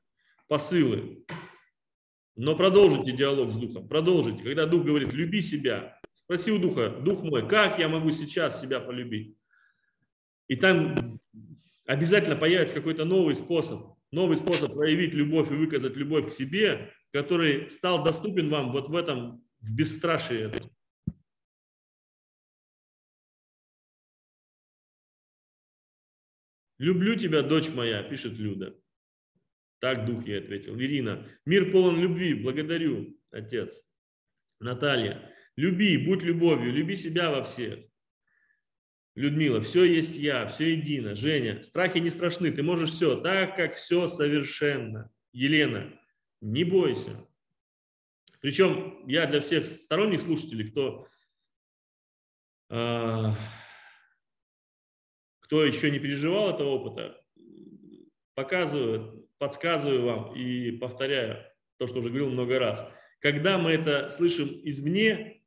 посылы. 0.49 1.25
Но 2.37 2.57
продолжите 2.57 3.13
диалог 3.13 3.53
с 3.53 3.57
Духом, 3.57 3.89
продолжите. 3.89 4.43
Когда 4.43 4.67
Дух 4.67 4.85
говорит, 4.85 5.13
люби 5.13 5.41
себя, 5.41 6.01
спроси 6.13 6.51
у 6.51 6.59
Духа, 6.59 6.91
Дух 6.91 7.23
мой, 7.23 7.49
как 7.49 7.79
я 7.79 7.89
могу 7.89 8.11
сейчас 8.11 8.61
себя 8.61 8.81
полюбить? 8.81 9.37
И 10.49 10.57
там 10.57 11.21
обязательно 11.87 12.35
появится 12.35 12.75
какой-то 12.75 13.05
новый 13.05 13.37
способ, 13.37 13.97
новый 14.11 14.37
способ 14.37 14.75
проявить 14.75 15.15
любовь 15.15 15.51
и 15.53 15.55
выказать 15.55 15.97
любовь 15.97 16.29
к 16.29 16.33
себе, 16.33 16.93
который 17.13 17.71
стал 17.71 18.03
доступен 18.03 18.51
вам 18.51 18.73
вот 18.73 18.89
в 18.89 18.97
этом, 18.97 19.45
в 19.61 19.75
бесстрашии 19.75 20.53
«Люблю 26.85 27.17
тебя, 27.17 27.41
дочь 27.41 27.71
моя», 27.71 28.03
пишет 28.03 28.35
Люда. 28.35 28.79
Так 29.79 30.05
дух 30.05 30.27
ей 30.27 30.41
ответил. 30.41 30.77
Верина, 30.77 31.27
мир 31.47 31.73
полон 31.73 31.99
любви, 31.99 32.35
благодарю, 32.35 33.19
отец. 33.33 33.81
Наталья, 34.61 35.35
люби, 35.57 35.97
будь 35.97 36.23
любовью, 36.23 36.75
люби 36.75 36.95
себя 36.95 37.31
во 37.31 37.43
всех. 37.43 37.79
Людмила, 39.15 39.63
все 39.63 39.85
есть 39.85 40.17
я, 40.17 40.47
все 40.49 40.77
едино. 40.77 41.15
Женя, 41.15 41.63
страхи 41.63 41.97
не 42.01 42.11
страшны, 42.11 42.53
ты 42.53 42.63
можешь 42.63 42.91
все, 42.91 43.19
так 43.19 43.57
как 43.57 43.75
все 43.77 44.07
совершенно. 44.07 45.11
Елена, 45.33 45.99
не 46.43 46.65
бойся. 46.65 47.27
Причем 48.43 49.09
я 49.09 49.27
для 49.27 49.41
всех 49.41 49.65
сторонних 49.65 50.21
слушателей, 50.21 50.71
кто 50.71 51.09
э, 52.69 53.33
кто 55.45 55.63
еще 55.63 55.91
не 55.91 55.99
переживал 55.99 56.55
этого 56.55 56.71
опыта, 56.71 57.21
показываю, 58.35 59.29
подсказываю 59.37 60.07
вам 60.07 60.35
и 60.35 60.71
повторяю 60.73 61.45
то, 61.77 61.87
что 61.87 61.99
уже 61.99 62.09
говорил 62.09 62.31
много 62.31 62.59
раз. 62.59 62.89
Когда 63.21 63.59
мы 63.59 63.73
это 63.73 64.09
слышим 64.09 64.49
извне, 64.65 65.43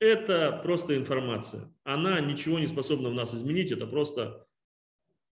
это 0.00 0.60
просто 0.64 0.96
информация. 0.96 1.72
Она 1.84 2.20
ничего 2.20 2.58
не 2.58 2.66
способна 2.66 3.08
в 3.08 3.14
нас 3.14 3.32
изменить, 3.32 3.70
это 3.70 3.86
просто 3.86 4.44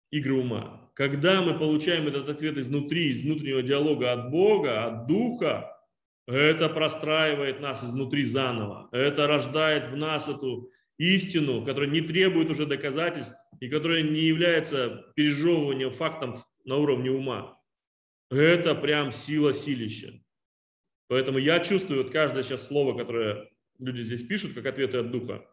игры 0.10 0.34
ума. 0.34 0.90
Когда 0.96 1.44
мы 1.44 1.58
получаем 1.58 2.08
этот 2.08 2.28
ответ 2.28 2.58
изнутри, 2.58 3.10
из 3.10 3.22
внутреннего 3.22 3.62
диалога 3.62 4.14
от 4.14 4.32
Бога, 4.32 4.86
от 4.86 5.08
Духа, 5.08 5.80
это 6.26 6.70
простраивает 6.70 7.60
нас 7.60 7.84
изнутри 7.84 8.26
заново. 8.26 8.90
Это 8.91 9.28
рождает 9.28 9.88
в 9.90 9.96
нас 9.96 10.28
эту 10.28 10.72
истину, 11.00 11.66
которая 11.66 11.90
не 11.90 12.02
требует 12.02 12.52
уже 12.52 12.68
доказательств 12.68 13.34
и 13.60 13.70
которая 13.70 14.04
не 14.04 14.22
является 14.22 15.12
пережевыванием 15.16 15.92
фактом 15.92 16.44
на 16.66 16.76
уровне 16.76 17.10
ума. 17.10 17.58
Это 18.30 18.76
прям 18.76 19.12
сила 19.12 19.54
силища. 19.54 20.22
Поэтому 21.08 21.40
я 21.40 21.60
чувствую 21.62 22.04
вот 22.04 22.12
каждое 22.12 22.44
сейчас 22.44 22.68
слово, 22.68 22.96
которое 22.96 23.50
люди 23.80 24.02
здесь 24.02 24.22
пишут, 24.22 24.54
как 24.54 24.68
ответы 24.68 24.98
от 24.98 25.10
Духа, 25.10 25.50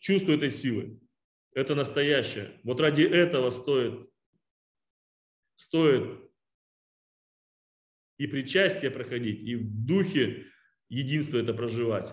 чувствую 0.00 0.36
этой 0.36 0.52
силы. 0.52 1.00
Это 1.54 1.74
настоящее. 1.74 2.60
Вот 2.62 2.80
ради 2.80 3.02
этого 3.02 3.50
стоит, 3.50 4.08
стоит 5.56 6.20
и 8.18 8.26
причастие 8.26 8.90
проходить, 8.90 9.40
и 9.40 9.56
в 9.56 9.86
духе 9.86 10.46
единство 10.88 11.38
это 11.38 11.54
проживать. 11.54 12.12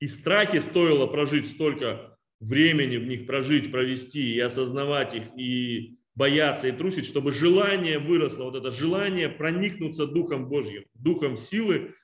И 0.00 0.08
страхи 0.08 0.58
стоило 0.58 1.06
прожить 1.06 1.48
столько 1.48 2.18
времени 2.40 2.96
в 2.96 3.06
них 3.06 3.26
прожить, 3.26 3.70
провести 3.70 4.34
и 4.34 4.40
осознавать 4.40 5.14
их, 5.14 5.24
и 5.38 5.98
бояться, 6.14 6.68
и 6.68 6.72
трусить, 6.72 7.06
чтобы 7.06 7.32
желание 7.32 7.98
выросло, 7.98 8.44
вот 8.44 8.56
это 8.56 8.70
желание 8.70 9.28
проникнуться 9.28 10.06
Духом 10.06 10.48
Божьим, 10.48 10.84
Духом 10.94 11.36
силы 11.36 11.94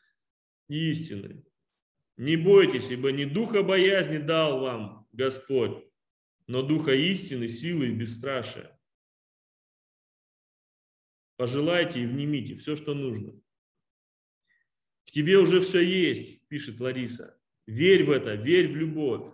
и 0.68 0.90
истины. 0.90 1.44
Не 2.16 2.36
бойтесь, 2.36 2.90
ибо 2.90 3.10
не 3.10 3.24
духа 3.24 3.62
боязни 3.62 4.18
дал 4.18 4.60
вам 4.60 5.08
Господь, 5.12 5.84
но 6.46 6.62
духа 6.62 6.94
истины, 6.94 7.48
силы 7.48 7.88
и 7.88 7.94
бесстрашия. 7.94 8.78
Пожелайте 11.36 12.02
и 12.02 12.06
внимите 12.06 12.56
все, 12.56 12.76
что 12.76 12.94
нужно. 12.94 13.32
В 15.04 15.10
тебе 15.10 15.38
уже 15.38 15.60
все 15.60 15.80
есть, 15.80 16.46
пишет 16.48 16.78
Лариса. 16.80 17.41
Верь 17.66 18.04
в 18.04 18.10
это, 18.10 18.34
верь 18.34 18.72
в 18.72 18.76
любовь. 18.76 19.32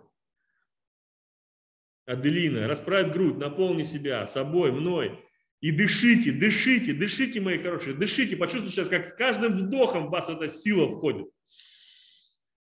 Аделина, 2.05 2.67
расправь 2.67 3.11
грудь, 3.11 3.37
наполни 3.37 3.83
себя 3.83 4.25
собой, 4.25 4.71
мной. 4.71 5.23
И 5.61 5.71
дышите, 5.71 6.31
дышите, 6.31 6.93
дышите, 6.93 7.41
мои 7.41 7.59
хорошие, 7.59 7.95
дышите. 7.95 8.37
Почувствуйте 8.37 8.75
сейчас, 8.75 8.89
как 8.89 9.05
с 9.05 9.13
каждым 9.13 9.53
вдохом 9.53 10.07
в 10.07 10.09
вас 10.09 10.29
эта 10.29 10.47
сила 10.47 10.89
входит. 10.89 11.27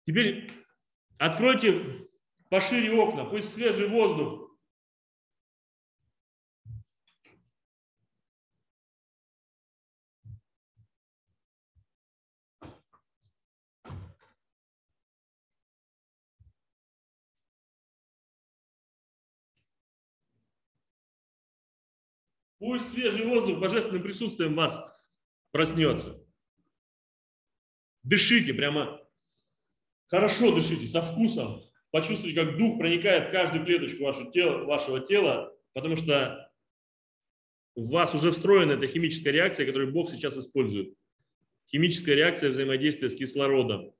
Теперь 0.04 0.50
откройте 1.18 2.08
пошире 2.50 2.92
окна, 2.92 3.24
пусть 3.24 3.52
свежий 3.52 3.88
воздух. 3.88 4.43
Пусть 22.64 22.92
свежий 22.92 23.26
воздух 23.26 23.58
божественным 23.58 24.02
присутствием 24.02 24.54
вас 24.54 24.82
проснется. 25.50 26.18
Дышите 28.02 28.54
прямо 28.54 29.06
хорошо 30.06 30.54
дышите, 30.54 30.86
со 30.86 31.02
вкусом. 31.02 31.62
Почувствуйте, 31.90 32.34
как 32.34 32.56
дух 32.56 32.78
проникает 32.78 33.28
в 33.28 33.32
каждую 33.32 33.66
клеточку 33.66 34.04
вашего 34.04 34.32
тела, 34.32 34.64
вашего 34.64 35.00
тела, 35.00 35.54
потому 35.74 35.98
что 35.98 36.50
в 37.76 37.90
вас 37.90 38.14
уже 38.14 38.32
встроена 38.32 38.72
эта 38.72 38.86
химическая 38.86 39.34
реакция, 39.34 39.66
которую 39.66 39.92
Бог 39.92 40.08
сейчас 40.10 40.34
использует. 40.38 40.94
Химическая 41.70 42.14
реакция 42.14 42.48
взаимодействия 42.48 43.10
с 43.10 43.14
кислородом. 43.14 43.94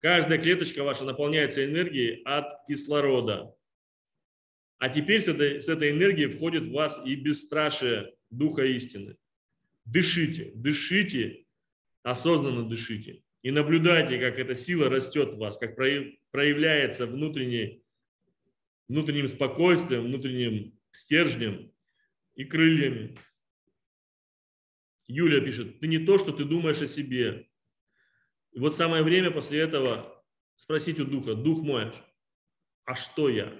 Каждая 0.00 0.38
клеточка 0.38 0.82
ваша 0.82 1.04
наполняется 1.04 1.64
энергией 1.64 2.22
от 2.24 2.66
кислорода. 2.66 3.54
А 4.78 4.88
теперь 4.88 5.20
с 5.20 5.28
этой, 5.28 5.60
с 5.60 5.68
этой 5.68 5.90
энергией 5.90 6.28
входит 6.28 6.64
в 6.64 6.72
вас 6.72 7.00
и 7.04 7.16
бесстрашие 7.16 8.14
Духа 8.30 8.64
истины. 8.64 9.16
Дышите, 9.84 10.52
дышите, 10.54 11.46
осознанно 12.02 12.68
дышите. 12.68 13.22
И 13.42 13.50
наблюдайте, 13.50 14.18
как 14.18 14.38
эта 14.38 14.54
сила 14.54 14.88
растет 14.88 15.34
в 15.34 15.38
вас, 15.38 15.58
как 15.58 15.76
проявляется 15.76 17.06
внутренней, 17.06 17.82
внутренним 18.88 19.28
спокойствием, 19.28 20.04
внутренним 20.04 20.78
стержнем 20.90 21.72
и 22.34 22.44
крыльями. 22.44 23.18
Юлия 25.06 25.40
пишет, 25.40 25.80
ты 25.80 25.86
не 25.86 25.98
то, 25.98 26.18
что 26.18 26.32
ты 26.32 26.44
думаешь 26.44 26.82
о 26.82 26.86
себе. 26.86 27.48
И 28.52 28.58
вот 28.58 28.76
самое 28.76 29.02
время 29.02 29.30
после 29.30 29.60
этого 29.60 30.24
спросить 30.56 31.00
у 31.00 31.04
Духа, 31.04 31.34
Дух 31.34 31.62
мой, 31.62 31.92
а 32.84 32.94
что 32.94 33.28
я? 33.28 33.52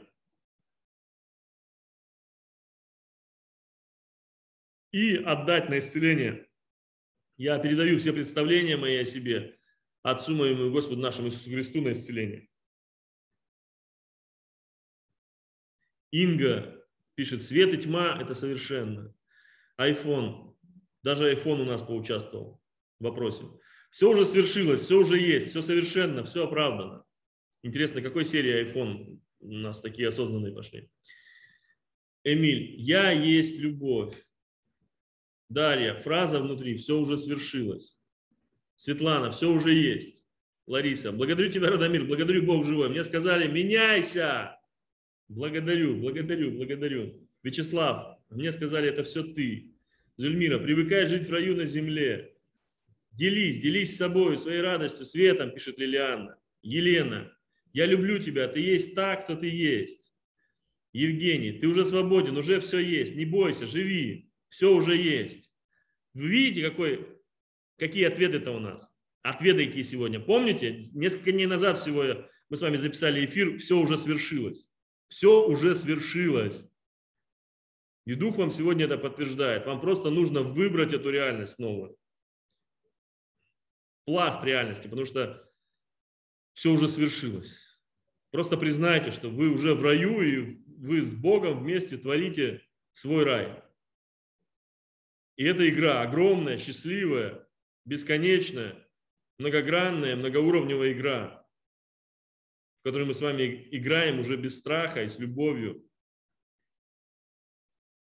И 4.92 5.16
отдать 5.16 5.68
на 5.68 5.78
исцеление. 5.78 6.46
Я 7.36 7.58
передаю 7.58 7.98
все 7.98 8.12
представления 8.12 8.76
мои 8.76 8.96
о 8.96 9.04
себе 9.04 9.58
Отцу 10.02 10.34
моему 10.34 10.66
и 10.66 10.70
Господу 10.70 11.00
нашему 11.00 11.28
Иисусу 11.28 11.50
Христу 11.50 11.80
на 11.82 11.92
исцеление. 11.92 12.48
Инга 16.10 16.82
пишет, 17.14 17.42
свет 17.42 17.74
и 17.74 17.78
тьма– 17.78 18.16
это 18.20 18.34
совершенно. 18.34 19.14
Айфон, 19.76 20.56
даже 21.02 21.28
айфон 21.28 21.60
у 21.60 21.64
нас 21.64 21.82
поучаствовал 21.82 22.62
в 22.98 23.04
вопросе. 23.04 23.44
Все 23.90 24.10
уже 24.10 24.24
свершилось, 24.24 24.82
все 24.82 24.98
уже 24.98 25.18
есть, 25.18 25.50
все 25.50 25.62
совершенно, 25.62 26.24
все 26.24 26.44
оправдано. 26.44 27.04
Интересно, 27.62 28.00
какой 28.00 28.24
серии 28.24 28.64
iPhone 28.64 29.20
у 29.40 29.52
нас 29.52 29.80
такие 29.80 30.08
осознанные 30.08 30.54
пошли? 30.54 30.90
Эмиль, 32.24 32.76
я 32.80 33.10
есть 33.10 33.58
любовь. 33.58 34.14
Дарья, 35.48 35.94
фраза 35.94 36.40
внутри, 36.40 36.76
все 36.76 36.98
уже 36.98 37.16
свершилось. 37.16 37.96
Светлана, 38.76 39.30
все 39.30 39.50
уже 39.50 39.72
есть. 39.72 40.22
Лариса, 40.66 41.10
благодарю 41.10 41.50
тебя, 41.50 41.70
Радомир, 41.70 42.04
благодарю 42.04 42.42
Бог 42.42 42.66
живой. 42.66 42.90
Мне 42.90 43.02
сказали, 43.02 43.50
меняйся. 43.50 44.58
Благодарю, 45.28 45.96
благодарю, 45.96 46.50
благодарю. 46.52 47.26
Вячеслав, 47.42 48.18
мне 48.28 48.52
сказали, 48.52 48.90
это 48.90 49.04
все 49.04 49.22
ты. 49.22 49.72
Зульмира, 50.16 50.58
привыкай 50.58 51.06
жить 51.06 51.26
в 51.26 51.32
раю 51.32 51.56
на 51.56 51.64
земле. 51.64 52.34
Делись, 53.12 53.60
делись 53.60 53.94
с 53.94 53.98
собой, 53.98 54.36
своей 54.36 54.60
радостью, 54.60 55.06
светом, 55.06 55.52
пишет 55.52 55.78
Лилианна. 55.78 56.36
Елена, 56.60 57.32
я 57.72 57.86
люблю 57.86 58.18
тебя, 58.18 58.48
ты 58.48 58.60
есть 58.60 58.94
так, 58.94 59.24
кто 59.24 59.34
ты 59.34 59.48
есть. 59.48 60.12
Евгений, 60.92 61.52
ты 61.52 61.66
уже 61.68 61.86
свободен, 61.86 62.36
уже 62.36 62.60
все 62.60 62.78
есть, 62.78 63.14
не 63.14 63.24
бойся, 63.24 63.66
живи 63.66 64.27
все 64.48 64.72
уже 64.72 64.96
есть. 64.96 65.50
Вы 66.14 66.28
видите, 66.28 66.68
какой, 66.68 67.20
какие 67.76 68.04
ответы-то 68.04 68.52
у 68.52 68.58
нас? 68.58 68.90
Ответы 69.22 69.66
какие 69.66 69.82
сегодня. 69.82 70.20
Помните, 70.20 70.90
несколько 70.92 71.32
дней 71.32 71.46
назад 71.46 71.78
всего 71.78 72.04
мы 72.48 72.56
с 72.56 72.60
вами 72.60 72.76
записали 72.76 73.24
эфир, 73.24 73.58
все 73.58 73.78
уже 73.78 73.98
свершилось. 73.98 74.68
Все 75.08 75.46
уже 75.46 75.74
свершилось. 75.74 76.64
И 78.06 78.14
Дух 78.14 78.36
вам 78.36 78.50
сегодня 78.50 78.86
это 78.86 78.96
подтверждает. 78.96 79.66
Вам 79.66 79.80
просто 79.80 80.10
нужно 80.10 80.42
выбрать 80.42 80.92
эту 80.92 81.10
реальность 81.10 81.58
новую. 81.58 81.96
Пласт 84.06 84.42
реальности, 84.42 84.88
потому 84.88 85.04
что 85.04 85.46
все 86.54 86.70
уже 86.70 86.88
свершилось. 86.88 87.60
Просто 88.30 88.56
признайте, 88.56 89.10
что 89.10 89.28
вы 89.28 89.50
уже 89.50 89.74
в 89.74 89.82
раю, 89.82 90.22
и 90.22 90.62
вы 90.66 91.02
с 91.02 91.14
Богом 91.14 91.62
вместе 91.62 91.98
творите 91.98 92.62
свой 92.92 93.24
рай. 93.24 93.62
И 95.38 95.44
эта 95.44 95.68
игра 95.68 96.02
огромная, 96.02 96.58
счастливая, 96.58 97.46
бесконечная, 97.84 98.76
многогранная, 99.38 100.16
многоуровневая 100.16 100.92
игра, 100.92 101.46
в 102.80 102.84
которой 102.84 103.06
мы 103.06 103.14
с 103.14 103.20
вами 103.20 103.68
играем 103.70 104.18
уже 104.18 104.36
без 104.36 104.58
страха 104.58 105.04
и 105.04 105.08
с 105.08 105.20
любовью. 105.20 105.88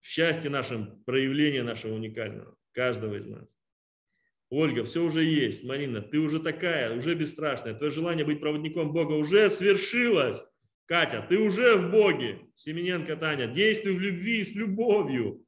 В 0.00 0.06
счастье 0.06 0.48
нашем, 0.48 1.04
проявление 1.04 1.62
нашего 1.62 1.94
уникального, 1.94 2.56
каждого 2.72 3.16
из 3.16 3.26
нас. 3.26 3.54
Ольга, 4.48 4.84
все 4.84 5.02
уже 5.02 5.22
есть. 5.22 5.62
Марина, 5.62 6.00
ты 6.00 6.18
уже 6.18 6.40
такая, 6.40 6.96
уже 6.96 7.14
бесстрашная. 7.14 7.74
Твое 7.74 7.92
желание 7.92 8.24
быть 8.24 8.40
проводником 8.40 8.94
Бога 8.94 9.12
уже 9.12 9.50
свершилось. 9.50 10.42
Катя, 10.86 11.26
ты 11.28 11.38
уже 11.38 11.76
в 11.76 11.90
Боге. 11.90 12.48
Семененко 12.54 13.14
Таня, 13.16 13.46
действуй 13.46 13.96
в 13.96 14.00
любви 14.00 14.40
и 14.40 14.44
с 14.44 14.54
любовью. 14.54 15.45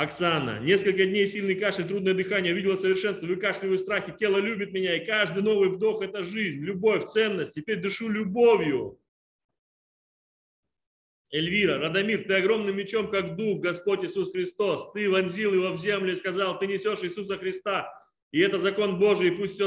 Оксана, 0.00 0.60
несколько 0.60 1.06
дней 1.06 1.26
сильный 1.26 1.56
кашель, 1.56 1.88
трудное 1.88 2.14
дыхание, 2.14 2.52
видела 2.52 2.76
совершенство, 2.76 3.26
выкашливаю 3.26 3.78
страхи, 3.78 4.14
тело 4.16 4.36
любит 4.38 4.72
меня, 4.72 4.96
и 4.96 5.04
каждый 5.04 5.42
новый 5.42 5.70
вдох– 5.70 6.02
это 6.02 6.22
жизнь, 6.22 6.60
любовь, 6.60 7.06
ценность. 7.06 7.54
Теперь 7.54 7.80
дышу 7.80 8.08
любовью. 8.08 9.00
Эльвира, 11.32 11.78
Радомир, 11.78 12.24
ты 12.24 12.34
огромным 12.34 12.76
мечом, 12.76 13.10
как 13.10 13.36
дух, 13.36 13.60
Господь 13.60 14.04
Иисус 14.04 14.30
Христос. 14.30 14.92
Ты 14.94 15.10
вонзил 15.10 15.52
его 15.52 15.72
в 15.72 15.76
землю 15.76 16.12
и 16.12 16.16
сказал, 16.16 16.58
ты 16.60 16.68
несешь 16.68 17.02
Иисуса 17.02 17.36
Христа. 17.36 17.92
И 18.30 18.38
это 18.38 18.58
закон 18.60 19.00
Божий, 19.00 19.28
и 19.28 19.36
пусть 19.36 19.60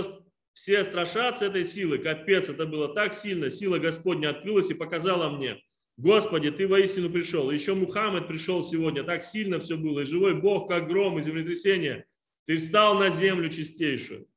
все, 0.53 0.83
страшатся 0.85 1.45
этой 1.45 1.65
силы. 1.65 1.97
Капец, 1.97 2.47
это 2.47 2.65
было 2.65 2.93
так 2.93 3.13
сильно. 3.13 3.49
Сила 3.49 3.79
Господня 3.79 4.29
открылась 4.29 4.69
и 4.69 4.75
показала 4.75 5.29
мне– 5.29 5.61
Господи, 6.01 6.49
Ты 6.49 6.67
воистину 6.67 7.11
пришел. 7.11 7.51
Еще 7.51 7.75
Мухаммед 7.75 8.27
пришел 8.27 8.63
сегодня. 8.63 9.03
Так 9.03 9.23
сильно 9.23 9.59
все 9.59 9.77
было. 9.77 9.99
И 9.99 10.05
живой 10.05 10.33
Бог, 10.33 10.67
как 10.67 10.87
гром 10.87 11.19
и 11.19 11.21
землетрясение. 11.21 12.07
Ты 12.47 12.57
встал 12.57 12.97
на 12.97 13.11
землю 13.11 13.49
чистейшую. 13.49 14.27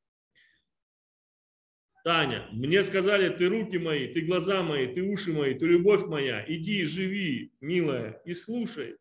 Таня, 2.04 2.50
мне 2.52 2.84
сказали, 2.84 3.30
ты 3.30 3.48
руки 3.48 3.78
мои, 3.78 4.12
ты 4.12 4.20
глаза 4.20 4.62
мои, 4.62 4.94
ты 4.94 5.00
уши 5.00 5.32
мои, 5.32 5.54
ты 5.54 5.64
любовь 5.64 6.04
моя. 6.04 6.44
Иди, 6.46 6.84
живи, 6.84 7.54
милая, 7.62 8.20
и 8.26 8.34
слушай, 8.34 8.98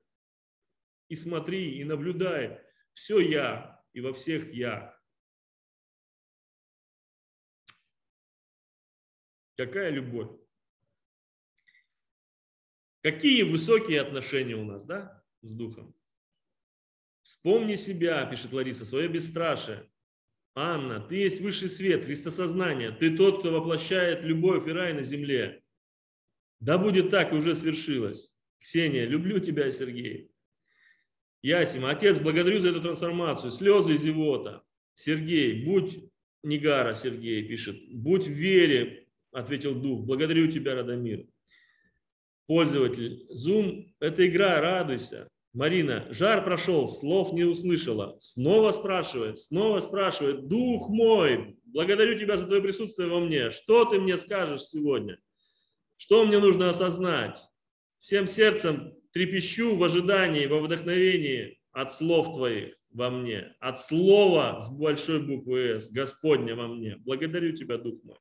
и 1.09 1.17
смотри, 1.17 1.79
и 1.79 1.83
наблюдай. 1.83 2.61
Все 2.93 3.19
я, 3.19 3.83
и 3.91 3.99
во 3.99 4.13
всех 4.13 4.53
я. 4.53 4.97
Какая 9.57 9.89
любовь? 9.89 10.42
Какие 13.03 13.43
высокие 13.43 13.99
отношения 13.99 14.55
у 14.55 14.63
нас, 14.63 14.85
да, 14.85 15.21
с 15.41 15.53
Духом? 15.53 15.93
Вспомни 17.21 17.75
себя, 17.75 18.25
пишет 18.25 18.53
Лариса, 18.53 18.85
свое 18.85 19.09
бесстрашие. 19.09 19.89
Анна, 20.55 21.01
ты 21.01 21.15
есть 21.15 21.41
высший 21.41 21.67
свет, 21.67 22.05
Христосознание. 22.05 22.91
Ты 22.91 23.17
тот, 23.17 23.39
кто 23.39 23.51
воплощает 23.51 24.23
любовь 24.23 24.67
и 24.67 24.71
рай 24.71 24.93
на 24.93 25.03
земле. 25.03 25.61
Да 26.61 26.77
будет 26.77 27.09
так, 27.09 27.33
и 27.33 27.35
уже 27.35 27.55
свершилось. 27.55 28.33
Ксения, 28.59 29.05
люблю 29.05 29.39
тебя, 29.39 29.69
Сергей. 29.69 30.31
Ясима, 31.41 31.91
отец, 31.91 32.19
благодарю 32.19 32.61
за 32.61 32.69
эту 32.69 32.81
трансформацию. 32.81 33.51
Слезы 33.51 33.95
и 33.95 33.97
зевота. 33.97 34.63
Сергей, 34.95 35.65
будь 35.65 36.09
Нигара, 36.41 36.93
Сергей 36.93 37.45
пишет. 37.45 37.75
Будь 37.91 38.27
в 38.27 38.31
вере, 38.31 39.09
ответил 39.33 39.75
Дух. 39.75 40.05
Благодарю 40.05 40.49
тебя, 40.49 40.75
Радомир 40.75 41.27
пользователь. 42.47 43.25
Zoom– 43.31 43.85
это 43.99 44.27
игра, 44.27 44.59
радуйся. 44.61 45.27
Марина, 45.53 46.07
жар 46.09 46.43
прошел, 46.43 46.87
слов 46.87 47.31
не 47.31 47.43
услышала. 47.43 48.15
Снова 48.19 48.71
спрашивает, 48.71 49.37
снова 49.37 49.81
спрашивает. 49.81 50.47
Дух 50.47 50.89
мой, 50.89 51.57
благодарю 51.65 52.17
тебя 52.17 52.37
за 52.37 52.47
твое 52.47 52.61
присутствие 52.61 53.07
во 53.07 53.19
мне. 53.19 53.51
Что 53.51 53.85
ты 53.85 53.99
мне 53.99 54.17
скажешь 54.17 54.63
сегодня? 54.63 55.19
Что 55.95 56.25
мне 56.25 56.39
нужно 56.39 56.69
осознать? 56.69 57.39
Всем 57.99 58.25
сердцем 58.25 58.95
трепещу 59.11 59.75
в 59.75 59.83
ожидании, 59.83 60.47
во 60.47 60.59
вдохновении 60.59 61.59
от 61.71 61.93
слов 61.93 62.35
Твоих 62.35 62.75
во 62.89 63.09
мне, 63.09 63.55
от 63.59 63.79
слова 63.79 64.59
с 64.59 64.69
большой 64.69 65.21
буквы 65.21 65.79
«С», 65.79 65.89
Господня 65.91 66.55
во 66.55 66.67
мне. 66.67 66.97
Благодарю 66.97 67.55
Тебя, 67.55 67.77
Дух 67.77 68.03
мой. 68.03 68.17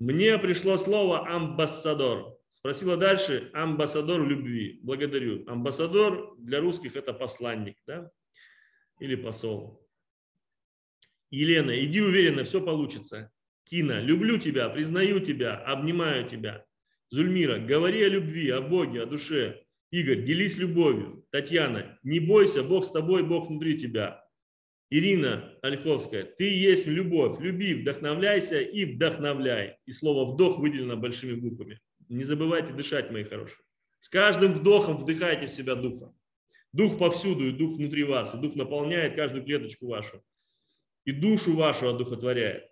Мне 0.00 0.38
пришло 0.38 0.76
слово 0.76 1.28
«амбассадор». 1.28 2.36
Спросила 2.48 2.96
дальше 2.96 3.50
«амбассадор 3.52 4.26
любви». 4.26 4.80
Благодарю. 4.82 5.44
Амбассадор 5.48 6.36
для 6.38 6.60
русских– 6.60 6.96
это 6.96 7.12
посланник, 7.12 7.76
да? 7.86 8.10
Или 8.98 9.14
посол. 9.14 9.88
Елена, 11.30 11.78
иди 11.84 12.00
уверенно, 12.00 12.44
все 12.44 12.60
получится. 12.60 13.32
Кина, 13.64 14.00
люблю 14.00 14.38
тебя, 14.38 14.68
признаю 14.68 15.20
тебя, 15.20 15.56
обнимаю 15.56 16.28
тебя. 16.28 16.64
Зульмира, 17.10 17.58
говори 17.58 18.02
о 18.02 18.08
любви, 18.08 18.50
о 18.50 18.60
Боге, 18.60 19.02
о 19.02 19.06
душе. 19.06 19.64
Игорь, 19.90 20.22
делись 20.24 20.56
любовью. 20.56 21.24
Татьяна, 21.30 21.98
не 22.02 22.18
бойся, 22.18 22.64
Бог 22.64 22.84
с 22.84 22.90
тобой, 22.90 23.22
Бог 23.22 23.48
внутри 23.48 23.78
тебя. 23.78 24.23
Ирина 24.90 25.58
Ольховская, 25.62 26.24
ты 26.24 26.44
есть 26.44 26.86
любовь, 26.86 27.40
люби, 27.40 27.74
вдохновляйся 27.74 28.60
и 28.60 28.84
вдохновляй. 28.84 29.78
И 29.86 29.92
слово 29.92 30.30
вдох 30.30 30.58
выделено 30.58 30.96
большими 30.96 31.34
буквами. 31.34 31.80
Не 32.08 32.24
забывайте 32.24 32.72
дышать, 32.72 33.10
мои 33.10 33.24
хорошие. 33.24 33.64
С 34.00 34.08
каждым 34.08 34.52
вдохом 34.52 34.98
вдыхайте 34.98 35.46
в 35.46 35.50
себя 35.50 35.74
духа. 35.74 36.14
Дух 36.72 36.98
повсюду, 36.98 37.46
и 37.46 37.52
дух 37.52 37.76
внутри 37.76 38.04
вас, 38.04 38.34
и 38.34 38.38
дух 38.38 38.54
наполняет 38.54 39.16
каждую 39.16 39.44
клеточку 39.44 39.86
вашу. 39.86 40.22
И 41.04 41.12
душу 41.12 41.54
вашу 41.54 41.88
одухотворяет. 41.88 42.64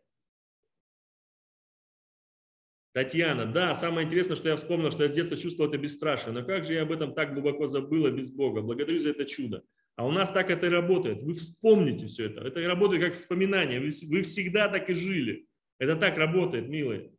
Татьяна, 2.92 3.46
да, 3.46 3.74
самое 3.74 4.06
интересное, 4.06 4.36
что 4.36 4.50
я 4.50 4.56
вспомнил, 4.56 4.90
что 4.90 5.04
я 5.04 5.08
с 5.08 5.14
детства 5.14 5.38
чувствовал 5.38 5.70
это 5.70 5.78
бесстрашие. 5.78 6.32
Но 6.32 6.44
как 6.44 6.66
же 6.66 6.74
я 6.74 6.82
об 6.82 6.92
этом 6.92 7.14
так 7.14 7.32
глубоко 7.32 7.66
забыла 7.66 8.10
без 8.10 8.30
Бога? 8.30 8.60
Благодарю 8.60 8.98
за 8.98 9.10
это 9.10 9.24
чудо. 9.24 9.64
А 9.96 10.06
у 10.06 10.10
нас 10.10 10.30
так 10.30 10.50
это 10.50 10.66
и 10.66 10.70
работает. 10.70 11.22
Вы 11.22 11.34
вспомните 11.34 12.06
все 12.06 12.26
это. 12.26 12.40
Это 12.40 12.60
работает 12.60 13.02
как 13.02 13.14
вспоминание. 13.14 13.80
Вы, 13.80 13.90
вы 14.08 14.22
всегда 14.22 14.68
так 14.68 14.88
и 14.88 14.94
жили. 14.94 15.46
Это 15.78 15.96
так 15.96 16.16
работает, 16.16 16.68
милые. 16.68 17.12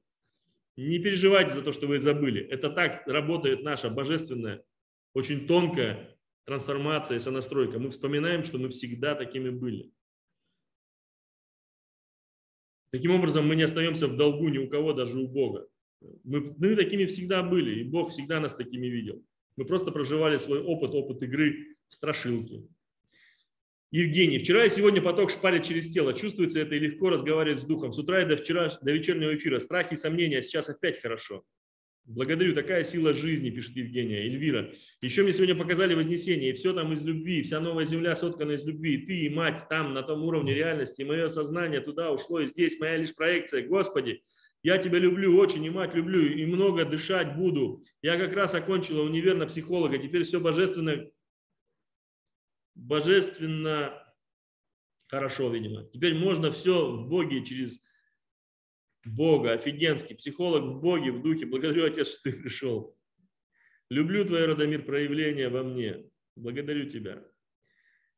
Не 0.75 0.97
переживайте 0.97 1.53
за 1.53 1.61
то, 1.61 1.71
что 1.71 1.85
вы 1.85 1.99
забыли. 1.99 2.41
Это 2.41 2.69
так 2.69 3.05
работает 3.05 3.61
наша 3.61 3.89
божественная, 3.89 4.63
очень 5.13 5.45
тонкая 5.45 6.17
трансформация 6.45 7.17
и 7.17 7.19
сонастройка. 7.19 7.77
Мы 7.77 7.91
вспоминаем, 7.91 8.43
что 8.43 8.57
мы 8.57 8.69
всегда 8.69 9.13
такими 9.13 9.49
были. 9.49 9.91
Таким 12.91 13.11
образом, 13.11 13.47
мы 13.47 13.55
не 13.55 13.63
остаемся 13.63 14.07
в 14.07 14.17
долгу 14.17 14.49
ни 14.49 14.57
у 14.57 14.69
кого, 14.69 14.93
даже 14.93 15.17
у 15.17 15.27
Бога. 15.27 15.67
Мы, 16.23 16.53
мы 16.57 16.75
такими 16.75 17.05
всегда 17.05 17.43
были, 17.43 17.79
и 17.79 17.83
Бог 17.83 18.11
всегда 18.11 18.39
нас 18.39 18.55
такими 18.55 18.87
видел. 18.87 19.23
Мы 19.55 19.65
просто 19.65 19.91
проживали 19.91 20.37
свой 20.37 20.61
опыт, 20.61 20.91
опыт 20.93 21.21
игры 21.23 21.72
в 21.89 21.93
страшилки. 21.93 22.67
Евгений, 23.91 24.39
вчера 24.39 24.65
и 24.65 24.69
сегодня 24.69 25.01
поток 25.01 25.29
шпарит 25.29 25.63
через 25.63 25.91
тело. 25.91 26.13
Чувствуется 26.13 26.59
это 26.59 26.73
и 26.73 26.79
легко 26.79 27.09
разговаривать 27.09 27.61
с 27.61 27.63
духом. 27.63 27.91
С 27.91 27.99
утра 27.99 28.23
и 28.23 28.25
до, 28.25 28.35
вчера, 28.35 28.69
до 28.81 28.91
вечернего 28.91 29.35
эфира. 29.35 29.59
Страхи 29.59 29.93
и 29.93 29.97
сомнения, 29.97 30.39
а 30.39 30.41
сейчас 30.41 30.67
опять 30.67 30.99
хорошо. 30.99 31.43
Благодарю, 32.05 32.53
такая 32.53 32.83
сила 32.83 33.13
жизни, 33.13 33.49
пишет 33.49 33.77
Евгения. 33.77 34.25
Эльвира, 34.25 34.73
еще 35.01 35.23
мне 35.23 35.31
сегодня 35.31 35.55
показали 35.55 35.93
Вознесение, 35.93 36.49
и 36.49 36.53
все 36.53 36.73
там 36.73 36.91
из 36.91 37.01
любви, 37.01 37.43
вся 37.43 37.61
новая 37.61 37.85
земля 37.85 38.13
соткана 38.13 38.51
из 38.53 38.65
любви, 38.65 38.95
и 38.95 39.05
ты, 39.05 39.13
и 39.25 39.29
мать 39.29 39.67
там, 39.69 39.93
на 39.93 40.01
том 40.01 40.21
уровне 40.23 40.53
реальности, 40.53 41.01
и 41.01 41.05
мое 41.05 41.29
сознание 41.29 41.79
туда 41.79 42.11
ушло, 42.11 42.41
и 42.41 42.45
здесь 42.45 42.77
моя 42.79 42.97
лишь 42.97 43.15
проекция. 43.15 43.65
Господи, 43.65 44.21
я 44.63 44.79
тебя 44.79 44.99
люблю 44.99 45.37
очень, 45.37 45.63
и 45.63 45.69
мать 45.69 45.95
люблю, 45.95 46.25
и 46.25 46.45
много 46.45 46.83
дышать 46.83 47.37
буду. 47.37 47.83
Я 48.01 48.17
как 48.17 48.33
раз 48.33 48.53
окончила 48.53 49.03
универ 49.03 49.35
на 49.35 49.45
психолога, 49.45 49.97
теперь 49.97 50.23
все 50.23 50.41
божественно, 50.41 51.05
божественно 52.75 53.93
хорошо, 55.07 55.49
видимо. 55.49 55.83
Теперь 55.89 56.15
можно 56.15 56.51
все 56.51 56.91
в 56.91 57.07
Боге 57.07 57.45
через 57.45 57.79
Бога, 59.05 59.53
офигенский, 59.53 60.15
психолог 60.15 60.63
в 60.63 60.81
Боге, 60.81 61.11
в 61.11 61.21
духе. 61.21 61.45
Благодарю, 61.45 61.85
Отец, 61.85 62.07
что 62.07 62.31
ты 62.31 62.41
пришел. 62.41 62.97
Люблю 63.89 64.25
твое, 64.25 64.45
Радомир, 64.45 64.83
проявление 64.85 65.49
во 65.49 65.63
мне. 65.63 66.09
Благодарю 66.35 66.89
тебя. 66.89 67.23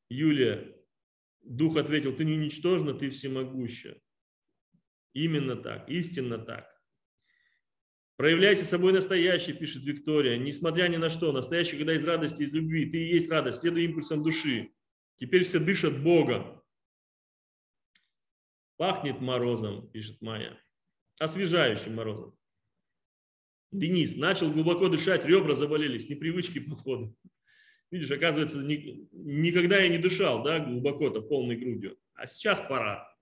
Юлия, 0.10 0.76
Дух 1.41 1.77
ответил, 1.77 2.15
ты 2.15 2.23
не 2.23 2.38
ничтожна, 2.38 2.94
ты 2.94 3.10
всемогуща. 3.10 3.99
Именно 5.14 5.56
так, 5.56 5.90
истинно 5.90 6.38
так. 6.38 6.74
Проявляйся 8.17 8.65
собой 8.65 8.93
настоящий, 8.93 9.53
пишет 9.53 9.83
Виктория, 9.83 10.37
несмотря 10.37 10.87
ни 10.87 10.97
на 10.97 11.09
что. 11.09 11.31
Настоящий, 11.31 11.77
когда 11.77 11.93
из 11.93 12.05
радости, 12.07 12.43
из 12.43 12.51
любви. 12.51 12.89
Ты 12.89 12.97
и 12.97 13.13
есть 13.13 13.29
радость, 13.29 13.59
следуй 13.59 13.85
импульсам 13.85 14.23
души. 14.23 14.71
Теперь 15.17 15.43
все 15.43 15.59
дышат 15.59 16.01
Богом. 16.01 16.61
Пахнет 18.77 19.21
морозом, 19.21 19.89
пишет 19.91 20.21
Майя 20.21 20.59
освежающим 21.19 21.95
морозом. 21.95 22.37
Денис 23.71 24.15
начал 24.15 24.51
глубоко 24.51 24.89
дышать, 24.89 25.25
ребра 25.25 25.55
заболели, 25.55 25.97
непривычки 26.09 26.59
походу. 26.59 27.15
Видишь, 27.91 28.11
оказывается, 28.11 28.59
ни, 28.59 29.07
никогда 29.11 29.77
я 29.77 29.89
не 29.89 29.97
дышал, 29.97 30.43
да, 30.43 30.59
глубоко-то, 30.59 31.21
полной 31.21 31.55
грудью. 31.57 31.97
А 32.13 32.25
сейчас 32.27 32.59
пора. 32.59 33.14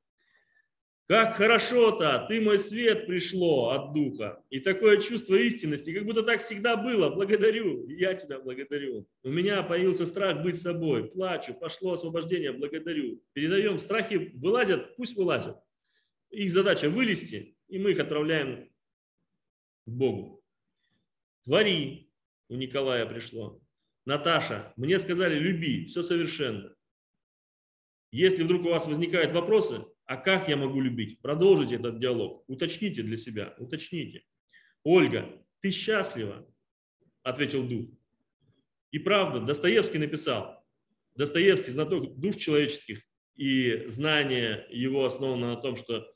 Как 1.14 1.35
хорошо-то, 1.35 2.26
ты 2.27 2.41
мой 2.41 2.57
свет 2.57 3.06
пришло 3.06 3.69
от 3.69 3.94
духа. 3.94 4.44
И 4.49 4.60
такое 4.60 4.99
чувство 4.99 5.35
истинности, 5.35 5.94
как 5.94 6.06
будто 6.06 6.23
так 6.23 6.41
всегда 6.41 6.76
было. 6.76 7.11
Благодарю, 7.11 7.88
я 7.88 8.15
тебя 8.15 8.40
благодарю. 8.40 9.07
У 9.22 9.30
меня 9.30 9.61
появился 9.61 10.07
страх 10.07 10.41
быть 10.41 10.60
собой. 10.60 11.11
Плачу, 11.11 11.53
пошло 11.53 11.91
освобождение, 11.91 12.52
благодарю. 12.52 13.22
Передаем, 13.34 13.77
страхи 13.77 14.31
вылазят, 14.34 14.95
пусть 14.95 15.15
вылазят. 15.15 15.56
Их 16.31 16.49
задача 16.49 16.90
вылезти 16.90 17.56
и 17.68 17.77
мы 17.77 17.91
их 17.91 17.99
отправляем 17.99 18.72
к 19.85 19.91
Богу. 19.91 20.44
Твори, 21.44 22.10
у 22.49 22.56
Николая 22.56 23.06
пришло. 23.06 23.61
Наташа, 24.06 24.73
мне 24.77 24.98
сказали, 24.98 25.38
люби, 25.38 25.85
все 25.85 26.02
совершенно. 26.02 26.76
Если 28.10 28.41
вдруг 28.41 28.65
у 28.65 28.69
вас 28.69 28.88
возникают 28.88 29.31
вопросы, 29.31 29.85
а 30.06 30.18
как 30.18 30.50
я 30.50 30.58
могу 30.58 30.82
любить, 30.82 31.22
продолжите 31.22 31.76
этот 31.76 32.00
диалог, 32.00 32.44
уточните 32.48 33.04
для 33.04 33.18
себя, 33.18 33.56
уточните. 33.58 34.24
Ольга, 34.84 35.30
ты 35.62 35.72
счастлива, 35.72 36.48
ответил 37.24 37.68
дух. 37.68 37.90
И 38.92 39.00
правда, 39.00 39.40
Достоевский 39.40 39.98
написал, 39.98 40.64
Достоевский, 41.16 41.72
знаток 41.72 42.20
душ 42.20 42.36
человеческих, 42.36 43.02
и 43.36 43.88
знание 43.88 44.68
его 44.70 45.06
основано 45.06 45.56
на 45.56 45.56
том, 45.56 45.76
что 45.76 46.14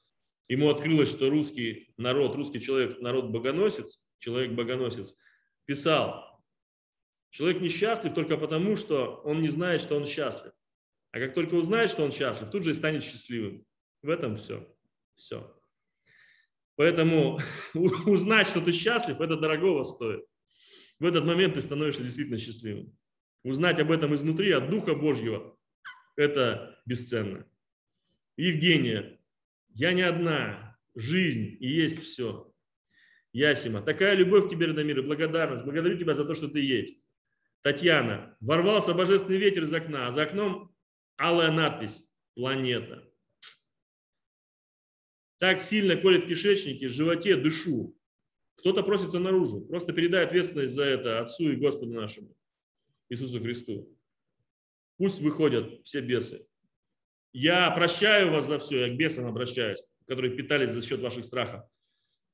ему 0.48 0.70
открылось, 0.70 1.10
что 1.10 1.30
русский 1.30 1.94
народ, 1.98 2.36
русский 2.36 2.62
человек, 2.62 3.00
народ-богоносец, 3.00 4.04
человек-богоносец, 4.20 5.16
писал, 5.66 6.44
человек 7.32 7.62
несчастлив 7.62 8.14
только 8.14 8.38
потому, 8.38 8.76
что 8.76 9.22
он 9.24 9.42
не 9.42 9.50
знает, 9.50 9.82
что 9.82 9.96
он 9.96 10.06
счастлив. 10.06 10.52
А 11.12 11.20
как 11.20 11.34
только 11.34 11.56
узнает, 11.56 11.90
что 11.90 12.04
он 12.04 12.12
счастлив, 12.12 12.50
тут 12.52 12.64
же 12.64 12.72
и 12.72 12.76
станет 12.76 13.04
счастливым. 13.04 13.66
В 14.08 14.10
этом 14.10 14.38
все. 14.38 14.66
Все. 15.18 15.54
Поэтому 16.78 17.42
узнать, 18.06 18.48
что 18.48 18.62
ты 18.62 18.72
счастлив, 18.72 19.20
это 19.20 19.36
дорогого 19.36 19.84
стоит. 19.84 20.24
В 20.98 21.06
этот 21.06 21.26
момент 21.26 21.56
ты 21.56 21.62
становишься 21.62 22.04
действительно 22.04 22.38
счастливым. 22.38 22.98
Узнать 23.44 23.82
об 23.82 23.92
этом 23.92 24.16
изнутри, 24.16 24.52
от 24.52 24.70
Духа 24.70 24.96
Божьего, 24.96 25.58
это 26.16 26.82
бесценно. 26.86 27.46
Евгения, 28.38 29.20
я 29.74 29.92
не 29.92 30.04
одна. 30.04 30.78
Жизнь 30.96 31.58
и 31.60 31.68
есть 31.68 32.02
все. 32.02 32.50
Ясима. 33.34 33.82
Такая 33.82 34.16
любовь 34.16 34.48
к 34.48 34.50
тебе, 34.50 34.68
Радомир, 34.68 35.00
и 35.00 35.02
благодарность. 35.02 35.66
Благодарю 35.66 35.98
тебя 35.98 36.16
за 36.16 36.24
то, 36.24 36.34
что 36.34 36.48
ты 36.48 36.62
есть. 36.62 36.98
Татьяна. 37.62 38.38
Ворвался 38.40 38.94
божественный 38.94 39.38
ветер 39.38 39.66
из 39.66 39.74
окна, 39.74 40.08
а 40.08 40.14
за 40.14 40.22
окном 40.22 40.74
алая 41.18 41.52
надпись 41.52 42.08
«Планета». 42.36 43.04
Так 45.40 45.62
сильно 45.62 45.96
колет 45.96 46.26
в 46.26 46.28
кишечнике, 46.28 46.88
в 46.88 46.92
животе, 46.92 47.36
дышу. 47.36 47.96
Кто-то 48.56 48.82
просится 48.82 49.20
наружу. 49.20 49.62
Просто 49.62 49.94
передай 49.94 50.26
ответственность 50.26 50.74
за 50.74 50.84
это 50.84 51.20
Отцу 51.20 51.52
и 51.52 51.56
Господу 51.56 51.94
нашему, 51.94 52.36
Иисусу 53.10 53.40
Христу. 53.40 53.96
Пусть 54.98 55.22
выходят 55.22 55.82
все 55.84 56.02
бесы. 56.02 56.48
Я 57.34 57.70
прощаю 57.70 58.32
вас 58.32 58.48
за 58.48 58.58
все, 58.58 58.88
я 58.88 58.90
к 58.90 58.98
бесам 58.98 59.28
обращаюсь, 59.28 59.84
которые 60.08 60.36
питались 60.36 60.72
за 60.72 60.82
счет 60.82 61.02
ваших 61.02 61.24
страхов. 61.24 61.64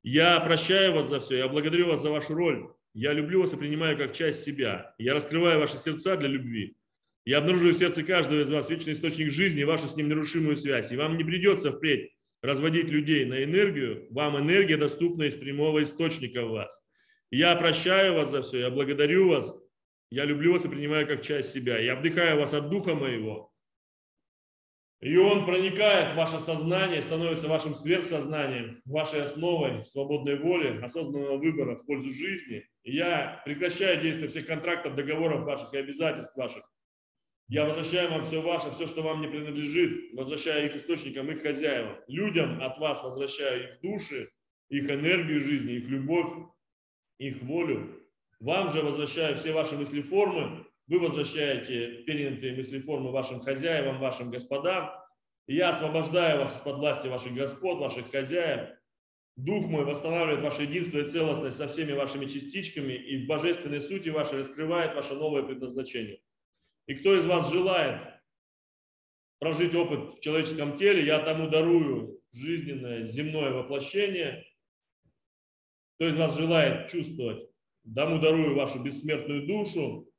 Я 0.02 0.40
прощаю 0.40 0.94
вас 0.94 1.10
за 1.10 1.20
все, 1.20 1.40
я 1.40 1.50
благодарю 1.50 1.88
вас 1.88 2.02
за 2.02 2.10
вашу 2.10 2.34
роль. 2.34 2.74
Я 2.94 3.12
люблю 3.12 3.42
вас 3.42 3.54
и 3.54 3.58
принимаю 3.58 3.98
как 3.98 4.14
часть 4.14 4.44
себя. 4.44 4.96
Я 4.98 5.14
раскрываю 5.14 5.60
ваши 5.60 5.78
сердца 5.78 6.16
для 6.16 6.30
любви. 6.30 6.78
Я 7.26 7.40
обнаруживаю 7.40 7.74
в 7.74 7.78
сердце 7.78 8.04
каждого 8.04 8.42
из 8.42 8.50
вас 8.50 8.70
вечный 8.70 8.94
источник 8.94 9.32
жизни 9.32 9.62
и 9.62 9.66
вашу 9.66 9.88
с 9.88 9.96
ним 9.96 10.08
нерушимую 10.08 10.56
связь. 10.56 10.92
И 10.92 10.98
вам 10.98 11.18
не 11.18 11.24
придется 11.24 11.72
впредь 11.72 12.14
разводить 12.44 12.90
людей 12.90 13.26
на 13.26 13.44
энергию, 13.44 14.06
вам 14.12 14.38
энергия 14.38 14.78
доступна 14.78 15.24
из 15.24 15.36
прямого 15.36 15.82
источника 15.82 16.46
в 16.46 16.52
вас. 16.52 16.80
Я 17.32 17.56
прощаю 17.56 18.14
вас 18.14 18.30
за 18.30 18.44
все, 18.44 18.60
я 18.60 18.70
благодарю 18.70 19.30
вас, 19.30 19.58
я 20.12 20.26
люблю 20.26 20.54
вас 20.54 20.66
и 20.66 20.70
принимаю 20.70 21.08
как 21.08 21.24
часть 21.24 21.52
себя. 21.52 21.80
Я 21.80 21.96
вдыхаю 21.96 22.40
вас 22.40 22.54
от 22.54 22.70
Духа 22.70 22.94
моего, 22.94 23.54
и 25.04 25.18
он 25.18 25.46
проникает 25.46 26.14
в 26.14 26.16
ваше 26.16 26.40
сознание, 26.40 27.02
становится 27.02 27.50
вашим 27.50 27.76
сверхсознанием, 27.76 28.82
вашей 28.86 29.22
основой 29.22 29.86
свободной 29.86 30.38
воли, 30.38 30.82
осознанного 30.82 31.36
выбора 31.36 31.76
в 31.76 31.86
пользу 31.86 32.10
жизни. 32.10 32.66
И 32.84 32.96
я 32.96 33.42
прекращаю 33.44 34.02
действие 34.02 34.30
всех 34.30 34.46
контрактов, 34.46 34.96
договоров 34.96 35.44
ваших 35.44 35.74
и 35.74 35.78
обязательств 35.78 36.38
ваших. 36.38 36.64
Я 37.50 37.66
возвращаю 37.66 38.10
вам 38.10 38.24
все 38.24 38.42
ваше, 38.42 38.72
все, 38.72 38.88
что 38.88 39.02
вам 39.02 39.22
не 39.22 39.28
принадлежит, 39.28 40.14
возвращаю 40.14 40.66
их 40.66 40.76
источникам, 40.76 41.30
их 41.30 41.42
хозяевам. 41.42 41.98
Людям 42.08 42.62
от 42.62 42.80
вас 42.80 43.04
возвращаю 43.04 43.64
их 43.64 43.82
души, 43.82 44.32
их 44.70 44.90
энергию 44.90 45.42
жизни, 45.42 45.74
их 45.74 45.88
любовь, 45.88 46.32
их 47.18 47.42
волю. 47.44 48.00
Вам 48.40 48.70
же 48.70 48.82
возвращаю 48.82 49.38
все 49.38 49.52
ваши 49.54 49.76
мыслеформы, 49.76 50.66
вы 50.88 51.00
возвращаете 51.00 52.04
перенятые 52.04 52.56
мыслеформы 52.56 53.12
вашим 53.12 53.40
хозяевам, 53.40 54.00
вашим 54.00 54.30
господам. 54.30 54.92
И 55.48 55.56
я 55.56 55.70
освобождаю 55.70 56.40
вас 56.40 56.56
из-под 56.58 56.78
власти 56.78 57.08
ваших 57.08 57.34
господ, 57.34 57.80
ваших 57.80 58.12
хозяев. 58.12 58.70
Дух 59.36 59.66
мой 59.68 59.84
восстанавливает 59.84 60.44
ваше 60.44 60.64
единство 60.64 61.00
и 61.00 61.08
целостность 61.08 61.58
со 61.58 61.68
всеми 61.68 61.94
вашими 61.94 62.26
частичками 62.26 62.94
и 62.94 63.24
в 63.24 63.28
божественной 63.28 63.82
сути 63.82 64.10
вашей 64.10 64.40
раскрывает 64.40 64.96
ваше 64.96 65.16
новое 65.16 65.44
предназначение. 65.44 66.20
И 66.88 66.96
кто 66.96 67.18
из 67.18 67.26
вас 67.26 67.52
желает 67.52 68.02
прожить 69.40 69.76
опыт 69.76 70.16
в 70.16 70.20
человеческом 70.22 70.78
теле, 70.78 71.06
я 71.06 71.20
тому 71.20 71.50
дарую 71.50 72.22
жизненное 72.32 73.06
земное 73.06 73.52
воплощение. 73.52 74.46
Кто 75.96 76.10
из 76.10 76.16
вас 76.16 76.36
желает 76.36 76.90
чувствовать, 76.90 77.48
тому 77.96 78.20
дарую 78.20 78.56
вашу 78.56 78.82
бессмертную 78.82 79.46
душу 79.46 80.10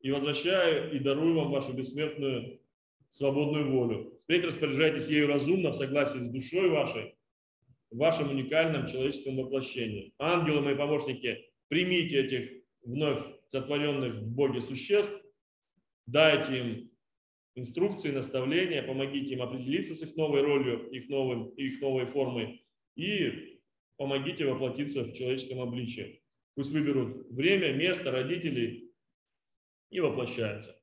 и 0.00 0.10
возвращаю 0.10 0.92
и 0.92 0.98
дарую 0.98 1.34
вам 1.36 1.50
вашу 1.50 1.72
бессмертную 1.72 2.60
свободную 3.08 3.70
волю. 3.70 4.18
Впредь 4.22 4.44
распоряжайтесь 4.44 5.08
ею 5.08 5.28
разумно, 5.28 5.70
в 5.70 5.76
согласии 5.76 6.18
с 6.18 6.28
душой 6.28 6.70
вашей, 6.70 7.16
в 7.90 7.98
вашем 7.98 8.30
уникальном 8.30 8.86
человеческом 8.86 9.36
воплощении. 9.36 10.14
Ангелы 10.18 10.60
мои 10.60 10.74
помощники, 10.74 11.50
примите 11.68 12.20
этих 12.20 12.50
вновь 12.82 13.20
сотворенных 13.48 14.14
в 14.14 14.26
Боге 14.28 14.60
существ 14.60 15.12
дайте 16.06 16.58
им 16.58 16.90
инструкции, 17.54 18.10
наставления, 18.10 18.82
помогите 18.82 19.34
им 19.34 19.42
определиться 19.42 19.94
с 19.94 20.02
их 20.02 20.16
новой 20.16 20.42
ролью, 20.42 20.88
их, 20.90 21.08
новым, 21.08 21.48
их 21.50 21.80
новой 21.80 22.06
формой 22.06 22.64
и 22.96 23.60
помогите 23.96 24.46
воплотиться 24.46 25.04
в 25.04 25.12
человеческом 25.12 25.60
обличии. 25.60 26.22
Пусть 26.54 26.72
выберут 26.72 27.30
время, 27.30 27.72
место, 27.72 28.10
родителей 28.10 28.92
и 29.90 30.00
воплощаются. 30.00 30.76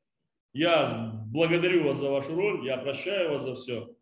Я 0.53 1.14
благодарю 1.27 1.84
вас 1.84 1.99
за 1.99 2.10
вашу 2.10 2.35
роль, 2.35 2.65
я 2.65 2.77
прощаю 2.77 3.31
вас 3.31 3.44
за 3.44 3.56
все. 3.56 3.95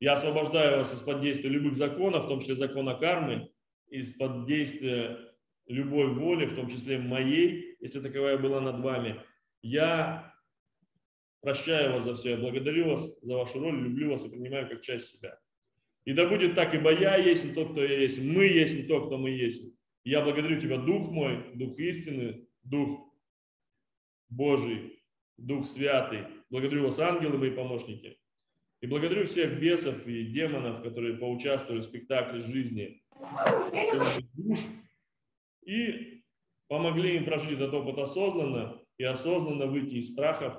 Я 0.00 0.12
освобождаю 0.12 0.78
вас 0.78 0.94
из-под 0.94 1.20
действия 1.22 1.50
любых 1.50 1.74
законов, 1.74 2.24
в 2.24 2.28
том 2.28 2.40
числе 2.40 2.54
закона 2.54 2.94
кармы, 2.94 3.50
из-под 3.88 4.46
действия 4.46 5.18
любой 5.66 6.14
воли, 6.14 6.46
в 6.46 6.54
том 6.54 6.68
числе 6.68 6.98
моей, 6.98 7.76
если 7.80 8.00
таковая 8.00 8.38
была 8.38 8.60
над 8.60 8.80
вами. 8.80 9.20
Я 9.60 10.34
Прощаю 11.40 11.92
вас 11.92 12.04
за 12.04 12.14
все, 12.14 12.30
я 12.30 12.36
благодарю 12.36 12.90
вас 12.90 13.08
за 13.22 13.36
вашу 13.36 13.60
роль, 13.60 13.80
люблю 13.80 14.10
вас 14.10 14.26
и 14.26 14.30
принимаю 14.30 14.68
как 14.68 14.80
часть 14.80 15.16
себя. 15.16 15.38
И 16.04 16.12
да 16.12 16.28
будет 16.28 16.54
так, 16.54 16.74
ибо 16.74 16.92
я 16.92 17.16
есть 17.16 17.54
тот, 17.54 17.72
кто 17.72 17.84
я 17.84 18.00
есть, 18.00 18.20
мы 18.22 18.44
есть 18.44 18.88
тот, 18.88 19.06
кто 19.06 19.18
мы 19.18 19.30
есть. 19.30 19.74
я 20.04 20.22
благодарю 20.22 20.60
Тебя, 20.60 20.78
Дух 20.78 21.10
мой, 21.10 21.54
Дух 21.54 21.78
истины, 21.78 22.48
Дух 22.62 23.12
Божий, 24.28 25.02
Дух 25.36 25.66
Святый. 25.66 26.24
Благодарю 26.50 26.84
вас, 26.84 26.98
ангелы 26.98 27.38
мои 27.38 27.50
помощники. 27.50 28.18
И 28.80 28.86
благодарю 28.86 29.26
всех 29.26 29.60
бесов 29.60 30.06
и 30.06 30.24
демонов, 30.24 30.82
которые 30.82 31.18
поучаствовали 31.18 31.80
в 31.80 31.84
спектакле 31.84 32.40
жизни 32.40 33.02
душ 34.34 34.58
и 35.66 36.22
помогли 36.68 37.16
им 37.16 37.24
прожить 37.24 37.52
этот 37.52 37.74
опыт 37.74 37.98
осознанно 37.98 38.80
и 38.96 39.04
осознанно 39.04 39.66
выйти 39.66 39.96
из 39.96 40.12
страхов 40.12 40.54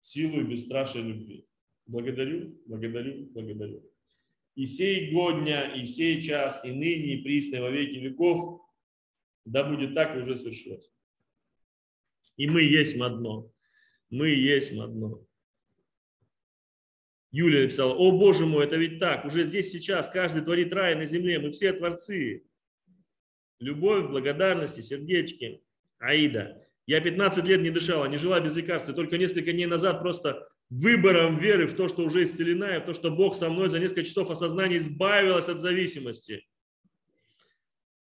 силу 0.00 0.40
и 0.40 0.44
бесстрашие 0.44 1.04
любви. 1.04 1.46
Благодарю, 1.86 2.60
благодарю, 2.66 3.26
благодарю. 3.26 3.82
И 4.54 4.64
сей 4.66 5.12
год 5.12 5.42
дня, 5.42 5.74
и 5.74 5.84
сей 5.84 6.20
час, 6.20 6.64
и 6.64 6.72
ныне, 6.72 7.14
и 7.14 7.22
присно, 7.22 7.60
во 7.60 7.70
веки 7.70 7.98
веков, 7.98 8.62
да 9.44 9.62
будет 9.64 9.94
так 9.94 10.16
и 10.16 10.20
уже 10.20 10.36
свершилось. 10.36 10.90
И 12.36 12.48
мы 12.48 12.62
есть 12.62 12.98
одно. 13.00 13.52
Мы 14.10 14.28
есть 14.28 14.72
одно. 14.72 15.26
Юлия 17.30 17.64
написала, 17.64 17.94
о 17.94 18.12
боже 18.12 18.46
мой, 18.46 18.64
это 18.64 18.76
ведь 18.76 18.98
так, 18.98 19.24
уже 19.26 19.44
здесь 19.44 19.70
сейчас 19.70 20.08
каждый 20.08 20.42
творит 20.42 20.72
рай 20.72 20.94
на 20.94 21.06
земле, 21.06 21.38
мы 21.38 21.50
все 21.50 21.72
творцы. 21.72 22.46
Любовь, 23.58 24.10
благодарность 24.10 24.78
и 24.78 24.82
сердечки. 24.82 25.62
Аида, 25.98 26.65
я 26.86 27.00
15 27.00 27.44
лет 27.46 27.60
не 27.60 27.70
дышала, 27.70 28.06
не 28.06 28.16
жила 28.16 28.40
без 28.40 28.54
лекарств, 28.54 28.88
и 28.88 28.92
только 28.92 29.18
несколько 29.18 29.52
дней 29.52 29.66
назад 29.66 30.00
просто 30.00 30.48
выбором 30.70 31.38
веры 31.38 31.66
в 31.66 31.74
то, 31.74 31.88
что 31.88 32.04
уже 32.04 32.22
исцелена, 32.22 32.76
и 32.76 32.80
в 32.80 32.84
то, 32.84 32.94
что 32.94 33.10
Бог 33.10 33.34
со 33.34 33.50
мной 33.50 33.68
за 33.68 33.78
несколько 33.78 34.04
часов 34.04 34.30
осознания 34.30 34.78
избавилась 34.78 35.48
от 35.48 35.60
зависимости. 35.60 36.46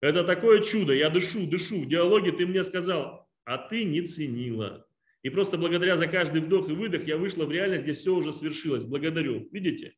Это 0.02 0.24
такое 0.24 0.62
чудо. 0.62 0.94
Я 0.94 1.10
дышу, 1.10 1.48
дышу. 1.48 1.82
В 1.82 1.88
диалоге 1.88 2.32
ты 2.32 2.46
мне 2.46 2.64
сказал, 2.64 3.28
а 3.44 3.58
ты 3.58 3.84
не 3.84 4.02
ценила. 4.02 4.86
И 5.24 5.30
просто 5.30 5.58
благодаря 5.58 5.98
за 5.98 6.06
каждый 6.06 6.42
вдох 6.42 6.70
и 6.70 6.74
выдох 6.74 7.08
я 7.08 7.18
вышла 7.18 7.46
в 7.46 7.52
реальность, 7.52 7.84
где 7.84 7.94
все 7.94 8.14
уже 8.14 8.32
свершилось. 8.32 8.86
Благодарю. 8.86 9.50
Видите? 9.52 9.96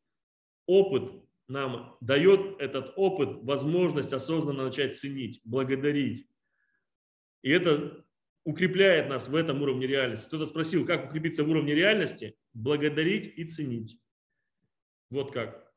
Опыт 0.64 1.12
нам 1.48 1.96
дает 2.00 2.58
этот 2.58 2.92
опыт 2.96 3.42
возможность 3.42 4.14
осознанно 4.14 4.64
начать 4.64 4.98
ценить, 4.98 5.40
благодарить. 5.44 6.26
И 7.42 7.50
это 7.50 8.06
укрепляет 8.48 9.10
нас 9.10 9.28
в 9.28 9.36
этом 9.36 9.60
уровне 9.60 9.86
реальности. 9.86 10.26
Кто-то 10.26 10.46
спросил, 10.46 10.86
как 10.86 11.10
укрепиться 11.10 11.44
в 11.44 11.50
уровне 11.50 11.74
реальности? 11.74 12.34
Благодарить 12.54 13.30
и 13.36 13.44
ценить. 13.44 13.98
Вот 15.10 15.32
как. 15.32 15.70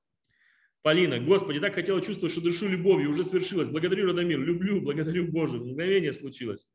Полина, 0.82 1.20
Господи, 1.20 1.60
так 1.60 1.76
хотела 1.76 2.02
чувствовать, 2.02 2.32
что 2.32 2.42
дышу 2.42 2.70
любовью, 2.70 3.10
уже 3.10 3.26
свершилось. 3.26 3.68
Благодарю, 3.68 4.08
Радомир, 4.08 4.40
люблю, 4.40 4.80
благодарю 4.80 5.28
Боже, 5.28 5.58
мгновение 5.58 6.14
случилось. 6.14 6.66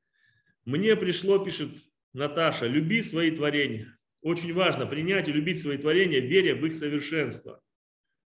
Мне 0.67 0.97
пришло, 0.97 1.39
пишет 1.39 1.71
Наташа, 2.13 2.67
люби 2.67 3.03
свои 3.03 3.31
творения. 3.31 3.99
Очень 4.21 4.53
важно 4.53 4.85
принять 4.85 5.29
и 5.29 5.33
любить 5.33 5.63
свои 5.63 5.79
творения, 5.79 6.21
веря 6.21 6.57
в 6.57 6.67
их 6.67 6.75
совершенство. 6.75 7.63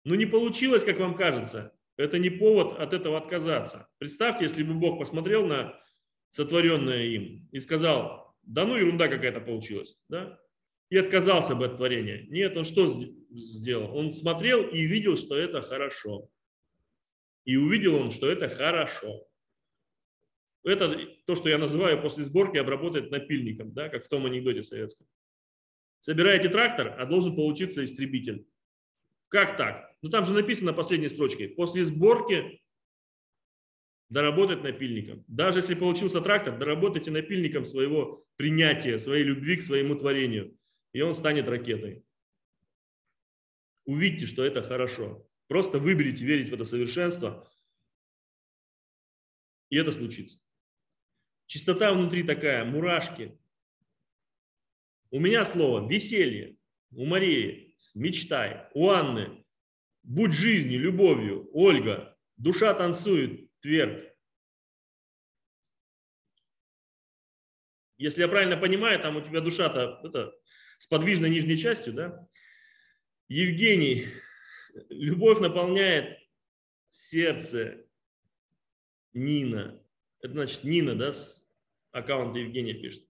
Но 0.05 0.15
не 0.15 0.25
получилось, 0.25 0.85
как 0.85 0.97
вам 0.97 1.13
кажется. 1.13 1.73
Это 1.97 2.19
не 2.19 2.29
повод 2.29 2.79
от 2.79 2.93
этого 2.93 3.17
отказаться. 3.17 3.89
Представьте, 3.97 4.45
если 4.45 4.63
бы 4.63 4.75
Бог 4.75 4.97
посмотрел 4.97 5.45
на 5.45 5.77
сотворенное 6.29 7.03
им, 7.03 7.47
и 7.51 7.59
сказал, 7.59 8.35
да 8.43 8.65
ну 8.65 8.75
ерунда 8.75 9.07
какая-то 9.07 9.41
получилась, 9.41 9.97
да, 10.09 10.39
и 10.89 10.97
отказался 10.97 11.55
бы 11.55 11.65
от 11.65 11.77
творения. 11.77 12.25
Нет, 12.29 12.57
он 12.57 12.65
что 12.65 12.87
сделал? 13.29 13.95
Он 13.95 14.11
смотрел 14.13 14.63
и 14.67 14.85
видел, 14.85 15.17
что 15.17 15.35
это 15.35 15.61
хорошо. 15.61 16.29
И 17.45 17.55
увидел 17.57 17.95
он, 17.95 18.11
что 18.11 18.29
это 18.29 18.49
хорошо. 18.49 19.27
Это 20.63 20.97
то, 21.25 21.35
что 21.35 21.49
я 21.49 21.57
называю 21.57 22.01
после 22.01 22.23
сборки 22.23 22.57
обработать 22.57 23.11
напильником, 23.11 23.73
да, 23.73 23.89
как 23.89 24.05
в 24.05 24.09
том 24.09 24.25
анекдоте 24.25 24.63
советском. 24.63 25.07
Собираете 25.99 26.49
трактор, 26.49 26.95
а 26.99 27.05
должен 27.05 27.35
получиться 27.35 27.83
истребитель. 27.83 28.47
Как 29.29 29.57
так? 29.57 29.95
Ну 30.01 30.09
там 30.09 30.25
же 30.25 30.33
написано 30.33 30.71
на 30.71 30.77
последней 30.77 31.09
строчке. 31.09 31.49
После 31.49 31.85
сборки 31.85 32.61
доработать 34.09 34.63
напильником. 34.63 35.23
Даже 35.27 35.59
если 35.59 35.75
получился 35.75 36.21
трактор, 36.21 36.57
доработайте 36.57 37.11
напильником 37.11 37.65
своего 37.65 38.25
принятия, 38.35 38.97
своей 38.97 39.23
любви 39.23 39.57
к 39.57 39.61
своему 39.61 39.95
творению. 39.95 40.57
И 40.93 41.01
он 41.01 41.13
станет 41.13 41.47
ракетой. 41.47 42.03
Увидьте, 43.85 44.25
что 44.25 44.43
это 44.43 44.61
хорошо. 44.61 45.27
Просто 45.47 45.79
выберите 45.79 46.25
верить 46.25 46.49
в 46.49 46.53
это 46.53 46.63
совершенство, 46.63 47.47
и 49.69 49.77
это 49.77 49.91
случится. 49.91 50.39
Чистота 51.47 51.91
внутри 51.93 52.23
такая, 52.23 52.65
мурашки. 52.65 53.39
У 55.11 55.19
меня 55.19 55.45
слово 55.45 55.89
веселье, 55.89 56.57
у 56.91 57.05
Марии 57.05 57.75
мечтай, 57.95 58.67
у 58.73 58.89
Анны 58.89 59.43
будь 60.03 60.33
жизнью, 60.33 60.79
любовью, 60.79 61.49
Ольга, 61.53 62.17
душа 62.37 62.73
танцует, 62.73 63.48
твердь. 63.61 64.13
Если 67.97 68.21
я 68.21 68.27
правильно 68.27 68.57
понимаю, 68.57 68.99
там 69.01 69.17
у 69.17 69.21
тебя 69.21 69.41
душа-то 69.41 69.99
это, 70.03 70.33
с 70.77 70.87
подвижной 70.87 71.29
нижней 71.29 71.57
частью, 71.57 71.93
да? 71.93 72.27
Евгений, 73.27 74.07
Любовь 74.89 75.39
наполняет 75.39 76.17
сердце 76.89 77.85
Нина. 79.13 79.83
Это 80.21 80.33
значит 80.33 80.63
Нина, 80.63 80.95
да, 80.95 81.13
с 81.13 81.45
аккаунта 81.91 82.39
Евгения 82.39 82.73
пишет. 82.73 83.03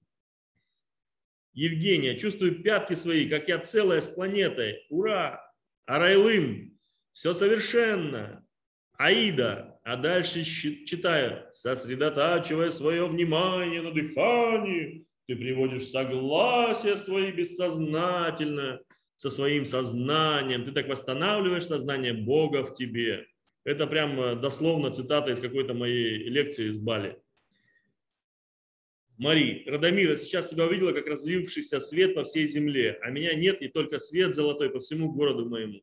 Евгения, 1.53 2.17
чувствую 2.17 2.61
пятки 2.63 2.93
свои, 2.93 3.27
как 3.27 3.47
я 3.47 3.59
целая 3.59 4.01
с 4.01 4.07
планетой. 4.07 4.85
Ура! 4.89 5.45
Арайлым, 5.85 6.80
все 7.11 7.34
совершенно. 7.34 8.45
Аида, 8.93 9.78
а 9.90 9.95
дальше 9.95 10.44
читаю, 10.44 11.48
сосредотачивая 11.52 12.70
свое 12.70 13.07
внимание 13.07 13.82
на 13.82 13.91
дыхании, 13.91 15.07
ты 15.26 15.36
приводишь 15.36 15.88
согласие 15.88 16.95
свои 16.95 17.32
бессознательно 17.32 18.82
со 19.16 19.32
своим 19.32 19.66
сознанием, 19.66 20.64
ты 20.64 20.74
так 20.74 20.88
восстанавливаешь 20.88 21.66
сознание 21.66 22.14
Бога 22.14 22.64
в 22.64 22.76
тебе. 22.76 23.26
Это 23.64 23.88
прям 23.88 24.22
э, 24.22 24.36
дословно 24.36 24.91
цитата 24.91 25.32
из 25.32 25.40
какой-то 25.40 25.74
моей 25.74 26.30
лекции 26.30 26.68
из 26.68 26.78
Бали. 26.78 27.20
Мари, 29.18 29.64
Радомира, 29.66 30.16
сейчас 30.16 30.49
тебя 30.49 30.68
увидела, 30.68 30.91
как 30.91 31.07
разлившийся 31.07 31.80
свет 31.80 32.14
по 32.14 32.26
всей 32.26 32.45
земле, 32.45 32.99
а 33.02 33.10
меня 33.10 33.34
нет, 33.34 33.60
и 33.64 33.68
только 33.70 33.98
свет 33.98 34.36
золотой 34.36 34.70
по 34.70 34.82
всему 34.82 35.11
городу 35.11 35.49
моему. 35.49 35.82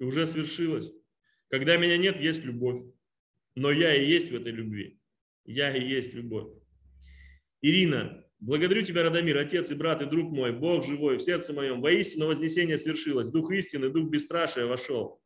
И 0.00 0.04
уже 0.04 0.26
свершилось. 0.26 0.92
Когда 1.50 1.76
меня 1.76 1.98
нет, 1.98 2.20
есть 2.20 2.44
любовь. 2.44 2.84
Но 3.56 3.70
я 3.72 3.94
и 3.94 4.06
есть 4.06 4.30
в 4.30 4.34
этой 4.34 4.52
любви. 4.52 5.00
Я 5.44 5.76
и 5.76 5.84
есть 5.84 6.14
любовь. 6.14 6.48
Ирина, 7.60 8.24
благодарю 8.38 8.82
тебя, 8.82 9.02
Радомир, 9.02 9.36
отец 9.36 9.70
и 9.70 9.74
брат 9.74 10.00
и 10.00 10.06
друг 10.06 10.30
мой, 10.30 10.52
Бог 10.52 10.86
живой, 10.86 11.18
в 11.18 11.22
сердце 11.22 11.52
моем. 11.52 11.80
Воистину 11.80 12.26
вознесение 12.26 12.78
свершилось. 12.78 13.30
Дух 13.30 13.50
истины, 13.50 13.90
дух 13.90 14.08
бесстрашия 14.08 14.66
вошел. 14.66 15.20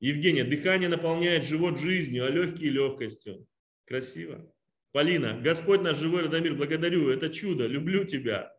Евгения, 0.00 0.44
дыхание 0.44 0.88
наполняет 0.88 1.44
живот 1.44 1.78
жизнью, 1.78 2.26
а 2.26 2.30
легкие 2.30 2.70
легкостью. 2.70 3.46
Красиво. 3.86 4.52
Полина, 4.90 5.40
Господь 5.40 5.80
наш 5.80 5.96
живой 5.96 6.24
Радомир, 6.24 6.54
благодарю, 6.54 7.08
это 7.08 7.30
чудо, 7.30 7.66
люблю 7.66 8.04
тебя. 8.04 8.54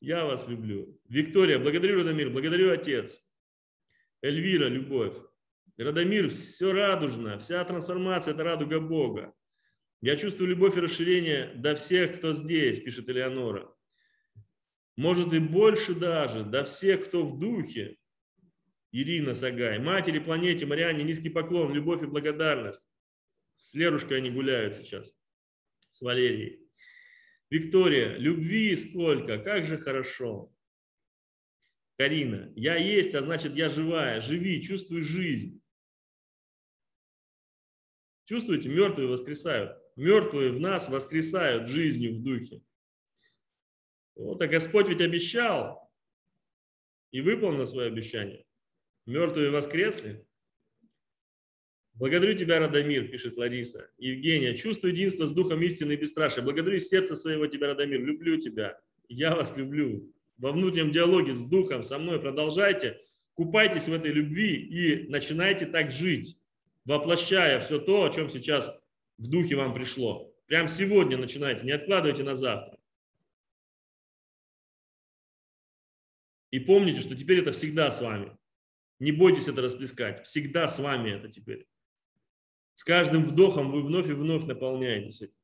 Я 0.00 0.24
вас 0.24 0.46
люблю. 0.46 1.00
Виктория, 1.08 1.58
благодарю, 1.58 2.00
Радомир, 2.00 2.30
благодарю, 2.30 2.70
Отец. 2.70 3.20
Эльвира, 4.22 4.68
любовь. 4.68 5.16
Радомир, 5.76 6.30
все 6.30 6.72
радужно, 6.72 7.40
вся 7.40 7.64
трансформация– 7.64 8.34
это 8.34 8.44
радуга 8.44 8.78
Бога. 8.78 9.34
Я 10.00 10.16
чувствую 10.16 10.50
любовь 10.50 10.76
и 10.76 10.80
расширение 10.80 11.52
до 11.56 11.74
всех, 11.74 12.18
кто 12.18 12.32
здесь, 12.32 12.78
пишет 12.78 13.08
Элеонора. 13.08 13.74
Может 14.96 15.32
и 15.32 15.40
больше 15.40 15.94
даже, 15.94 16.44
до 16.44 16.64
всех, 16.64 17.06
кто 17.06 17.24
в 17.24 17.40
духе. 17.40 17.96
Ирина 18.92 19.34
Сагай. 19.34 19.78
Матери, 19.80 20.20
планете, 20.20 20.66
Мариане, 20.66 21.02
низкий 21.02 21.30
поклон, 21.30 21.72
любовь 21.72 22.02
и 22.02 22.06
благодарность. 22.06 22.82
С 23.56 23.74
Лерушкой 23.74 24.18
они 24.18 24.30
гуляют 24.30 24.76
сейчас, 24.76 25.12
с 25.90 26.00
Валерией. 26.00 26.60
Виктория, 27.50 28.16
любви 28.18 28.76
сколько, 28.76 29.38
как 29.38 29.66
же 29.66 29.78
хорошо. 29.78 30.52
Карина, 31.98 32.52
я 32.56 32.76
есть, 32.76 33.14
а 33.14 33.22
значит 33.22 33.54
я 33.54 33.68
живая. 33.68 34.20
Живи, 34.20 34.62
чувствуй 34.62 35.02
жизнь. 35.02 35.60
Чувствуете, 38.24 38.68
мертвые 38.68 39.08
воскресают. 39.08 39.78
Мертвые 39.96 40.52
в 40.52 40.60
нас 40.60 40.88
воскресают 40.88 41.68
жизнью 41.68 42.16
в 42.16 42.22
духе. 42.22 42.62
Вот, 44.14 44.40
а 44.40 44.46
Господь 44.46 44.88
ведь 44.88 45.00
обещал 45.00 45.92
и 47.10 47.20
выполнил 47.20 47.66
свое 47.66 47.88
обещание. 47.88 48.46
Мертвые 49.06 49.50
воскресли, 49.50 50.26
Благодарю 51.94 52.34
тебя, 52.34 52.58
Радомир, 52.58 53.08
пишет 53.08 53.36
Лариса. 53.36 53.90
Евгения, 53.98 54.56
чувствую 54.56 54.94
единство 54.94 55.26
с 55.26 55.32
Духом 55.32 55.60
истины 55.62 55.92
и 55.92 55.96
бесстрашия. 55.96 56.42
Благодарю 56.42 56.78
сердце 56.78 57.14
своего 57.16 57.46
тебя, 57.46 57.68
Радомир. 57.68 58.00
Люблю 58.00 58.38
тебя. 58.38 58.80
Я 59.08 59.34
вас 59.36 59.56
люблю. 59.56 60.10
Во 60.42 60.50
внутреннем 60.50 60.90
диалоге 60.90 61.36
с 61.36 61.44
Духом, 61.44 61.84
со 61.84 62.00
мной 62.00 62.20
продолжайте. 62.20 63.00
Купайтесь 63.34 63.86
в 63.86 63.92
этой 63.92 64.10
любви 64.10 64.56
и 64.56 65.08
начинайте 65.08 65.66
так 65.66 65.92
жить, 65.92 66.36
воплощая 66.84 67.60
все 67.60 67.78
то, 67.78 68.04
о 68.04 68.10
чем 68.10 68.28
сейчас 68.28 68.68
в 69.18 69.30
Духе 69.30 69.54
вам 69.54 69.72
пришло. 69.72 70.34
Прям 70.46 70.66
сегодня 70.66 71.16
начинайте, 71.16 71.64
не 71.64 71.70
откладывайте 71.70 72.24
на 72.24 72.34
завтра. 72.34 72.76
И 76.50 76.58
помните, 76.58 77.00
что 77.02 77.14
теперь 77.14 77.38
это 77.38 77.52
всегда 77.52 77.88
с 77.92 78.00
вами. 78.00 78.36
Не 78.98 79.12
бойтесь 79.12 79.46
это 79.46 79.62
расплескать. 79.62 80.26
Всегда 80.26 80.66
с 80.66 80.80
вами 80.80 81.10
это 81.10 81.28
теперь. 81.28 81.68
С 82.74 82.82
каждым 82.82 83.26
вдохом 83.26 83.70
вы 83.70 83.80
вновь 83.82 84.08
и 84.08 84.12
вновь 84.12 84.42
наполняетесь 84.42 85.22
этим. 85.22 85.36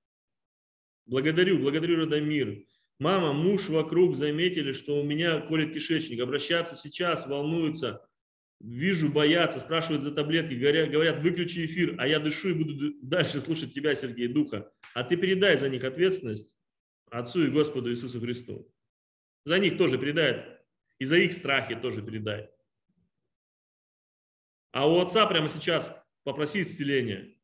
Благодарю, 1.06 1.60
благодарю, 1.60 2.00
Радомир. 2.00 2.66
Мама, 2.98 3.32
муж 3.32 3.68
вокруг 3.68 4.16
заметили, 4.16 4.72
что 4.72 5.00
у 5.00 5.04
меня 5.04 5.40
колет 5.40 5.72
кишечник. 5.72 6.20
Обращаться 6.20 6.74
сейчас, 6.74 7.26
волнуются. 7.26 8.04
Вижу, 8.60 9.08
боятся, 9.12 9.60
спрашивают 9.60 10.02
за 10.02 10.12
таблетки, 10.12 10.54
говорят, 10.54 10.90
говорят, 10.90 11.22
выключи 11.22 11.64
эфир, 11.64 11.94
а 11.98 12.08
я 12.08 12.18
дышу 12.18 12.50
и 12.50 12.54
буду 12.54 12.94
дальше 13.02 13.40
слушать 13.40 13.72
тебя, 13.72 13.94
Сергей 13.94 14.26
Духа. 14.26 14.72
А 14.94 15.04
ты 15.04 15.16
передай 15.16 15.56
за 15.56 15.68
них 15.68 15.84
ответственность 15.84 16.52
Отцу 17.08 17.46
и 17.46 17.50
Господу 17.50 17.90
Иисусу 17.90 18.20
Христу. 18.20 18.68
За 19.44 19.58
них 19.58 19.78
тоже 19.78 19.96
передай. 19.96 20.58
И 20.98 21.04
за 21.04 21.16
их 21.16 21.32
страхи 21.32 21.76
тоже 21.76 22.02
передай. 22.02 22.50
А 24.72 24.88
у 24.88 24.98
Отца 24.98 25.24
прямо 25.26 25.48
сейчас 25.48 25.92
попроси 26.24 26.62
исцеления. 26.62 27.38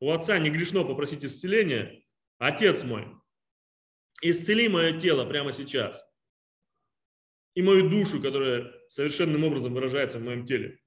У 0.00 0.10
отца 0.12 0.38
не 0.38 0.50
грешно 0.50 0.84
попросить 0.84 1.24
исцеления. 1.24 2.04
Отец 2.38 2.84
мой, 2.84 3.04
исцели 4.22 4.68
мое 4.68 5.00
тело 5.00 5.24
прямо 5.24 5.52
сейчас. 5.52 6.04
И 7.54 7.62
мою 7.62 7.88
душу, 7.88 8.20
которая 8.20 8.72
совершенным 8.88 9.44
образом 9.44 9.74
выражается 9.74 10.18
в 10.18 10.22
моем 10.22 10.46
теле. 10.46 10.80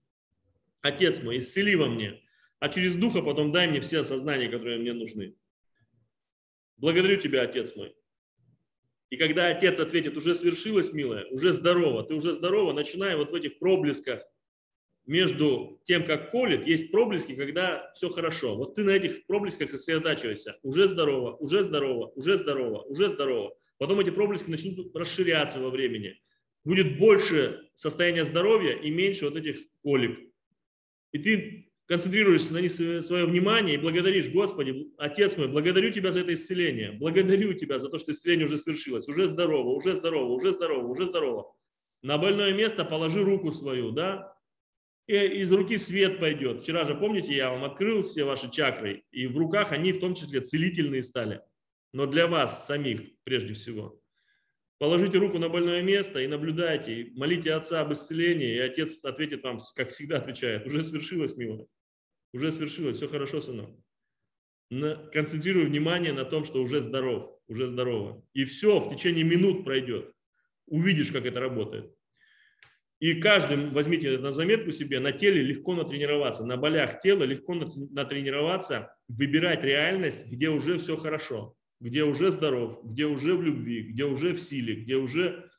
Отец 0.82 1.22
мой, 1.22 1.38
исцели 1.38 1.76
во 1.76 1.88
мне. 1.88 2.22
А 2.60 2.70
через 2.70 2.96
духа 2.96 3.22
потом 3.22 3.52
дай 3.52 3.68
мне 3.68 3.82
все 3.82 4.00
осознания, 4.00 4.50
которые 4.50 4.80
мне 4.80 4.94
нужны. 4.94 5.36
Благодарю 6.78 7.18
тебя, 7.18 7.44
Отец 7.44 7.76
мой. 7.76 7.96
И 9.10 9.18
когда 9.18 9.48
Отец 9.48 9.80
ответит, 9.80 10.16
уже 10.16 10.36
свершилось, 10.36 10.94
милая, 10.94 11.26
уже 11.28 11.54
здорово, 11.54 12.04
ты 12.04 12.16
уже 12.16 12.34
здорово, 12.34 12.72
начинай 12.74 13.16
вот 13.16 13.32
в 13.32 13.36
этих 13.36 13.60
проблесках 13.60 14.24
между 15.06 15.82
тем, 15.86 16.06
как 16.06 16.32
колет, 16.32 16.68
есть 16.68 16.92
проблески, 16.92 17.34
когда 17.34 17.92
все 17.94 18.10
хорошо. 18.10 18.56
Вот 18.56 18.76
ты 18.76 18.84
на 18.84 18.92
этих 18.92 19.26
проблесках 19.26 19.72
сосредотачивайся. 19.72 20.58
Уже 20.64 20.88
здорово, 20.88 21.36
уже 21.36 21.64
здорово, 21.64 22.12
уже 22.16 22.38
здорово, 22.38 22.82
уже 22.84 23.10
здорово. 23.10 23.54
Потом 23.78 24.00
эти 24.00 24.12
проблески 24.12 24.50
начнут 24.50 24.96
расширяться 24.96 25.60
во 25.60 25.70
времени. 25.70 26.22
Будет 26.64 27.00
больше 27.00 27.70
состояния 27.74 28.26
здоровья 28.26 28.74
и 28.74 28.92
меньше 28.92 29.26
вот 29.26 29.36
этих 29.36 29.58
колик. 29.82 30.20
И 31.12 31.18
ты 31.20 31.72
концентрируешься 31.88 32.54
на 32.54 32.60
них 32.60 32.72
свое 32.72 33.26
внимание 33.26 33.76
и 33.76 33.80
благодаришь, 33.80 34.30
Господи, 34.30 34.92
Отец 34.98 35.36
мой, 35.36 35.48
благодарю 35.48 35.92
Тебя 35.92 36.12
за 36.12 36.20
это 36.20 36.34
исцеление, 36.34 36.92
благодарю 36.94 37.54
Тебя 37.54 37.80
за 37.80 37.90
то, 37.90 37.98
что 37.98 38.12
исцеление 38.12 38.46
уже 38.46 38.60
свершилось, 38.60 39.10
уже 39.10 39.28
здорово, 39.28 39.72
уже 39.72 39.96
здорово, 39.96 40.32
уже 40.32 40.54
здорово, 40.54 40.88
уже 40.88 41.08
здорово. 41.08 41.54
На 42.04 42.18
больное 42.18 42.54
место 42.54 42.86
положи 42.86 43.24
руку 43.24 43.52
свою, 43.52 43.92
да, 43.92 44.31
из 45.12 45.52
руки 45.52 45.78
свет 45.78 46.20
пойдет. 46.20 46.62
Вчера 46.62 46.84
же, 46.84 46.96
помните, 46.96 47.36
я 47.36 47.52
вам 47.52 47.64
открыл 47.64 48.04
все 48.04 48.24
ваши 48.24 48.50
чакры, 48.50 49.04
и 49.12 49.28
в 49.28 49.38
руках 49.38 49.72
они 49.72 49.92
в 49.92 50.00
том 50.00 50.16
числе 50.16 50.42
целительные 50.42 51.04
стали. 51.04 51.42
Но 51.94 52.06
для 52.06 52.28
вас 52.28 52.66
самих 52.68 53.02
прежде 53.24 53.54
всего. 53.54 54.02
Положите 54.78 55.18
руку 55.20 55.38
на 55.38 55.50
больное 55.50 55.84
место 55.84 56.20
и 56.20 56.28
наблюдайте, 56.28 57.12
молите 57.14 57.54
Отца 57.54 57.82
об 57.82 57.94
исцелении, 57.94 58.56
и 58.56 58.60
Отец 58.60 59.04
ответит 59.04 59.44
вам, 59.44 59.60
как 59.76 59.90
всегда 59.90 60.18
отвечает, 60.18 60.66
уже 60.66 60.84
свершилось, 60.84 61.36
милый, 61.36 61.68
уже 62.34 62.52
свершилось, 62.52 62.98
все 62.98 63.08
хорошо, 63.08 63.42
сынок. 63.42 63.70
Концентрируй 65.12 65.66
внимание 65.66 66.14
на 66.14 66.26
том, 66.26 66.46
что 66.46 66.64
уже 66.64 66.82
здоров, 66.82 67.38
уже 67.48 67.68
здорово. 67.68 68.26
И 68.34 68.46
все 68.46 68.80
в 68.80 68.90
течение 68.90 69.24
минут 69.26 69.66
пройдет. 69.66 70.14
Увидишь, 70.66 71.12
как 71.12 71.26
это 71.26 71.42
работает. 71.42 71.94
И 73.02 73.16
каждый, 73.16 73.72
возьмите 73.72 74.20
на 74.20 74.32
заметку 74.32 74.72
себе, 74.72 75.00
на 75.00 75.12
теле 75.12 75.42
легко 75.42 75.74
натренироваться, 75.74 76.46
на 76.46 76.56
болях 76.56 77.00
тела 77.00 77.24
легко 77.24 77.56
натренироваться, 77.56 78.96
выбирать 79.08 79.64
реальность, 79.64 80.28
где 80.28 80.50
уже 80.50 80.78
все 80.78 80.96
хорошо, 80.96 81.58
где 81.80 82.04
уже 82.04 82.32
здоров, 82.32 82.80
где 82.84 83.08
уже 83.08 83.36
в 83.36 83.42
любви, 83.42 83.82
где 83.82 84.06
уже 84.06 84.34
в 84.34 84.40
силе, 84.40 84.76
где 84.76 84.98
уже 84.98 85.50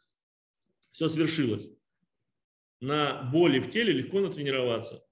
все 0.92 1.08
свершилось. 1.08 1.68
На 2.80 3.24
боли 3.24 3.58
в 3.58 3.72
теле 3.72 3.92
легко 3.92 4.20
натренироваться. 4.20 5.04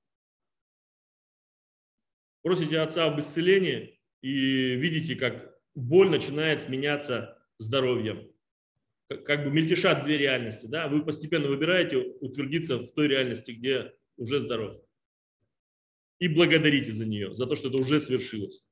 Просите 2.43 2.78
отца 2.78 3.07
об 3.07 3.19
исцелении 3.19 4.01
и 4.23 4.77
видите, 4.77 5.16
как 5.16 5.52
боль 5.74 6.09
начинает 6.09 6.61
сменяться 6.61 7.44
здоровьем. 7.59 8.32
Как 9.24 9.45
бы 9.45 9.51
мельтешат 9.51 10.05
две 10.05 10.19
реальности, 10.19 10.66
да, 10.66 10.89
вы 10.89 11.05
постепенно 11.05 11.49
выбираете 11.49 11.97
утвердиться 11.97 12.78
в 12.78 12.93
той 12.93 13.09
реальности, 13.09 13.53
где 13.53 13.93
уже 14.16 14.41
здоров. 14.41 14.81
И 16.19 16.28
благодарите 16.28 16.93
за 16.93 17.07
нее, 17.07 17.35
за 17.35 17.47
то, 17.47 17.57
что 17.57 17.69
это 17.69 17.78
уже 17.78 18.01
свершилось. 18.01 18.65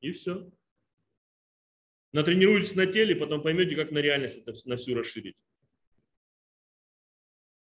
И 0.00 0.12
все. 0.12 0.50
Натренируйтесь 2.12 2.74
на 2.74 2.86
теле, 2.86 3.14
потом 3.14 3.42
поймете, 3.42 3.76
как 3.76 3.90
на 3.90 3.98
реальность 3.98 4.38
это 4.38 4.54
на 4.64 4.76
всю 4.76 4.94
расширить. 4.94 5.36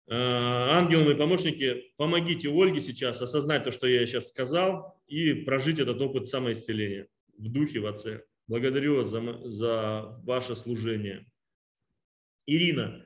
А, 0.09 0.77
ангелы 0.77 1.05
мои 1.05 1.15
помощники, 1.15 1.91
помогите 1.97 2.49
Ольге 2.49 2.81
сейчас 2.81 3.21
осознать 3.21 3.63
то, 3.63 3.71
что 3.71 3.87
я 3.87 4.05
сейчас 4.05 4.29
сказал, 4.29 5.01
и 5.07 5.33
прожить 5.33 5.79
этот 5.79 6.01
опыт 6.01 6.27
самоисцеления 6.27 7.07
в 7.37 7.51
духе, 7.51 7.79
в 7.79 7.87
Отце. 7.87 8.23
Благодарю 8.47 8.97
вас 8.97 9.09
за, 9.09 9.47
за 9.47 10.19
ваше 10.23 10.55
служение. 10.55 11.27
Ирина 12.47 13.05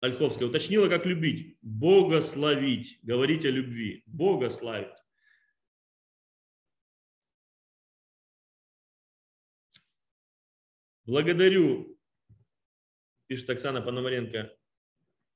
Ольховская 0.00 0.48
уточнила, 0.48 0.88
как 0.88 1.04
любить. 1.04 1.58
Бога 1.60 2.22
славить. 2.22 2.98
Говорить 3.02 3.44
о 3.44 3.50
любви. 3.50 4.02
Бога 4.06 4.48
славить. 4.48 4.88
Благодарю, 11.04 11.98
пишет 13.26 13.50
Оксана 13.50 13.82
Пономаренко, 13.82 14.56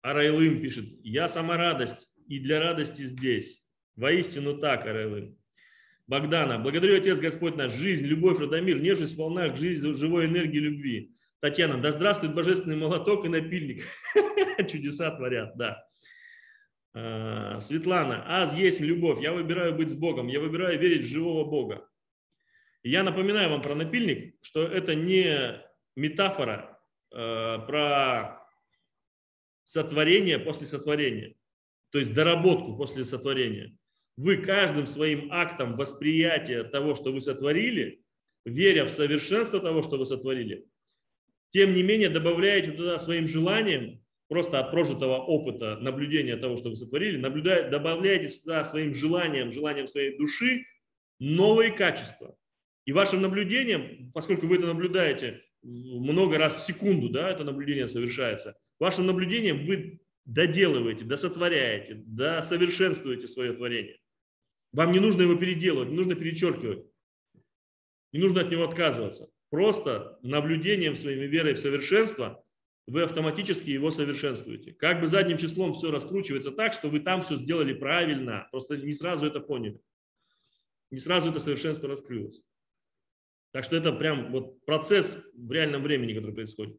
Арайлым 0.03 0.63
пишет, 0.63 0.85
я 1.03 1.29
сама 1.29 1.57
радость 1.57 2.13
и 2.29 2.39
для 2.39 2.61
радости 2.61 3.03
здесь. 3.03 3.67
Воистину 3.97 4.59
так, 4.59 4.87
Арайлым. 4.87 5.37
Богдана, 6.07 6.61
благодарю, 6.61 6.97
Отец 6.97 7.19
Господь 7.19 7.57
наш, 7.57 7.73
жизнь, 7.73 8.05
любовь, 8.05 8.39
Радомир, 8.39 8.81
нежность 8.81 9.15
в 9.15 9.19
волнах, 9.19 9.57
жизнь, 9.57 9.93
живой 9.95 10.27
энергии 10.27 10.59
любви. 10.59 11.17
Татьяна, 11.45 11.77
да 11.77 11.93
здравствует 11.93 12.35
божественный 12.35 12.77
молоток 12.77 13.27
и 13.27 13.29
напильник. 13.29 13.85
Чудеса 14.67 15.11
творят, 15.11 15.55
да. 15.59 15.87
А, 16.95 17.61
Светлана, 17.61 18.25
аз 18.27 18.55
есть 18.55 18.81
любовь, 18.81 19.21
я 19.21 19.31
выбираю 19.31 19.75
быть 19.75 19.91
с 19.91 19.95
Богом, 19.95 20.29
я 20.29 20.41
выбираю 20.41 20.81
верить 20.81 21.03
в 21.03 21.07
живого 21.07 21.45
Бога. 21.45 21.87
Я 22.83 23.03
напоминаю 23.03 23.51
вам 23.51 23.61
про 23.61 23.75
напильник, 23.75 24.35
что 24.41 24.67
это 24.67 24.95
не 24.95 25.63
метафора 25.97 26.81
э, 27.13 27.17
про 27.67 28.43
сотворение 29.65 30.39
после 30.39 30.67
сотворения, 30.67 31.37
то 31.91 31.99
есть 31.99 32.15
доработку 32.15 32.75
после 32.75 33.05
сотворения. 33.05 33.77
Вы 34.17 34.39
каждым 34.39 34.87
своим 34.87 35.31
актом 35.31 35.77
восприятия 35.77 36.65
того, 36.65 36.95
что 36.95 37.13
вы 37.13 37.21
сотворили, 37.21 38.03
веря 38.47 38.87
в 38.87 38.91
совершенство 38.91 39.61
того, 39.61 39.83
что 39.83 39.99
вы 39.99 40.07
сотворили, 40.07 40.71
тем 41.55 41.73
не 41.73 41.85
менее 41.85 42.09
добавляете 42.09 42.73
туда 42.73 42.99
своим 42.99 43.29
желанием, 43.29 44.03
просто 44.29 44.59
от 44.59 44.73
прожитого 44.73 45.19
опыта 45.19 45.79
наблюдения 45.81 46.37
того, 46.37 46.57
что 46.57 46.71
вы 46.71 46.75
сотворили, 46.75 47.17
наблюдаете, 47.17 47.69
добавляете 47.69 48.29
сюда 48.29 48.65
своим 48.65 48.93
желанием, 48.93 49.53
желанием 49.53 49.87
своей 49.87 50.19
души 50.19 50.65
новые 51.21 51.71
качества. 51.71 52.37
И 52.87 52.93
вашим 52.93 53.23
наблюдением, 53.23 54.11
поскольку 54.13 54.49
вы 54.49 54.57
это 54.57 54.67
наблюдаете 54.67 55.43
много 55.63 56.39
раз 56.39 56.57
в 56.61 56.67
секунду, 56.67 57.09
да, 57.09 57.31
это 57.31 57.45
наблюдение 57.45 57.87
совершается, 57.87 58.59
Вашим 58.81 59.07
наблюдением 59.07 59.65
вы 59.65 60.01
доделываете, 60.25 61.05
досотворяете, 61.05 62.03
досовершенствуете 62.05 63.29
свое 63.29 63.53
творение. 63.53 64.01
Вам 64.73 64.91
не 64.91 64.99
нужно 64.99 65.23
его 65.23 65.37
переделывать, 65.37 65.91
не 65.91 65.97
нужно 65.97 66.17
перечеркивать, 66.17 66.85
не 68.13 68.19
нужно 68.19 68.41
от 68.41 68.51
него 68.51 68.65
отказываться. 68.65 69.31
Просто 69.55 70.19
наблюдением 70.23 70.97
своими 70.97 71.27
верой 71.27 71.55
в 71.55 71.61
совершенство 71.61 72.45
вы 72.89 73.05
автоматически 73.05 73.71
его 73.71 73.93
совершенствуете. 73.93 74.73
Как 74.73 75.01
бы 75.01 75.07
задним 75.07 75.39
числом 75.39 75.75
все 75.75 75.93
раскручивается 75.93 76.51
так, 76.51 76.73
что 76.73 76.89
вы 76.89 76.99
там 76.99 77.23
все 77.23 77.37
сделали 77.37 77.73
правильно, 77.73 78.49
просто 78.51 78.77
не 78.79 78.93
сразу 78.93 79.27
это 79.27 79.39
поняли. 79.39 79.81
Не 80.91 80.99
сразу 80.99 81.31
это 81.31 81.39
совершенство 81.39 81.89
раскрылось. 81.89 82.43
Так 83.53 83.63
что 83.63 83.77
это 83.77 83.93
прям 83.93 84.33
вот 84.33 84.65
процесс 84.67 85.25
в 85.35 85.53
реальном 85.53 85.85
времени, 85.85 86.15
который 86.15 86.35
происходит. 86.35 86.77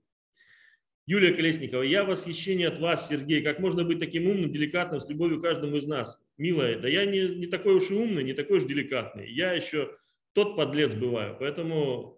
Юлия 1.06 1.32
Колесникова, 1.32 1.82
я 1.82 2.04
в 2.04 2.08
восхищении 2.08 2.66
от 2.66 2.80
вас, 2.80 3.08
Сергей. 3.08 3.42
Как 3.42 3.60
можно 3.60 3.86
быть 3.86 4.02
таким 4.02 4.28
умным, 4.28 4.52
деликатным, 4.52 5.00
с 5.00 5.08
любовью 5.08 5.42
каждому 5.42 5.78
из 5.78 5.88
нас? 5.88 6.22
Милая, 6.38 6.78
да 6.78 6.90
я 6.90 7.06
не, 7.06 7.38
не 7.38 7.48
такой 7.48 7.76
уж 7.76 7.90
и 7.90 7.94
умный, 7.94 8.26
не 8.26 8.34
такой 8.34 8.58
уж 8.58 8.66
деликатный. 8.66 9.32
Я 9.32 9.54
еще 9.54 9.98
тот 10.34 10.58
подлец 10.58 10.94
бываю. 10.94 11.38
Поэтому 11.40 12.15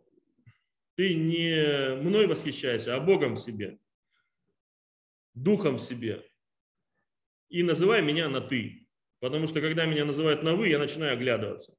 ты 0.98 1.14
не 1.14 1.95
мной 2.02 2.26
восхищайся, 2.26 2.95
а 2.95 2.99
Богом 2.99 3.36
в 3.36 3.40
себе, 3.40 3.80
духом 5.36 5.78
в 5.78 5.82
себе. 5.82 6.28
И 7.49 7.61
называй 7.61 8.02
меня 8.02 8.28
на 8.30 8.41
«ты». 8.41 8.88
Потому 9.19 9.48
что 9.48 9.61
когда 9.61 9.86
меня 9.86 10.06
называют 10.06 10.41
на 10.41 10.56
«вы», 10.56 10.69
я 10.69 10.80
начинаю 10.80 11.14
оглядываться. 11.14 11.76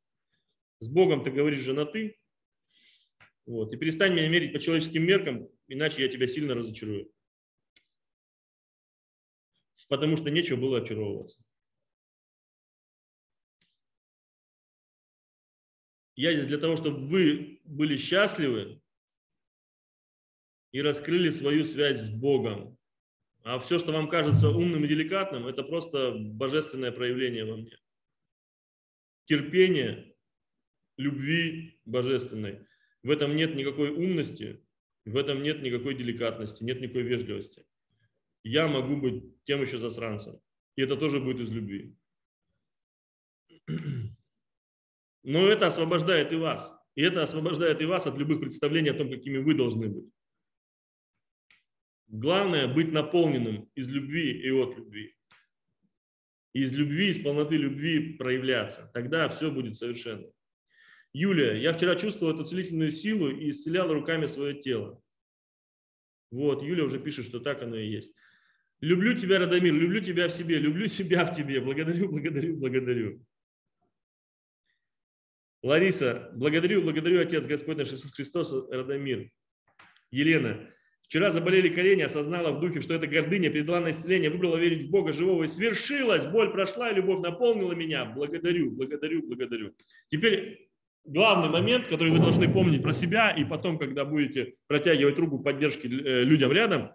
С 0.79 0.89
Богом 0.89 1.25
ты 1.25 1.33
говоришь 1.33 1.61
же 1.61 1.73
на 1.73 1.85
«ты». 1.85 2.17
Вот. 3.45 3.73
И 3.73 3.77
перестань 3.77 4.13
меня 4.13 4.29
мерить 4.29 4.53
по 4.53 4.61
человеческим 4.61 5.03
меркам, 5.03 5.49
иначе 5.67 6.03
я 6.03 6.09
тебя 6.09 6.29
сильно 6.29 6.55
разочарую. 6.55 7.11
Потому 9.89 10.17
что 10.17 10.31
нечего 10.31 10.61
было 10.61 10.79
очаровываться. 10.79 11.43
Я 16.15 16.35
здесь 16.35 16.47
для 16.47 16.59
того, 16.59 16.77
чтобы 16.77 17.07
вы 17.09 17.61
были 17.65 17.97
счастливы 17.97 18.81
и 20.73 20.83
раскрыли 20.83 21.31
свою 21.31 21.65
связь 21.65 22.01
с 22.01 22.09
Богом. 22.11 22.79
А 23.43 23.59
все, 23.59 23.79
что 23.79 23.93
вам 23.93 24.09
кажется 24.09 24.51
умным 24.51 24.85
и 24.85 24.89
деликатным, 24.89 25.47
это 25.47 25.63
просто 25.63 26.13
божественное 26.13 26.93
проявление 26.93 27.45
во 27.45 27.57
мне. 27.57 27.79
Терпение, 29.27 30.15
любви 30.97 31.81
божественной. 31.85 32.67
В 33.03 33.11
этом 33.11 33.37
нет 33.37 33.55
никакой 33.55 33.91
умности, 33.91 34.65
в 35.05 35.17
этом 35.17 35.43
нет 35.43 35.63
никакой 35.63 35.95
деликатности, 35.95 36.65
нет 36.65 36.81
никакой 36.81 37.03
вежливости. 37.03 37.65
Я 38.43 38.67
могу 38.69 38.97
быть 38.97 39.45
тем 39.45 39.63
еще 39.63 39.79
засранцем. 39.79 40.41
И 40.77 40.83
это 40.83 40.97
тоже 40.97 41.21
будет 41.21 41.41
из 41.41 41.51
любви. 41.51 41.97
Но 45.23 45.49
это 45.49 45.67
освобождает 45.67 46.33
и 46.33 46.37
вас. 46.37 46.73
И 46.95 47.03
это 47.03 47.23
освобождает 47.23 47.81
и 47.81 47.85
вас 47.85 48.07
от 48.07 48.17
любых 48.17 48.41
представлений 48.41 48.91
о 48.91 48.95
том, 48.95 49.11
какими 49.11 49.39
вы 49.39 49.55
должны 49.55 49.89
быть. 49.89 50.13
Главное 52.09 52.67
быть 52.67 52.91
наполненным 52.91 53.71
из 53.75 53.89
любви 53.89 54.33
и 54.41 54.51
от 54.51 54.77
любви. 54.77 55.15
Из 56.55 56.73
любви, 56.73 57.11
из 57.11 57.19
полноты 57.19 57.57
любви 57.57 58.15
проявляться. 58.15 58.91
Тогда 58.95 59.29
все 59.29 59.51
будет 59.51 59.77
совершенно. 59.77 60.27
Юлия, 61.13 61.61
я 61.61 61.73
вчера 61.73 61.97
чувствовал 61.97 62.35
эту 62.35 62.45
целительную 62.45 62.91
силу 62.91 63.29
и 63.29 63.51
исцелял 63.51 63.93
руками 63.93 64.27
свое 64.27 64.55
тело. 64.55 65.03
Вот, 66.31 66.63
Юля 66.63 66.85
уже 66.85 66.99
пишет, 66.99 67.27
что 67.27 67.41
так 67.41 67.63
оно 67.63 67.77
и 67.77 67.89
есть. 67.89 68.15
Люблю 68.81 69.19
тебя, 69.19 69.39
Радомир, 69.39 69.75
люблю 69.75 70.01
тебя 70.01 70.29
в 70.29 70.33
себе, 70.33 70.59
люблю 70.59 70.87
себя 70.87 71.25
в 71.25 71.35
тебе. 71.35 71.61
Благодарю, 71.61 72.09
благодарю, 72.09 72.57
благодарю. 72.57 73.25
Лариса, 75.63 76.31
благодарю, 76.35 76.83
благодарю, 76.83 77.21
Отец 77.21 77.47
Господь 77.47 77.77
наш 77.77 77.93
Иисус 77.93 78.13
Христос, 78.13 78.53
Радомир. 78.71 79.31
Елена, 80.11 80.73
вчера 81.09 81.31
заболели 81.31 81.71
колени, 81.71 82.03
осознала 82.03 82.53
в 82.53 82.61
духе, 82.61 82.81
что 82.81 82.95
это 82.95 83.07
гордыня, 83.07 83.51
предала 83.51 83.81
на 83.81 83.91
исцеление, 83.91 84.31
выбрала 84.31 84.57
верить 84.57 84.89
в 84.89 84.91
Бога 84.91 85.13
живого 85.13 85.45
и 85.45 85.49
свершилась, 85.49 86.27
боль 86.27 86.51
прошла, 86.51 86.93
любовь 86.93 87.21
наполнила 87.21 87.73
меня. 87.73 88.05
Благодарю, 88.05 88.71
благодарю, 88.71 89.27
благодарю. 89.27 89.73
Теперь 90.11 90.69
главный 91.05 91.49
момент, 91.49 91.87
который 91.87 92.13
вы 92.13 92.19
должны 92.19 92.53
помнить 92.53 92.83
про 92.83 92.93
себя, 92.93 93.31
и 93.31 93.45
потом, 93.45 93.79
когда 93.79 94.05
будете 94.05 94.55
протягивать 94.67 95.19
руку 95.19 95.39
поддержки 95.39 95.87
э, 95.87 96.25
людям 96.25 96.53
рядом, 96.53 96.91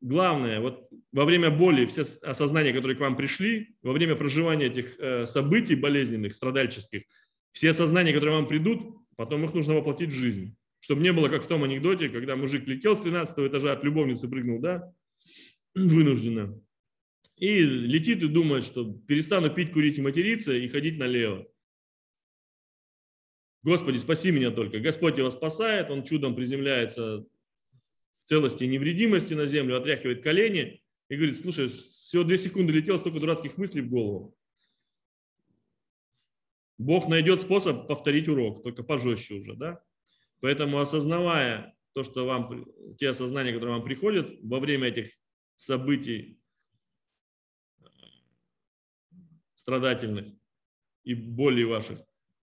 главное, 0.00 0.60
вот 0.60 0.88
во 1.12 1.24
время 1.24 1.50
боли, 1.50 1.86
все 1.86 2.02
осознания, 2.22 2.72
которые 2.72 2.96
к 2.96 3.00
вам 3.00 3.16
пришли, 3.16 3.74
во 3.82 3.92
время 3.92 4.14
проживания 4.14 4.66
этих 4.66 4.98
э, 5.00 5.26
событий 5.26 5.74
болезненных, 5.74 6.32
страдальческих, 6.32 7.02
все 7.50 7.70
осознания, 7.70 8.12
которые 8.12 8.36
вам 8.36 8.46
придут, 8.46 8.98
потом 9.16 9.44
их 9.44 9.52
нужно 9.52 9.74
воплотить 9.74 10.10
в 10.10 10.14
жизнь. 10.14 10.56
Чтобы 10.80 11.02
не 11.02 11.12
было, 11.12 11.28
как 11.28 11.44
в 11.44 11.46
том 11.46 11.62
анекдоте, 11.62 12.08
когда 12.08 12.36
мужик 12.36 12.66
летел 12.66 12.96
с 12.96 13.00
13 13.00 13.38
этажа 13.38 13.72
от 13.72 13.84
любовницы, 13.84 14.28
прыгнул, 14.28 14.60
да, 14.60 14.92
вынужденно. 15.74 16.60
И 17.36 17.58
летит 17.58 18.22
и 18.22 18.28
думает, 18.28 18.64
что 18.64 18.92
перестану 19.06 19.50
пить, 19.54 19.72
курить 19.72 19.98
и 19.98 20.02
материться 20.02 20.52
и 20.52 20.68
ходить 20.68 20.98
налево. 20.98 21.46
Господи, 23.62 23.98
спаси 23.98 24.30
меня 24.30 24.50
только. 24.50 24.80
Господь 24.80 25.18
его 25.18 25.30
спасает, 25.30 25.90
он 25.90 26.02
чудом 26.02 26.34
приземляется 26.34 27.26
в 28.14 28.22
целости 28.24 28.64
и 28.64 28.68
невредимости 28.68 29.34
на 29.34 29.46
землю, 29.46 29.76
отряхивает 29.76 30.22
колени 30.22 30.82
и 31.08 31.16
говорит, 31.16 31.38
слушай, 31.38 31.68
всего 31.68 32.24
две 32.24 32.38
секунды 32.38 32.72
летел, 32.72 32.98
столько 32.98 33.20
дурацких 33.20 33.58
мыслей 33.58 33.82
в 33.82 33.90
голову. 33.90 34.36
Бог 36.78 37.08
найдет 37.08 37.42
способ 37.42 37.86
повторить 37.86 38.28
урок, 38.28 38.62
только 38.62 38.82
пожестче 38.82 39.34
уже, 39.34 39.54
да? 39.54 39.82
Поэтому 40.40 40.80
осознавая 40.80 41.76
то, 41.92 42.02
что 42.02 42.26
вам, 42.26 42.66
те 42.98 43.10
осознания, 43.10 43.52
которые 43.52 43.76
вам 43.76 43.84
приходят 43.84 44.30
во 44.42 44.58
время 44.58 44.88
этих 44.88 45.12
событий 45.56 46.40
э, 47.80 47.84
страдательных 49.54 50.32
и 51.04 51.14
болей 51.14 51.64
ваших, 51.64 52.00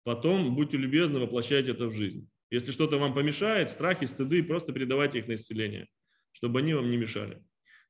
потом 0.04 0.54
будьте 0.54 0.76
любезны, 0.78 1.20
воплощайте 1.20 1.72
это 1.72 1.86
в 1.88 1.92
жизнь. 1.92 2.30
Если 2.50 2.70
что-то 2.70 2.98
вам 2.98 3.14
помешает, 3.14 3.70
страхи, 3.70 4.06
стыды, 4.06 4.42
просто 4.42 4.72
передавайте 4.72 5.18
их 5.18 5.26
на 5.26 5.34
исцеление, 5.34 5.88
чтобы 6.32 6.60
они 6.60 6.74
вам 6.74 6.90
не 6.90 6.96
мешали. 6.96 7.42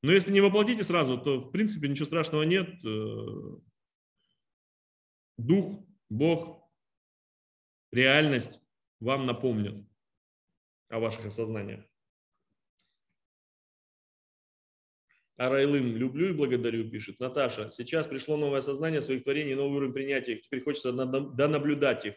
Но 0.03 0.13
если 0.13 0.33
не 0.33 0.41
воплотите 0.41 0.83
сразу, 0.83 1.19
то 1.19 1.41
в 1.41 1.51
принципе 1.53 1.89
ничего 1.89 2.07
страшного 2.07 2.43
нет. 2.43 2.69
Э, 2.85 3.59
Дух, 5.39 5.85
Бог, 6.09 6.69
реальность 7.93 8.61
вам 9.01 9.27
напомнят 9.27 9.85
о 10.93 11.01
ваших 11.01 11.25
осознаниях. 11.25 11.85
А 15.39 15.49
Райлым 15.49 15.97
люблю 15.97 16.29
и 16.29 16.33
благодарю, 16.35 16.91
пишет. 16.91 17.19
Наташа, 17.19 17.71
сейчас 17.71 18.07
пришло 18.07 18.37
новое 18.37 18.59
осознание 18.59 19.01
своих 19.01 19.25
творений, 19.25 19.55
новый 19.55 19.79
уровень 19.79 19.95
принятия. 19.95 20.37
Теперь 20.37 20.63
хочется 20.63 20.93
донаблюдать 20.93 22.05
их. 22.05 22.15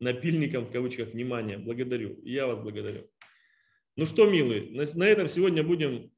Напильником, 0.00 0.64
в 0.64 0.72
кавычках, 0.72 1.10
внимания. 1.10 1.58
Благодарю. 1.58 2.18
Я 2.24 2.46
вас 2.46 2.58
благодарю. 2.58 3.08
Ну 3.96 4.06
что, 4.06 4.28
милые, 4.28 4.70
на 4.94 5.04
этом 5.04 5.28
сегодня 5.28 5.62
будем... 5.62 6.10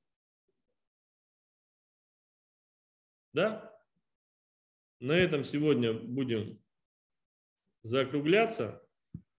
Да? 3.33 3.77
На 5.01 5.13
этом 5.13 5.43
сегодня 5.43 5.93
будем 5.93 6.63
закругляться, 7.83 8.81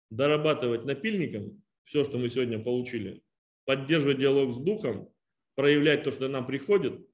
дорабатывать 0.09 0.83
напильником 0.83 1.63
все, 1.87 2.03
что 2.03 2.17
мы 2.17 2.27
сегодня 2.29 2.59
получили, 2.59 3.23
поддерживать 3.65 4.19
диалог 4.19 4.53
с 4.53 4.57
духом, 4.57 5.11
проявлять 5.55 6.03
то, 6.03 6.11
что 6.11 6.27
нам 6.27 6.45
приходит. 6.45 7.07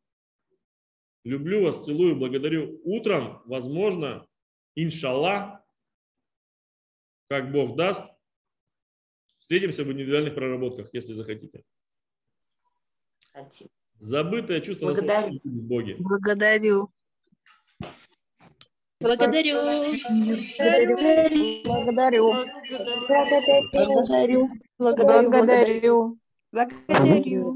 Люблю 1.23 1.63
вас, 1.63 1.85
целую, 1.85 2.15
благодарю. 2.17 2.81
Утром, 2.83 3.43
возможно, 3.45 4.27
иншаллах, 4.75 5.61
как 7.29 7.51
Бог 7.51 7.77
даст, 7.77 8.03
встретимся 9.37 9.83
в 9.83 9.91
индивидуальных 9.91 10.33
проработках, 10.33 10.89
если 10.91 11.13
захотите. 11.13 11.63
Забытое 13.97 14.59
чувство 14.59 14.87
Благодарю. 14.87 15.39
в 15.43 15.63
Боге. 15.67 15.95
Благодарю. 15.99 16.91
Благодарю. 19.03 19.57
Благодарю. 21.65 21.65
Благодарю. 21.65 22.33
Благодарю. 23.73 24.49
Благодарю. 24.79 25.29
Благодарю. 25.29 26.17
Благодарю. 26.53 27.53